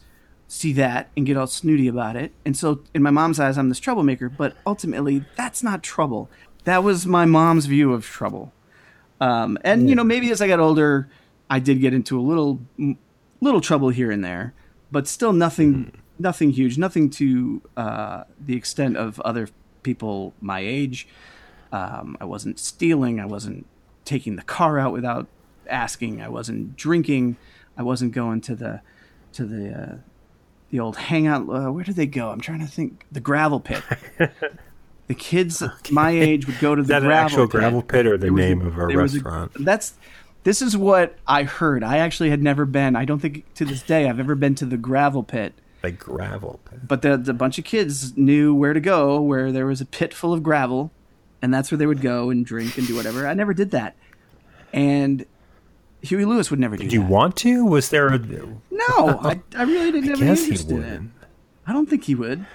see 0.51 0.73
that 0.73 1.09
and 1.15 1.25
get 1.25 1.37
all 1.37 1.47
snooty 1.47 1.87
about 1.87 2.17
it. 2.17 2.33
And 2.45 2.57
so, 2.57 2.83
in 2.93 3.01
my 3.01 3.09
mom's 3.09 3.39
eyes, 3.39 3.57
I'm 3.57 3.69
this 3.69 3.79
troublemaker, 3.79 4.27
but 4.27 4.57
ultimately, 4.67 5.23
that's 5.37 5.63
not 5.63 5.81
trouble. 5.81 6.29
That 6.65 6.83
was 6.83 7.05
my 7.05 7.23
mom's 7.23 7.67
view 7.67 7.93
of 7.93 8.05
trouble. 8.05 8.51
Um, 9.21 9.57
and, 9.63 9.89
you 9.89 9.95
know, 9.95 10.03
maybe 10.03 10.29
as 10.29 10.41
I 10.41 10.49
got 10.49 10.59
older, 10.59 11.07
I 11.49 11.59
did 11.59 11.79
get 11.79 11.93
into 11.93 12.19
a 12.19 12.21
little, 12.21 12.59
little 13.39 13.61
trouble 13.61 13.89
here 13.89 14.11
and 14.11 14.25
there, 14.25 14.53
but 14.91 15.07
still 15.07 15.31
nothing, 15.31 15.93
nothing 16.19 16.51
huge, 16.51 16.77
nothing 16.77 17.09
to 17.11 17.61
uh, 17.77 18.23
the 18.37 18.57
extent 18.57 18.97
of 18.97 19.21
other 19.21 19.47
people 19.83 20.33
my 20.41 20.59
age. 20.59 21.07
Um, 21.71 22.17
I 22.19 22.25
wasn't 22.25 22.59
stealing. 22.59 23.21
I 23.21 23.25
wasn't 23.25 23.65
taking 24.05 24.35
the 24.35 24.41
car 24.43 24.79
out 24.79 24.93
without 24.93 25.27
asking. 25.69 26.21
I 26.21 26.29
wasn't 26.29 26.75
drinking. 26.75 27.37
I 27.77 27.83
wasn't 27.83 28.11
going 28.13 28.41
to 28.41 28.55
the 28.55 28.81
to 29.33 29.45
the 29.45 29.71
uh, 29.71 29.95
the 30.69 30.79
old 30.79 30.97
hangout. 30.97 31.43
Uh, 31.49 31.71
where 31.71 31.83
did 31.83 31.95
they 31.95 32.05
go? 32.07 32.29
I'm 32.29 32.41
trying 32.41 32.59
to 32.59 32.67
think. 32.67 33.05
The 33.11 33.19
gravel 33.19 33.59
pit. 33.59 33.83
the 35.07 35.13
kids 35.15 35.63
my 35.91 36.11
age 36.11 36.47
would 36.47 36.59
go 36.59 36.75
to 36.75 36.81
Is 36.81 36.87
the 36.87 36.99
gravel 36.99 37.11
actual 37.25 37.45
pit. 37.47 37.51
gravel 37.51 37.81
pit 37.81 38.05
or 38.05 38.17
the 38.17 38.27
There 38.27 38.31
name 38.31 38.61
of 38.65 38.77
a 38.77 38.87
there 38.87 39.01
was 39.01 39.13
restaurant? 39.15 39.51
that's 39.59 39.93
this 40.43 40.61
is 40.61 40.75
what 40.75 41.17
I 41.27 41.43
heard. 41.43 41.83
I 41.83 41.97
actually 41.97 42.29
had 42.31 42.41
never 42.41 42.65
been. 42.65 42.95
I 42.95 43.05
don't 43.05 43.19
think 43.19 43.51
to 43.55 43.65
this 43.65 43.83
day 43.83 44.09
I've 44.09 44.19
ever 44.19 44.35
been 44.35 44.55
to 44.55 44.65
the 44.65 44.77
gravel 44.77 45.23
pit. 45.23 45.53
like 45.83 45.99
gravel 45.99 46.59
pit. 46.69 46.87
But 46.87 47.01
the 47.03 47.17
the 47.17 47.33
bunch 47.33 47.57
of 47.59 47.65
kids 47.65 48.17
knew 48.17 48.53
where 48.55 48.73
to 48.73 48.79
go, 48.79 49.21
where 49.21 49.51
there 49.51 49.65
was 49.65 49.81
a 49.81 49.85
pit 49.85 50.13
full 50.13 50.33
of 50.33 50.41
gravel, 50.43 50.91
and 51.41 51.53
that's 51.53 51.71
where 51.71 51.77
they 51.77 51.85
would 51.85 52.01
go 52.01 52.29
and 52.29 52.45
drink 52.45 52.77
and 52.77 52.87
do 52.87 52.95
whatever. 52.95 53.27
I 53.27 53.33
never 53.33 53.53
did 53.53 53.71
that, 53.71 53.95
and 54.73 55.25
Huey 56.01 56.25
Lewis 56.25 56.49
would 56.49 56.59
never 56.59 56.75
do 56.75 56.83
that. 56.83 56.89
Did 56.89 56.93
you 56.93 57.01
that. 57.01 57.09
want 57.09 57.35
to? 57.37 57.65
Was 57.65 57.89
there 57.89 58.07
a 58.07 58.19
no, 58.19 59.19
I, 59.23 59.41
I 59.55 59.63
really 59.63 59.91
didn't 59.91 60.09
have 60.09 60.21
any 60.21 60.29
interest 60.31 60.69
in 60.69 60.83
it. 60.83 61.01
I 61.67 61.73
don't 61.73 61.87
think 61.87 62.05
he 62.05 62.15
would. 62.15 62.45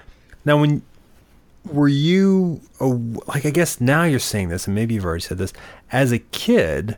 Now 0.45 0.61
when 0.61 0.82
were 1.64 1.89
you 1.89 2.61
like 3.26 3.45
I 3.45 3.51
guess 3.51 3.80
now 3.80 4.05
you're 4.05 4.18
saying 4.18 4.49
this 4.49 4.66
and 4.66 4.74
maybe 4.74 4.95
you've 4.95 5.05
already 5.05 5.22
said 5.22 5.39
this 5.39 5.53
as 5.91 6.12
a 6.12 6.18
kid 6.18 6.97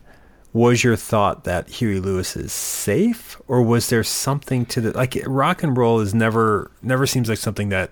was 0.53 0.83
your 0.83 0.97
thought 0.97 1.45
that 1.45 1.69
Huey 1.69 2.01
Lewis 2.01 2.37
is 2.37 2.53
safe 2.53 3.41
or 3.49 3.63
was 3.63 3.91
there 3.91 4.03
something 4.03 4.65
to 4.67 4.81
the 4.81 4.93
like 4.93 5.17
rock 5.27 5.63
and 5.63 5.77
roll 5.77 6.01
is 6.01 6.15
never 6.15 6.71
never 6.83 7.07
seems 7.07 7.29
like 7.29 7.39
something 7.39 7.69
that 7.69 7.91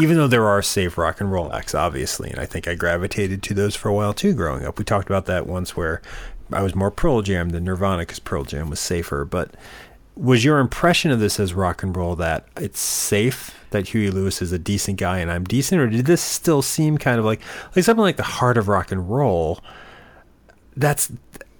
even 0.00 0.16
though 0.16 0.26
there 0.26 0.46
are 0.46 0.62
safe 0.62 0.96
rock 0.96 1.20
and 1.20 1.30
roll 1.30 1.52
acts 1.52 1.74
obviously 1.74 2.30
and 2.30 2.40
I 2.40 2.46
think 2.46 2.66
I 2.66 2.74
gravitated 2.74 3.42
to 3.44 3.54
those 3.54 3.76
for 3.76 3.88
a 3.88 3.94
while 3.94 4.14
too 4.14 4.32
growing 4.32 4.64
up 4.64 4.78
we 4.78 4.84
talked 4.84 5.08
about 5.08 5.26
that 5.26 5.46
once 5.46 5.76
where 5.76 6.00
I 6.50 6.62
was 6.62 6.74
more 6.74 6.90
Pearl 6.90 7.20
Jam 7.20 7.50
than 7.50 7.64
Nirvana 7.64 8.02
because 8.02 8.20
Pearl 8.20 8.44
Jam 8.44 8.70
was 8.70 8.80
safer 8.80 9.26
but 9.26 9.54
was 10.18 10.44
your 10.44 10.58
impression 10.58 11.10
of 11.10 11.20
this 11.20 11.38
as 11.38 11.54
rock 11.54 11.82
and 11.82 11.96
roll 11.96 12.16
that 12.16 12.48
it's 12.56 12.80
safe 12.80 13.54
that 13.70 13.88
Huey 13.88 14.10
Lewis 14.10 14.42
is 14.42 14.52
a 14.52 14.58
decent 14.58 14.98
guy 14.98 15.18
and 15.18 15.30
I'm 15.30 15.44
decent, 15.44 15.80
or 15.80 15.88
did 15.88 16.06
this 16.06 16.20
still 16.20 16.60
seem 16.60 16.98
kind 16.98 17.18
of 17.18 17.24
like 17.24 17.40
like 17.76 17.84
something 17.84 18.02
like 18.02 18.16
the 18.16 18.22
heart 18.22 18.58
of 18.58 18.68
rock 18.68 18.90
and 18.90 19.08
roll? 19.08 19.60
That's 20.76 21.12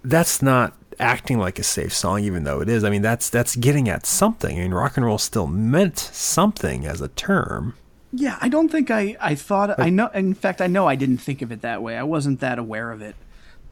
that's 0.02 0.42
not 0.42 0.74
acting 1.00 1.38
like 1.38 1.58
a 1.58 1.62
safe 1.62 1.94
song, 1.94 2.24
even 2.24 2.44
though 2.44 2.60
it 2.60 2.68
is. 2.68 2.84
I 2.84 2.90
mean, 2.90 3.02
that's 3.02 3.30
that's 3.30 3.56
getting 3.56 3.88
at 3.88 4.06
something. 4.06 4.56
I 4.58 4.62
mean, 4.62 4.74
rock 4.74 4.96
and 4.96 5.06
roll 5.06 5.18
still 5.18 5.46
meant 5.46 5.98
something 5.98 6.86
as 6.86 7.00
a 7.00 7.08
term. 7.08 7.74
Yeah, 8.12 8.38
I 8.40 8.48
don't 8.48 8.70
think 8.70 8.90
I 8.90 9.16
I 9.20 9.34
thought 9.34 9.68
but, 9.68 9.80
I 9.80 9.90
know. 9.90 10.08
In 10.08 10.34
fact, 10.34 10.60
I 10.60 10.66
know 10.66 10.86
I 10.86 10.96
didn't 10.96 11.18
think 11.18 11.42
of 11.42 11.52
it 11.52 11.62
that 11.62 11.82
way. 11.82 11.96
I 11.96 12.02
wasn't 12.02 12.40
that 12.40 12.58
aware 12.58 12.90
of 12.90 13.02
it 13.02 13.16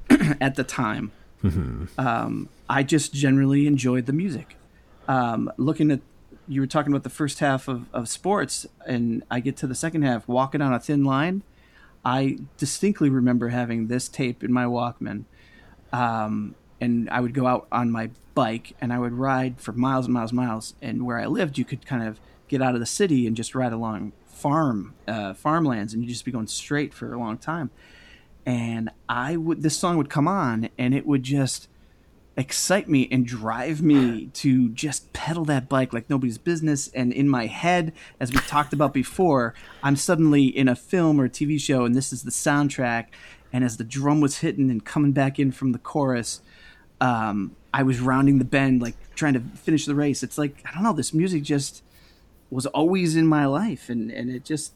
at 0.40 0.54
the 0.54 0.64
time. 0.64 1.12
Mm-hmm. 1.42 1.84
Um, 1.98 2.48
I 2.68 2.82
just 2.82 3.12
generally 3.12 3.66
enjoyed 3.66 4.06
the 4.06 4.12
music. 4.12 4.56
Um, 5.08 5.50
looking 5.56 5.90
at 5.90 6.00
you 6.48 6.60
were 6.60 6.66
talking 6.66 6.92
about 6.92 7.02
the 7.02 7.10
first 7.10 7.40
half 7.40 7.68
of, 7.68 7.86
of 7.92 8.08
sports, 8.08 8.66
and 8.86 9.24
I 9.30 9.40
get 9.40 9.56
to 9.58 9.66
the 9.66 9.74
second 9.74 10.02
half, 10.02 10.28
walking 10.28 10.62
on 10.62 10.72
a 10.72 10.78
thin 10.78 11.04
line. 11.04 11.42
I 12.04 12.38
distinctly 12.56 13.10
remember 13.10 13.48
having 13.48 13.88
this 13.88 14.08
tape 14.08 14.44
in 14.44 14.52
my 14.52 14.64
Walkman, 14.64 15.24
um, 15.92 16.54
and 16.80 17.08
I 17.10 17.20
would 17.20 17.34
go 17.34 17.46
out 17.46 17.66
on 17.72 17.90
my 17.90 18.10
bike 18.34 18.76
and 18.80 18.92
I 18.92 18.98
would 18.98 19.14
ride 19.14 19.60
for 19.60 19.72
miles 19.72 20.06
and 20.06 20.14
miles 20.14 20.30
and 20.30 20.36
miles. 20.36 20.74
And 20.82 21.06
where 21.06 21.18
I 21.18 21.26
lived, 21.26 21.58
you 21.58 21.64
could 21.64 21.86
kind 21.86 22.06
of 22.06 22.20
get 22.48 22.62
out 22.62 22.74
of 22.74 22.80
the 22.80 22.86
city 22.86 23.26
and 23.26 23.36
just 23.36 23.54
ride 23.54 23.72
along 23.72 24.12
farm 24.26 24.94
uh, 25.08 25.32
farmlands, 25.32 25.94
and 25.94 26.02
you'd 26.02 26.10
just 26.10 26.24
be 26.24 26.30
going 26.30 26.46
straight 26.46 26.92
for 26.92 27.12
a 27.12 27.18
long 27.18 27.38
time. 27.38 27.70
And 28.44 28.90
I 29.08 29.36
would 29.36 29.62
this 29.62 29.76
song 29.76 29.96
would 29.96 30.10
come 30.10 30.28
on, 30.28 30.68
and 30.78 30.94
it 30.94 31.06
would 31.06 31.22
just 31.22 31.68
excite 32.36 32.86
me 32.86 33.08
and 33.10 33.26
drive 33.26 33.80
me 33.80 34.26
to 34.26 34.68
just 34.68 35.10
pedal 35.14 35.46
that 35.46 35.70
bike 35.70 35.94
like 35.94 36.10
nobody's 36.10 36.36
business. 36.36 36.88
And 36.88 37.12
in 37.12 37.30
my 37.30 37.46
head, 37.46 37.94
as 38.20 38.30
we 38.30 38.38
talked 38.40 38.74
about 38.74 38.92
before, 38.92 39.54
I'm 39.82 39.96
suddenly 39.96 40.44
in 40.44 40.68
a 40.68 40.76
film 40.76 41.18
or 41.18 41.24
a 41.24 41.30
TV 41.30 41.58
show, 41.58 41.84
and 41.84 41.94
this 41.94 42.12
is 42.12 42.24
the 42.24 42.30
soundtrack. 42.30 43.06
And 43.52 43.64
as 43.64 43.76
the 43.76 43.84
drum 43.84 44.20
was 44.20 44.38
hitting 44.38 44.70
and 44.70 44.84
coming 44.84 45.12
back 45.12 45.38
in 45.38 45.52
from 45.52 45.72
the 45.72 45.78
chorus, 45.78 46.40
um, 47.00 47.56
I 47.72 47.82
was 47.82 48.00
rounding 48.00 48.38
the 48.38 48.44
bend, 48.44 48.80
like 48.82 48.96
trying 49.14 49.34
to 49.34 49.40
finish 49.40 49.86
the 49.86 49.94
race. 49.94 50.22
It's 50.22 50.38
like 50.38 50.62
I 50.64 50.72
don't 50.72 50.82
know. 50.82 50.92
This 50.92 51.12
music 51.12 51.42
just 51.42 51.82
was 52.50 52.66
always 52.66 53.16
in 53.16 53.26
my 53.26 53.46
life, 53.46 53.88
and 53.88 54.10
and 54.10 54.30
it 54.30 54.44
just 54.44 54.72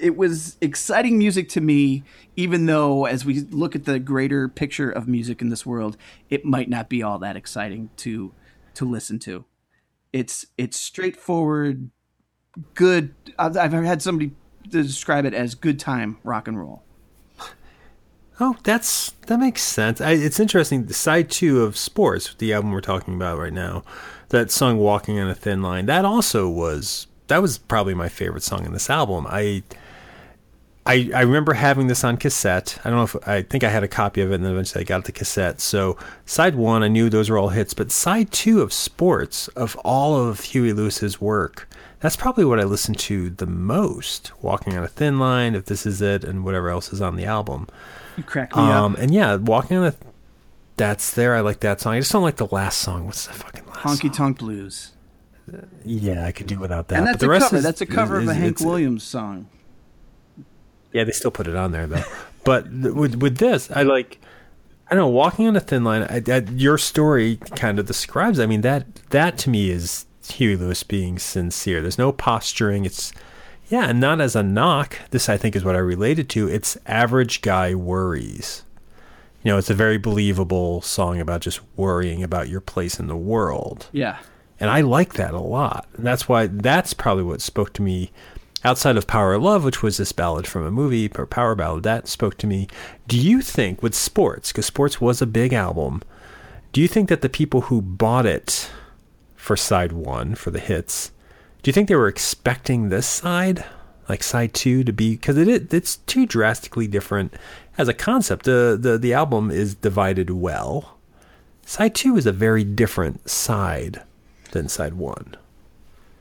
it 0.00 0.16
was 0.16 0.56
exciting 0.60 1.18
music 1.18 1.48
to 1.50 1.60
me, 1.60 2.02
even 2.34 2.66
though 2.66 3.04
as 3.04 3.24
we 3.24 3.40
look 3.40 3.76
at 3.76 3.84
the 3.84 3.98
greater 3.98 4.48
picture 4.48 4.90
of 4.90 5.06
music 5.06 5.42
in 5.42 5.50
this 5.50 5.66
world, 5.66 5.96
it 6.30 6.44
might 6.44 6.68
not 6.68 6.88
be 6.88 7.02
all 7.02 7.18
that 7.18 7.36
exciting 7.36 7.90
to 7.98 8.32
to 8.74 8.84
listen 8.84 9.18
to. 9.20 9.44
It's 10.12 10.46
it's 10.56 10.80
straightforward, 10.80 11.90
good. 12.74 13.14
I've, 13.38 13.56
I've 13.56 13.72
had 13.72 14.02
somebody 14.02 14.32
describe 14.68 15.24
it 15.24 15.34
as 15.34 15.54
good 15.54 15.78
time 15.78 16.18
rock 16.24 16.48
and 16.48 16.58
roll. 16.58 16.82
Oh, 18.42 18.56
that's 18.62 19.10
that 19.26 19.38
makes 19.38 19.62
sense. 19.62 20.00
I, 20.00 20.12
it's 20.12 20.40
interesting. 20.40 20.86
The 20.86 20.94
side 20.94 21.30
two 21.30 21.62
of 21.62 21.76
Sports, 21.76 22.34
the 22.38 22.54
album 22.54 22.72
we're 22.72 22.80
talking 22.80 23.14
about 23.14 23.38
right 23.38 23.52
now, 23.52 23.84
that 24.30 24.50
song 24.50 24.78
"Walking 24.78 25.18
on 25.18 25.28
a 25.28 25.34
Thin 25.34 25.60
Line," 25.62 25.84
that 25.86 26.06
also 26.06 26.48
was 26.48 27.06
that 27.28 27.42
was 27.42 27.58
probably 27.58 27.94
my 27.94 28.08
favorite 28.08 28.42
song 28.42 28.64
in 28.64 28.72
this 28.72 28.88
album. 28.88 29.26
I 29.28 29.62
I, 30.86 31.10
I 31.14 31.20
remember 31.20 31.52
having 31.52 31.86
this 31.88 32.02
on 32.02 32.16
cassette. 32.16 32.78
I 32.84 32.88
don't 32.88 32.98
know 32.98 33.04
if 33.04 33.28
I 33.28 33.42
think 33.42 33.62
I 33.62 33.68
had 33.68 33.84
a 33.84 33.88
copy 33.88 34.22
of 34.22 34.32
it, 34.32 34.36
and 34.36 34.44
then 34.44 34.52
eventually 34.52 34.82
I 34.82 34.84
got 34.84 35.04
the 35.04 35.12
cassette. 35.12 35.60
So 35.60 35.98
side 36.24 36.54
one, 36.54 36.82
I 36.82 36.88
knew 36.88 37.10
those 37.10 37.28
were 37.28 37.38
all 37.38 37.50
hits, 37.50 37.74
but 37.74 37.92
side 37.92 38.32
two 38.32 38.62
of 38.62 38.72
Sports, 38.72 39.48
of 39.48 39.76
all 39.84 40.16
of 40.16 40.40
Huey 40.40 40.72
Lewis's 40.72 41.20
work, 41.20 41.68
that's 42.00 42.16
probably 42.16 42.44
what 42.44 42.58
I 42.58 42.64
listen 42.64 42.94
to 42.94 43.30
the 43.30 43.46
most. 43.46 44.32
Walking 44.42 44.76
on 44.76 44.82
a 44.82 44.88
Thin 44.88 45.18
Line, 45.18 45.54
If 45.54 45.66
This 45.66 45.86
Is 45.86 46.02
It, 46.02 46.24
and 46.24 46.44
whatever 46.44 46.70
else 46.70 46.92
is 46.92 47.00
on 47.00 47.16
the 47.16 47.26
album. 47.26 47.68
You 48.16 48.22
crack 48.22 48.56
me 48.56 48.62
um, 48.62 48.94
up. 48.94 48.98
And 48.98 49.12
yeah, 49.12 49.36
Walking 49.36 49.76
on 49.76 49.84
a 49.84 49.94
that's 50.80 51.12
there. 51.12 51.34
I 51.34 51.40
like 51.40 51.60
that 51.60 51.78
song. 51.78 51.94
I 51.94 52.00
just 52.00 52.10
don't 52.10 52.22
like 52.22 52.36
the 52.36 52.46
last 52.46 52.78
song. 52.78 53.04
What's 53.04 53.26
the 53.26 53.34
fucking 53.34 53.66
last 53.66 54.00
Honky? 54.00 54.10
Tonk 54.10 54.38
Blues. 54.38 54.92
Yeah, 55.84 56.24
I 56.24 56.32
could 56.32 56.46
do 56.46 56.58
without 56.58 56.88
that. 56.88 56.98
And 56.98 57.06
that's 57.06 57.18
but 57.18 57.26
the 57.26 57.32
a 57.32 57.38
cover. 57.38 57.56
Is, 57.56 57.62
that's 57.62 57.80
a 57.82 57.86
cover 57.86 58.18
is, 58.18 58.22
of 58.22 58.30
a 58.30 58.34
Hank 58.34 58.60
Williams 58.60 59.02
song. 59.02 59.48
Yeah, 60.92 61.04
they 61.04 61.12
still 61.12 61.30
put 61.30 61.46
it 61.46 61.54
on 61.54 61.72
there 61.72 61.86
though. 61.86 62.04
but 62.44 62.70
th- 62.70 62.94
with 62.94 63.16
with 63.16 63.36
this, 63.36 63.70
I 63.70 63.82
like. 63.82 64.20
I 64.88 64.94
don't 64.94 65.02
know. 65.02 65.08
Walking 65.08 65.46
on 65.46 65.54
a 65.54 65.60
thin 65.60 65.84
line. 65.84 66.02
I, 66.02 66.22
I, 66.32 66.38
your 66.38 66.78
story 66.78 67.36
kind 67.36 67.78
of 67.78 67.86
describes. 67.86 68.40
I 68.40 68.46
mean 68.46 68.62
that 68.62 68.94
that 69.10 69.36
to 69.38 69.50
me 69.50 69.70
is 69.70 70.06
Huey 70.30 70.56
Lewis 70.56 70.82
being 70.82 71.18
sincere. 71.18 71.80
There's 71.80 71.98
no 71.98 72.12
posturing. 72.12 72.84
It's 72.84 73.12
yeah, 73.68 73.88
and 73.88 74.00
not 74.00 74.20
as 74.20 74.34
a 74.34 74.42
knock. 74.42 74.98
This 75.10 75.28
I 75.28 75.36
think 75.36 75.54
is 75.54 75.64
what 75.64 75.76
I 75.76 75.80
related 75.80 76.28
to. 76.30 76.48
It's 76.48 76.76
average 76.86 77.40
guy 77.40 77.74
worries. 77.74 78.64
You 79.42 79.52
know, 79.52 79.58
it's 79.58 79.70
a 79.70 79.74
very 79.74 79.96
believable 79.96 80.82
song 80.82 81.20
about 81.20 81.40
just 81.40 81.60
worrying 81.76 82.22
about 82.22 82.48
your 82.48 82.60
place 82.60 82.98
in 83.00 83.06
the 83.06 83.16
world. 83.16 83.88
Yeah. 83.92 84.18
And 84.58 84.68
I 84.68 84.82
like 84.82 85.14
that 85.14 85.32
a 85.32 85.40
lot. 85.40 85.88
And 85.96 86.04
that's 86.04 86.28
why 86.28 86.48
that's 86.48 86.92
probably 86.92 87.24
what 87.24 87.40
spoke 87.40 87.72
to 87.74 87.82
me 87.82 88.10
outside 88.62 88.96
of 88.96 89.06
Power 89.06 89.34
of 89.34 89.42
Love, 89.42 89.64
which 89.64 89.82
was 89.82 89.96
this 89.96 90.12
ballad 90.12 90.46
from 90.46 90.66
a 90.66 90.70
movie, 90.70 91.10
or 91.16 91.24
Power 91.26 91.54
Ballad, 91.54 91.82
that 91.84 92.08
spoke 92.08 92.36
to 92.38 92.46
me. 92.46 92.68
Do 93.08 93.18
you 93.18 93.40
think 93.40 93.82
with 93.82 93.94
Sports, 93.94 94.52
because 94.52 94.66
Sports 94.66 95.00
was 95.00 95.22
a 95.22 95.26
big 95.26 95.54
album, 95.54 96.02
do 96.72 96.82
you 96.82 96.88
think 96.88 97.08
that 97.08 97.22
the 97.22 97.30
people 97.30 97.62
who 97.62 97.80
bought 97.80 98.26
it 98.26 98.70
for 99.50 99.56
side 99.56 99.90
one, 99.90 100.36
for 100.36 100.52
the 100.52 100.60
hits, 100.60 101.10
do 101.60 101.68
you 101.68 101.72
think 101.72 101.88
they 101.88 101.96
were 101.96 102.06
expecting 102.06 102.88
this 102.88 103.04
side, 103.04 103.64
like 104.08 104.22
side 104.22 104.54
two, 104.54 104.84
to 104.84 104.92
be, 104.92 105.16
because 105.16 105.36
it, 105.36 105.74
it's 105.74 105.96
too 105.96 106.24
drastically 106.24 106.86
different 106.86 107.34
as 107.76 107.88
a 107.88 107.92
concept. 107.92 108.44
The, 108.44 108.78
the, 108.80 108.96
the 108.96 109.12
album 109.12 109.50
is 109.50 109.74
divided 109.74 110.30
well. 110.30 110.96
Side 111.66 111.96
two 111.96 112.16
is 112.16 112.26
a 112.26 112.32
very 112.32 112.62
different 112.62 113.28
side 113.28 114.02
than 114.52 114.68
side 114.68 114.94
one. 114.94 115.34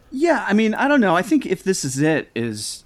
Yeah, 0.09 0.43
I 0.47 0.53
mean, 0.53 0.73
I 0.73 0.87
don't 0.87 0.99
know. 0.99 1.15
I 1.15 1.21
think 1.21 1.45
if 1.45 1.61
this 1.61 1.85
is 1.85 1.99
it, 1.99 2.31
is 2.35 2.83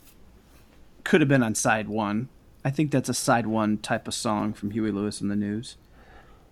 could 1.05 1.21
have 1.21 1.29
been 1.29 1.41
on 1.41 1.55
side 1.55 1.87
one. 1.87 2.27
I 2.65 2.69
think 2.69 2.91
that's 2.91 3.07
a 3.07 3.13
side 3.13 3.47
one 3.47 3.77
type 3.77 4.09
of 4.09 4.13
song 4.13 4.51
from 4.51 4.71
Huey 4.71 4.91
Lewis 4.91 5.21
and 5.21 5.31
the 5.31 5.37
News. 5.37 5.77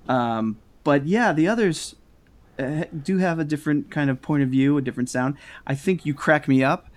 Um, 0.08 0.60
but 0.86 1.06
yeah, 1.08 1.34
the 1.34 1.50
others 1.50 1.98
uh, 2.62 2.86
do 3.04 3.18
have 3.18 3.40
a 3.40 3.44
different 3.44 3.90
kind 3.92 4.10
of 4.10 4.22
point 4.22 4.44
of 4.44 4.50
view, 4.50 4.78
a 4.78 4.82
different 4.82 5.10
sound. 5.10 5.36
I 5.66 5.76
think 5.76 6.06
"You 6.06 6.14
Crack 6.14 6.48
Me 6.48 6.64
Up" 6.64 6.88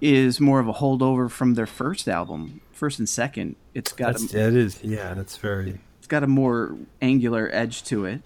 is 0.00 0.40
more 0.40 0.60
of 0.60 0.68
a 0.68 0.72
holdover 0.74 1.30
from 1.30 1.54
their 1.54 1.66
first 1.66 2.08
album, 2.08 2.60
first 2.72 2.98
and 2.98 3.08
second. 3.08 3.56
It's 3.72 3.92
got 3.92 4.12
that's, 4.12 4.34
a, 4.34 4.48
it 4.48 4.56
is 4.56 4.82
yeah, 4.82 5.14
that's 5.14 5.36
very. 5.36 5.80
It's 5.98 6.06
got 6.06 6.22
a 6.22 6.26
more 6.26 6.76
angular 7.00 7.48
edge 7.52 7.84
to 7.84 8.04
it. 8.04 8.22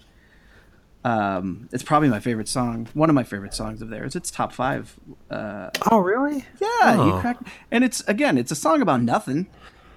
Um, 1.05 1.69
it's 1.71 1.83
probably 1.83 2.09
my 2.09 2.19
favorite 2.19 2.49
song. 2.49 2.89
One 2.93 3.09
of 3.09 3.15
my 3.15 3.23
favorite 3.23 3.53
songs 3.53 3.81
of 3.81 3.89
theirs. 3.89 4.15
It's 4.15 4.29
top 4.29 4.51
five. 4.51 4.99
Uh, 5.29 5.69
oh, 5.89 5.99
really? 5.99 6.45
Yeah, 6.59 6.67
oh. 6.97 7.05
you 7.15 7.21
crack. 7.21 7.37
And 7.71 7.83
it's 7.83 8.01
again, 8.01 8.37
it's 8.37 8.51
a 8.51 8.55
song 8.55 8.81
about 8.81 9.01
nothing. 9.01 9.47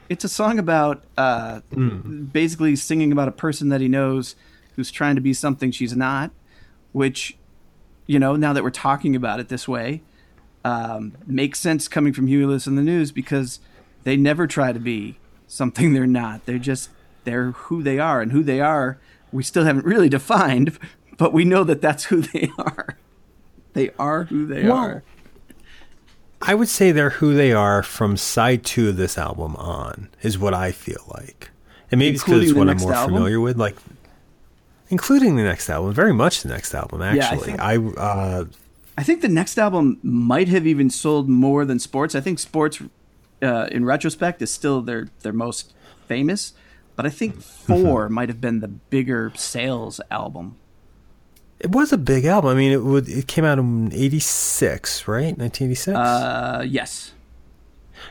It's 0.09 0.24
a 0.24 0.28
song 0.28 0.59
about 0.59 1.05
uh, 1.16 1.62
mm. 1.72 2.32
basically 2.32 2.76
singing 2.76 3.12
about 3.12 3.28
a 3.28 3.32
person 3.32 3.70
that 3.70 3.80
he 3.80 3.88
knows 3.88 4.36
who's 4.76 4.90
trying 4.90 5.16
to 5.16 5.20
be 5.20 5.34
something 5.34 5.70
she's 5.70 5.97
not. 5.97 6.30
Which, 6.93 7.36
you 8.07 8.18
know, 8.18 8.36
now 8.36 8.53
that 8.53 8.62
we're 8.62 8.70
talking 8.70 9.16
about 9.16 9.40
it 9.40 9.49
this 9.49 9.66
way, 9.66 10.03
um, 10.64 11.16
makes 11.26 11.59
sense 11.59 11.88
coming 11.88 12.12
from 12.12 12.26
Huey 12.26 12.45
Lewis 12.45 12.66
and 12.66 12.76
the 12.76 12.82
News 12.82 13.12
because 13.12 13.61
they 14.05 14.16
never 14.16 14.47
try 14.47 14.72
to 14.72 14.78
be 14.78 15.18
something 15.47 15.93
they're 15.93 16.07
not. 16.07 16.47
They're 16.47 16.59
just 16.59 16.90
they're 17.24 17.53
who 17.53 17.82
they 17.82 17.99
are, 17.99 18.20
and 18.20 18.32
who 18.32 18.43
they 18.43 18.61
are 18.61 18.99
we 19.32 19.43
still 19.43 19.64
haven't 19.64 19.86
really 19.86 20.09
defined, 20.09 20.78
but 21.16 21.32
we 21.32 21.45
know 21.45 21.64
that 21.64 21.80
that's 21.80 22.05
who 22.05 22.20
they 22.20 22.51
are. 22.59 22.99
They 23.72 23.90
are 23.99 24.24
who 24.24 24.47
they 24.47 24.64
well, 24.64 24.76
are. 24.76 25.03
I 26.43 26.55
would 26.55 26.68
say 26.68 26.93
they're 26.93 27.11
who 27.11 27.34
they 27.34 27.53
are 27.53 27.82
from 27.82 28.16
side 28.16 28.64
two 28.64 28.88
of 28.88 28.97
this 28.97 29.16
album 29.16 29.57
on, 29.57 30.11
is 30.20 30.38
what 30.38 30.55
I 30.55 30.72
feel 30.72 31.03
like. 31.09 31.51
And 31.90 31.99
maybe 31.99 32.14
including 32.14 32.14
it's 32.14 32.24
because 32.24 32.51
it's 32.51 32.59
what 32.59 32.68
I'm 32.68 32.76
more 32.78 32.93
album? 32.93 33.14
familiar 33.14 33.40
with, 33.40 33.57
like 33.57 33.76
including 34.93 35.36
the 35.36 35.43
next 35.43 35.70
album, 35.70 35.93
very 35.95 36.12
much 36.12 36.43
the 36.43 36.51
next 36.51 36.74
album, 36.74 37.01
actually. 37.01 37.53
Yeah, 37.53 37.64
I, 37.64 37.72
I 37.72 37.76
uh, 37.78 38.45
I 38.97 39.03
think 39.03 39.22
the 39.22 39.28
next 39.28 39.59
album 39.59 39.99
might 40.03 40.49
have 40.49 40.66
even 40.66 40.90
sold 40.90 41.28
more 41.28 41.64
than 41.64 41.78
Sports. 41.78 42.14
I 42.14 42.20
think 42.20 42.38
Sports, 42.38 42.80
uh, 43.40 43.68
in 43.72 43.86
retrospect, 43.86 44.43
is 44.43 44.53
still 44.53 44.82
their 44.82 45.09
their 45.22 45.32
most 45.32 45.72
famous. 46.07 46.53
But 46.95 47.07
I 47.07 47.09
think 47.09 47.40
4 47.40 48.11
might 48.11 48.28
have 48.28 48.38
been 48.40 48.61
the 48.61 48.68
bigger 48.68 49.32
sales 49.34 49.99
album. 50.11 50.57
It 51.59 51.70
was 51.70 51.90
a 51.90 51.99
big 51.99 52.26
album. 52.26 52.51
I 52.51 52.55
mean, 52.55 52.70
it 52.70 52.82
would 52.82 53.09
it 53.09 53.26
came 53.26 53.45
out 53.45 53.59
in 53.59 53.93
'86, 53.95 55.09
right? 55.09 55.38
1986. 55.38 55.97
Uh, 55.97 56.64
yes. 56.68 57.12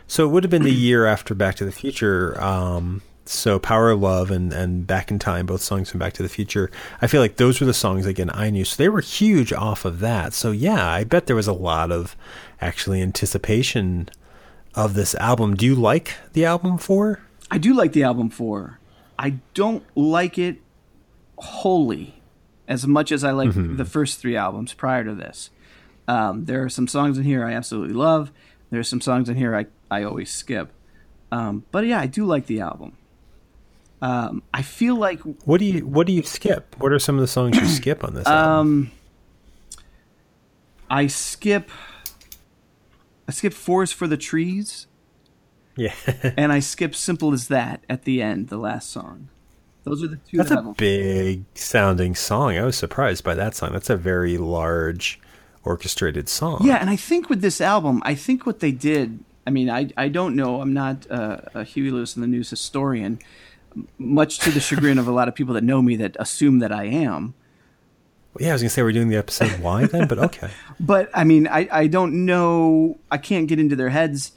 So 0.07 0.27
it 0.27 0.31
would 0.31 0.43
have 0.43 0.51
been 0.51 0.63
the 0.63 0.71
year 0.71 1.05
after 1.05 1.35
Back 1.35 1.55
to 1.55 1.65
the 1.65 1.71
Future. 1.71 2.41
Um, 2.41 3.01
so 3.25 3.59
Power 3.59 3.91
of 3.91 4.01
Love 4.01 4.31
and, 4.31 4.51
and 4.51 4.85
Back 4.85 5.11
in 5.11 5.19
Time, 5.19 5.45
both 5.45 5.61
songs 5.61 5.89
from 5.89 5.99
Back 5.99 6.13
to 6.13 6.23
the 6.23 6.29
Future. 6.29 6.71
I 7.01 7.07
feel 7.07 7.21
like 7.21 7.37
those 7.37 7.59
were 7.59 7.65
the 7.65 7.73
songs 7.73 8.05
again 8.05 8.29
I 8.33 8.49
knew. 8.49 8.65
So 8.65 8.81
they 8.81 8.89
were 8.89 9.01
huge 9.01 9.53
off 9.53 9.85
of 9.85 9.99
that. 9.99 10.33
So 10.33 10.51
yeah, 10.51 10.87
I 10.87 11.03
bet 11.03 11.27
there 11.27 11.35
was 11.35 11.47
a 11.47 11.53
lot 11.53 11.91
of 11.91 12.15
actually 12.59 13.01
anticipation 13.01 14.09
of 14.75 14.93
this 14.93 15.15
album. 15.15 15.55
Do 15.55 15.65
you 15.65 15.75
like 15.75 16.15
the 16.33 16.45
album 16.45 16.77
Four? 16.77 17.21
I 17.49 17.57
do 17.57 17.73
like 17.73 17.93
the 17.93 18.03
album 18.03 18.29
Four. 18.29 18.79
I 19.19 19.35
don't 19.53 19.83
like 19.95 20.37
it 20.37 20.57
wholly 21.37 22.21
as 22.67 22.87
much 22.87 23.11
as 23.11 23.23
I 23.23 23.31
like 23.31 23.51
the 23.53 23.85
first 23.85 24.19
three 24.19 24.35
albums 24.35 24.73
prior 24.73 25.03
to 25.03 25.13
this. 25.13 25.49
Um, 26.07 26.45
there 26.45 26.63
are 26.63 26.69
some 26.69 26.87
songs 26.87 27.17
in 27.17 27.23
here 27.23 27.45
I 27.45 27.53
absolutely 27.53 27.93
love. 27.93 28.31
There 28.69 28.79
are 28.79 28.83
some 28.83 29.01
songs 29.01 29.29
in 29.29 29.35
here 29.35 29.55
I, 29.55 29.65
I 29.89 30.03
always 30.03 30.31
skip. 30.31 30.71
Um, 31.31 31.65
but 31.71 31.85
yeah, 31.85 31.99
I 31.99 32.07
do 32.07 32.25
like 32.25 32.47
the 32.47 32.61
album. 32.61 32.97
Um, 34.01 34.41
I 34.53 34.61
feel 34.63 34.95
like 34.95 35.19
What 35.45 35.59
do 35.59 35.65
you 35.65 35.85
What 35.85 36.07
do 36.07 36.13
you 36.13 36.23
skip? 36.23 36.75
What 36.79 36.91
are 36.91 36.99
some 36.99 37.15
of 37.15 37.21
the 37.21 37.27
songs 37.27 37.55
you 37.57 37.67
skip 37.67 38.03
on 38.03 38.15
this 38.15 38.25
album? 38.27 38.59
um, 38.59 38.91
I 40.89 41.07
skip 41.07 41.69
I 43.27 43.31
skip 43.31 43.53
Forest 43.53 43.93
for 43.93 44.07
the 44.07 44.17
Trees 44.17 44.87
Yeah, 45.75 45.93
and 46.37 46.51
I 46.51 46.59
skip 46.59 46.95
Simple 46.95 47.31
as 47.33 47.47
That 47.47 47.83
at 47.89 48.03
the 48.03 48.21
end, 48.21 48.49
the 48.49 48.57
last 48.57 48.89
song. 48.89 49.29
Those 49.83 50.03
are 50.03 50.07
the 50.07 50.17
two 50.17 50.37
that's 50.37 50.49
that 50.49 50.59
a 50.59 50.63
have- 50.63 50.77
big 50.77 51.45
sounding 51.55 52.13
song. 52.15 52.57
I 52.57 52.63
was 52.63 52.75
surprised 52.75 53.23
by 53.23 53.33
that 53.35 53.55
song. 53.55 53.71
That's 53.73 53.89
a 53.89 53.97
very 53.97 54.37
large 54.37 55.19
orchestrated 55.63 56.27
song. 56.29 56.61
Yeah, 56.63 56.75
and 56.77 56.89
I 56.89 56.95
think 56.95 57.29
with 57.29 57.41
this 57.41 57.61
album, 57.61 58.01
I 58.05 58.13
think 58.15 58.45
what 58.45 58.59
they 58.59 58.71
did. 58.71 59.23
I 59.47 59.49
mean, 59.49 59.69
I 59.71 59.89
I 59.97 60.07
don't 60.09 60.35
know. 60.35 60.61
I'm 60.61 60.73
not 60.73 61.09
uh, 61.09 61.37
a 61.55 61.63
Huey 61.63 61.89
Lewis 61.89 62.15
and 62.15 62.21
the 62.23 62.27
News 62.27 62.49
historian, 62.51 63.17
much 63.97 64.39
to 64.39 64.51
the 64.51 64.59
chagrin 64.59 64.97
of 64.97 65.07
a 65.07 65.11
lot 65.11 65.27
of 65.27 65.35
people 65.35 65.53
that 65.55 65.63
know 65.63 65.81
me 65.81 65.95
that 65.97 66.15
assume 66.19 66.59
that 66.59 66.71
I 66.71 66.85
am. 66.85 67.33
yeah. 68.39 68.49
I 68.49 68.53
was 68.53 68.61
gonna 68.61 68.69
say 68.69 68.83
we're 68.83 68.91
doing 68.91 69.09
the 69.09 69.17
episode 69.17 69.51
why 69.59 69.85
then, 69.85 70.07
but 70.07 70.19
okay. 70.19 70.49
But 70.79 71.09
I 71.13 71.23
mean, 71.23 71.47
I 71.47 71.67
I 71.71 71.87
don't 71.87 72.25
know. 72.25 72.99
I 73.09 73.17
can't 73.17 73.47
get 73.47 73.59
into 73.59 73.75
their 73.75 73.89
heads. 73.89 74.33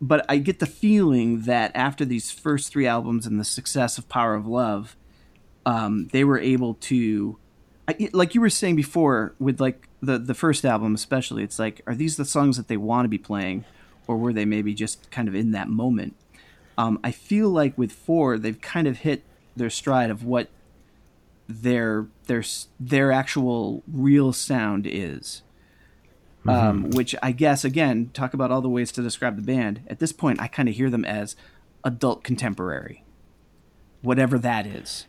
But 0.00 0.26
I 0.28 0.38
get 0.38 0.58
the 0.58 0.66
feeling 0.66 1.42
that 1.42 1.70
after 1.76 2.04
these 2.04 2.32
first 2.32 2.72
three 2.72 2.88
albums 2.88 3.24
and 3.24 3.38
the 3.38 3.44
success 3.44 3.98
of 3.98 4.08
Power 4.08 4.34
of 4.34 4.48
Love, 4.48 4.96
um, 5.64 6.08
they 6.08 6.24
were 6.24 6.40
able 6.40 6.74
to, 6.74 7.38
I, 7.86 8.08
like 8.12 8.34
you 8.34 8.40
were 8.40 8.50
saying 8.50 8.74
before, 8.74 9.36
with 9.38 9.60
like 9.60 9.86
the 10.02 10.18
the 10.18 10.34
first 10.34 10.64
album 10.64 10.96
especially. 10.96 11.44
It's 11.44 11.60
like, 11.60 11.82
are 11.86 11.94
these 11.94 12.16
the 12.16 12.24
songs 12.24 12.56
that 12.56 12.66
they 12.66 12.76
want 12.76 13.04
to 13.04 13.08
be 13.08 13.18
playing, 13.18 13.64
or 14.08 14.16
were 14.16 14.32
they 14.32 14.44
maybe 14.44 14.74
just 14.74 15.08
kind 15.12 15.28
of 15.28 15.36
in 15.36 15.52
that 15.52 15.68
moment? 15.68 16.16
Um, 16.82 16.98
I 17.04 17.12
feel 17.12 17.48
like 17.48 17.78
with 17.78 17.92
four, 17.92 18.38
they've 18.38 18.60
kind 18.60 18.88
of 18.88 18.98
hit 18.98 19.22
their 19.54 19.70
stride 19.70 20.10
of 20.10 20.24
what 20.24 20.48
their 21.48 22.06
their 22.26 22.42
their 22.80 23.12
actual 23.12 23.84
real 23.86 24.32
sound 24.32 24.86
is. 24.90 25.42
Um, 26.44 26.90
which 26.90 27.14
I 27.22 27.30
guess 27.30 27.64
again 27.64 28.10
talk 28.12 28.34
about 28.34 28.50
all 28.50 28.60
the 28.60 28.68
ways 28.68 28.90
to 28.92 29.02
describe 29.02 29.36
the 29.36 29.42
band. 29.42 29.82
At 29.86 30.00
this 30.00 30.10
point, 30.10 30.40
I 30.40 30.48
kind 30.48 30.68
of 30.68 30.74
hear 30.74 30.90
them 30.90 31.04
as 31.04 31.36
adult 31.84 32.24
contemporary, 32.24 33.04
whatever 34.00 34.36
that 34.40 34.66
is. 34.66 35.06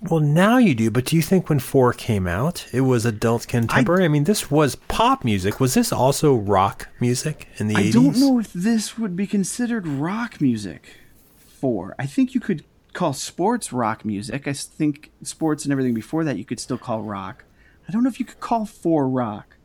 Well, 0.00 0.20
now 0.20 0.58
you 0.58 0.74
do, 0.76 0.90
but 0.92 1.06
do 1.06 1.16
you 1.16 1.22
think 1.22 1.48
when 1.48 1.58
four 1.58 1.92
came 1.92 2.28
out, 2.28 2.66
it 2.72 2.82
was 2.82 3.04
adult 3.04 3.48
contemporary? 3.48 4.04
I, 4.04 4.08
mean, 4.08 4.24
this 4.24 4.48
was 4.50 4.76
pop 4.76 5.24
music. 5.24 5.58
Was 5.58 5.74
this 5.74 5.92
also 5.92 6.34
rock 6.34 6.88
music 7.00 7.48
in 7.56 7.66
the 7.66 7.74
I 7.76 7.82
80s? 7.84 7.92
don't 7.92 8.16
know 8.18 8.38
if 8.38 8.52
this 8.52 8.96
would 8.96 9.16
be 9.16 9.26
considered 9.26 9.86
rock 9.88 10.40
music. 10.40 10.98
Four, 11.36 11.96
I 11.98 12.06
think 12.06 12.32
you 12.34 12.40
could 12.40 12.64
call 12.92 13.12
sports 13.12 13.72
rock 13.72 14.04
music. 14.04 14.46
I 14.46 14.52
think 14.52 15.10
sports 15.24 15.64
and 15.64 15.72
everything 15.72 15.94
before 15.94 16.22
that 16.24 16.36
you 16.38 16.44
could 16.44 16.60
still 16.60 16.78
call 16.78 17.02
rock. 17.02 17.44
I 17.88 17.92
don't 17.92 18.04
know 18.04 18.08
if 18.08 18.20
you 18.20 18.26
could 18.26 18.38
call 18.40 18.66
four 18.66 19.08
rock. 19.08 19.56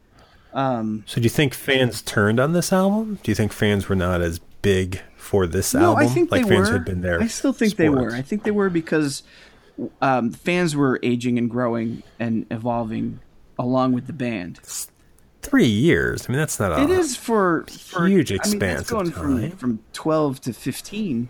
Um, 0.53 1.03
so 1.05 1.15
do 1.15 1.21
you 1.23 1.29
think 1.29 1.53
fans 1.53 2.01
turned 2.01 2.39
on 2.39 2.53
this 2.53 2.73
album? 2.73 3.19
Do 3.21 3.29
you 3.31 3.35
think 3.35 3.51
fans 3.53 3.87
were 3.89 3.95
not 3.95 4.21
as 4.21 4.39
big 4.63 5.01
for 5.15 5.45
this 5.45 5.73
No, 5.73 5.91
album? 5.91 6.03
I 6.03 6.07
think 6.07 6.31
like 6.31 6.43
they 6.43 6.49
fans 6.49 6.69
were. 6.69 6.73
had 6.73 6.85
been 6.85 7.01
there. 7.01 7.21
I 7.21 7.27
still 7.27 7.53
think 7.53 7.75
they 7.75 7.89
were. 7.89 8.11
I 8.11 8.21
think 8.23 8.43
they 8.43 8.51
were 8.51 8.69
because 8.71 9.21
um, 10.01 10.31
fans 10.31 10.75
were 10.75 10.99
aging 11.03 11.37
and 11.37 11.49
growing 11.49 12.03
and 12.19 12.45
evolving 12.51 13.19
along 13.57 13.93
with 13.93 14.07
the 14.07 14.13
band. 14.13 14.59
Three 15.41 15.65
years. 15.67 16.25
I 16.27 16.31
mean, 16.31 16.39
that's 16.39 16.59
not 16.59 16.71
a 16.71 16.83
It 16.83 16.89
is 16.89 17.15
for, 17.17 17.65
for 17.67 18.07
huge 18.07 18.31
I 18.31 18.35
mean, 18.35 18.39
expanse 18.39 18.81
of 18.83 18.87
going 18.87 19.11
from 19.11 19.41
time. 19.41 19.51
from 19.51 19.79
twelve 19.91 20.39
to 20.41 20.53
fifteen. 20.53 21.29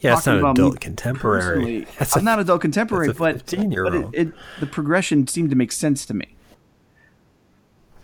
Yeah, 0.00 0.16
it's 0.16 0.26
not 0.26 0.38
adult 0.50 0.80
contemporary. 0.80 1.86
That's 1.98 2.16
I'm 2.16 2.22
a- 2.22 2.24
not 2.24 2.40
adult 2.40 2.60
contemporary, 2.60 3.06
that's 3.06 3.18
a 3.18 3.22
but, 3.22 3.34
but 3.36 3.46
15-year-old. 3.46 4.12
it, 4.12 4.28
it, 4.28 4.34
the 4.58 4.66
progression 4.66 5.28
seemed 5.28 5.50
to 5.50 5.54
make 5.56 5.70
sense 5.70 6.04
to 6.06 6.14
me. 6.14 6.34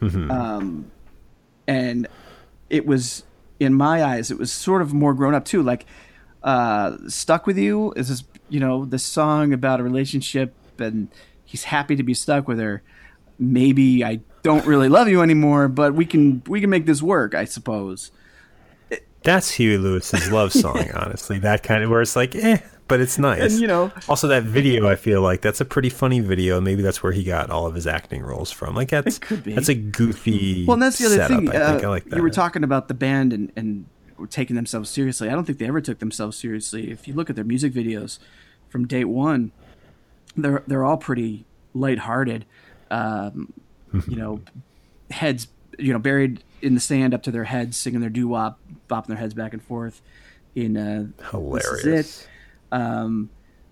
Mm-hmm. 0.01 0.30
Um, 0.30 0.92
and 1.66 2.07
it 2.70 2.86
was 2.86 3.24
in 3.59 3.74
my 3.74 4.05
eyes, 4.05 4.30
it 4.30 4.38
was 4.38 4.53
sort 4.53 4.80
of 4.80 4.94
more 4.94 5.12
grown 5.12 5.34
up 5.34 5.44
too. 5.44 5.61
Like, 5.61 5.86
uh, 6.44 6.96
"Stuck 7.09 7.49
with 7.49 7.59
You" 7.59 7.92
is 7.96 8.09
this, 8.09 8.22
you 8.49 8.61
know, 8.61 8.84
the 8.84 8.99
song 8.99 9.53
about 9.53 9.80
a 9.80 9.82
relationship, 9.82 10.55
and 10.78 11.09
he's 11.44 11.64
happy 11.64 11.96
to 11.96 12.03
be 12.03 12.14
stuck 12.14 12.49
with 12.49 12.59
her. 12.59 12.82
Maybe 13.38 14.05
I 14.05 14.20
don't 14.42 14.66
really 14.66 14.88
love 14.88 15.09
you 15.09 15.22
anymore, 15.22 15.68
but 15.68 15.94
we 15.94 16.05
can 16.07 16.42
we 16.46 16.61
can 16.61 16.70
make 16.70 16.86
this 16.86 17.03
work, 17.03 17.34
I 17.34 17.44
suppose. 17.44 18.11
That's 19.22 19.51
Huey 19.53 19.78
Lewis's 19.78 20.30
love 20.30 20.53
song, 20.64 20.90
honestly. 20.94 21.38
That 21.38 21.62
kind 21.62 21.82
of 21.82 21.90
where 21.90 22.01
it's 22.01 22.16
like, 22.16 22.34
eh, 22.36 22.59
but 22.86 23.01
it's 23.01 23.18
nice. 23.18 23.53
And 23.53 23.61
you 23.61 23.66
know, 23.66 23.92
Also, 24.09 24.28
that 24.28 24.44
video, 24.44 24.88
I 24.88 24.96
feel 24.96 25.20
like 25.20 25.40
that's 25.42 25.61
a 25.61 25.64
pretty 25.64 25.90
funny 25.90 26.20
video. 26.20 26.61
Maybe 26.61 26.82
that's 26.82 27.03
where 27.03 27.12
he 27.12 27.24
got 27.24 27.51
all 27.51 27.66
of 27.66 27.74
his 27.74 27.86
acting 27.86 28.22
roles 28.22 28.51
from. 28.51 28.74
Like 28.74 28.88
that's 28.90 29.16
It 29.16 29.20
could 29.20 29.42
be. 29.44 29.55
that's 29.55 29.68
a 29.68 29.74
goofy. 29.74 30.64
Well, 30.66 30.74
and 30.74 30.82
that's 30.82 30.99
the 30.99 31.07
other 31.07 31.16
setup, 31.16 31.38
thing. 31.40 31.49
I 31.49 31.70
think 31.72 31.84
uh, 31.84 31.86
I 31.86 31.90
like 31.90 32.05
that. 32.05 32.16
You 32.16 32.22
were 32.22 32.30
talking 32.30 32.64
about 32.64 32.88
the 32.88 32.94
band 32.94 33.32
and, 33.32 33.53
and 33.57 33.86
taking 34.27 34.57
themselves 34.57 34.91
seriously. 34.91 35.29
I 35.29 35.33
don't 35.33 35.45
think 35.45 35.59
they 35.59 35.66
ever 35.66 35.81
took 35.81 35.99
themselves 35.99 36.37
seriously. 36.37 36.91
If 36.91 37.07
you 37.07 37.14
look 37.14 37.31
at 37.31 37.37
their 37.37 37.45
music 37.45 37.73
videos 37.73 38.19
from 38.69 38.87
date 38.87 39.05
one, 39.05 39.53
they're 40.37 40.62
they're 40.66 40.85
all 40.85 40.97
pretty 40.97 41.45
lighthearted. 41.75 42.45
Um, 42.91 43.53
you 44.09 44.16
know, 44.16 44.41
heads 45.11 45.49
you 45.79 45.93
know 45.93 45.99
buried 45.99 46.43
in 46.61 46.75
the 46.75 46.81
sand 46.81 47.14
up 47.14 47.23
to 47.25 47.31
their 47.31 47.45
heads, 47.45 47.77
singing 47.77 48.01
their 48.01 48.11
doo 48.11 48.29
wop, 48.29 48.59
bopping 48.89 49.07
their 49.07 49.16
heads 49.16 49.35
back 49.35 49.53
and 49.53 49.62
forth. 49.62 50.01
In 50.55 50.77
uh, 50.77 51.07
Hilarious. 51.31 51.83
This 51.83 51.85
is 51.85 52.23
it. 52.23 52.29
Um, 52.73 53.31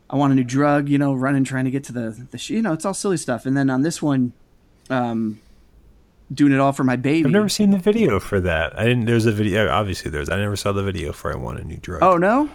I 0.09 0.17
want 0.17 0.33
a 0.33 0.37
new 0.37 0.45
drug. 0.45 0.89
You 0.89 0.99
know, 0.99 1.15
running 1.15 1.45
trying 1.45 1.65
to 1.65 1.71
get 1.71 1.85
to 1.85 1.93
the 1.93 2.27
the 2.31 2.39
sh- 2.39 2.51
you 2.51 2.63
know 2.63 2.73
it's 2.73 2.85
all 2.85 2.95
silly 2.95 3.17
stuff. 3.17 3.47
And 3.47 3.57
then 3.57 3.71
on 3.71 3.83
this 3.83 4.01
one, 4.01 4.33
um, 4.89 5.41
doing 6.33 6.53
it 6.53 6.59
all 6.61 6.73
for 6.73 6.85
my 6.85 6.97
baby. 6.97 7.25
I've 7.27 7.33
never 7.33 7.49
seen 7.49 7.71
the 7.71 7.79
video 7.79 8.19
for 8.21 8.41
that. 8.41 8.79
I 8.79 8.85
didn't. 8.85 9.05
There's 9.07 9.27
a 9.27 9.33
video. 9.33 9.69
Obviously, 9.69 10.11
there's. 10.11 10.29
I 10.29 10.37
never 10.37 10.57
saw 10.57 10.73
the 10.73 10.83
video 10.83 11.13
for 11.13 11.33
"I 11.33 11.37
Want 11.37 11.59
a 11.61 11.65
New 11.65 11.77
Drug." 11.79 12.03
Oh 12.03 12.17
no, 12.17 12.51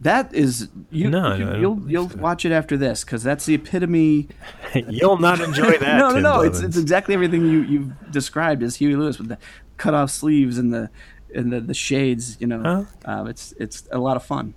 that 0.00 0.34
is 0.34 0.68
you. 0.90 1.08
No, 1.10 1.34
you, 1.34 1.44
no, 1.44 1.56
you'll 1.58 1.82
you'll 1.90 2.10
so. 2.10 2.18
watch 2.18 2.44
it 2.44 2.52
after 2.52 2.76
this 2.76 3.04
because 3.04 3.22
that's 3.22 3.46
the 3.46 3.54
epitome. 3.54 4.28
you'll 4.88 5.18
not 5.18 5.40
enjoy 5.40 5.70
that. 5.78 5.98
no, 5.98 6.10
no, 6.10 6.20
no. 6.20 6.40
It's 6.42 6.60
it's 6.60 6.76
exactly 6.76 7.14
everything 7.14 7.42
you 7.46 7.62
you've 7.62 8.10
described 8.10 8.62
as 8.62 8.76
Huey 8.76 8.96
Lewis 8.96 9.18
with 9.18 9.28
the 9.28 9.38
cut 9.76 9.94
off 9.94 10.10
sleeves 10.10 10.58
and 10.58 10.72
the 10.74 10.90
and 11.34 11.52
the, 11.52 11.60
the 11.60 11.74
shades. 11.74 12.36
You 12.40 12.46
know, 12.48 12.62
Huh? 12.62 12.84
um, 13.20 13.26
it's 13.28 13.52
it's 13.58 13.88
a 13.92 13.98
lot 13.98 14.16
of 14.16 14.24
fun. 14.24 14.54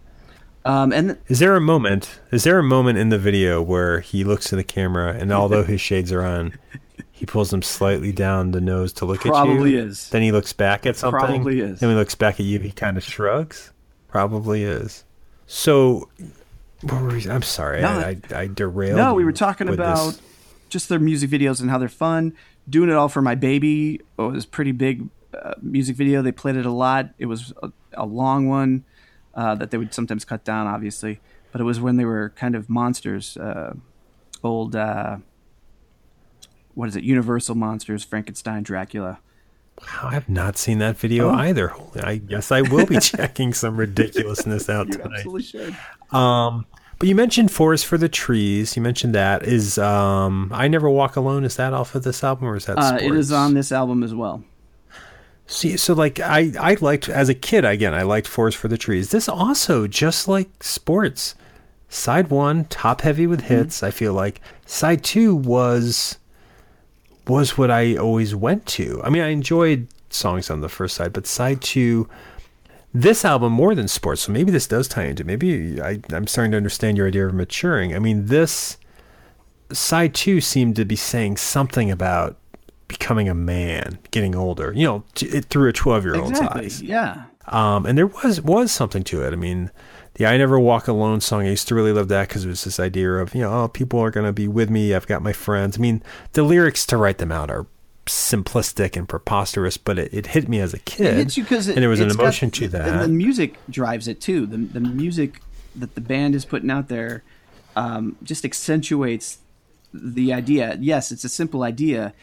Um, 0.65 0.91
and 0.91 1.17
Is 1.29 1.39
there 1.39 1.55
a 1.55 1.61
moment? 1.61 2.19
Is 2.31 2.43
there 2.43 2.59
a 2.59 2.63
moment 2.63 2.97
in 2.97 3.09
the 3.09 3.17
video 3.17 3.61
where 3.61 4.01
he 4.01 4.25
looks 4.25 4.49
to 4.49 4.57
the 4.57 4.63
camera 4.63 5.13
and 5.17 5.31
although 5.31 5.63
his 5.63 5.79
shades 5.79 6.11
are 6.11 6.21
on, 6.21 6.53
he 7.19 7.25
pulls 7.25 7.49
them 7.49 7.61
slightly 7.61 8.13
down 8.13 8.51
the 8.51 8.61
nose 8.61 8.93
to 8.93 9.05
look 9.05 9.19
at 9.19 9.25
you? 9.25 9.31
Probably 9.31 9.75
is. 9.75 10.09
Then 10.09 10.21
he 10.21 10.31
looks 10.31 10.53
back 10.53 10.85
at 10.85 10.95
something. 10.95 11.19
Probably 11.19 11.59
is. 11.59 11.81
Then 11.81 11.89
he 11.89 11.95
looks 11.95 12.15
back 12.15 12.39
at 12.39 12.45
you, 12.45 12.59
he 12.59 12.71
kind 12.71 12.95
of 12.95 13.03
shrugs. 13.03 13.71
Probably 14.07 14.63
is. 14.63 15.03
So, 15.45 16.07
what 16.81 17.01
were 17.01 17.09
we, 17.09 17.29
I'm 17.29 17.41
sorry, 17.41 17.81
No, 17.81 17.89
I, 17.89 18.17
I, 18.31 18.39
I 18.39 18.47
derailed. 18.47 18.95
no, 18.95 19.13
we 19.15 19.25
were 19.25 19.33
talking 19.33 19.67
about 19.67 20.13
this. 20.13 20.21
just 20.69 20.87
their 20.87 20.97
music 20.99 21.29
videos 21.29 21.59
and 21.59 21.69
how 21.69 21.77
they're 21.77 21.89
fun. 21.89 22.33
Doing 22.69 22.89
it 22.89 22.95
all 22.95 23.09
for 23.09 23.21
my 23.21 23.35
baby 23.35 23.99
oh, 24.17 24.29
it 24.29 24.33
was 24.33 24.45
a 24.45 24.47
pretty 24.47 24.71
big 24.71 25.09
uh, 25.33 25.55
music 25.61 25.97
video. 25.97 26.21
They 26.21 26.31
played 26.31 26.55
it 26.55 26.65
a 26.65 26.71
lot. 26.71 27.09
It 27.17 27.25
was 27.25 27.51
a, 27.61 27.71
a 27.93 28.05
long 28.05 28.47
one 28.47 28.85
uh, 29.35 29.55
that 29.55 29.71
they 29.71 29.77
would 29.77 29.93
sometimes 29.93 30.23
cut 30.23 30.45
down, 30.45 30.67
obviously. 30.67 31.19
But 31.51 31.59
it 31.59 31.65
was 31.65 31.81
when 31.81 31.97
they 31.97 32.05
were 32.05 32.29
kind 32.37 32.55
of 32.55 32.69
monsters. 32.69 33.35
Uh, 33.35 33.73
old, 34.41 34.75
uh, 34.75 35.17
what 36.79 36.87
is 36.87 36.95
it? 36.95 37.03
Universal 37.03 37.55
monsters, 37.55 38.05
Frankenstein, 38.05 38.63
Dracula. 38.63 39.19
Wow, 39.81 40.09
I 40.11 40.13
have 40.13 40.29
not 40.29 40.57
seen 40.57 40.77
that 40.79 40.97
video 40.97 41.29
oh. 41.29 41.33
either. 41.33 41.73
I 42.01 42.15
guess 42.15 42.53
I 42.53 42.61
will 42.61 42.85
be 42.85 42.99
checking 43.01 43.53
some 43.53 43.75
ridiculousness 43.75 44.69
out 44.69 44.87
you 44.87 44.93
tonight. 44.93 45.17
Absolutely 45.17 45.43
should. 45.43 45.77
Um, 46.15 46.65
but 46.97 47.09
you 47.09 47.15
mentioned 47.15 47.51
Forest 47.51 47.85
for 47.85 47.97
the 47.97 48.07
Trees. 48.07 48.77
You 48.77 48.81
mentioned 48.81 49.13
that 49.13 49.43
is 49.43 49.77
um, 49.77 50.49
I 50.53 50.69
Never 50.69 50.89
Walk 50.89 51.17
Alone. 51.17 51.43
Is 51.43 51.57
that 51.57 51.73
off 51.73 51.95
of 51.95 52.03
this 52.03 52.23
album 52.23 52.47
or 52.47 52.55
is 52.55 52.65
that? 52.67 52.77
Uh, 52.77 52.97
it 53.01 53.13
is 53.13 53.29
on 53.33 53.55
this 53.55 53.73
album 53.73 54.01
as 54.01 54.15
well. 54.15 54.41
See, 55.47 55.75
so 55.75 55.93
like 55.93 56.21
I, 56.21 56.53
I 56.57 56.77
liked 56.79 57.09
as 57.09 57.27
a 57.27 57.33
kid 57.33 57.65
again. 57.65 57.93
I 57.93 58.03
liked 58.03 58.27
Forest 58.27 58.57
for 58.57 58.69
the 58.69 58.77
Trees. 58.77 59.11
This 59.11 59.27
also 59.27 59.85
just 59.85 60.29
like 60.29 60.63
sports. 60.63 61.35
Side 61.89 62.29
one, 62.29 62.65
top 62.65 63.01
heavy 63.01 63.27
with 63.27 63.41
mm-hmm. 63.41 63.53
hits. 63.55 63.77
Mm-hmm. 63.77 63.85
I 63.85 63.91
feel 63.91 64.13
like 64.13 64.39
side 64.65 65.03
two 65.03 65.35
was 65.35 66.19
was 67.29 67.57
what 67.57 67.71
I 67.71 67.95
always 67.95 68.35
went 68.35 68.65
to. 68.67 69.01
I 69.03 69.09
mean, 69.09 69.21
I 69.21 69.29
enjoyed 69.29 69.87
songs 70.09 70.49
on 70.49 70.61
the 70.61 70.69
first 70.69 70.95
side, 70.95 71.13
but 71.13 71.27
side 71.27 71.61
two, 71.61 72.09
this 72.93 73.23
album 73.23 73.53
more 73.53 73.75
than 73.75 73.87
sports. 73.87 74.21
So 74.21 74.31
maybe 74.31 74.51
this 74.51 74.67
does 74.67 74.87
tie 74.87 75.05
into. 75.05 75.23
Maybe 75.23 75.81
I, 75.81 75.99
I'm 76.11 76.27
starting 76.27 76.51
to 76.51 76.57
understand 76.57 76.97
your 76.97 77.07
idea 77.07 77.27
of 77.27 77.33
maturing. 77.33 77.95
I 77.95 77.99
mean, 77.99 78.25
this 78.25 78.77
side 79.71 80.13
two 80.15 80.41
seemed 80.41 80.75
to 80.77 80.85
be 80.85 80.95
saying 80.95 81.37
something 81.37 81.91
about 81.91 82.37
becoming 82.87 83.29
a 83.29 83.35
man, 83.35 83.99
getting 84.11 84.35
older. 84.35 84.73
You 84.75 84.85
know, 84.85 85.03
t- 85.13 85.27
through 85.41 85.69
a 85.69 85.73
12 85.73 86.03
year 86.03 86.15
old's 86.15 86.31
exactly, 86.31 86.65
eyes. 86.65 86.81
Yeah. 86.81 87.25
Um, 87.47 87.85
and 87.85 87.97
there 87.97 88.07
was 88.07 88.41
was 88.41 88.71
something 88.71 89.03
to 89.05 89.23
it. 89.23 89.33
I 89.33 89.35
mean, 89.35 89.71
the 90.19 90.27
"I 90.27 90.37
Never 90.37 90.59
Walk 90.59 90.87
Alone" 90.87 91.21
song. 91.21 91.47
I 91.47 91.49
used 91.49 91.69
to 91.69 91.75
really 91.75 91.93
love 91.93 92.09
that 92.09 92.27
because 92.27 92.45
it 92.45 92.49
was 92.49 92.65
this 92.65 92.79
idea 92.79 93.13
of 93.13 93.33
you 93.33 93.41
know, 93.41 93.63
oh, 93.63 93.67
people 93.69 93.99
are 94.01 94.11
gonna 94.11 94.33
be 94.33 94.47
with 94.47 94.69
me. 94.69 94.93
I've 94.93 95.07
got 95.07 95.23
my 95.23 95.33
friends. 95.33 95.77
I 95.77 95.81
mean, 95.81 96.03
the 96.33 96.43
lyrics 96.43 96.85
to 96.87 96.97
write 96.97 97.17
them 97.17 97.31
out 97.31 97.49
are 97.49 97.65
simplistic 98.05 98.97
and 98.97 99.07
preposterous, 99.07 99.77
but 99.77 99.97
it, 99.97 100.13
it 100.13 100.27
hit 100.27 100.49
me 100.49 100.59
as 100.59 100.73
a 100.73 100.79
kid. 100.79 101.05
It 101.05 101.13
hits 101.15 101.37
you 101.37 101.43
because 101.43 101.69
and 101.69 101.77
there 101.77 101.89
was 101.89 102.01
an 102.01 102.11
emotion 102.11 102.49
got, 102.49 102.55
to 102.55 102.67
that. 102.67 102.87
And 102.89 103.01
the 103.01 103.07
music 103.07 103.57
drives 103.69 104.07
it 104.07 104.19
too. 104.19 104.45
The 104.45 104.57
the 104.57 104.81
music 104.81 105.41
that 105.75 105.95
the 105.95 106.01
band 106.01 106.35
is 106.35 106.43
putting 106.43 106.69
out 106.69 106.89
there 106.89 107.23
um, 107.77 108.17
just 108.21 108.43
accentuates 108.43 109.37
the 109.93 110.33
idea. 110.33 110.77
Yes, 110.81 111.13
it's 111.13 111.23
a 111.23 111.29
simple 111.29 111.63
idea, 111.63 112.13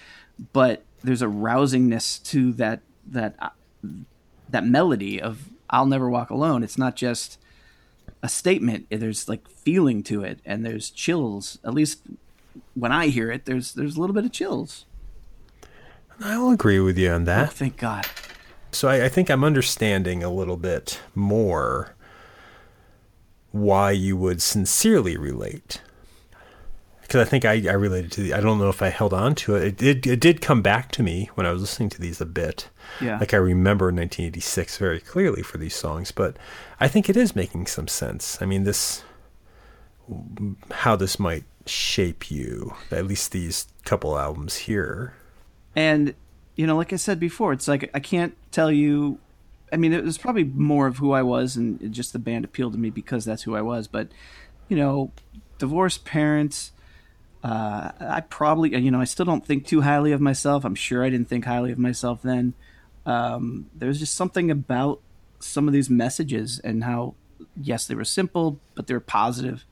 but 0.52 0.84
there's 1.02 1.22
a 1.22 1.26
rousingness 1.26 2.22
to 2.24 2.52
that 2.54 2.80
that 3.06 3.36
uh, 3.38 3.48
that 4.50 4.66
melody 4.66 5.18
of 5.18 5.48
"I'll 5.70 5.86
Never 5.86 6.10
Walk 6.10 6.28
Alone." 6.28 6.62
It's 6.62 6.76
not 6.76 6.94
just 6.94 7.38
a 8.22 8.28
statement. 8.28 8.86
Eh, 8.90 8.96
there's 8.96 9.28
like 9.28 9.48
feeling 9.48 10.02
to 10.04 10.22
it, 10.22 10.40
and 10.44 10.64
there's 10.64 10.90
chills. 10.90 11.58
At 11.64 11.74
least 11.74 12.00
when 12.74 12.92
I 12.92 13.08
hear 13.08 13.30
it, 13.30 13.44
there's 13.44 13.72
there's 13.74 13.96
a 13.96 14.00
little 14.00 14.14
bit 14.14 14.24
of 14.24 14.32
chills. 14.32 14.84
I'll 16.20 16.50
agree 16.50 16.80
with 16.80 16.96
you 16.96 17.10
on 17.10 17.24
that. 17.24 17.48
Oh, 17.48 17.50
thank 17.50 17.76
God. 17.76 18.06
So 18.72 18.88
I, 18.88 19.04
I 19.04 19.08
think 19.08 19.30
I'm 19.30 19.44
understanding 19.44 20.22
a 20.22 20.30
little 20.30 20.56
bit 20.56 21.00
more 21.14 21.94
why 23.52 23.90
you 23.90 24.16
would 24.16 24.42
sincerely 24.42 25.16
relate 25.16 25.80
because 27.06 27.26
I 27.26 27.28
think 27.30 27.44
I, 27.44 27.52
I 27.68 27.74
related 27.74 28.10
to 28.12 28.22
the. 28.22 28.34
I 28.34 28.40
don't 28.40 28.58
know 28.58 28.68
if 28.68 28.82
I 28.82 28.88
held 28.88 29.14
on 29.14 29.34
to 29.36 29.54
it. 29.54 29.64
It 29.64 29.76
did. 29.76 30.06
It 30.06 30.20
did 30.20 30.40
come 30.40 30.60
back 30.60 30.90
to 30.92 31.02
me 31.02 31.30
when 31.34 31.46
I 31.46 31.52
was 31.52 31.60
listening 31.60 31.88
to 31.90 32.00
these 32.00 32.20
a 32.20 32.26
bit. 32.26 32.68
Yeah. 33.00 33.18
Like 33.18 33.32
I 33.32 33.38
remember 33.38 33.86
1986 33.86 34.78
very 34.78 35.00
clearly 35.00 35.42
for 35.42 35.58
these 35.58 35.74
songs, 35.74 36.10
but 36.10 36.36
I 36.80 36.88
think 36.88 37.08
it 37.08 37.16
is 37.16 37.36
making 37.36 37.66
some 37.66 37.88
sense. 37.88 38.40
I 38.42 38.46
mean, 38.46 38.64
this 38.64 39.04
how 40.72 40.96
this 40.96 41.18
might 41.18 41.44
shape 41.66 42.30
you. 42.30 42.74
At 42.90 43.06
least 43.06 43.32
these 43.32 43.68
couple 43.84 44.18
albums 44.18 44.56
here. 44.56 45.14
And 45.74 46.14
you 46.56 46.66
know, 46.66 46.76
like 46.76 46.92
I 46.92 46.96
said 46.96 47.20
before, 47.20 47.52
it's 47.52 47.68
like 47.68 47.90
I 47.94 48.00
can't 48.00 48.36
tell 48.50 48.72
you. 48.72 49.18
I 49.72 49.76
mean, 49.76 49.92
it 49.92 50.04
was 50.04 50.18
probably 50.18 50.44
more 50.44 50.86
of 50.86 50.98
who 50.98 51.12
I 51.12 51.22
was, 51.22 51.56
and 51.56 51.92
just 51.92 52.12
the 52.12 52.18
band 52.18 52.44
appealed 52.44 52.72
to 52.72 52.78
me 52.78 52.90
because 52.90 53.24
that's 53.24 53.42
who 53.42 53.54
I 53.54 53.62
was. 53.62 53.86
But 53.86 54.08
you 54.68 54.76
know, 54.76 55.12
divorced 55.58 56.04
parents 56.04 56.72
uh, 57.46 57.92
I 58.00 58.22
probably, 58.22 58.76
you 58.76 58.90
know, 58.90 59.00
I 59.00 59.04
still 59.04 59.24
don't 59.24 59.46
think 59.46 59.66
too 59.66 59.82
highly 59.82 60.10
of 60.10 60.20
myself. 60.20 60.64
I'm 60.64 60.74
sure 60.74 61.04
I 61.04 61.10
didn't 61.10 61.28
think 61.28 61.44
highly 61.44 61.70
of 61.70 61.78
myself 61.78 62.20
then. 62.22 62.54
Um, 63.04 63.70
there's 63.72 64.00
just 64.00 64.16
something 64.16 64.50
about 64.50 65.00
some 65.38 65.68
of 65.68 65.72
these 65.72 65.88
messages 65.88 66.58
and 66.58 66.82
how, 66.82 67.14
yes, 67.54 67.86
they 67.86 67.94
were 67.94 68.04
simple, 68.04 68.58
but 68.74 68.88
they 68.88 68.94
were 68.94 68.98
positive. 68.98 69.64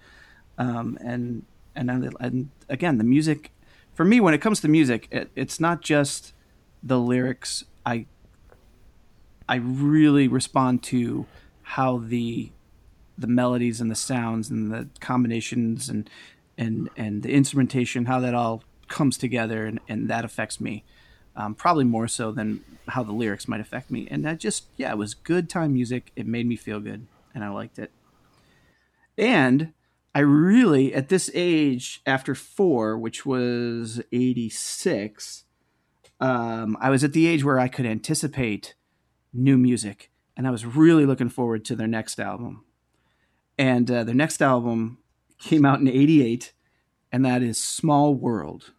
Um, 0.57 0.97
and, 1.01 1.47
and 1.75 1.91
and 2.21 2.51
again, 2.69 2.99
the 2.99 3.05
music, 3.05 3.51
for 3.93 4.05
me, 4.05 4.21
when 4.21 4.35
it 4.35 4.41
comes 4.41 4.61
to 4.61 4.69
music, 4.69 5.09
it, 5.11 5.33
it's 5.35 5.59
not 5.59 5.81
just 5.81 6.33
the 6.81 7.01
lyrics. 7.01 7.65
I 7.85 8.07
I 9.49 9.57
really 9.57 10.29
respond 10.29 10.85
to 10.85 11.27
how 11.63 11.99
the 11.99 12.53
the 13.19 13.27
melodies 13.27 13.81
and 13.81 13.91
the 13.91 13.97
sounds 13.97 14.49
and 14.49 14.71
the 14.73 14.89
combinations 15.01 15.89
and 15.89 16.09
and 16.57 16.89
and 16.97 17.23
the 17.23 17.33
instrumentation, 17.33 18.07
how 18.07 18.21
that 18.21 18.35
all 18.35 18.63
comes 18.89 19.17
together, 19.19 19.67
and, 19.67 19.81
and 19.89 20.09
that 20.09 20.25
affects 20.25 20.61
me. 20.61 20.85
Um, 21.37 21.55
probably 21.55 21.85
more 21.85 22.07
so 22.07 22.31
than 22.31 22.65
how 22.89 23.03
the 23.03 23.13
lyrics 23.13 23.49
might 23.49 23.61
affect 23.61 23.91
me. 23.91 24.07
And 24.09 24.25
that 24.25 24.39
just, 24.39 24.67
yeah, 24.77 24.93
it 24.93 24.99
was 24.99 25.15
good 25.15 25.51
time 25.51 25.75
music. 25.75 26.13
It 26.15 26.29
made 26.29 26.47
me 26.47 26.55
feel 26.55 26.79
good, 26.79 27.09
and 27.35 27.43
I 27.43 27.49
liked 27.49 27.79
it. 27.79 27.91
And 29.19 29.73
I 30.15 30.21
really, 30.21 30.95
at 30.95 31.09
this 31.09 31.29
age, 31.35 32.03
after 32.07 32.37
four, 32.37 32.97
which 32.97 33.27
was 33.27 34.01
86, 34.13 35.45
um, 36.21 36.77
I 36.81 36.91
was 36.91 37.03
at 37.03 37.13
the 37.13 37.27
age 37.27 37.43
where 37.43 37.59
I 37.59 37.67
could 37.67 37.87
anticipate 37.87 38.75
new 39.33 39.59
music. 39.59 40.11
And 40.37 40.47
I 40.47 40.51
was 40.51 40.65
really 40.65 41.05
looking 41.05 41.29
forward 41.29 41.65
to 41.67 41.77
their 41.77 41.89
next 41.89 42.21
album. 42.21 42.65
And 43.59 43.91
uh, 43.91 44.05
their 44.05 44.15
next 44.15 44.41
album 44.41 44.99
came 45.45 45.65
out 45.65 45.81
in 45.81 45.89
88, 45.89 46.53
and 47.13 47.25
that 47.25 47.43
is 47.43 47.61
Small 47.61 48.15
World. 48.15 48.73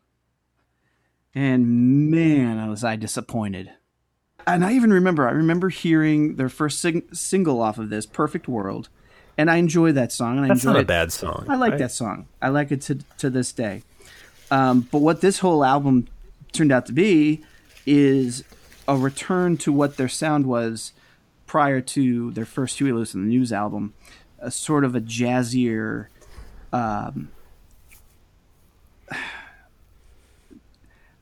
And 1.34 2.10
man, 2.10 2.70
was 2.70 2.84
I 2.84 2.96
disappointed. 2.96 3.72
And 4.48 4.64
I 4.64 4.74
even 4.74 4.92
remember, 4.92 5.28
I 5.28 5.32
remember 5.32 5.70
hearing 5.70 6.36
their 6.36 6.50
first 6.50 6.80
sing- 6.80 7.08
single 7.14 7.62
off 7.62 7.78
of 7.78 7.90
this, 7.90 8.06
Perfect 8.06 8.48
World, 8.48 8.90
and 9.38 9.50
I 9.50 9.58
enjoy 9.58 9.92
that 9.94 10.12
song. 10.12 10.38
And 10.38 10.46
I 10.46 10.50
That's 10.50 10.64
enjoy 10.64 10.74
not 10.74 10.80
it. 10.80 10.84
a 10.84 10.88
bad 10.88 11.12
song. 11.12 11.46
I 11.50 11.56
like 11.56 11.72
right? 11.72 11.80
that 11.80 11.92
song. 11.92 12.28
I 12.42 12.50
like 12.50 12.72
it 12.72 12.82
to, 12.82 12.96
to 13.18 13.30
this 13.30 13.52
day. 13.52 13.84
Um, 14.52 14.88
but 14.92 15.00
what 15.00 15.22
this 15.22 15.40
whole 15.40 15.64
album 15.64 16.08
turned 16.52 16.72
out 16.72 16.86
to 16.86 16.94
be 16.94 17.44
is 17.86 18.44
a 18.88 18.96
return 18.96 19.58
to 19.58 19.72
what 19.72 19.98
their 19.98 20.08
sound 20.08 20.46
was 20.46 20.94
prior 21.48 21.82
to 21.82 22.32
their 22.32 22.46
first 22.46 22.78
Huey 22.78 22.92
Lewis 22.92 23.14
and 23.14 23.26
the 23.26 23.30
News 23.30 23.52
album, 23.52 23.94
a 24.40 24.52
sort 24.52 24.84
of 24.84 24.96
a 24.96 25.02
jazzier, 25.02 26.08
um, 26.76 27.30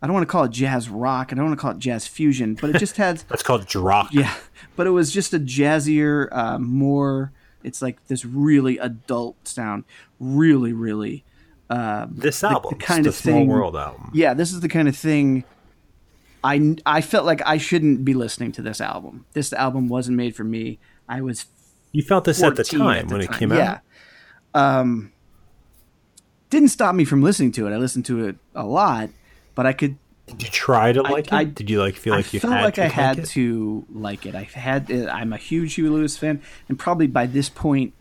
I 0.01 0.07
don't 0.07 0.13
want 0.13 0.27
to 0.27 0.31
call 0.31 0.43
it 0.45 0.51
jazz 0.51 0.89
rock. 0.89 1.29
I 1.31 1.35
don't 1.35 1.45
want 1.45 1.57
to 1.57 1.61
call 1.61 1.71
it 1.71 1.79
jazz 1.79 2.07
fusion, 2.07 2.55
but 2.55 2.71
it 2.71 2.79
just 2.79 2.97
had. 3.05 3.19
That's 3.29 3.43
called 3.43 3.73
rock. 3.75 4.09
Yeah, 4.11 4.33
but 4.75 4.87
it 4.87 4.89
was 4.89 5.11
just 5.11 5.33
a 5.33 5.39
jazzier, 5.39 6.27
uh, 6.31 6.59
more. 6.59 7.31
It's 7.63 7.81
like 7.81 8.05
this 8.07 8.25
really 8.25 8.77
adult 8.79 9.47
sound, 9.47 9.85
really, 10.19 10.73
really. 10.73 11.23
Uh, 11.69 12.07
this 12.09 12.43
album, 12.43 12.71
the, 12.71 12.77
the 12.77 12.83
kind 12.83 13.07
of 13.07 13.15
thing, 13.15 13.45
Small 13.45 13.55
World 13.55 13.75
album. 13.77 14.11
Yeah, 14.13 14.33
this 14.33 14.51
is 14.51 14.59
the 14.59 14.67
kind 14.69 14.87
of 14.89 14.97
thing. 14.97 15.45
I 16.43 16.75
I 16.85 16.99
felt 16.99 17.25
like 17.25 17.41
I 17.45 17.57
shouldn't 17.57 18.03
be 18.03 18.13
listening 18.13 18.51
to 18.53 18.61
this 18.61 18.81
album. 18.81 19.25
This 19.33 19.53
album 19.53 19.87
wasn't 19.87 20.17
made 20.17 20.35
for 20.35 20.43
me. 20.43 20.79
I 21.07 21.21
was. 21.21 21.45
You 21.93 22.01
felt 22.01 22.25
this 22.25 22.41
at 22.43 22.55
the 22.55 22.63
time 22.63 22.81
at 22.89 23.07
the 23.07 23.13
when 23.15 23.25
time. 23.25 23.33
it 23.35 23.39
came 23.39 23.51
out. 23.51 23.57
Yeah. 23.57 23.79
Um, 24.53 25.13
didn't 26.53 26.69
stop 26.69 26.93
me 26.93 27.03
from 27.03 27.23
listening 27.23 27.51
to 27.53 27.67
it. 27.67 27.73
I 27.73 27.77
listened 27.77 28.05
to 28.05 28.27
it 28.27 28.35
a 28.53 28.63
lot, 28.63 29.09
but 29.55 29.65
I 29.65 29.73
could. 29.73 29.97
Did 30.27 30.43
you 30.43 30.49
try 30.49 30.93
to 30.93 31.01
like 31.01 31.33
I, 31.33 31.41
it? 31.41 31.41
I, 31.41 31.43
Did 31.45 31.69
you 31.69 31.79
like 31.79 31.95
feel 31.95 32.15
like 32.15 32.27
I 32.27 32.29
you 32.31 32.39
felt 32.39 32.53
had 32.53 32.63
like 32.63 32.79
I 32.79 32.87
had 32.87 33.17
like 33.17 33.27
to 33.29 33.85
like 33.91 34.25
it? 34.25 34.35
I 34.35 34.43
had. 34.43 34.89
I'm 34.91 35.33
a 35.33 35.37
huge 35.37 35.73
Huey 35.73 35.89
Lewis 35.89 36.15
fan, 36.15 36.41
and 36.69 36.77
probably 36.77 37.07
by 37.07 37.25
this 37.25 37.49
point, 37.49 37.93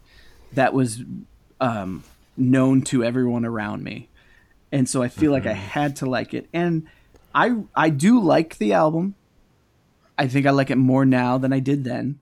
that 0.53 0.75
was 0.75 1.03
um, 1.61 2.05
known 2.37 2.83
to 2.83 3.03
everyone 3.03 3.45
around 3.45 3.83
me, 3.83 4.09
and 4.71 4.89
so 4.89 5.03
I 5.03 5.09
feel 5.09 5.33
mm-hmm. 5.33 5.33
like 5.33 5.47
I 5.47 5.59
mm-hmm. 5.59 5.69
had 5.69 5.97
to 5.97 6.07
like 6.07 6.35
it. 6.35 6.49
And 6.53 6.87
I 7.35 7.57
I 7.75 7.89
do 7.89 8.21
like 8.21 8.59
the 8.59 8.75
album. 8.75 9.15
I 10.19 10.29
think 10.29 10.47
I 10.47 10.51
like 10.51 10.71
it 10.71 10.77
more 10.77 11.07
now 11.07 11.39
than 11.39 11.53
I 11.55 11.59
did 11.59 11.85
then. 11.85 12.21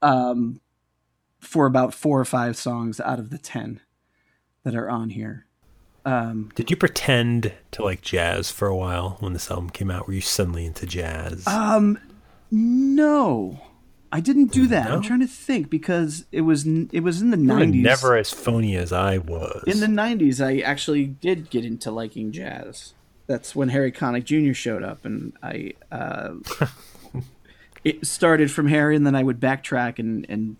Um, 0.00 0.62
for 1.38 1.66
about 1.66 1.92
four 1.92 2.18
or 2.18 2.24
five 2.24 2.56
songs 2.56 3.00
out 3.00 3.18
of 3.18 3.28
the 3.28 3.38
ten 3.38 3.80
that 4.64 4.74
are 4.74 4.88
on 4.90 5.10
here. 5.10 5.46
Um, 6.04 6.50
Did 6.54 6.70
you 6.70 6.76
pretend 6.76 7.52
to 7.72 7.82
like 7.82 8.00
jazz 8.00 8.50
for 8.50 8.66
a 8.68 8.76
while 8.76 9.16
when 9.20 9.32
this 9.34 9.50
album 9.50 9.70
came 9.70 9.90
out? 9.90 10.06
Were 10.06 10.14
you 10.14 10.20
suddenly 10.22 10.64
into 10.64 10.86
jazz? 10.86 11.46
Um, 11.46 11.98
no, 12.50 13.60
I 14.10 14.20
didn't 14.20 14.50
do 14.52 14.66
that. 14.68 14.88
No? 14.88 14.94
I'm 14.96 15.02
trying 15.02 15.20
to 15.20 15.26
think 15.26 15.68
because 15.68 16.24
it 16.32 16.40
was 16.40 16.66
it 16.66 17.00
was 17.00 17.20
in 17.20 17.30
the 17.30 17.36
nineties. 17.36 17.84
Never 17.84 18.16
as 18.16 18.30
phony 18.30 18.76
as 18.76 18.92
I 18.92 19.18
was. 19.18 19.62
In 19.66 19.80
the 19.80 19.88
nineties, 19.88 20.40
I 20.40 20.56
actually 20.58 21.04
did 21.04 21.50
get 21.50 21.64
into 21.64 21.90
liking 21.90 22.32
jazz. 22.32 22.94
that's 23.26 23.54
when 23.54 23.68
Harry 23.68 23.92
Connick 23.92 24.24
Jr. 24.24 24.54
showed 24.54 24.82
up, 24.82 25.04
and 25.04 25.34
I 25.42 25.74
uh, 25.92 26.34
it 27.84 28.06
started 28.06 28.50
from 28.50 28.68
Harry, 28.68 28.96
and 28.96 29.06
then 29.06 29.14
I 29.14 29.22
would 29.22 29.38
backtrack 29.38 29.98
and 29.98 30.26
and 30.28 30.56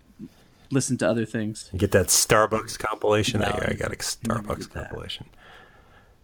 listen 0.71 0.97
to 0.97 1.09
other 1.09 1.25
things. 1.25 1.69
Get 1.75 1.91
that 1.91 2.07
Starbucks 2.07 2.79
compilation. 2.79 3.41
No, 3.41 3.47
I, 3.47 3.69
I 3.69 3.73
got 3.73 3.91
a 3.91 3.97
Starbucks 3.97 4.71
compilation. 4.71 5.27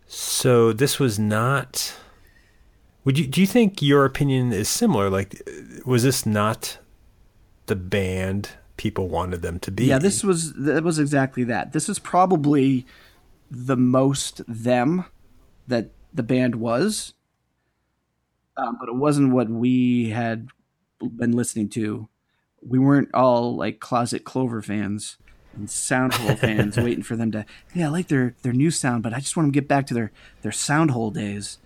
So 0.07 0.73
this 0.73 0.99
was 0.99 1.19
not. 1.19 1.93
Would 3.03 3.19
you 3.19 3.27
do 3.27 3.41
you 3.41 3.47
think 3.47 3.81
your 3.81 4.05
opinion 4.05 4.53
is 4.53 4.69
similar? 4.69 5.09
Like, 5.09 5.41
was 5.85 6.03
this 6.03 6.25
not 6.25 6.77
the 7.67 7.75
band 7.75 8.51
people 8.77 9.09
wanted 9.09 9.41
them 9.41 9.59
to 9.59 9.71
be? 9.71 9.85
Yeah, 9.85 9.99
this 9.99 10.23
was 10.23 10.53
that 10.53 10.83
was 10.83 10.99
exactly 10.99 11.43
that. 11.45 11.73
This 11.73 11.89
is 11.89 11.99
probably 11.99 12.85
the 13.51 13.77
most 13.77 14.41
them 14.47 15.05
that 15.67 15.91
the 16.13 16.23
band 16.23 16.55
was, 16.55 17.13
um, 18.55 18.77
but 18.79 18.89
it 18.89 18.95
wasn't 18.95 19.33
what 19.33 19.49
we 19.49 20.09
had 20.09 20.47
been 20.99 21.33
listening 21.33 21.69
to. 21.69 22.07
We 22.67 22.79
weren't 22.79 23.09
all 23.13 23.55
like 23.55 23.79
closet 23.79 24.23
Clover 24.23 24.61
fans 24.61 25.17
and 25.55 25.67
Soundhole 25.69 26.35
fans, 26.39 26.77
waiting 26.77 27.03
for 27.03 27.15
them 27.15 27.31
to. 27.31 27.45
Yeah, 27.73 27.87
I 27.87 27.89
like 27.89 28.07
their 28.07 28.35
their 28.41 28.53
new 28.53 28.71
sound, 28.71 29.03
but 29.03 29.13
I 29.13 29.19
just 29.19 29.35
want 29.37 29.45
them 29.47 29.53
to 29.53 29.59
get 29.61 29.67
back 29.67 29.87
to 29.87 29.93
their 29.93 30.11
their 30.41 30.51
Soundhole 30.51 31.11
days. 31.11 31.57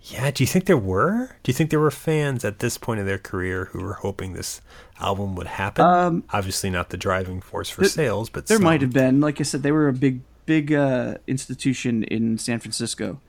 Yeah, 0.00 0.30
do 0.30 0.42
you 0.42 0.46
think 0.46 0.66
there 0.66 0.78
were? 0.78 1.36
Do 1.42 1.50
you 1.50 1.54
think 1.54 1.70
there 1.70 1.80
were 1.80 1.90
fans 1.90 2.44
at 2.44 2.60
this 2.60 2.78
point 2.78 3.00
of 3.00 3.06
their 3.06 3.18
career 3.18 3.66
who 3.72 3.82
were 3.82 3.94
hoping 3.94 4.32
this 4.32 4.60
album 5.00 5.34
would 5.34 5.48
happen? 5.48 5.84
Um, 5.84 6.24
Obviously, 6.30 6.70
not 6.70 6.90
the 6.90 6.96
driving 6.96 7.40
force 7.40 7.68
for 7.68 7.84
sales, 7.84 8.30
but 8.30 8.46
There 8.46 8.56
some. 8.58 8.64
might 8.64 8.80
have 8.80 8.92
been, 8.92 9.20
like 9.20 9.40
I 9.40 9.42
said, 9.42 9.62
they 9.62 9.72
were 9.72 9.88
a 9.88 9.92
big 9.92 10.20
big 10.46 10.72
uh, 10.72 11.16
institution 11.26 12.04
in 12.04 12.38
San 12.38 12.58
Francisco. 12.60 13.20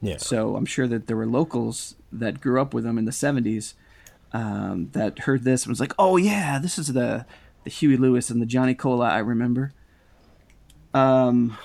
Yeah. 0.00 0.18
So 0.18 0.54
I'm 0.56 0.66
sure 0.66 0.86
that 0.86 1.06
there 1.08 1.16
were 1.16 1.26
locals 1.26 1.96
that 2.12 2.40
grew 2.40 2.60
up 2.60 2.72
with 2.72 2.84
them 2.84 2.98
in 2.98 3.04
the 3.04 3.10
70s 3.10 3.74
um, 4.32 4.90
that 4.92 5.20
heard 5.20 5.44
this 5.44 5.64
and 5.64 5.70
was 5.70 5.80
like, 5.80 5.94
"Oh 5.98 6.16
yeah, 6.16 6.58
this 6.58 6.78
is 6.78 6.88
the 6.88 7.26
the 7.64 7.70
Huey 7.70 7.96
Lewis 7.96 8.30
and 8.30 8.40
the 8.40 8.46
Johnny 8.46 8.74
Colla 8.74 9.08
I 9.08 9.18
remember." 9.18 9.72
Um, 10.94 11.56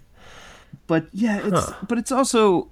but 0.86 1.08
yeah, 1.12 1.40
it's 1.46 1.66
Huh. 1.70 1.76
but 1.88 1.98
it's 1.98 2.12
also 2.12 2.70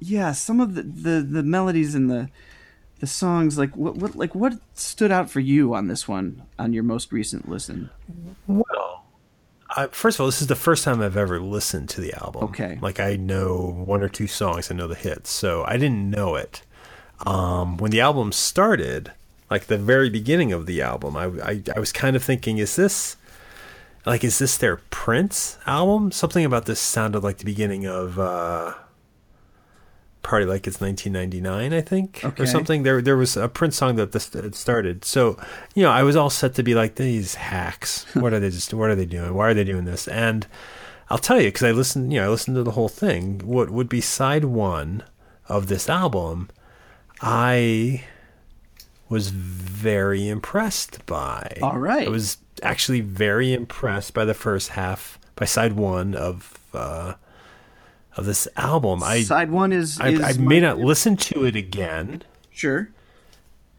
yeah, 0.00 0.32
some 0.32 0.60
of 0.60 0.74
the, 0.74 0.82
the 0.82 1.22
the 1.22 1.42
melodies 1.42 1.94
and 1.94 2.10
the 2.10 2.28
the 3.00 3.06
songs 3.06 3.58
like 3.58 3.76
what 3.76 3.96
what 3.96 4.16
like 4.16 4.34
what 4.34 4.54
stood 4.74 5.10
out 5.12 5.30
for 5.30 5.40
you 5.40 5.74
on 5.74 5.88
this 5.88 6.06
one 6.08 6.42
on 6.58 6.72
your 6.72 6.82
most 6.82 7.12
recent 7.12 7.48
listen? 7.48 7.90
Well, 8.46 9.04
I, 9.70 9.88
first 9.88 10.16
of 10.16 10.20
all, 10.20 10.26
this 10.26 10.40
is 10.40 10.46
the 10.46 10.54
first 10.54 10.84
time 10.84 11.00
I've 11.00 11.16
ever 11.16 11.40
listened 11.40 11.88
to 11.90 12.00
the 12.00 12.14
album. 12.14 12.44
Okay. 12.44 12.78
Like 12.80 13.00
I 13.00 13.16
know 13.16 13.84
one 13.86 14.02
or 14.02 14.08
two 14.08 14.26
songs, 14.26 14.70
I 14.70 14.74
know 14.74 14.86
the 14.86 14.94
hits, 14.94 15.30
so 15.30 15.64
I 15.66 15.76
didn't 15.76 16.08
know 16.10 16.36
it. 16.36 16.62
Um, 17.26 17.76
when 17.78 17.90
the 17.90 18.00
album 18.00 18.32
started, 18.32 19.12
like 19.50 19.66
the 19.66 19.78
very 19.78 20.10
beginning 20.10 20.52
of 20.52 20.66
the 20.66 20.82
album, 20.82 21.16
I, 21.16 21.24
I 21.42 21.62
I 21.76 21.80
was 21.80 21.92
kind 21.92 22.16
of 22.16 22.22
thinking, 22.24 22.58
is 22.58 22.76
this 22.76 23.16
like 24.04 24.24
is 24.24 24.38
this 24.38 24.56
their 24.56 24.76
Prince 24.90 25.58
album? 25.66 26.10
Something 26.12 26.44
about 26.44 26.66
this 26.66 26.80
sounded 26.80 27.20
like 27.22 27.38
the 27.38 27.44
beginning 27.44 27.86
of 27.86 28.18
uh, 28.18 28.74
Party 30.22 30.44
Like 30.46 30.66
It's 30.66 30.80
1999, 30.80 31.72
I 31.72 31.80
think, 31.82 32.22
Okay. 32.24 32.42
or 32.42 32.46
something. 32.46 32.82
There 32.82 33.00
there 33.02 33.16
was 33.16 33.36
a 33.36 33.48
Prince 33.48 33.76
song 33.76 33.96
that 33.96 34.12
this 34.12 34.32
had 34.32 34.54
started. 34.54 35.04
So 35.04 35.38
you 35.74 35.82
know, 35.82 35.90
I 35.90 36.02
was 36.02 36.16
all 36.16 36.30
set 36.30 36.54
to 36.56 36.62
be 36.62 36.74
like 36.74 36.96
these 36.96 37.36
hacks. 37.36 38.04
What 38.14 38.32
are 38.32 38.40
they 38.40 38.50
just? 38.50 38.72
What 38.74 38.90
are 38.90 38.94
they 38.96 39.06
doing? 39.06 39.34
Why 39.34 39.48
are 39.50 39.54
they 39.54 39.64
doing 39.64 39.84
this? 39.84 40.08
And 40.08 40.46
I'll 41.10 41.18
tell 41.18 41.40
you 41.40 41.48
because 41.48 41.62
I 41.62 41.70
listened. 41.72 42.12
You 42.12 42.20
know, 42.20 42.26
I 42.26 42.28
listened 42.30 42.56
to 42.56 42.62
the 42.62 42.72
whole 42.72 42.88
thing. 42.88 43.38
What 43.44 43.70
would 43.70 43.88
be 43.88 44.00
side 44.00 44.44
one 44.46 45.02
of 45.48 45.68
this 45.68 45.88
album? 45.88 46.48
I 47.26 48.04
was 49.08 49.30
very 49.30 50.28
impressed 50.28 51.04
by. 51.06 51.58
All 51.62 51.78
right. 51.78 52.06
I 52.06 52.10
was 52.10 52.36
actually 52.62 53.00
very 53.00 53.52
impressed 53.54 54.12
by 54.14 54.24
the 54.24 54.34
first 54.34 54.70
half, 54.70 55.18
by 55.34 55.46
side 55.46 55.72
one 55.72 56.14
of 56.14 56.58
uh, 56.74 57.14
of 58.16 58.26
this 58.26 58.46
album. 58.56 59.02
I 59.02 59.22
Side 59.22 59.50
one 59.50 59.72
is, 59.72 59.98
I, 60.00 60.08
is 60.10 60.20
I 60.20 60.32
my- 60.34 60.48
may 60.48 60.60
not 60.60 60.78
listen 60.78 61.16
to 61.16 61.44
it 61.44 61.56
again. 61.56 62.22
sure. 62.50 62.90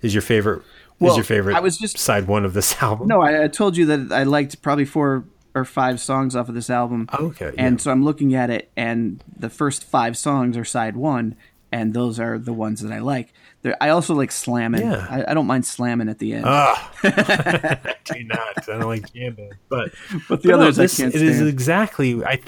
Is 0.01 0.13
your 0.13 0.21
favorite? 0.21 0.61
Well, 0.99 1.11
is 1.11 1.17
your 1.17 1.23
favorite? 1.23 1.55
I 1.55 1.59
was 1.59 1.77
just- 1.77 1.97
side 1.97 2.27
one 2.27 2.45
of 2.45 2.53
this 2.53 2.75
album. 2.81 3.07
No, 3.07 3.21
I, 3.21 3.43
I 3.43 3.47
told 3.47 3.77
you 3.77 3.85
that 3.87 4.11
I 4.11 4.23
liked 4.23 4.61
probably 4.61 4.85
four 4.85 5.23
or 5.53 5.65
five 5.65 5.99
songs 6.01 6.35
off 6.35 6.49
of 6.49 6.55
this 6.55 6.69
album. 6.69 7.07
Okay, 7.17 7.53
And 7.57 7.77
yeah. 7.79 7.83
so 7.83 7.91
I'm 7.91 8.03
looking 8.03 8.35
at 8.35 8.49
it, 8.49 8.71
and 8.75 9.23
the 9.37 9.49
first 9.49 9.83
five 9.85 10.17
songs 10.17 10.57
are 10.57 10.65
side 10.65 10.95
one, 10.97 11.35
and 11.71 11.93
those 11.93 12.19
are 12.19 12.37
the 12.37 12.53
ones 12.53 12.81
that 12.81 12.91
I 12.91 12.99
like. 12.99 13.33
There, 13.61 13.75
I 13.81 13.89
also 13.89 14.13
like 14.13 14.31
slamming. 14.31 14.81
Yeah. 14.81 15.05
I, 15.09 15.31
I 15.31 15.33
don't 15.33 15.47
mind 15.47 15.65
slamming 15.65 16.07
at 16.09 16.19
the 16.19 16.33
end. 16.33 16.45
Ah, 16.47 16.91
I 17.03 17.95
do 18.05 18.23
not. 18.23 18.69
I 18.69 18.77
don't 18.77 18.81
like 18.87 19.11
jam 19.13 19.33
band, 19.33 19.53
but 19.69 19.91
but 20.29 20.41
the 20.41 20.49
But 20.49 20.57
no, 20.57 20.61
others 20.61 20.75
this- 20.77 20.99
I 20.99 21.03
can't 21.03 21.15
It 21.15 21.21
is 21.21 21.35
stand. 21.37 21.49
exactly. 21.49 22.23
I, 22.23 22.39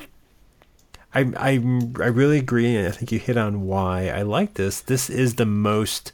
I, 1.15 1.21
I, 1.37 1.51
I 1.53 2.07
really 2.07 2.37
agree, 2.37 2.75
and 2.75 2.87
I 2.87 2.91
think 2.91 3.11
you 3.11 3.17
hit 3.19 3.37
on 3.37 3.61
why 3.65 4.09
I 4.09 4.21
like 4.21 4.53
this. 4.55 4.81
This 4.81 5.09
is 5.09 5.35
the 5.35 5.45
most 5.45 6.11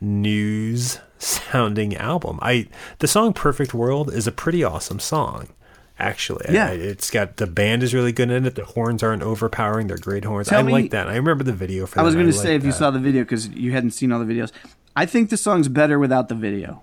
news 0.00 0.98
sounding 1.18 1.96
album. 1.96 2.38
I 2.42 2.68
the 2.98 3.06
song 3.08 3.32
"Perfect 3.32 3.72
World" 3.72 4.12
is 4.12 4.26
a 4.26 4.32
pretty 4.32 4.62
awesome 4.62 4.98
song. 4.98 5.48
Actually, 5.98 6.46
Yeah. 6.50 6.66
I- 6.68 6.72
it's 6.72 7.10
got 7.10 7.36
the 7.36 7.46
band 7.46 7.82
is 7.82 7.94
really 7.94 8.12
good 8.12 8.30
in 8.30 8.44
it. 8.46 8.54
The 8.54 8.64
horns 8.64 9.02
aren't 9.02 9.22
overpowering; 9.22 9.86
they're 9.86 9.98
great 9.98 10.24
horns. 10.24 10.48
Tell 10.48 10.60
I 10.60 10.62
me- 10.62 10.72
like 10.72 10.90
that. 10.90 11.08
I 11.08 11.16
remember 11.16 11.44
the 11.44 11.52
video 11.52 11.86
for. 11.86 12.00
I 12.00 12.02
was 12.02 12.14
going 12.14 12.26
to 12.26 12.32
say 12.32 12.54
if 12.56 12.64
you 12.64 12.72
saw 12.72 12.90
the 12.90 12.98
video 12.98 13.22
because 13.22 13.48
you 13.48 13.72
hadn't 13.72 13.90
seen 13.92 14.10
all 14.12 14.18
the 14.24 14.32
videos. 14.32 14.50
I 14.96 15.06
think 15.06 15.30
the 15.30 15.36
song's 15.36 15.68
better 15.68 15.98
without 15.98 16.28
the 16.28 16.34
video. 16.34 16.82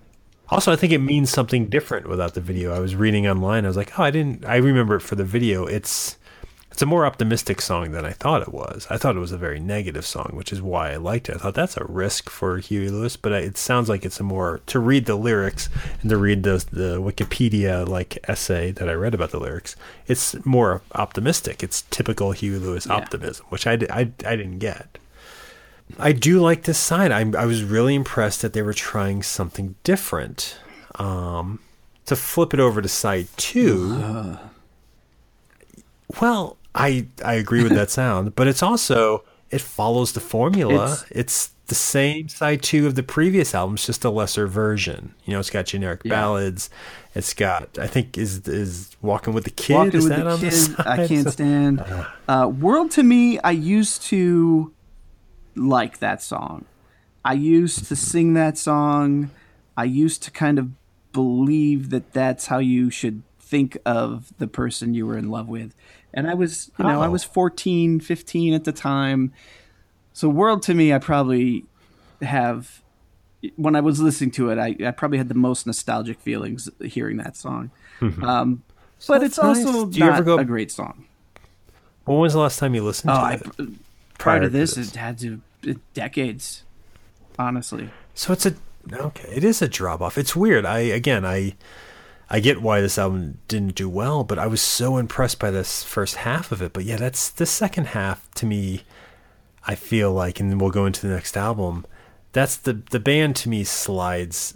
Also, 0.52 0.72
I 0.72 0.76
think 0.76 0.92
it 0.94 0.98
means 1.00 1.30
something 1.30 1.68
different 1.68 2.08
without 2.08 2.34
the 2.34 2.42
video. 2.42 2.74
I 2.74 2.80
was 2.80 2.96
reading 2.96 3.28
online. 3.28 3.66
I 3.66 3.68
was 3.68 3.78
like, 3.78 4.00
oh, 4.00 4.04
I 4.04 4.10
didn't. 4.10 4.46
I 4.46 4.56
remember 4.56 4.96
it 4.96 5.02
for 5.02 5.16
the 5.16 5.24
video. 5.24 5.66
It's 5.66 6.18
it's 6.72 6.82
a 6.82 6.86
more 6.86 7.06
optimistic 7.06 7.62
song 7.62 7.92
than 7.92 8.06
I 8.06 8.12
thought 8.12 8.42
it 8.42 8.54
was. 8.54 8.88
I 8.90 8.98
thought 8.98 9.16
it 9.16 9.20
was 9.20 9.32
a 9.32 9.38
very 9.38 9.60
negative 9.60 10.06
song, 10.06 10.32
which 10.34 10.54
is 10.54 10.62
why 10.62 10.92
I 10.92 10.96
liked 10.98 11.28
it. 11.28 11.36
I 11.36 11.40
thought 11.40 11.56
that's 11.56 11.76
a 11.78 11.84
risk 11.86 12.30
for 12.30 12.58
Huey 12.60 12.90
Lewis, 12.90 13.18
but 13.18 13.32
it 13.32 13.58
sounds 13.58 13.90
like 13.90 14.06
it's 14.06 14.20
a 14.20 14.24
more 14.24 14.62
to 14.68 14.80
read 14.80 15.06
the 15.06 15.16
lyrics 15.16 15.68
and 16.02 16.10
to 16.10 16.18
read 16.18 16.44
the 16.44 16.64
the 16.72 17.02
Wikipedia 17.02 17.88
like 17.88 18.18
essay 18.30 18.72
that 18.72 18.88
I 18.88 18.94
read 18.94 19.14
about 19.14 19.32
the 19.32 19.40
lyrics. 19.40 19.76
It's 20.08 20.36
more 20.46 20.82
optimistic. 20.94 21.64
It's 21.64 21.82
typical 21.90 22.32
Huey 22.32 22.60
Lewis 22.60 22.86
Yeah. 22.86 22.94
optimism, 22.96 23.46
which 23.50 23.66
I, 23.68 23.74
I 23.90 24.00
I 24.26 24.36
didn't 24.36 24.60
get. 24.60 24.98
I 25.98 26.12
do 26.12 26.40
like 26.40 26.64
this 26.64 26.78
side. 26.78 27.12
I, 27.12 27.22
I 27.42 27.46
was 27.46 27.64
really 27.64 27.96
impressed 27.96 28.44
that 28.44 28.54
they 28.54 28.62
were 28.62 28.76
trying 28.76 29.24
something 29.24 29.74
different. 29.84 30.56
Um, 30.96 31.60
to 32.06 32.16
flip 32.16 32.54
it 32.54 32.60
over 32.60 32.80
to 32.82 32.88
side 32.88 33.28
two, 33.38 34.38
well, 36.22 36.58
I 36.80 37.08
I 37.24 37.34
agree 37.36 37.62
with 37.64 37.74
that 37.74 37.90
sound, 38.02 38.36
but 38.36 38.48
it's 38.48 38.64
also 38.64 39.24
it 39.52 39.62
follows 39.62 40.14
the 40.14 40.20
formula. 40.20 40.86
It's- 40.86 41.06
It's, 41.12 41.50
the 41.70 41.76
same 41.76 42.28
side 42.30 42.64
two 42.64 42.88
of 42.88 42.96
the 42.96 43.04
previous 43.04 43.54
albums, 43.54 43.86
just 43.86 44.04
a 44.04 44.10
lesser 44.10 44.48
version. 44.48 45.14
You 45.26 45.34
know, 45.34 45.40
it's 45.40 45.52
got 45.52 45.68
generic 45.68 46.02
Yeah. 46.04 46.10
ballads. 46.10 46.68
It's 47.14 47.36
got 47.36 47.78
I 47.78 47.86
think 47.86 48.18
is 48.18 48.48
is 48.48 48.96
Walking 49.04 49.36
with 49.36 49.44
the 49.44 49.52
Kid. 49.52 49.76
Walking 49.76 49.94
is 50.00 50.04
with 50.06 50.14
that 50.18 50.24
the 50.24 50.32
on 50.32 50.40
Kid, 50.40 50.52
the 50.52 50.56
side? 50.56 50.88
I 51.00 51.08
can't 51.08 51.30
stand. 51.32 51.84
Uh, 52.28 52.48
World 52.48 52.90
to 52.92 53.04
me, 53.04 53.38
I 53.44 53.52
used 53.52 54.02
to 54.10 54.74
like 55.56 56.00
that 56.00 56.24
song. 56.24 56.66
I 57.24 57.34
used 57.34 57.86
to 57.90 57.96
sing 57.96 58.34
that 58.34 58.58
song. 58.58 59.30
I 59.78 59.84
used 59.84 60.24
to 60.24 60.32
kind 60.32 60.58
of 60.58 60.70
believe 61.14 61.90
that 61.92 62.14
that's 62.14 62.48
how 62.48 62.58
you 62.60 62.90
should 62.90 63.22
think 63.40 63.78
of 63.86 64.32
the 64.40 64.48
person 64.48 64.94
you 64.96 65.06
were 65.06 65.18
in 65.18 65.30
love 65.30 65.48
with. 65.48 65.76
And 66.14 66.28
I 66.28 66.34
was, 66.34 66.72
you 66.80 66.86
know, 66.86 67.02
I 67.02 67.08
Oh. 67.08 67.12
was 67.12 67.24
14, 67.24 68.00
15 68.00 68.54
at 68.54 68.64
the 68.64 68.72
time. 68.72 69.32
So 70.14 70.28
World 70.30 70.64
to 70.64 70.74
me, 70.74 70.92
I 70.94 70.98
probably 71.00 71.66
have 72.22 72.82
when 73.56 73.74
I 73.76 73.80
was 73.80 74.02
listening 74.02 74.32
to 74.32 74.50
it, 74.50 74.58
I, 74.58 74.76
I 74.86 74.92
probably 74.92 75.18
had 75.18 75.30
the 75.30 75.34
most 75.36 75.66
nostalgic 75.66 76.20
feelings 76.20 76.70
hearing 76.84 77.18
that 77.18 77.36
song. 77.38 77.72
Um, 78.02 78.64
but 79.08 79.20
that's 79.20 79.38
it's 79.38 79.40
also. 79.40 79.86
Do 79.86 79.98
you 80.00 80.06
not 80.06 80.16
ever 80.16 80.24
go- 80.24 80.38
a 80.40 80.44
great 80.46 80.72
song. 80.72 81.06
When 82.06 82.18
was 82.20 82.34
the 82.34 82.40
last 82.40 82.60
time 82.60 82.74
you 82.76 82.84
listened 82.84 83.12
Oh, 83.12 83.16
to 83.16 83.20
I, 83.20 83.34
it? 83.34 83.44
prior, 83.56 83.68
prior 84.18 84.40
to 84.42 84.46
to 84.48 84.50
this, 84.50 84.74
this? 84.76 84.90
it 84.90 84.96
had 84.98 85.18
to 85.20 85.42
decades. 85.94 86.64
Honestly, 87.38 87.90
So 88.16 88.34
it's 88.34 88.46
a 88.46 88.54
okay. 88.92 89.30
It 89.34 89.44
is 89.46 89.62
a 89.62 89.68
drop 89.70 90.02
off. 90.02 90.18
It's 90.18 90.36
weird. 90.36 90.66
I 90.66 90.80
again, 90.80 91.24
I 91.26 91.56
I 92.30 92.40
get 92.40 92.62
why 92.62 92.80
this 92.82 92.98
album 93.00 93.40
didn't 93.48 93.76
do 93.76 93.90
well, 93.90 94.24
but 94.24 94.38
I 94.38 94.46
was 94.48 94.62
so 94.62 94.98
impressed 94.98 95.40
by 95.40 95.50
this 95.50 95.84
first 95.84 96.18
half 96.18 96.52
of 96.52 96.62
it. 96.62 96.74
But 96.74 96.84
yeah, 96.84 96.98
that's 96.98 97.30
the 97.30 97.46
second 97.46 97.88
half 97.88 98.30
to 98.36 98.46
me. 98.46 98.84
I 99.66 99.76
feel 99.76 100.12
like, 100.14 100.40
and 100.40 100.50
then 100.50 100.58
we'll 100.60 100.70
go 100.72 100.86
into 100.86 101.06
the 101.08 101.14
next 101.14 101.36
album. 101.36 101.86
That's 102.32 102.56
the 102.56 102.74
the 102.92 103.00
band 103.00 103.36
to 103.38 103.50
me 103.50 103.64
slides 103.64 104.56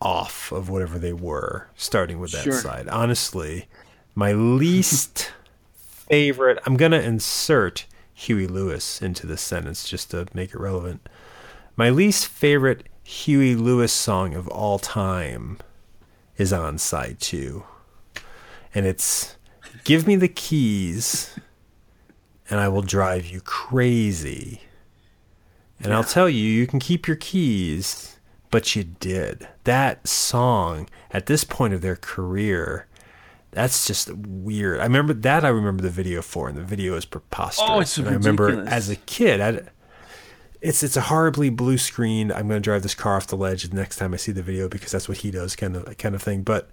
off 0.00 0.50
of 0.52 0.68
whatever 0.68 0.98
they 0.98 1.12
were 1.12 1.68
starting 1.76 2.18
with 2.18 2.32
that 2.32 2.44
Sure. 2.44 2.52
side. 2.60 2.88
Honestly, 2.88 3.68
my 4.14 4.32
least 4.32 5.30
favorite. 5.76 6.58
I'm 6.66 6.76
gonna 6.76 7.00
insert 7.00 7.86
Huey 8.14 8.46
Lewis 8.46 9.00
into 9.02 9.26
this 9.26 9.42
sentence 9.42 9.88
just 9.88 10.10
to 10.12 10.26
make 10.34 10.50
it 10.54 10.60
relevant. 10.60 11.06
My 11.76 11.90
least 11.90 12.26
favorite 12.26 12.86
Huey 13.02 13.54
Lewis 13.54 13.92
song 13.92 14.34
of 14.34 14.48
all 14.48 14.78
time 14.78 15.58
is 16.36 16.52
on 16.52 16.78
side 16.78 17.20
two, 17.20 17.64
and 18.74 18.86
it's 18.86 19.36
"Give 19.84 20.06
Me 20.06 20.16
the 20.16 20.28
Keys." 20.28 21.38
And 22.50 22.60
I 22.60 22.68
will 22.68 22.82
drive 22.82 23.26
you 23.26 23.40
crazy. 23.40 24.60
And 25.80 25.94
I'll 25.94 26.04
tell 26.04 26.28
you, 26.28 26.42
you 26.42 26.66
can 26.66 26.78
keep 26.78 27.06
your 27.06 27.16
keys, 27.16 28.18
but 28.50 28.76
you 28.76 28.84
did. 28.84 29.48
That 29.64 30.06
song 30.06 30.88
at 31.10 31.24
this 31.24 31.42
point 31.42 31.72
of 31.72 31.80
their 31.80 31.96
career, 31.96 32.86
that's 33.50 33.86
just 33.86 34.12
weird. 34.14 34.80
I 34.80 34.84
remember 34.84 35.14
that 35.14 35.42
I 35.42 35.48
remember 35.48 35.82
the 35.82 35.88
video 35.88 36.20
for, 36.20 36.48
and 36.48 36.56
the 36.56 36.62
video 36.62 36.96
is 36.96 37.06
preposterous. 37.06 37.70
Oh, 37.70 37.80
it's 37.80 37.96
and 37.96 38.08
I 38.08 38.12
remember 38.12 38.64
as 38.68 38.90
a 38.90 38.96
kid, 38.96 39.40
I, 39.40 39.62
it's 40.64 40.82
it's 40.82 40.96
a 40.96 41.02
horribly 41.02 41.50
blue 41.50 41.76
screen. 41.78 42.32
I'm 42.32 42.48
going 42.48 42.60
to 42.60 42.64
drive 42.64 42.82
this 42.82 42.94
car 42.94 43.16
off 43.16 43.26
the 43.26 43.36
ledge 43.36 43.64
the 43.64 43.76
next 43.76 43.96
time 43.96 44.14
I 44.14 44.16
see 44.16 44.32
the 44.32 44.42
video 44.42 44.68
because 44.68 44.90
that's 44.92 45.08
what 45.08 45.18
he 45.18 45.30
does, 45.30 45.54
kind 45.54 45.76
of 45.76 45.96
kind 45.98 46.14
of 46.14 46.22
thing. 46.22 46.42
But 46.42 46.70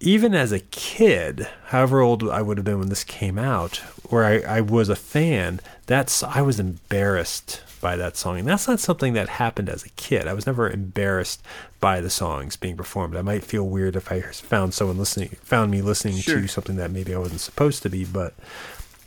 even 0.00 0.34
as 0.34 0.50
a 0.50 0.60
kid, 0.60 1.46
however 1.66 2.00
old 2.00 2.28
I 2.28 2.42
would 2.42 2.56
have 2.58 2.64
been 2.64 2.78
when 2.80 2.88
this 2.88 3.04
came 3.04 3.38
out, 3.38 3.76
where 4.08 4.24
I, 4.24 4.56
I 4.56 4.60
was 4.62 4.88
a 4.88 4.96
fan, 4.96 5.60
that's 5.86 6.22
I 6.22 6.40
was 6.40 6.58
embarrassed 6.58 7.62
by 7.82 7.96
that 7.96 8.16
song. 8.16 8.38
And 8.38 8.48
that's 8.48 8.66
not 8.66 8.80
something 8.80 9.12
that 9.12 9.28
happened 9.28 9.68
as 9.68 9.84
a 9.84 9.90
kid. 9.90 10.26
I 10.26 10.32
was 10.32 10.46
never 10.46 10.70
embarrassed 10.70 11.42
by 11.80 12.00
the 12.00 12.10
songs 12.10 12.56
being 12.56 12.76
performed. 12.76 13.14
I 13.14 13.22
might 13.22 13.44
feel 13.44 13.68
weird 13.68 13.94
if 13.94 14.10
I 14.10 14.22
found 14.22 14.72
someone 14.72 14.98
listening 14.98 15.28
found 15.42 15.70
me 15.70 15.82
listening 15.82 16.16
Sure. 16.16 16.40
to 16.40 16.48
something 16.48 16.76
that 16.76 16.90
maybe 16.90 17.14
I 17.14 17.18
wasn't 17.18 17.40
supposed 17.40 17.82
to 17.82 17.90
be, 17.90 18.04
but 18.04 18.34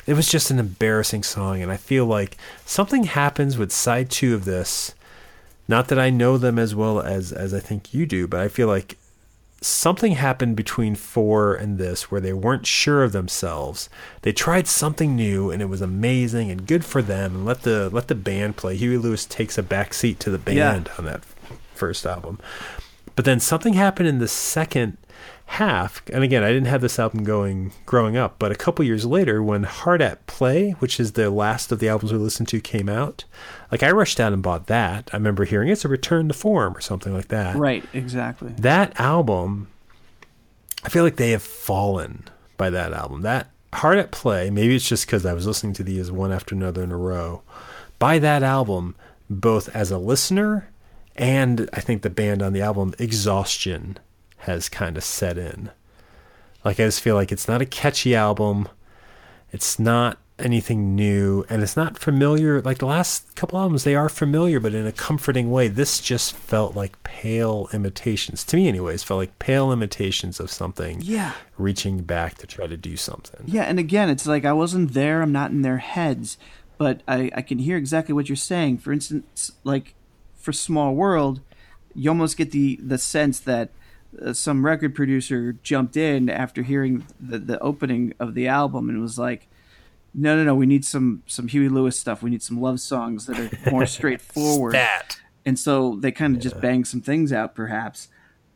it 0.05 0.13
was 0.13 0.29
just 0.29 0.51
an 0.51 0.59
embarrassing 0.59 1.23
song 1.23 1.61
and 1.61 1.71
I 1.71 1.77
feel 1.77 2.05
like 2.05 2.37
something 2.65 3.05
happens 3.05 3.57
with 3.57 3.71
side 3.71 4.09
2 4.09 4.33
of 4.35 4.45
this. 4.45 4.93
Not 5.67 5.87
that 5.87 5.99
I 5.99 6.09
know 6.11 6.37
them 6.37 6.59
as 6.59 6.75
well 6.75 6.99
as 6.99 7.31
as 7.31 7.53
I 7.53 7.59
think 7.59 7.93
you 7.93 8.05
do, 8.05 8.27
but 8.27 8.39
I 8.39 8.47
feel 8.47 8.67
like 8.67 8.97
something 9.61 10.11
happened 10.11 10.55
between 10.55 10.93
Fore 10.93 11.55
and 11.55 11.79
this 11.79 12.11
where 12.11 12.21
they 12.21 12.33
weren't 12.33 12.67
sure 12.67 13.03
of 13.03 13.13
themselves. 13.13 13.89
They 14.21 14.31
tried 14.31 14.67
something 14.67 15.15
new 15.15 15.49
and 15.49 15.61
it 15.61 15.65
was 15.65 15.81
amazing 15.81 16.51
and 16.51 16.67
good 16.67 16.85
for 16.85 17.01
them 17.01 17.35
and 17.35 17.45
let 17.45 17.63
the 17.63 17.89
let 17.89 18.07
the 18.07 18.15
band 18.15 18.57
play. 18.57 18.75
Huey 18.75 18.97
Lewis 18.97 19.25
takes 19.25 19.57
a 19.57 19.63
back 19.63 19.93
seat 19.93 20.19
to 20.19 20.29
the 20.29 20.37
band 20.37 20.89
on 20.99 21.05
that 21.05 21.23
first 21.73 22.05
album. 22.05 22.39
But 23.15 23.25
then 23.25 23.39
something 23.39 23.73
happened 23.73 24.07
in 24.07 24.19
the 24.19 24.27
second 24.27 24.97
half. 25.45 26.01
And 26.11 26.23
again, 26.23 26.43
I 26.43 26.47
didn't 26.51 26.67
have 26.67 26.81
this 26.81 26.99
album 26.99 27.23
going 27.23 27.71
growing 27.85 28.17
up, 28.17 28.37
but 28.39 28.51
a 28.51 28.55
couple 28.55 28.83
years 28.83 29.05
later 29.05 29.41
when 29.43 29.63
Hard 29.63 30.01
at 30.01 30.25
Play, 30.27 30.71
which 30.79 30.99
is 30.99 31.13
the 31.13 31.29
last 31.29 31.71
of 31.71 31.79
the 31.79 31.87
albums 31.87 32.11
we 32.11 32.19
listened 32.19 32.47
to, 32.49 32.59
came 32.59 32.89
out, 32.89 33.23
like 33.71 33.83
I 33.83 33.91
rushed 33.91 34.19
out 34.19 34.33
and 34.33 34.41
bought 34.43 34.67
that. 34.67 35.09
I 35.13 35.17
remember 35.17 35.45
hearing 35.45 35.69
it's 35.69 35.85
a 35.85 35.89
return 35.89 36.27
to 36.27 36.33
form 36.33 36.75
or 36.75 36.81
something 36.81 37.13
like 37.13 37.27
that 37.29 37.55
Right, 37.55 37.83
exactly. 37.93 38.53
that 38.59 38.99
album 38.99 39.67
i 40.83 40.89
feel 40.89 41.03
like 41.03 41.15
they 41.15 41.31
have 41.31 41.41
fallen 41.41 42.23
by 42.57 42.69
that 42.69 42.93
album 42.93 43.21
that 43.23 43.49
hard 43.73 43.97
at 43.97 44.11
play 44.11 44.49
maybe 44.51 44.75
it's 44.75 44.87
just 44.87 45.05
because 45.07 45.25
i 45.25 45.33
was 45.33 45.47
listening 45.47 45.73
to 45.73 45.83
these 45.83 46.11
one 46.11 46.31
after 46.31 46.53
another 46.53 46.83
in 46.83 46.91
a 46.91 46.97
row 46.97 47.41
by 47.97 48.19
that 48.19 48.43
album 48.43 48.95
both 49.27 49.67
as 49.75 49.89
a 49.89 49.97
listener 49.97 50.69
and 51.15 51.67
i 51.73 51.79
think 51.79 52.03
the 52.03 52.09
band 52.09 52.43
on 52.43 52.53
the 52.53 52.61
album 52.61 52.93
exhaustion 52.99 53.97
has 54.45 54.69
kind 54.69 54.97
of 54.97 55.03
set 55.03 55.37
in. 55.37 55.69
Like 56.63 56.79
i 56.79 56.85
just 56.85 57.01
feel 57.01 57.15
like 57.15 57.31
it's 57.31 57.47
not 57.47 57.61
a 57.61 57.65
catchy 57.65 58.15
album. 58.15 58.67
It's 59.51 59.77
not 59.79 60.17
anything 60.37 60.93
new 60.95 61.45
and 61.49 61.63
it's 61.63 61.77
not 61.77 61.97
familiar 61.97 62.61
like 62.61 62.79
the 62.79 62.85
last 62.85 63.37
couple 63.37 63.57
albums 63.57 63.85
they 63.85 63.95
are 63.95 64.09
familiar 64.09 64.59
but 64.59 64.73
in 64.73 64.85
a 64.85 64.91
comforting 64.91 65.49
way. 65.49 65.67
This 65.69 66.01
just 66.01 66.35
felt 66.35 66.75
like 66.75 67.01
pale 67.03 67.69
imitations. 67.71 68.43
To 68.45 68.57
me 68.57 68.67
anyways 68.67 69.01
felt 69.03 69.19
like 69.19 69.39
pale 69.39 69.71
imitations 69.71 70.39
of 70.41 70.51
something 70.51 70.99
Yeah. 71.01 71.31
reaching 71.57 71.99
back 72.03 72.35
to 72.39 72.47
try 72.47 72.67
to 72.67 72.75
do 72.75 72.97
something. 72.97 73.43
Yeah, 73.45 73.63
and 73.63 73.79
again, 73.79 74.09
it's 74.09 74.25
like 74.27 74.43
I 74.43 74.51
wasn't 74.53 74.93
there, 74.93 75.21
I'm 75.21 75.31
not 75.31 75.51
in 75.51 75.61
their 75.61 75.77
heads, 75.77 76.37
but 76.77 77.01
I, 77.07 77.31
I 77.33 77.41
can 77.41 77.59
hear 77.59 77.77
exactly 77.77 78.11
what 78.13 78.27
you're 78.27 78.35
saying. 78.35 78.79
For 78.79 78.91
instance, 78.91 79.53
like 79.63 79.93
for 80.35 80.51
Small 80.51 80.93
World, 80.95 81.39
you 81.93 82.09
almost 82.09 82.35
get 82.35 82.51
the, 82.51 82.77
the 82.83 82.97
sense 82.97 83.39
that 83.39 83.69
uh, 84.21 84.33
some 84.33 84.65
record 84.65 84.95
producer 84.95 85.53
jumped 85.63 85.97
in 85.97 86.29
after 86.29 86.63
hearing 86.63 87.05
the, 87.19 87.39
the 87.39 87.59
opening 87.59 88.13
of 88.19 88.33
the 88.33 88.47
album 88.47 88.89
and 88.89 89.01
was 89.01 89.17
like, 89.19 89.47
no, 90.13 90.35
no, 90.35 90.43
no, 90.43 90.55
we 90.55 90.65
need 90.65 90.85
some, 90.85 91.23
some 91.27 91.47
Huey 91.47 91.69
Lewis 91.69 91.99
stuff. 91.99 92.23
We 92.23 92.29
need 92.29 92.43
some 92.43 92.61
love 92.61 92.79
songs 92.79 93.25
that 93.25 93.39
are 93.39 93.71
more 93.71 93.85
straightforward. 93.85 94.73
That 94.73 95.19
and 95.45 95.59
so 95.59 95.95
they 95.97 96.11
kind 96.11 96.35
of 96.35 96.41
just 96.41 96.59
banged 96.59 96.87
some 96.87 97.01
things 97.01 97.31
out 97.31 97.53
perhaps. 97.53 98.07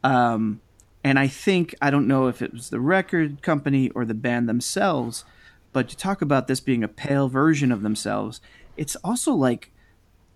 Um, 0.03 0.61
and 1.03 1.17
i 1.17 1.27
think 1.27 1.75
i 1.81 1.89
don't 1.89 2.07
know 2.07 2.27
if 2.27 2.41
it 2.41 2.53
was 2.53 2.69
the 2.69 2.79
record 2.79 3.41
company 3.41 3.89
or 3.91 4.05
the 4.05 4.13
band 4.13 4.47
themselves 4.47 5.23
but 5.71 5.87
to 5.89 5.97
talk 5.97 6.21
about 6.21 6.47
this 6.47 6.59
being 6.59 6.83
a 6.83 6.87
pale 6.87 7.27
version 7.29 7.71
of 7.71 7.81
themselves 7.81 8.41
it's 8.77 8.95
also 8.97 9.33
like 9.33 9.71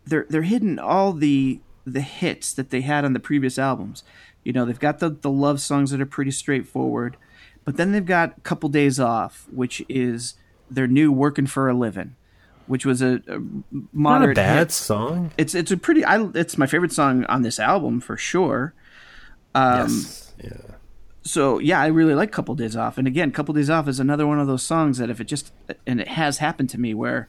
they're 0.05 0.25
they're 0.29 0.43
hitting 0.43 0.79
all 0.79 1.13
the 1.13 1.59
the 1.85 2.01
hits 2.01 2.53
that 2.53 2.69
they 2.69 2.81
had 2.81 3.03
on 3.03 3.13
the 3.13 3.19
previous 3.19 3.57
albums 3.59 4.03
you 4.43 4.53
know 4.53 4.65
they've 4.65 4.79
got 4.79 4.99
the 4.99 5.09
the 5.09 5.31
love 5.31 5.59
songs 5.61 5.91
that 5.91 6.01
are 6.01 6.05
pretty 6.05 6.31
straightforward 6.31 7.17
but 7.65 7.77
then 7.77 7.91
they've 7.91 8.05
got 8.05 8.37
a 8.37 8.41
couple 8.41 8.69
days 8.69 8.99
off 8.99 9.47
which 9.51 9.83
is 9.87 10.35
their 10.69 10.87
new 10.87 11.11
working 11.11 11.47
for 11.47 11.69
a 11.69 11.73
living 11.73 12.15
which 12.67 12.85
was 12.85 13.01
a, 13.01 13.21
a 13.27 13.39
not 13.91 14.27
a 14.27 14.33
bad 14.33 14.57
hit. 14.57 14.71
song. 14.71 15.31
It's 15.37 15.53
it's 15.53 15.71
a 15.71 15.77
pretty 15.77 16.05
I 16.05 16.29
it's 16.33 16.57
my 16.57 16.67
favorite 16.67 16.91
song 16.91 17.25
on 17.25 17.41
this 17.41 17.59
album 17.59 17.99
for 17.99 18.17
sure. 18.17 18.73
Um, 19.53 19.89
yes. 19.89 20.33
Yeah. 20.43 20.75
So 21.23 21.59
yeah, 21.59 21.81
I 21.81 21.87
really 21.87 22.15
like 22.15 22.31
Couple 22.31 22.55
Days 22.55 22.75
Off, 22.75 22.97
and 22.97 23.07
again, 23.07 23.31
Couple 23.31 23.53
Days 23.53 23.69
Off 23.69 23.87
is 23.87 23.99
another 23.99 24.27
one 24.27 24.39
of 24.39 24.47
those 24.47 24.63
songs 24.63 24.97
that 24.97 25.09
if 25.09 25.21
it 25.21 25.25
just 25.25 25.51
and 25.85 26.01
it 26.01 26.09
has 26.09 26.39
happened 26.39 26.69
to 26.71 26.79
me 26.79 26.93
where 26.93 27.27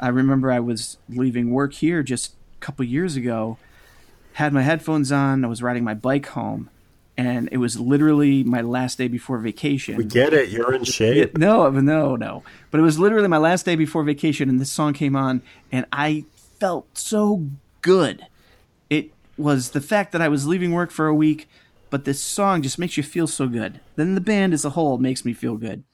I 0.00 0.08
remember 0.08 0.50
I 0.50 0.60
was 0.60 0.98
leaving 1.08 1.50
work 1.50 1.74
here 1.74 2.02
just 2.02 2.34
a 2.56 2.60
couple 2.60 2.84
years 2.84 3.16
ago, 3.16 3.58
had 4.34 4.52
my 4.52 4.62
headphones 4.62 5.12
on, 5.12 5.44
I 5.44 5.48
was 5.48 5.62
riding 5.62 5.84
my 5.84 5.94
bike 5.94 6.26
home, 6.26 6.68
and 7.16 7.48
it 7.52 7.58
was 7.58 7.78
literally 7.78 8.42
my 8.42 8.60
last 8.60 8.98
day 8.98 9.06
before 9.06 9.38
vacation. 9.38 9.96
we 9.96 10.04
get 10.04 10.34
it 10.34 10.48
you're 10.48 10.74
in 10.74 10.82
shape 10.82 11.38
No, 11.38 11.70
no, 11.70 12.16
no. 12.16 12.42
But 12.70 12.80
it 12.80 12.82
was 12.82 12.98
literally 12.98 13.28
my 13.28 13.38
last 13.38 13.64
day 13.64 13.76
before 13.76 14.02
vacation, 14.02 14.48
and 14.48 14.60
this 14.60 14.72
song 14.72 14.92
came 14.92 15.14
on, 15.14 15.40
and 15.70 15.86
I 15.92 16.24
felt 16.58 16.98
so 16.98 17.46
good. 17.80 18.26
It 18.90 19.12
was 19.36 19.70
the 19.70 19.80
fact 19.80 20.10
that 20.12 20.20
I 20.20 20.28
was 20.28 20.46
leaving 20.48 20.72
work 20.72 20.90
for 20.90 21.06
a 21.06 21.14
week, 21.14 21.48
but 21.88 22.04
this 22.04 22.20
song 22.20 22.60
just 22.60 22.78
makes 22.78 22.96
you 22.96 23.04
feel 23.04 23.28
so 23.28 23.46
good. 23.46 23.78
Then 23.94 24.16
the 24.16 24.20
band 24.20 24.52
as 24.52 24.64
a 24.64 24.70
whole 24.70 24.98
makes 24.98 25.24
me 25.24 25.32
feel 25.32 25.56
good. 25.56 25.84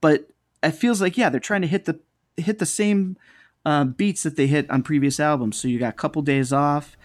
But 0.00 0.28
it 0.60 0.72
feels 0.72 1.00
like 1.00 1.16
yeah, 1.16 1.30
they're 1.30 1.38
trying 1.38 1.62
to 1.62 1.68
hit 1.68 1.84
the 1.84 2.00
hit 2.36 2.58
the 2.58 2.66
same 2.66 3.16
uh, 3.64 3.84
beats 3.84 4.24
that 4.24 4.34
they 4.34 4.48
hit 4.48 4.68
on 4.70 4.82
previous 4.82 5.20
albums. 5.20 5.56
So 5.56 5.68
you 5.68 5.78
got 5.78 5.90
a 5.90 5.96
couple 5.96 6.22
days 6.22 6.52
off. 6.52 6.96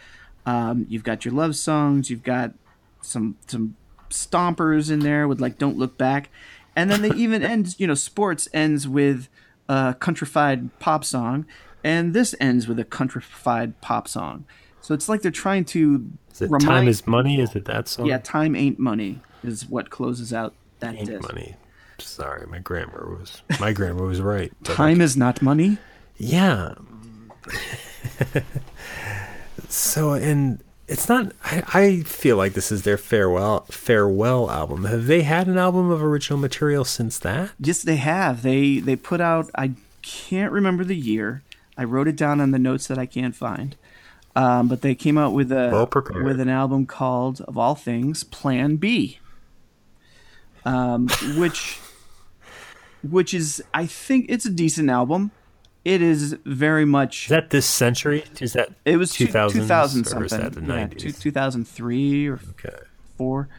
Um, 0.46 0.86
you've 0.90 1.04
got 1.04 1.26
your 1.26 1.34
love 1.34 1.56
songs. 1.56 2.10
You've 2.10 2.24
got 2.24 2.54
some 3.02 3.38
some 3.48 3.76
stompers 4.10 4.92
in 4.92 5.00
there 5.00 5.28
with 5.28 5.40
like 5.40 5.58
"Don't 5.58 5.78
Look 5.78 5.98
Back," 5.98 6.30
and 6.76 6.90
then 6.90 7.02
they 7.02 7.12
even 7.12 7.44
end. 7.54 7.76
You 7.80 7.88
know, 7.88 7.94
sports 7.94 8.48
ends 8.54 8.88
with 8.88 9.30
a 9.70 9.96
countrified 10.00 10.78
pop 10.80 11.04
song, 11.06 11.46
and 11.84 12.14
this 12.14 12.36
ends 12.40 12.68
with 12.68 12.80
a 12.80 12.86
countrified 12.86 13.80
pop 13.82 14.08
song. 14.08 14.46
So 14.82 14.94
it's 14.96 15.08
like 15.08 15.22
they're 15.22 15.32
trying 15.32 15.66
to 15.66 16.10
is 16.32 16.42
it 16.42 16.46
remind. 16.46 16.64
time 16.64 16.88
is 16.88 17.06
money 17.06 17.40
is 17.40 17.56
it 17.56 17.66
that 17.66 17.88
song 17.88 18.08
yeah, 18.08 18.18
time 18.18 18.56
ain't 18.56 18.80
money 18.80 19.20
is 19.44 19.70
what 19.70 19.92
closes 19.92 20.34
out 20.34 20.54
that 20.80 20.96
ain't 20.96 21.08
disc. 21.08 21.22
money 21.22 21.56
sorry 22.00 22.48
my 22.48 22.58
grammar 22.58 23.16
was 23.20 23.44
my 23.60 23.72
grammar 23.72 24.06
was 24.06 24.22
right 24.22 24.52
Time 24.64 25.02
is 25.02 25.16
not 25.16 25.42
money. 25.42 25.78
Yeah. 26.18 26.74
so 29.72 30.14
and 30.14 30.64
it's 30.88 31.08
not 31.08 31.32
I, 31.46 31.64
I 31.74 32.00
feel 32.02 32.36
like 32.38 32.54
this 32.54 32.72
is 32.72 32.84
their 32.84 32.98
farewell 32.98 33.62
farewell 33.72 34.50
album. 34.52 34.86
Have 34.86 35.08
they 35.08 35.22
had 35.22 35.48
an 35.48 35.58
album 35.58 35.90
of 35.90 36.04
original 36.04 36.38
material 36.40 36.84
since 36.86 37.18
that? 37.20 37.52
Yes, 37.60 37.82
they 37.82 37.96
have. 37.98 38.42
They 38.44 38.80
they 38.80 38.96
put 38.96 39.22
out. 39.22 39.50
I 39.56 39.72
can't 40.02 40.52
remember 40.52 40.84
the 40.84 40.96
year. 40.96 41.44
I 41.78 41.84
wrote 41.86 42.08
it 42.08 42.16
down 42.18 42.42
on 42.42 42.52
the 42.52 42.60
notes 42.60 42.88
that 42.88 42.98
I 42.98 43.06
can't 43.06 43.36
find. 43.36 43.76
Um, 44.36 44.68
but 44.68 44.82
they 44.82 44.96
came 44.96 45.18
out 45.18 45.34
with 45.34 45.52
a 45.52 45.70
Well 45.72 45.88
prepared. 45.88 46.24
with 46.24 46.40
an 46.40 46.48
album 46.50 46.86
called, 46.86 47.42
of 47.42 47.58
all 47.58 47.76
things, 47.76 48.24
Plan 48.24 48.78
B, 48.78 49.20
um, 50.66 51.10
which 51.36 51.80
which 53.04 53.34
is 53.34 53.64
I 53.74 53.86
think 53.86 54.28
it's 54.30 54.46
a 54.46 54.50
decent 54.52 54.90
album. 54.90 55.32
It 55.84 56.02
is 56.02 56.34
very 56.46 56.86
much. 56.86 57.24
Is 57.24 57.30
that 57.30 57.50
this 57.50 57.66
century? 57.66 58.24
Is 58.40 58.54
that 58.54 58.70
it 58.86 58.98
was 58.98 59.12
two 59.12 59.28
2000s, 59.28 59.52
2000 59.54 60.02
or 60.02 60.06
something. 60.06 60.24
is 60.26 60.32
that 60.32 60.54
the 60.54 60.62
yeah, 60.62 60.88
90s? 60.88 61.00
two, 61.00 61.12
2003 61.12 62.28
or 62.28 62.40
okay? 62.52 62.70
four, 63.18 63.50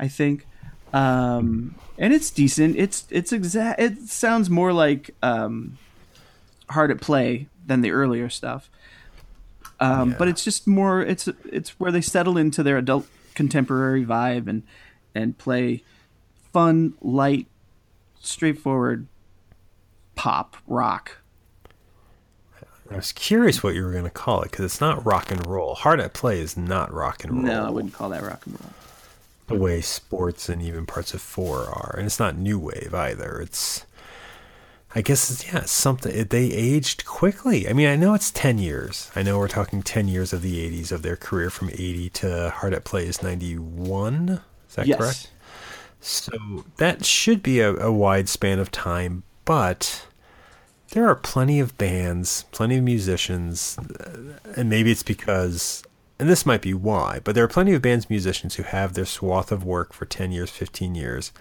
I 0.00 0.08
think. 0.08 0.46
um, 0.92 1.74
and 1.98 2.12
it's 2.12 2.30
decent. 2.30 2.76
It's 2.76 3.06
it's 3.10 3.32
exact. 3.32 3.80
It 3.80 4.02
sounds 4.08 4.50
more 4.50 4.72
like 4.72 5.14
um, 5.22 5.78
hard 6.70 6.90
at 6.90 7.00
play 7.00 7.48
than 7.66 7.82
the 7.82 7.90
earlier 7.90 8.28
stuff. 8.28 8.70
Um, 9.80 10.10
Yeah. 10.10 10.16
But 10.18 10.28
it's 10.28 10.42
just 10.42 10.66
more. 10.66 11.00
It's 11.02 11.28
it's 11.50 11.78
where 11.78 11.92
they 11.92 12.00
settle 12.00 12.36
into 12.36 12.62
their 12.64 12.78
adult 12.78 13.06
contemporary 13.34 14.04
vibe 14.04 14.48
and 14.48 14.64
and 15.14 15.38
play 15.38 15.84
fun, 16.52 16.94
light, 17.00 17.46
straightforward 18.20 19.06
pop 20.16 20.56
rock. 20.66 21.17
I 22.90 22.96
was 22.96 23.12
curious 23.12 23.62
what 23.62 23.74
you 23.74 23.84
were 23.84 23.92
going 23.92 24.04
to 24.04 24.10
call 24.10 24.42
it 24.42 24.50
because 24.50 24.64
it's 24.64 24.80
not 24.80 25.04
rock 25.04 25.30
and 25.30 25.46
roll. 25.46 25.74
Hard 25.74 26.00
at 26.00 26.14
play 26.14 26.40
is 26.40 26.56
not 26.56 26.92
rock 26.92 27.22
and 27.22 27.34
roll. 27.34 27.42
No, 27.42 27.66
I 27.66 27.70
wouldn't 27.70 27.92
call 27.92 28.08
that 28.10 28.22
rock 28.22 28.46
and 28.46 28.58
roll. 28.58 28.70
the 29.46 29.56
way 29.56 29.80
sports 29.80 30.48
and 30.48 30.62
even 30.62 30.86
parts 30.86 31.12
of 31.12 31.20
Fore 31.20 31.66
are, 31.66 31.94
and 31.96 32.06
it's 32.06 32.18
not 32.18 32.36
new 32.36 32.58
wave 32.58 32.94
either. 32.94 33.40
It's, 33.40 33.84
I 34.94 35.02
guess, 35.02 35.30
it's, 35.30 35.52
yeah, 35.52 35.64
something. 35.64 36.14
It, 36.14 36.30
they 36.30 36.46
aged 36.46 37.04
quickly. 37.04 37.68
I 37.68 37.74
mean, 37.74 37.88
I 37.88 37.96
know 37.96 38.14
it's 38.14 38.30
ten 38.30 38.56
years. 38.58 39.10
I 39.14 39.22
know 39.22 39.38
we're 39.38 39.48
talking 39.48 39.82
ten 39.82 40.08
years 40.08 40.32
of 40.32 40.40
the 40.40 40.58
'80s 40.70 40.90
of 40.90 41.02
their 41.02 41.16
career 41.16 41.50
from 41.50 41.68
'80 41.68 42.08
to 42.10 42.50
Hard 42.56 42.72
at 42.72 42.84
Play 42.84 43.06
is 43.06 43.22
'91. 43.22 44.40
Is 44.68 44.74
that 44.76 44.86
yes. 44.86 44.98
correct? 44.98 45.30
So 46.00 46.64
that 46.76 47.04
should 47.04 47.42
be 47.42 47.60
a, 47.60 47.74
a 47.74 47.92
wide 47.92 48.28
span 48.28 48.58
of 48.58 48.70
time, 48.70 49.24
but 49.44 50.06
there 50.90 51.06
are 51.06 51.14
plenty 51.14 51.60
of 51.60 51.76
bands, 51.78 52.44
plenty 52.52 52.78
of 52.78 52.84
musicians, 52.84 53.78
and 54.56 54.70
maybe 54.70 54.90
it's 54.90 55.02
because, 55.02 55.82
and 56.18 56.28
this 56.28 56.46
might 56.46 56.62
be 56.62 56.74
why, 56.74 57.20
but 57.24 57.34
there 57.34 57.44
are 57.44 57.48
plenty 57.48 57.74
of 57.74 57.82
bands, 57.82 58.08
musicians 58.08 58.54
who 58.54 58.62
have 58.62 58.94
their 58.94 59.04
swath 59.04 59.52
of 59.52 59.64
work 59.64 59.92
for 59.92 60.06
10 60.06 60.32
years, 60.32 60.50
15 60.50 60.94
years, 60.94 61.32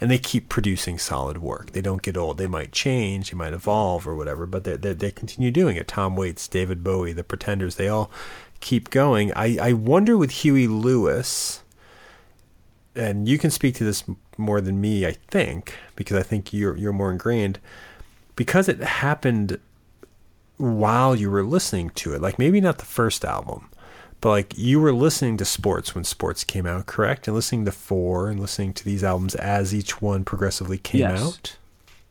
and 0.00 0.10
they 0.10 0.18
keep 0.18 0.48
producing 0.48 0.98
solid 0.98 1.38
work. 1.38 1.72
They 1.72 1.80
don't 1.80 2.02
get 2.02 2.16
old. 2.16 2.38
They 2.38 2.46
might 2.46 2.72
change, 2.72 3.30
they 3.30 3.36
might 3.36 3.52
evolve 3.52 4.06
or 4.06 4.14
whatever, 4.14 4.46
but 4.46 4.64
they, 4.64 4.76
they, 4.76 4.92
they 4.94 5.10
continue 5.10 5.50
doing 5.50 5.76
it. 5.76 5.88
Tom 5.88 6.16
Waits, 6.16 6.48
David 6.48 6.82
Bowie, 6.82 7.12
The 7.12 7.24
Pretenders, 7.24 7.76
they 7.76 7.88
all 7.88 8.10
keep 8.60 8.90
going. 8.90 9.32
I, 9.34 9.58
I 9.60 9.72
wonder 9.72 10.16
with 10.16 10.30
Huey 10.30 10.66
Lewis 10.66 11.62
and 12.94 13.28
you 13.28 13.38
can 13.38 13.50
speak 13.50 13.74
to 13.76 13.84
this 13.84 14.04
more 14.36 14.60
than 14.60 14.80
me, 14.80 15.06
I 15.06 15.12
think, 15.12 15.74
because 15.96 16.16
I 16.16 16.22
think 16.22 16.52
you're 16.52 16.76
you're 16.76 16.92
more 16.92 17.10
ingrained. 17.10 17.58
Because 18.36 18.68
it 18.68 18.80
happened 18.80 19.58
while 20.56 21.14
you 21.16 21.30
were 21.30 21.42
listening 21.42 21.90
to 21.90 22.14
it, 22.14 22.20
like 22.22 22.38
maybe 22.38 22.60
not 22.60 22.78
the 22.78 22.84
first 22.84 23.24
album, 23.24 23.68
but 24.20 24.30
like 24.30 24.56
you 24.56 24.80
were 24.80 24.92
listening 24.92 25.36
to 25.38 25.44
Sports 25.44 25.94
when 25.94 26.04
Sports 26.04 26.44
came 26.44 26.66
out, 26.66 26.86
correct? 26.86 27.26
And 27.26 27.34
listening 27.34 27.64
to 27.64 27.72
Fore 27.72 28.28
and 28.28 28.38
listening 28.40 28.72
to 28.74 28.84
these 28.84 29.02
albums 29.02 29.34
as 29.34 29.74
each 29.74 30.00
one 30.00 30.24
progressively 30.24 30.78
came 30.78 31.00
Yes. 31.00 31.22
out. 31.22 31.56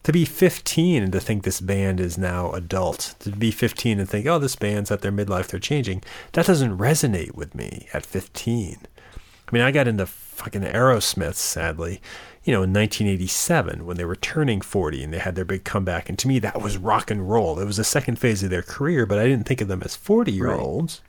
To 0.03 0.11
be 0.11 0.25
15 0.25 1.03
and 1.03 1.11
to 1.13 1.19
think 1.19 1.43
this 1.43 1.61
band 1.61 1.99
is 1.99 2.17
now 2.17 2.51
adult, 2.53 3.13
to 3.19 3.29
be 3.29 3.51
15 3.51 3.99
and 3.99 4.09
think, 4.09 4.25
oh, 4.25 4.39
this 4.39 4.55
band's 4.55 4.89
at 4.89 5.01
their 5.01 5.11
midlife, 5.11 5.47
they're 5.47 5.59
changing, 5.59 6.01
that 6.33 6.47
doesn't 6.47 6.77
resonate 6.79 7.35
with 7.35 7.53
me 7.53 7.87
at 7.93 8.03
15. 8.05 8.79
I 8.83 9.51
mean, 9.51 9.61
I 9.61 9.69
got 9.71 9.87
into 9.87 10.07
fucking 10.07 10.63
Aerosmith, 10.63 11.35
sadly, 11.35 12.01
you 12.43 12.51
know, 12.51 12.63
in 12.63 12.73
1987 12.73 13.85
when 13.85 13.97
they 13.97 14.05
were 14.05 14.15
turning 14.15 14.61
40 14.61 15.03
and 15.03 15.13
they 15.13 15.19
had 15.19 15.35
their 15.35 15.45
big 15.45 15.63
comeback. 15.63 16.09
And 16.09 16.17
to 16.19 16.27
me, 16.27 16.39
that 16.39 16.61
was 16.61 16.77
rock 16.77 17.11
and 17.11 17.29
roll. 17.29 17.59
It 17.59 17.65
was 17.65 17.77
the 17.77 17.83
second 17.83 18.17
phase 18.17 18.41
of 18.41 18.49
their 18.49 18.63
career, 18.63 19.05
but 19.05 19.19
I 19.19 19.27
didn't 19.27 19.45
think 19.45 19.61
of 19.61 19.67
them 19.67 19.83
as 19.83 19.95
40 19.95 20.31
year 20.31 20.51
olds. 20.51 21.01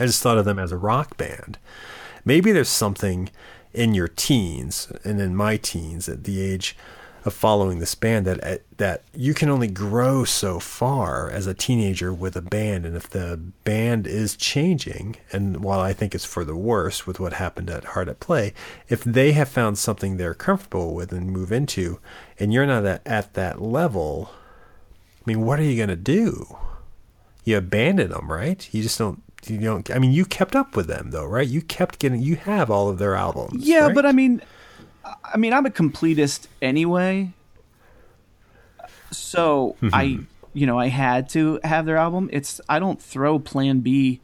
I 0.00 0.06
just 0.06 0.22
thought 0.22 0.38
of 0.38 0.44
them 0.44 0.58
as 0.58 0.72
a 0.72 0.76
rock 0.76 1.16
band. 1.16 1.58
Maybe 2.24 2.50
there's 2.50 2.68
something 2.68 3.30
in 3.72 3.94
your 3.94 4.08
teens 4.08 4.90
and 5.04 5.20
in 5.20 5.36
my 5.36 5.56
teens 5.56 6.08
at 6.08 6.24
the 6.24 6.40
age 6.40 6.76
of 7.24 7.32
following 7.32 7.78
this 7.78 7.94
band 7.94 8.26
that 8.26 8.42
uh, 8.44 8.58
that 8.78 9.02
you 9.14 9.32
can 9.32 9.48
only 9.48 9.68
grow 9.68 10.24
so 10.24 10.58
far 10.58 11.30
as 11.30 11.46
a 11.46 11.54
teenager 11.54 12.12
with 12.12 12.36
a 12.36 12.42
band. 12.42 12.84
And 12.84 12.96
if 12.96 13.08
the 13.08 13.36
band 13.64 14.06
is 14.06 14.36
changing 14.36 15.16
and 15.32 15.62
while 15.62 15.78
I 15.80 15.92
think 15.92 16.14
it's 16.14 16.24
for 16.24 16.44
the 16.44 16.56
worse 16.56 17.06
with 17.06 17.20
what 17.20 17.34
happened 17.34 17.70
at 17.70 17.84
Hard 17.84 18.08
at 18.08 18.18
Play 18.18 18.54
if 18.88 19.04
they 19.04 19.32
have 19.32 19.48
found 19.48 19.78
something 19.78 20.16
they're 20.16 20.34
comfortable 20.34 20.94
with 20.94 21.12
and 21.12 21.30
move 21.30 21.52
into 21.52 22.00
and 22.40 22.52
you're 22.52 22.66
not 22.66 22.84
at, 22.84 23.02
at 23.06 23.34
that 23.34 23.62
level 23.62 24.30
I 25.20 25.30
mean 25.30 25.42
what 25.46 25.60
are 25.60 25.64
you 25.64 25.76
going 25.76 25.88
to 25.90 25.96
do? 25.96 26.56
You 27.44 27.58
abandon 27.58 28.10
them 28.10 28.30
right? 28.32 28.68
You 28.72 28.82
just 28.82 28.98
don't 28.98 29.22
you 29.46 29.58
don't 29.58 29.88
I 29.90 29.98
mean 30.00 30.12
you 30.12 30.24
kept 30.24 30.56
up 30.56 30.74
with 30.74 30.88
them 30.88 31.10
though 31.12 31.26
right? 31.26 31.46
You 31.46 31.62
kept 31.62 31.98
getting 32.00 32.20
you 32.20 32.34
have 32.36 32.68
all 32.70 32.88
of 32.88 32.98
their 32.98 33.14
albums 33.14 33.64
Yeah, 33.66 33.86
right? 33.86 33.94
but 33.94 34.06
I 34.06 34.12
mean, 34.12 34.42
I 35.04 35.36
mean, 35.36 35.52
I'm 35.52 35.66
a 35.66 35.70
completist 35.70 36.46
anyway. 36.60 37.32
So 39.10 39.76
I, 39.92 40.20
you 40.54 40.66
know, 40.66 40.78
I 40.78 40.88
had 40.88 41.28
to 41.30 41.60
have 41.64 41.86
their 41.86 41.96
album. 41.96 42.28
It's 42.32 42.60
I 42.68 42.78
don't 42.78 43.00
throw 43.00 43.38
Plan 43.38 43.80
B 43.80 44.20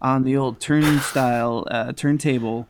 on 0.00 0.22
the 0.24 0.36
old 0.36 0.60
turnstile 0.60 1.66
uh, 1.70 1.92
turntable 1.92 2.68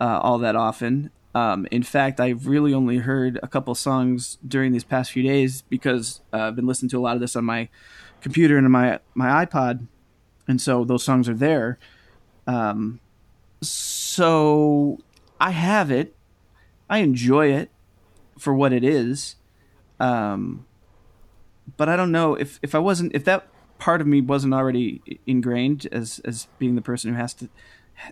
uh, 0.00 0.18
all 0.22 0.38
that 0.38 0.56
often. 0.56 1.10
Um, 1.34 1.66
in 1.70 1.82
fact, 1.82 2.20
I've 2.20 2.46
really 2.46 2.74
only 2.74 2.98
heard 2.98 3.38
a 3.42 3.48
couple 3.48 3.74
songs 3.74 4.36
during 4.46 4.72
these 4.72 4.84
past 4.84 5.12
few 5.12 5.22
days 5.22 5.62
because 5.62 6.20
uh, 6.32 6.38
I've 6.38 6.56
been 6.56 6.66
listening 6.66 6.90
to 6.90 6.98
a 6.98 7.00
lot 7.00 7.14
of 7.14 7.20
this 7.20 7.36
on 7.36 7.44
my 7.44 7.68
computer 8.20 8.58
and 8.58 8.70
my 8.70 8.98
my 9.14 9.44
iPod, 9.44 9.86
and 10.46 10.60
so 10.60 10.84
those 10.84 11.04
songs 11.04 11.28
are 11.28 11.34
there. 11.34 11.78
Um, 12.46 13.00
so 13.62 14.98
I 15.40 15.50
have 15.50 15.90
it. 15.90 16.14
I 16.92 16.98
enjoy 16.98 17.50
it 17.52 17.70
for 18.38 18.52
what 18.52 18.70
it 18.70 18.84
is. 18.84 19.36
Um, 19.98 20.66
but 21.78 21.88
I 21.88 21.96
don't 21.96 22.12
know 22.12 22.34
if, 22.34 22.60
if 22.62 22.74
I 22.74 22.78
wasn't 22.80 23.14
if 23.14 23.24
that 23.24 23.48
part 23.78 24.02
of 24.02 24.06
me 24.06 24.20
wasn't 24.20 24.52
already 24.52 25.00
ingrained 25.26 25.88
as 25.90 26.20
as 26.26 26.48
being 26.58 26.74
the 26.74 26.82
person 26.82 27.10
who 27.10 27.16
has 27.16 27.32
to 27.34 27.48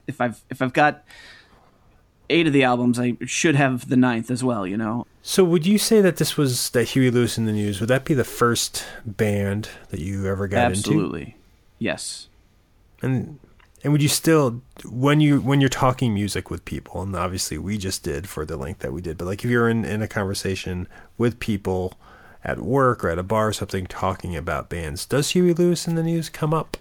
if 0.06 0.18
I've 0.18 0.42
if 0.48 0.62
I've 0.62 0.72
got 0.72 1.04
eight 2.30 2.46
of 2.46 2.54
the 2.54 2.64
albums 2.64 2.98
I 2.98 3.18
should 3.26 3.54
have 3.54 3.90
the 3.90 3.96
ninth 3.98 4.30
as 4.30 4.42
well, 4.42 4.66
you 4.66 4.78
know. 4.78 5.06
So 5.20 5.44
would 5.44 5.66
you 5.66 5.76
say 5.76 6.00
that 6.00 6.16
this 6.16 6.38
was 6.38 6.70
that 6.70 6.84
Huey 6.84 7.10
Lewis 7.10 7.36
and 7.36 7.46
the 7.46 7.52
News? 7.52 7.80
Would 7.80 7.90
that 7.90 8.06
be 8.06 8.14
the 8.14 8.24
first 8.24 8.86
band 9.04 9.68
that 9.90 10.00
you 10.00 10.26
ever 10.26 10.48
got 10.48 10.68
into? 10.68 10.78
Absolutely. 10.78 11.36
Yes. 11.78 12.28
And 13.02 13.38
and 13.82 13.92
would 13.92 14.02
you 14.02 14.08
still 14.08 14.60
when 14.84 15.20
you 15.20 15.40
when 15.40 15.60
you're 15.60 15.70
talking 15.70 16.12
music 16.14 16.50
with 16.50 16.64
people, 16.64 17.02
and 17.02 17.14
obviously 17.16 17.58
we 17.58 17.78
just 17.78 18.02
did 18.02 18.28
for 18.28 18.44
the 18.44 18.56
length 18.56 18.80
that 18.80 18.92
we 18.92 19.00
did, 19.00 19.18
but 19.18 19.26
like 19.26 19.44
if 19.44 19.50
you're 19.50 19.68
in, 19.68 19.84
in 19.84 20.02
a 20.02 20.08
conversation 20.08 20.86
with 21.16 21.40
people 21.40 21.94
at 22.44 22.58
work 22.58 23.04
or 23.04 23.10
at 23.10 23.18
a 23.18 23.22
bar 23.22 23.48
or 23.48 23.52
something 23.52 23.86
talking 23.86 24.36
about 24.36 24.68
bands, 24.68 25.06
does 25.06 25.30
Huey 25.30 25.52
Lewis 25.52 25.86
and 25.86 25.96
the 25.96 26.02
News 26.02 26.28
come 26.28 26.54
up? 26.54 26.76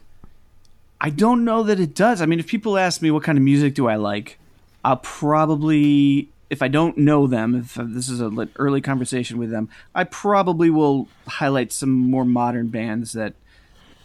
I 1.02 1.10
don't 1.10 1.46
know 1.46 1.64
that 1.64 1.80
it 1.80 1.96
does. 1.96 2.22
I 2.22 2.26
mean, 2.26 2.40
if 2.40 2.48
people 2.48 2.78
ask 2.78 3.02
me 3.02 3.12
what 3.12 3.24
kind 3.24 3.38
of 3.38 3.44
music 3.44 3.74
do 3.74 3.88
I 3.88 3.96
like, 3.96 4.38
I'll 4.84 4.98
probably, 4.98 6.30
if 6.50 6.62
I 6.62 6.68
don't 6.68 6.98
know 6.98 7.28
them, 7.28 7.56
if 7.56 7.76
this 7.76 8.10
is 8.10 8.20
an 8.20 8.50
early 8.58 8.82
conversation 8.82 9.38
with 9.38 9.50
them, 9.50 9.70
I 9.96 10.04
probably 10.04 10.70
will 10.70 11.08
highlight 11.28 11.72
some 11.72 11.92
more 11.92 12.26
modern 12.26 12.68
bands 12.68 13.14
that 13.14 13.34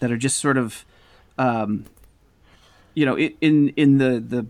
that 0.00 0.10
are 0.10 0.16
just 0.16 0.38
sort 0.38 0.58
of, 0.58 0.84
um, 1.38 1.86
you 2.94 3.04
know, 3.04 3.18
in 3.18 3.70
in 3.70 3.98
the 3.98 4.20
the 4.20 4.46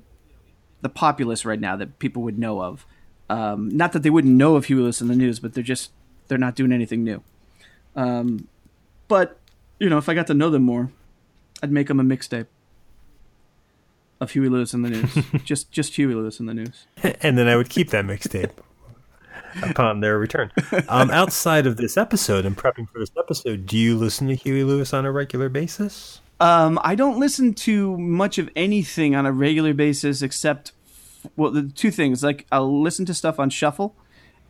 the 0.82 0.88
populace 0.88 1.45
right 1.45 1.59
now 1.59 1.76
that 1.76 1.99
people 1.99 2.22
would 2.22 2.38
know 2.38 2.62
of. 2.62 2.87
Um, 3.30 3.75
not 3.75 3.92
that 3.92 4.03
they 4.03 4.11
wouldn't 4.11 4.34
know 4.34 4.54
of 4.54 4.66
Huey 4.66 4.83
Lewis 4.83 5.00
and 5.00 5.08
the 5.08 5.16
News, 5.16 5.41
but 5.41 5.54
they're 5.54 5.64
just 5.64 5.91
they're 6.29 6.38
not 6.38 6.54
doing 6.54 6.72
anything 6.72 7.03
new. 7.03 7.22
Um, 7.96 8.49
but 9.08 9.38
you 9.79 9.88
know, 9.88 9.99
if 9.99 10.08
I 10.08 10.14
got 10.14 10.26
to 10.29 10.34
know 10.34 10.50
them 10.50 10.62
more, 10.62 10.91
I'd 11.62 11.72
make 11.72 11.88
them 11.88 12.00
a 12.00 12.04
mixtape 12.04 12.46
of 14.21 14.30
Huey 14.33 14.49
Lewis 14.49 14.75
and 14.75 14.84
the 14.84 14.91
News. 14.91 15.18
just 15.45 15.72
just 15.72 15.96
Huey 15.96 16.14
Lewis 16.14 16.38
and 16.38 16.49
the 16.49 16.54
News. 16.54 16.87
and 17.22 17.38
then 17.38 17.49
I 17.49 17.57
would 17.57 17.71
keep 17.71 17.91
that 17.91 18.04
mixtape 18.04 18.50
upon 19.62 20.00
their 20.00 20.18
return. 20.18 20.53
Um, 20.88 21.11
outside 21.11 21.66
of 21.66 21.76
this 21.76 21.96
episode 21.96 22.45
and 22.45 22.57
prepping 22.57 22.88
for 22.91 22.99
this 22.99 23.12
episode, 23.18 23.66
do 23.66 23.79
you 23.79 23.96
listen 23.96 24.29
to 24.29 24.34
Huey 24.34 24.64
Lewis 24.64 24.92
on 24.92 25.07
a 25.07 25.12
regular 25.12 25.49
basis? 25.49 26.21
Um, 26.41 26.79
I 26.83 26.95
don't 26.95 27.19
listen 27.19 27.55
to 27.55 27.97
much 27.97 28.39
of 28.39 28.51
anything 28.57 29.15
on 29.15 29.25
a 29.25 29.33
regular 29.33 29.73
basis 29.73 30.21
except 30.21 30.73
well, 31.37 31.51
the 31.51 31.63
two 31.63 31.91
things. 31.91 32.23
Like 32.23 32.47
I'll 32.53 32.83
listen 32.83 33.07
to 33.07 33.15
stuff 33.15 33.39
on 33.39 33.51
shuffle, 33.51 33.95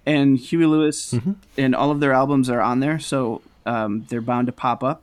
and 0.07 0.39
Huey 0.39 0.67
Lewis 0.67 1.15
and 1.57 1.75
all 1.75 1.91
of 1.91 2.01
their 2.01 2.13
albums 2.13 2.51
are 2.51 2.61
on 2.61 2.81
there, 2.81 2.99
so 2.99 3.43
um, 3.67 4.07
they're 4.09 4.21
bound 4.21 4.47
to 4.47 4.53
pop 4.53 4.83
up. 4.83 5.03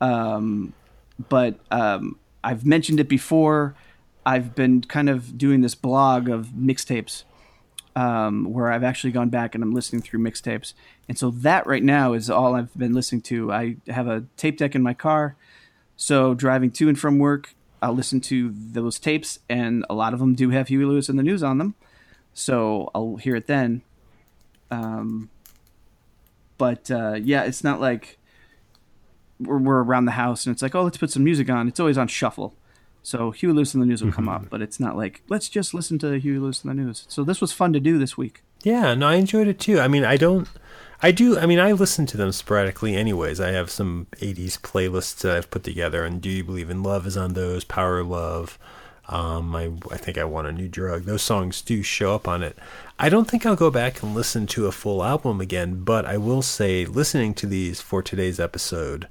Um, 0.00 0.72
but 1.28 1.56
um, 1.70 2.18
I've 2.42 2.66
mentioned 2.66 3.00
it 3.00 3.08
before. 3.08 3.74
I've 4.24 4.54
been 4.54 4.82
kind 4.82 5.08
of 5.08 5.36
doing 5.36 5.62
this 5.62 5.74
blog 5.74 6.28
of 6.28 6.48
mixtapes 6.48 7.24
um, 7.96 8.52
where 8.52 8.70
I've 8.70 8.84
actually 8.84 9.12
gone 9.12 9.28
back 9.28 9.54
and 9.54 9.62
I'm 9.62 9.74
listening 9.74 10.02
through 10.02 10.20
mixtapes. 10.20 10.74
And 11.08 11.18
so 11.18 11.30
that 11.30 11.66
right 11.66 11.82
now 11.82 12.12
is 12.12 12.30
all 12.30 12.54
I've 12.54 12.76
been 12.76 12.92
listening 12.92 13.22
to. 13.22 13.52
I 13.52 13.76
have 13.88 14.06
a 14.06 14.24
tape 14.36 14.58
deck 14.58 14.74
in 14.74 14.82
my 14.82 14.94
car. 14.94 15.36
So 16.02 16.34
driving 16.34 16.72
to 16.72 16.88
and 16.88 16.98
from 16.98 17.20
work, 17.20 17.54
I'll 17.80 17.92
listen 17.92 18.20
to 18.22 18.52
those 18.52 18.98
tapes, 18.98 19.38
and 19.48 19.86
a 19.88 19.94
lot 19.94 20.12
of 20.12 20.18
them 20.18 20.34
do 20.34 20.50
have 20.50 20.66
Huey 20.66 20.84
Lewis 20.84 21.08
and 21.08 21.16
the 21.16 21.22
News 21.22 21.44
on 21.44 21.58
them. 21.58 21.76
so 22.34 22.90
I'll 22.92 23.16
hear 23.16 23.36
it 23.36 23.46
then. 23.46 23.82
Um, 24.68 25.30
but 26.58 26.90
uh, 26.90 27.20
yeah, 27.22 27.44
it's 27.44 27.62
not 27.62 27.80
like 27.80 28.18
we're, 29.38 29.58
we're 29.58 29.84
around 29.84 30.06
the 30.06 30.12
house 30.12 30.44
and 30.44 30.52
it's 30.52 30.60
like, 30.60 30.74
oh, 30.74 30.82
let's 30.82 30.96
put 30.96 31.12
some 31.12 31.22
music 31.22 31.48
on. 31.48 31.68
It's 31.68 31.78
always 31.78 31.98
on 31.98 32.08
shuffle. 32.08 32.54
So 33.04 33.30
Huey 33.30 33.52
Lewis 33.52 33.72
and 33.72 33.80
the 33.80 33.86
News 33.86 34.02
will 34.02 34.10
come 34.10 34.28
up, 34.28 34.50
but 34.50 34.60
it's 34.60 34.80
not 34.80 34.96
like 34.96 35.22
let's 35.28 35.48
just 35.48 35.72
listen 35.72 36.00
to 36.00 36.18
Huey 36.18 36.38
Lewis 36.38 36.64
and 36.64 36.70
the 36.70 36.82
News. 36.82 37.04
So 37.08 37.22
this 37.22 37.40
was 37.40 37.52
fun 37.52 37.72
to 37.74 37.80
do 37.80 37.96
this 37.96 38.16
week. 38.18 38.42
Yeah, 38.64 38.94
no, 38.94 39.06
I 39.06 39.14
enjoyed 39.14 39.46
it 39.46 39.60
too. 39.60 39.78
I 39.78 39.86
mean, 39.86 40.04
I 40.04 40.16
don't, 40.16 40.48
I 41.02 41.10
do. 41.10 41.38
I 41.38 41.46
mean, 41.46 41.58
I 41.58 41.72
listen 41.72 42.06
to 42.06 42.16
them 42.16 42.30
sporadically, 42.32 42.94
anyways. 42.94 43.40
I 43.40 43.50
have 43.50 43.70
some 43.70 44.06
'80s 44.18 44.58
playlists 44.58 45.20
that 45.22 45.36
I've 45.36 45.50
put 45.50 45.64
together, 45.64 46.04
and 46.04 46.20
"Do 46.20 46.30
You 46.30 46.44
Believe 46.44 46.70
in 46.70 46.82
Love" 46.82 47.06
is 47.06 47.16
on 47.16 47.34
those. 47.34 47.64
"Power 47.64 47.98
of 47.98 48.08
Love," 48.08 48.58
um, 49.08 49.54
I, 49.56 49.72
I 49.90 49.96
think 49.96 50.16
I 50.16 50.24
want 50.24 50.46
a 50.46 50.52
new 50.52 50.68
drug. 50.68 51.02
Those 51.04 51.22
songs 51.22 51.60
do 51.60 51.82
show 51.82 52.14
up 52.14 52.28
on 52.28 52.42
it. 52.42 52.56
I 52.98 53.08
don't 53.08 53.28
think 53.28 53.44
I'll 53.44 53.56
go 53.56 53.70
back 53.70 54.02
and 54.02 54.14
listen 54.14 54.46
to 54.48 54.66
a 54.66 54.72
full 54.72 55.02
album 55.02 55.40
again, 55.40 55.82
but 55.82 56.06
I 56.06 56.18
will 56.18 56.42
say, 56.42 56.86
listening 56.86 57.34
to 57.34 57.46
these 57.46 57.80
for 57.80 58.00
today's 58.00 58.38
episode 58.38 59.08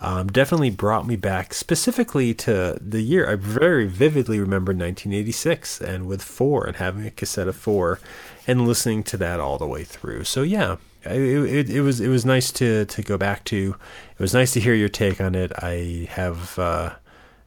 um, 0.00 0.28
definitely 0.28 0.70
brought 0.70 1.06
me 1.06 1.16
back 1.16 1.52
specifically 1.52 2.32
to 2.34 2.78
the 2.80 3.00
year. 3.00 3.28
I 3.28 3.34
very 3.34 3.86
vividly 3.86 4.38
remember 4.38 4.70
1986 4.70 5.80
and 5.80 6.06
with 6.06 6.22
Fore 6.22 6.66
and 6.66 6.76
having 6.76 7.06
a 7.06 7.10
cassette 7.10 7.48
of 7.48 7.56
Fore 7.56 7.98
and 8.46 8.66
listening 8.66 9.02
to 9.04 9.16
that 9.16 9.40
all 9.40 9.58
the 9.58 9.66
way 9.66 9.82
through. 9.82 10.24
So 10.24 10.42
yeah, 10.42 10.76
it, 11.04 11.12
it, 11.12 11.70
it 11.70 11.80
was 11.80 12.00
it 12.00 12.08
was 12.08 12.24
nice 12.24 12.52
to 12.52 12.84
to 12.86 13.02
go 13.02 13.16
back 13.16 13.44
to. 13.44 13.76
It 14.12 14.20
was 14.20 14.34
nice 14.34 14.52
to 14.52 14.60
hear 14.60 14.74
your 14.74 14.88
take 14.88 15.20
on 15.20 15.34
it. 15.34 15.52
I 15.58 16.08
have 16.10 16.58
uh, 16.58 16.94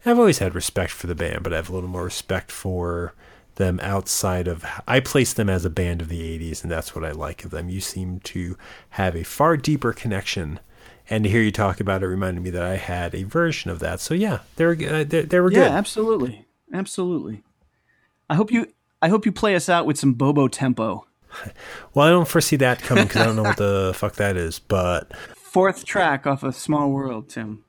I've 0.05 0.19
always 0.19 0.39
had 0.39 0.55
respect 0.55 0.91
for 0.91 1.07
the 1.07 1.15
band, 1.15 1.43
but 1.43 1.53
I 1.53 1.57
have 1.57 1.69
a 1.69 1.73
little 1.73 1.89
more 1.89 2.05
respect 2.05 2.51
for 2.51 3.13
them 3.55 3.79
outside 3.83 4.47
of 4.47 4.65
I 4.87 4.99
place 4.99 5.33
them 5.33 5.49
as 5.49 5.65
a 5.65 5.69
band 5.69 6.01
of 6.01 6.09
the 6.09 6.39
80s 6.39 6.63
and 6.63 6.71
that's 6.71 6.95
what 6.95 7.03
I 7.03 7.11
like 7.11 7.43
of 7.43 7.51
them. 7.51 7.69
You 7.69 7.81
seem 7.81 8.19
to 8.21 8.57
have 8.91 9.15
a 9.15 9.23
far 9.23 9.57
deeper 9.57 9.93
connection 9.93 10.59
and 11.09 11.23
to 11.25 11.29
hear 11.29 11.41
you 11.41 11.51
talk 11.51 11.79
about 11.79 12.01
it 12.01 12.07
reminded 12.07 12.41
me 12.41 12.49
that 12.51 12.63
I 12.63 12.77
had 12.77 13.13
a 13.13 13.23
version 13.23 13.69
of 13.69 13.79
that. 13.79 13.99
So 13.99 14.13
yeah, 14.13 14.39
they 14.55 14.65
were 14.65 14.71
uh, 14.73 15.03
they, 15.03 15.23
they, 15.23 15.39
were 15.39 15.51
yeah, 15.51 15.59
good. 15.59 15.65
Yeah, 15.65 15.77
absolutely, 15.77 16.45
absolutely. 16.73 17.43
I 18.29 18.35
hope 18.35 18.51
you 18.51 18.73
I 19.01 19.09
hope 19.09 19.25
you 19.25 19.31
play 19.31 19.55
us 19.55 19.67
out 19.67 19.85
with 19.85 19.99
some 19.99 20.13
Bobo 20.13 20.47
Tempo. 20.47 21.05
well, 21.93 22.07
I 22.07 22.09
don't 22.09 22.27
foresee 22.27 22.55
that 22.57 22.81
coming 22.81 23.05
because 23.05 23.21
I 23.21 23.25
don't 23.25 23.35
know 23.35 23.43
what 23.43 23.57
the 23.57 23.93
fuck 23.95 24.15
that 24.15 24.37
is. 24.37 24.59
But 24.59 25.15
fourth 25.35 25.85
track 25.85 26.25
off 26.25 26.43
of 26.43 26.55
Small 26.55 26.89
World, 26.91 27.29
Tim. 27.29 27.63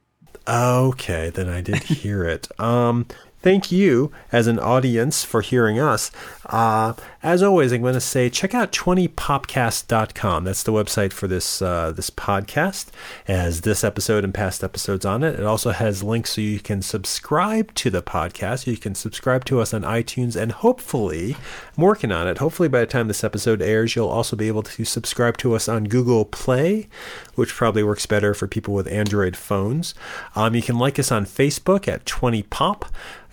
Okay, 0.48 1.30
then 1.30 1.48
I 1.48 1.60
did 1.60 1.84
hear 1.84 2.24
it. 2.24 2.48
Um, 2.58 3.06
thank 3.40 3.70
you 3.70 4.10
as 4.32 4.46
an 4.46 4.58
audience 4.58 5.24
for 5.24 5.40
hearing 5.40 5.78
us. 5.78 6.10
Uh, 6.46 6.94
as 7.22 7.42
always, 7.42 7.72
I'm 7.72 7.82
going 7.82 7.94
to 7.94 8.00
say 8.00 8.28
check 8.28 8.54
out 8.54 8.72
20popcast.com. 8.72 10.44
That's 10.44 10.62
the 10.64 10.72
website 10.72 11.12
for 11.12 11.28
this 11.28 11.62
uh, 11.62 11.92
this 11.92 12.10
podcast. 12.10 12.88
as 13.28 13.60
this 13.60 13.84
episode 13.84 14.24
and 14.24 14.34
past 14.34 14.64
episodes 14.64 15.04
on 15.04 15.22
it. 15.22 15.38
It 15.38 15.46
also 15.46 15.70
has 15.70 16.02
links 16.02 16.32
so 16.32 16.40
you 16.40 16.58
can 16.58 16.82
subscribe 16.82 17.72
to 17.74 17.90
the 17.90 18.02
podcast. 18.02 18.66
You 18.66 18.76
can 18.76 18.94
subscribe 18.94 19.44
to 19.46 19.60
us 19.60 19.72
on 19.72 19.82
iTunes, 19.82 20.34
and 20.34 20.52
hopefully, 20.52 21.36
I'm 21.76 21.84
working 21.84 22.10
on 22.10 22.26
it. 22.26 22.38
Hopefully, 22.38 22.68
by 22.68 22.80
the 22.80 22.86
time 22.86 23.08
this 23.08 23.24
episode 23.24 23.62
airs, 23.62 23.94
you'll 23.94 24.08
also 24.08 24.36
be 24.36 24.48
able 24.48 24.62
to 24.64 24.84
subscribe 24.84 25.36
to 25.38 25.54
us 25.54 25.68
on 25.68 25.84
Google 25.84 26.24
Play, 26.24 26.88
which 27.36 27.54
probably 27.54 27.82
works 27.82 28.06
better 28.06 28.34
for 28.34 28.48
people 28.48 28.74
with 28.74 28.88
Android 28.88 29.36
phones. 29.36 29.94
Um, 30.34 30.54
you 30.54 30.62
can 30.62 30.78
like 30.78 30.98
us 30.98 31.12
on 31.12 31.26
Facebook 31.26 31.86
at 31.86 32.04
20pop. 32.04 32.88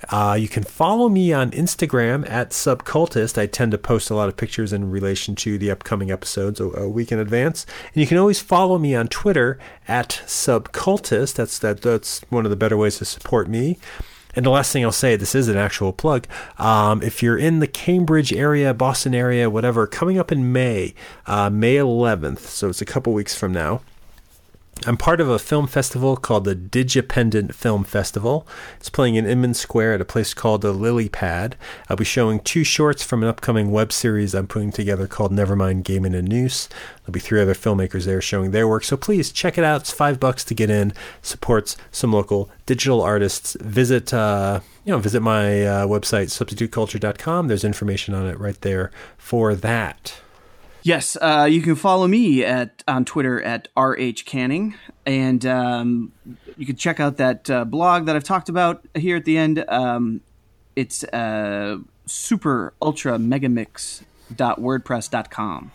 Uh, 0.09 0.37
you 0.39 0.47
can 0.47 0.63
follow 0.63 1.09
me 1.09 1.33
on 1.33 1.51
Instagram 1.51 2.29
at 2.29 2.51
Subcultist. 2.51 3.37
I 3.37 3.47
tend 3.47 3.71
to 3.73 3.77
post 3.83 4.09
a 4.09 4.15
lot 4.15 4.29
of 4.29 4.37
pictures 4.37 4.73
in 4.73 4.91
relation 4.91 5.35
to 5.35 5.57
the 5.57 5.71
upcoming 5.71 6.11
episodes 6.11 6.59
a, 6.59 6.65
a 6.65 6.89
week 6.89 7.11
in 7.11 7.19
advance. 7.19 7.65
And 7.93 8.01
you 8.01 8.07
can 8.07 8.17
always 8.17 8.39
follow 8.39 8.77
me 8.77 8.95
on 8.95 9.07
Twitter 9.07 9.59
at 9.87 10.21
Subcultist. 10.25 11.35
That's 11.35 11.59
that. 11.59 11.81
That's 11.81 12.21
one 12.29 12.45
of 12.45 12.49
the 12.49 12.55
better 12.55 12.77
ways 12.77 12.97
to 12.99 13.05
support 13.05 13.47
me. 13.47 13.77
And 14.35 14.45
the 14.45 14.51
last 14.51 14.71
thing 14.71 14.85
I'll 14.85 14.91
say, 14.91 15.15
this 15.15 15.33
is 15.33 15.47
an 15.47 15.57
actual 15.57 15.91
plug. 15.91 16.27
Um, 16.57 17.01
if 17.01 17.23
you're 17.23 17.37
in 17.37 17.59
the 17.59 17.67
Cambridge 17.67 18.31
area, 18.31 18.73
Boston 18.73 19.15
area, 19.15 19.49
whatever, 19.49 19.87
coming 19.87 20.19
up 20.19 20.31
in 20.31 20.53
May, 20.53 20.93
uh, 21.25 21.49
May 21.49 21.75
11th, 21.75 22.39
so 22.39 22.69
it's 22.69 22.81
a 22.81 22.85
couple 22.85 23.11
weeks 23.11 23.35
from 23.35 23.51
now. 23.51 23.81
I'm 24.85 24.95
part 24.95 25.19
of 25.19 25.27
a 25.27 25.39
film 25.39 25.67
festival 25.67 26.15
called 26.15 26.45
the 26.45 26.55
Digipendent 26.55 27.53
Film 27.53 27.83
Festival. 27.83 28.47
It's 28.77 28.89
playing 28.89 29.15
in 29.15 29.25
Inman 29.25 29.53
Square 29.53 29.95
at 29.95 30.01
a 30.01 30.05
place 30.05 30.33
called 30.33 30.61
the 30.61 30.71
Lily 30.71 31.09
Pad. 31.09 31.57
I'll 31.89 31.97
be 31.97 32.05
showing 32.05 32.39
two 32.39 32.63
shorts 32.63 33.03
from 33.03 33.21
an 33.21 33.27
upcoming 33.27 33.71
web 33.71 33.91
series 33.91 34.33
I'm 34.33 34.47
putting 34.47 34.71
together 34.71 35.05
called 35.05 35.33
Nevermind 35.33 35.83
Gaming 35.83 36.15
and 36.15 36.29
Noose. 36.29 36.69
There'll 37.03 37.11
be 37.11 37.19
three 37.19 37.41
other 37.41 37.53
filmmakers 37.53 38.05
there 38.05 38.21
showing 38.21 38.51
their 38.51 38.69
work. 38.69 38.85
So 38.85 38.95
please 38.95 39.33
check 39.33 39.57
it 39.57 39.65
out. 39.65 39.81
It's 39.81 39.91
five 39.91 40.17
bucks 40.17 40.45
to 40.45 40.53
get 40.53 40.69
in. 40.69 40.93
Supports 41.21 41.75
some 41.91 42.13
local 42.13 42.49
digital 42.65 43.01
artists. 43.01 43.57
Visit 43.59 44.13
uh, 44.13 44.61
you 44.85 44.93
know 44.93 44.99
visit 44.99 45.21
my 45.21 45.65
uh, 45.65 45.87
website 45.87 46.29
substituteculture.com. 46.29 47.49
There's 47.49 47.65
information 47.65 48.13
on 48.13 48.27
it 48.27 48.39
right 48.39 48.59
there 48.61 48.91
for 49.17 49.55
that. 49.55 50.21
Yes, 50.81 51.17
uh, 51.21 51.47
you 51.49 51.61
can 51.61 51.75
follow 51.75 52.07
me 52.07 52.43
at 52.43 52.83
on 52.87 53.05
Twitter 53.05 53.41
at 53.41 53.67
rh 53.77 54.25
canning, 54.25 54.75
and 55.05 55.45
um, 55.45 56.13
you 56.57 56.65
can 56.65 56.77
check 56.77 56.99
out 56.99 57.17
that 57.17 57.49
uh, 57.49 57.65
blog 57.65 58.05
that 58.05 58.15
I've 58.15 58.23
talked 58.23 58.49
about 58.49 58.85
here 58.95 59.17
at 59.17 59.25
the 59.25 59.37
end. 59.37 59.65
Um, 59.67 60.21
it's 60.75 61.03
uh, 61.03 61.79
super 62.05 62.73
ultra 62.81 63.17
megamix 63.17 64.03
dot 64.35 64.59
wordpress 64.59 65.09
dot 65.09 65.29
com, 65.29 65.71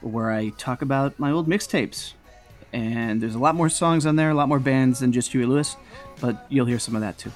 where 0.00 0.30
I 0.30 0.50
talk 0.50 0.82
about 0.82 1.18
my 1.18 1.30
old 1.30 1.48
mixtapes. 1.48 2.12
And 2.72 3.20
there's 3.20 3.36
a 3.36 3.38
lot 3.38 3.54
more 3.54 3.68
songs 3.68 4.04
on 4.04 4.16
there, 4.16 4.30
a 4.30 4.34
lot 4.34 4.48
more 4.48 4.58
bands 4.58 4.98
than 5.00 5.12
just 5.12 5.30
Huey 5.30 5.46
Lewis, 5.46 5.76
but 6.20 6.46
you'll 6.48 6.66
hear 6.66 6.80
some 6.80 6.96
of 6.96 7.02
that 7.02 7.18
too. 7.18 7.30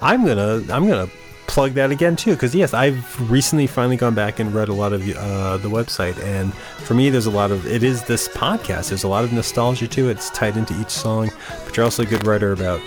I'm 0.00 0.24
gonna 0.24 0.62
I'm 0.72 0.88
gonna 0.88 1.08
plug 1.46 1.72
that 1.72 1.90
again 1.90 2.16
too 2.16 2.32
because 2.32 2.54
yes 2.54 2.72
i've 2.72 3.30
recently 3.30 3.66
finally 3.66 3.96
gone 3.96 4.14
back 4.14 4.38
and 4.38 4.54
read 4.54 4.68
a 4.68 4.72
lot 4.72 4.92
of 4.92 5.02
uh, 5.16 5.56
the 5.58 5.68
website 5.68 6.18
and 6.22 6.54
for 6.54 6.94
me 6.94 7.10
there's 7.10 7.26
a 7.26 7.30
lot 7.30 7.50
of 7.50 7.66
it 7.66 7.82
is 7.82 8.02
this 8.04 8.28
podcast 8.28 8.88
there's 8.88 9.04
a 9.04 9.08
lot 9.08 9.24
of 9.24 9.32
nostalgia 9.32 9.86
to 9.86 10.08
it 10.08 10.12
it's 10.12 10.30
tied 10.30 10.56
into 10.56 10.78
each 10.80 10.90
song 10.90 11.30
but 11.64 11.76
you're 11.76 11.84
also 11.84 12.02
a 12.02 12.06
good 12.06 12.26
writer 12.26 12.52
about 12.52 12.80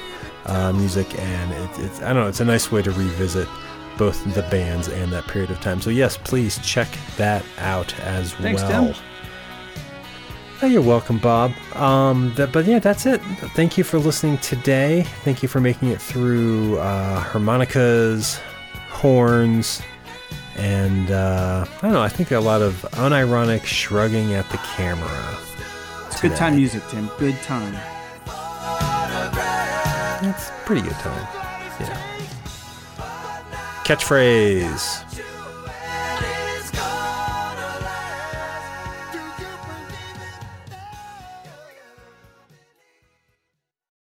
uh, 0.46 0.72
music 0.74 1.08
and 1.20 1.52
it, 1.52 1.86
it's 1.86 2.02
i 2.02 2.14
don't 2.14 2.24
know 2.24 2.28
it's 2.28 2.40
a 2.40 2.46
nice 2.46 2.72
way 2.72 2.82
to 2.82 2.92
revisit 2.92 3.48
both 3.98 4.24
the 4.34 4.42
bands 4.44 4.88
and 4.88 5.12
that 5.12 5.26
period 5.28 5.52
of 5.52 5.60
time 5.62 5.82
so 5.82 5.90
yes 5.90 6.18
please 6.18 6.60
check 6.60 6.88
that 7.18 7.44
out 7.60 7.98
as 8.00 8.34
Thanks, 8.36 8.62
well 8.64 8.94
Tim. 8.94 8.96
Oh, 10.62 10.68
you're 10.68 10.82
welcome, 10.82 11.18
Bob. 11.20 11.52
Um, 11.76 12.34
that, 12.36 12.52
but 12.54 12.66
yeah, 12.66 12.80
that's 12.80 13.06
it. 13.06 13.22
Thank 13.56 13.78
you 13.78 13.84
for 13.84 14.00
listening 14.00 14.38
today. 14.38 15.04
Thank 15.24 15.44
you 15.44 15.50
for 15.50 15.60
making 15.60 15.90
it 15.90 16.02
through 16.02 16.78
uh, 16.80 17.20
harmonicas, 17.20 18.40
horns, 18.90 19.82
and 20.56 21.12
uh, 21.12 21.66
I 21.68 21.82
don't 21.82 21.92
know. 21.92 22.02
I 22.02 22.08
think 22.08 22.32
a 22.32 22.40
lot 22.40 22.62
of 22.62 22.86
unironic 22.94 23.66
shrugging 23.66 24.34
at 24.34 24.50
the 24.50 24.58
camera. 24.58 25.38
It's 26.08 26.22
good 26.22 26.36
time 26.36 26.56
music, 26.56 26.84
Tim. 26.90 27.12
Good 27.20 27.36
time. 27.44 27.76
It's 30.24 30.52
pretty 30.64 30.82
good 30.82 30.94
time. 30.94 31.28
Yeah. 31.82 32.02
Catchphrase. 33.84 35.05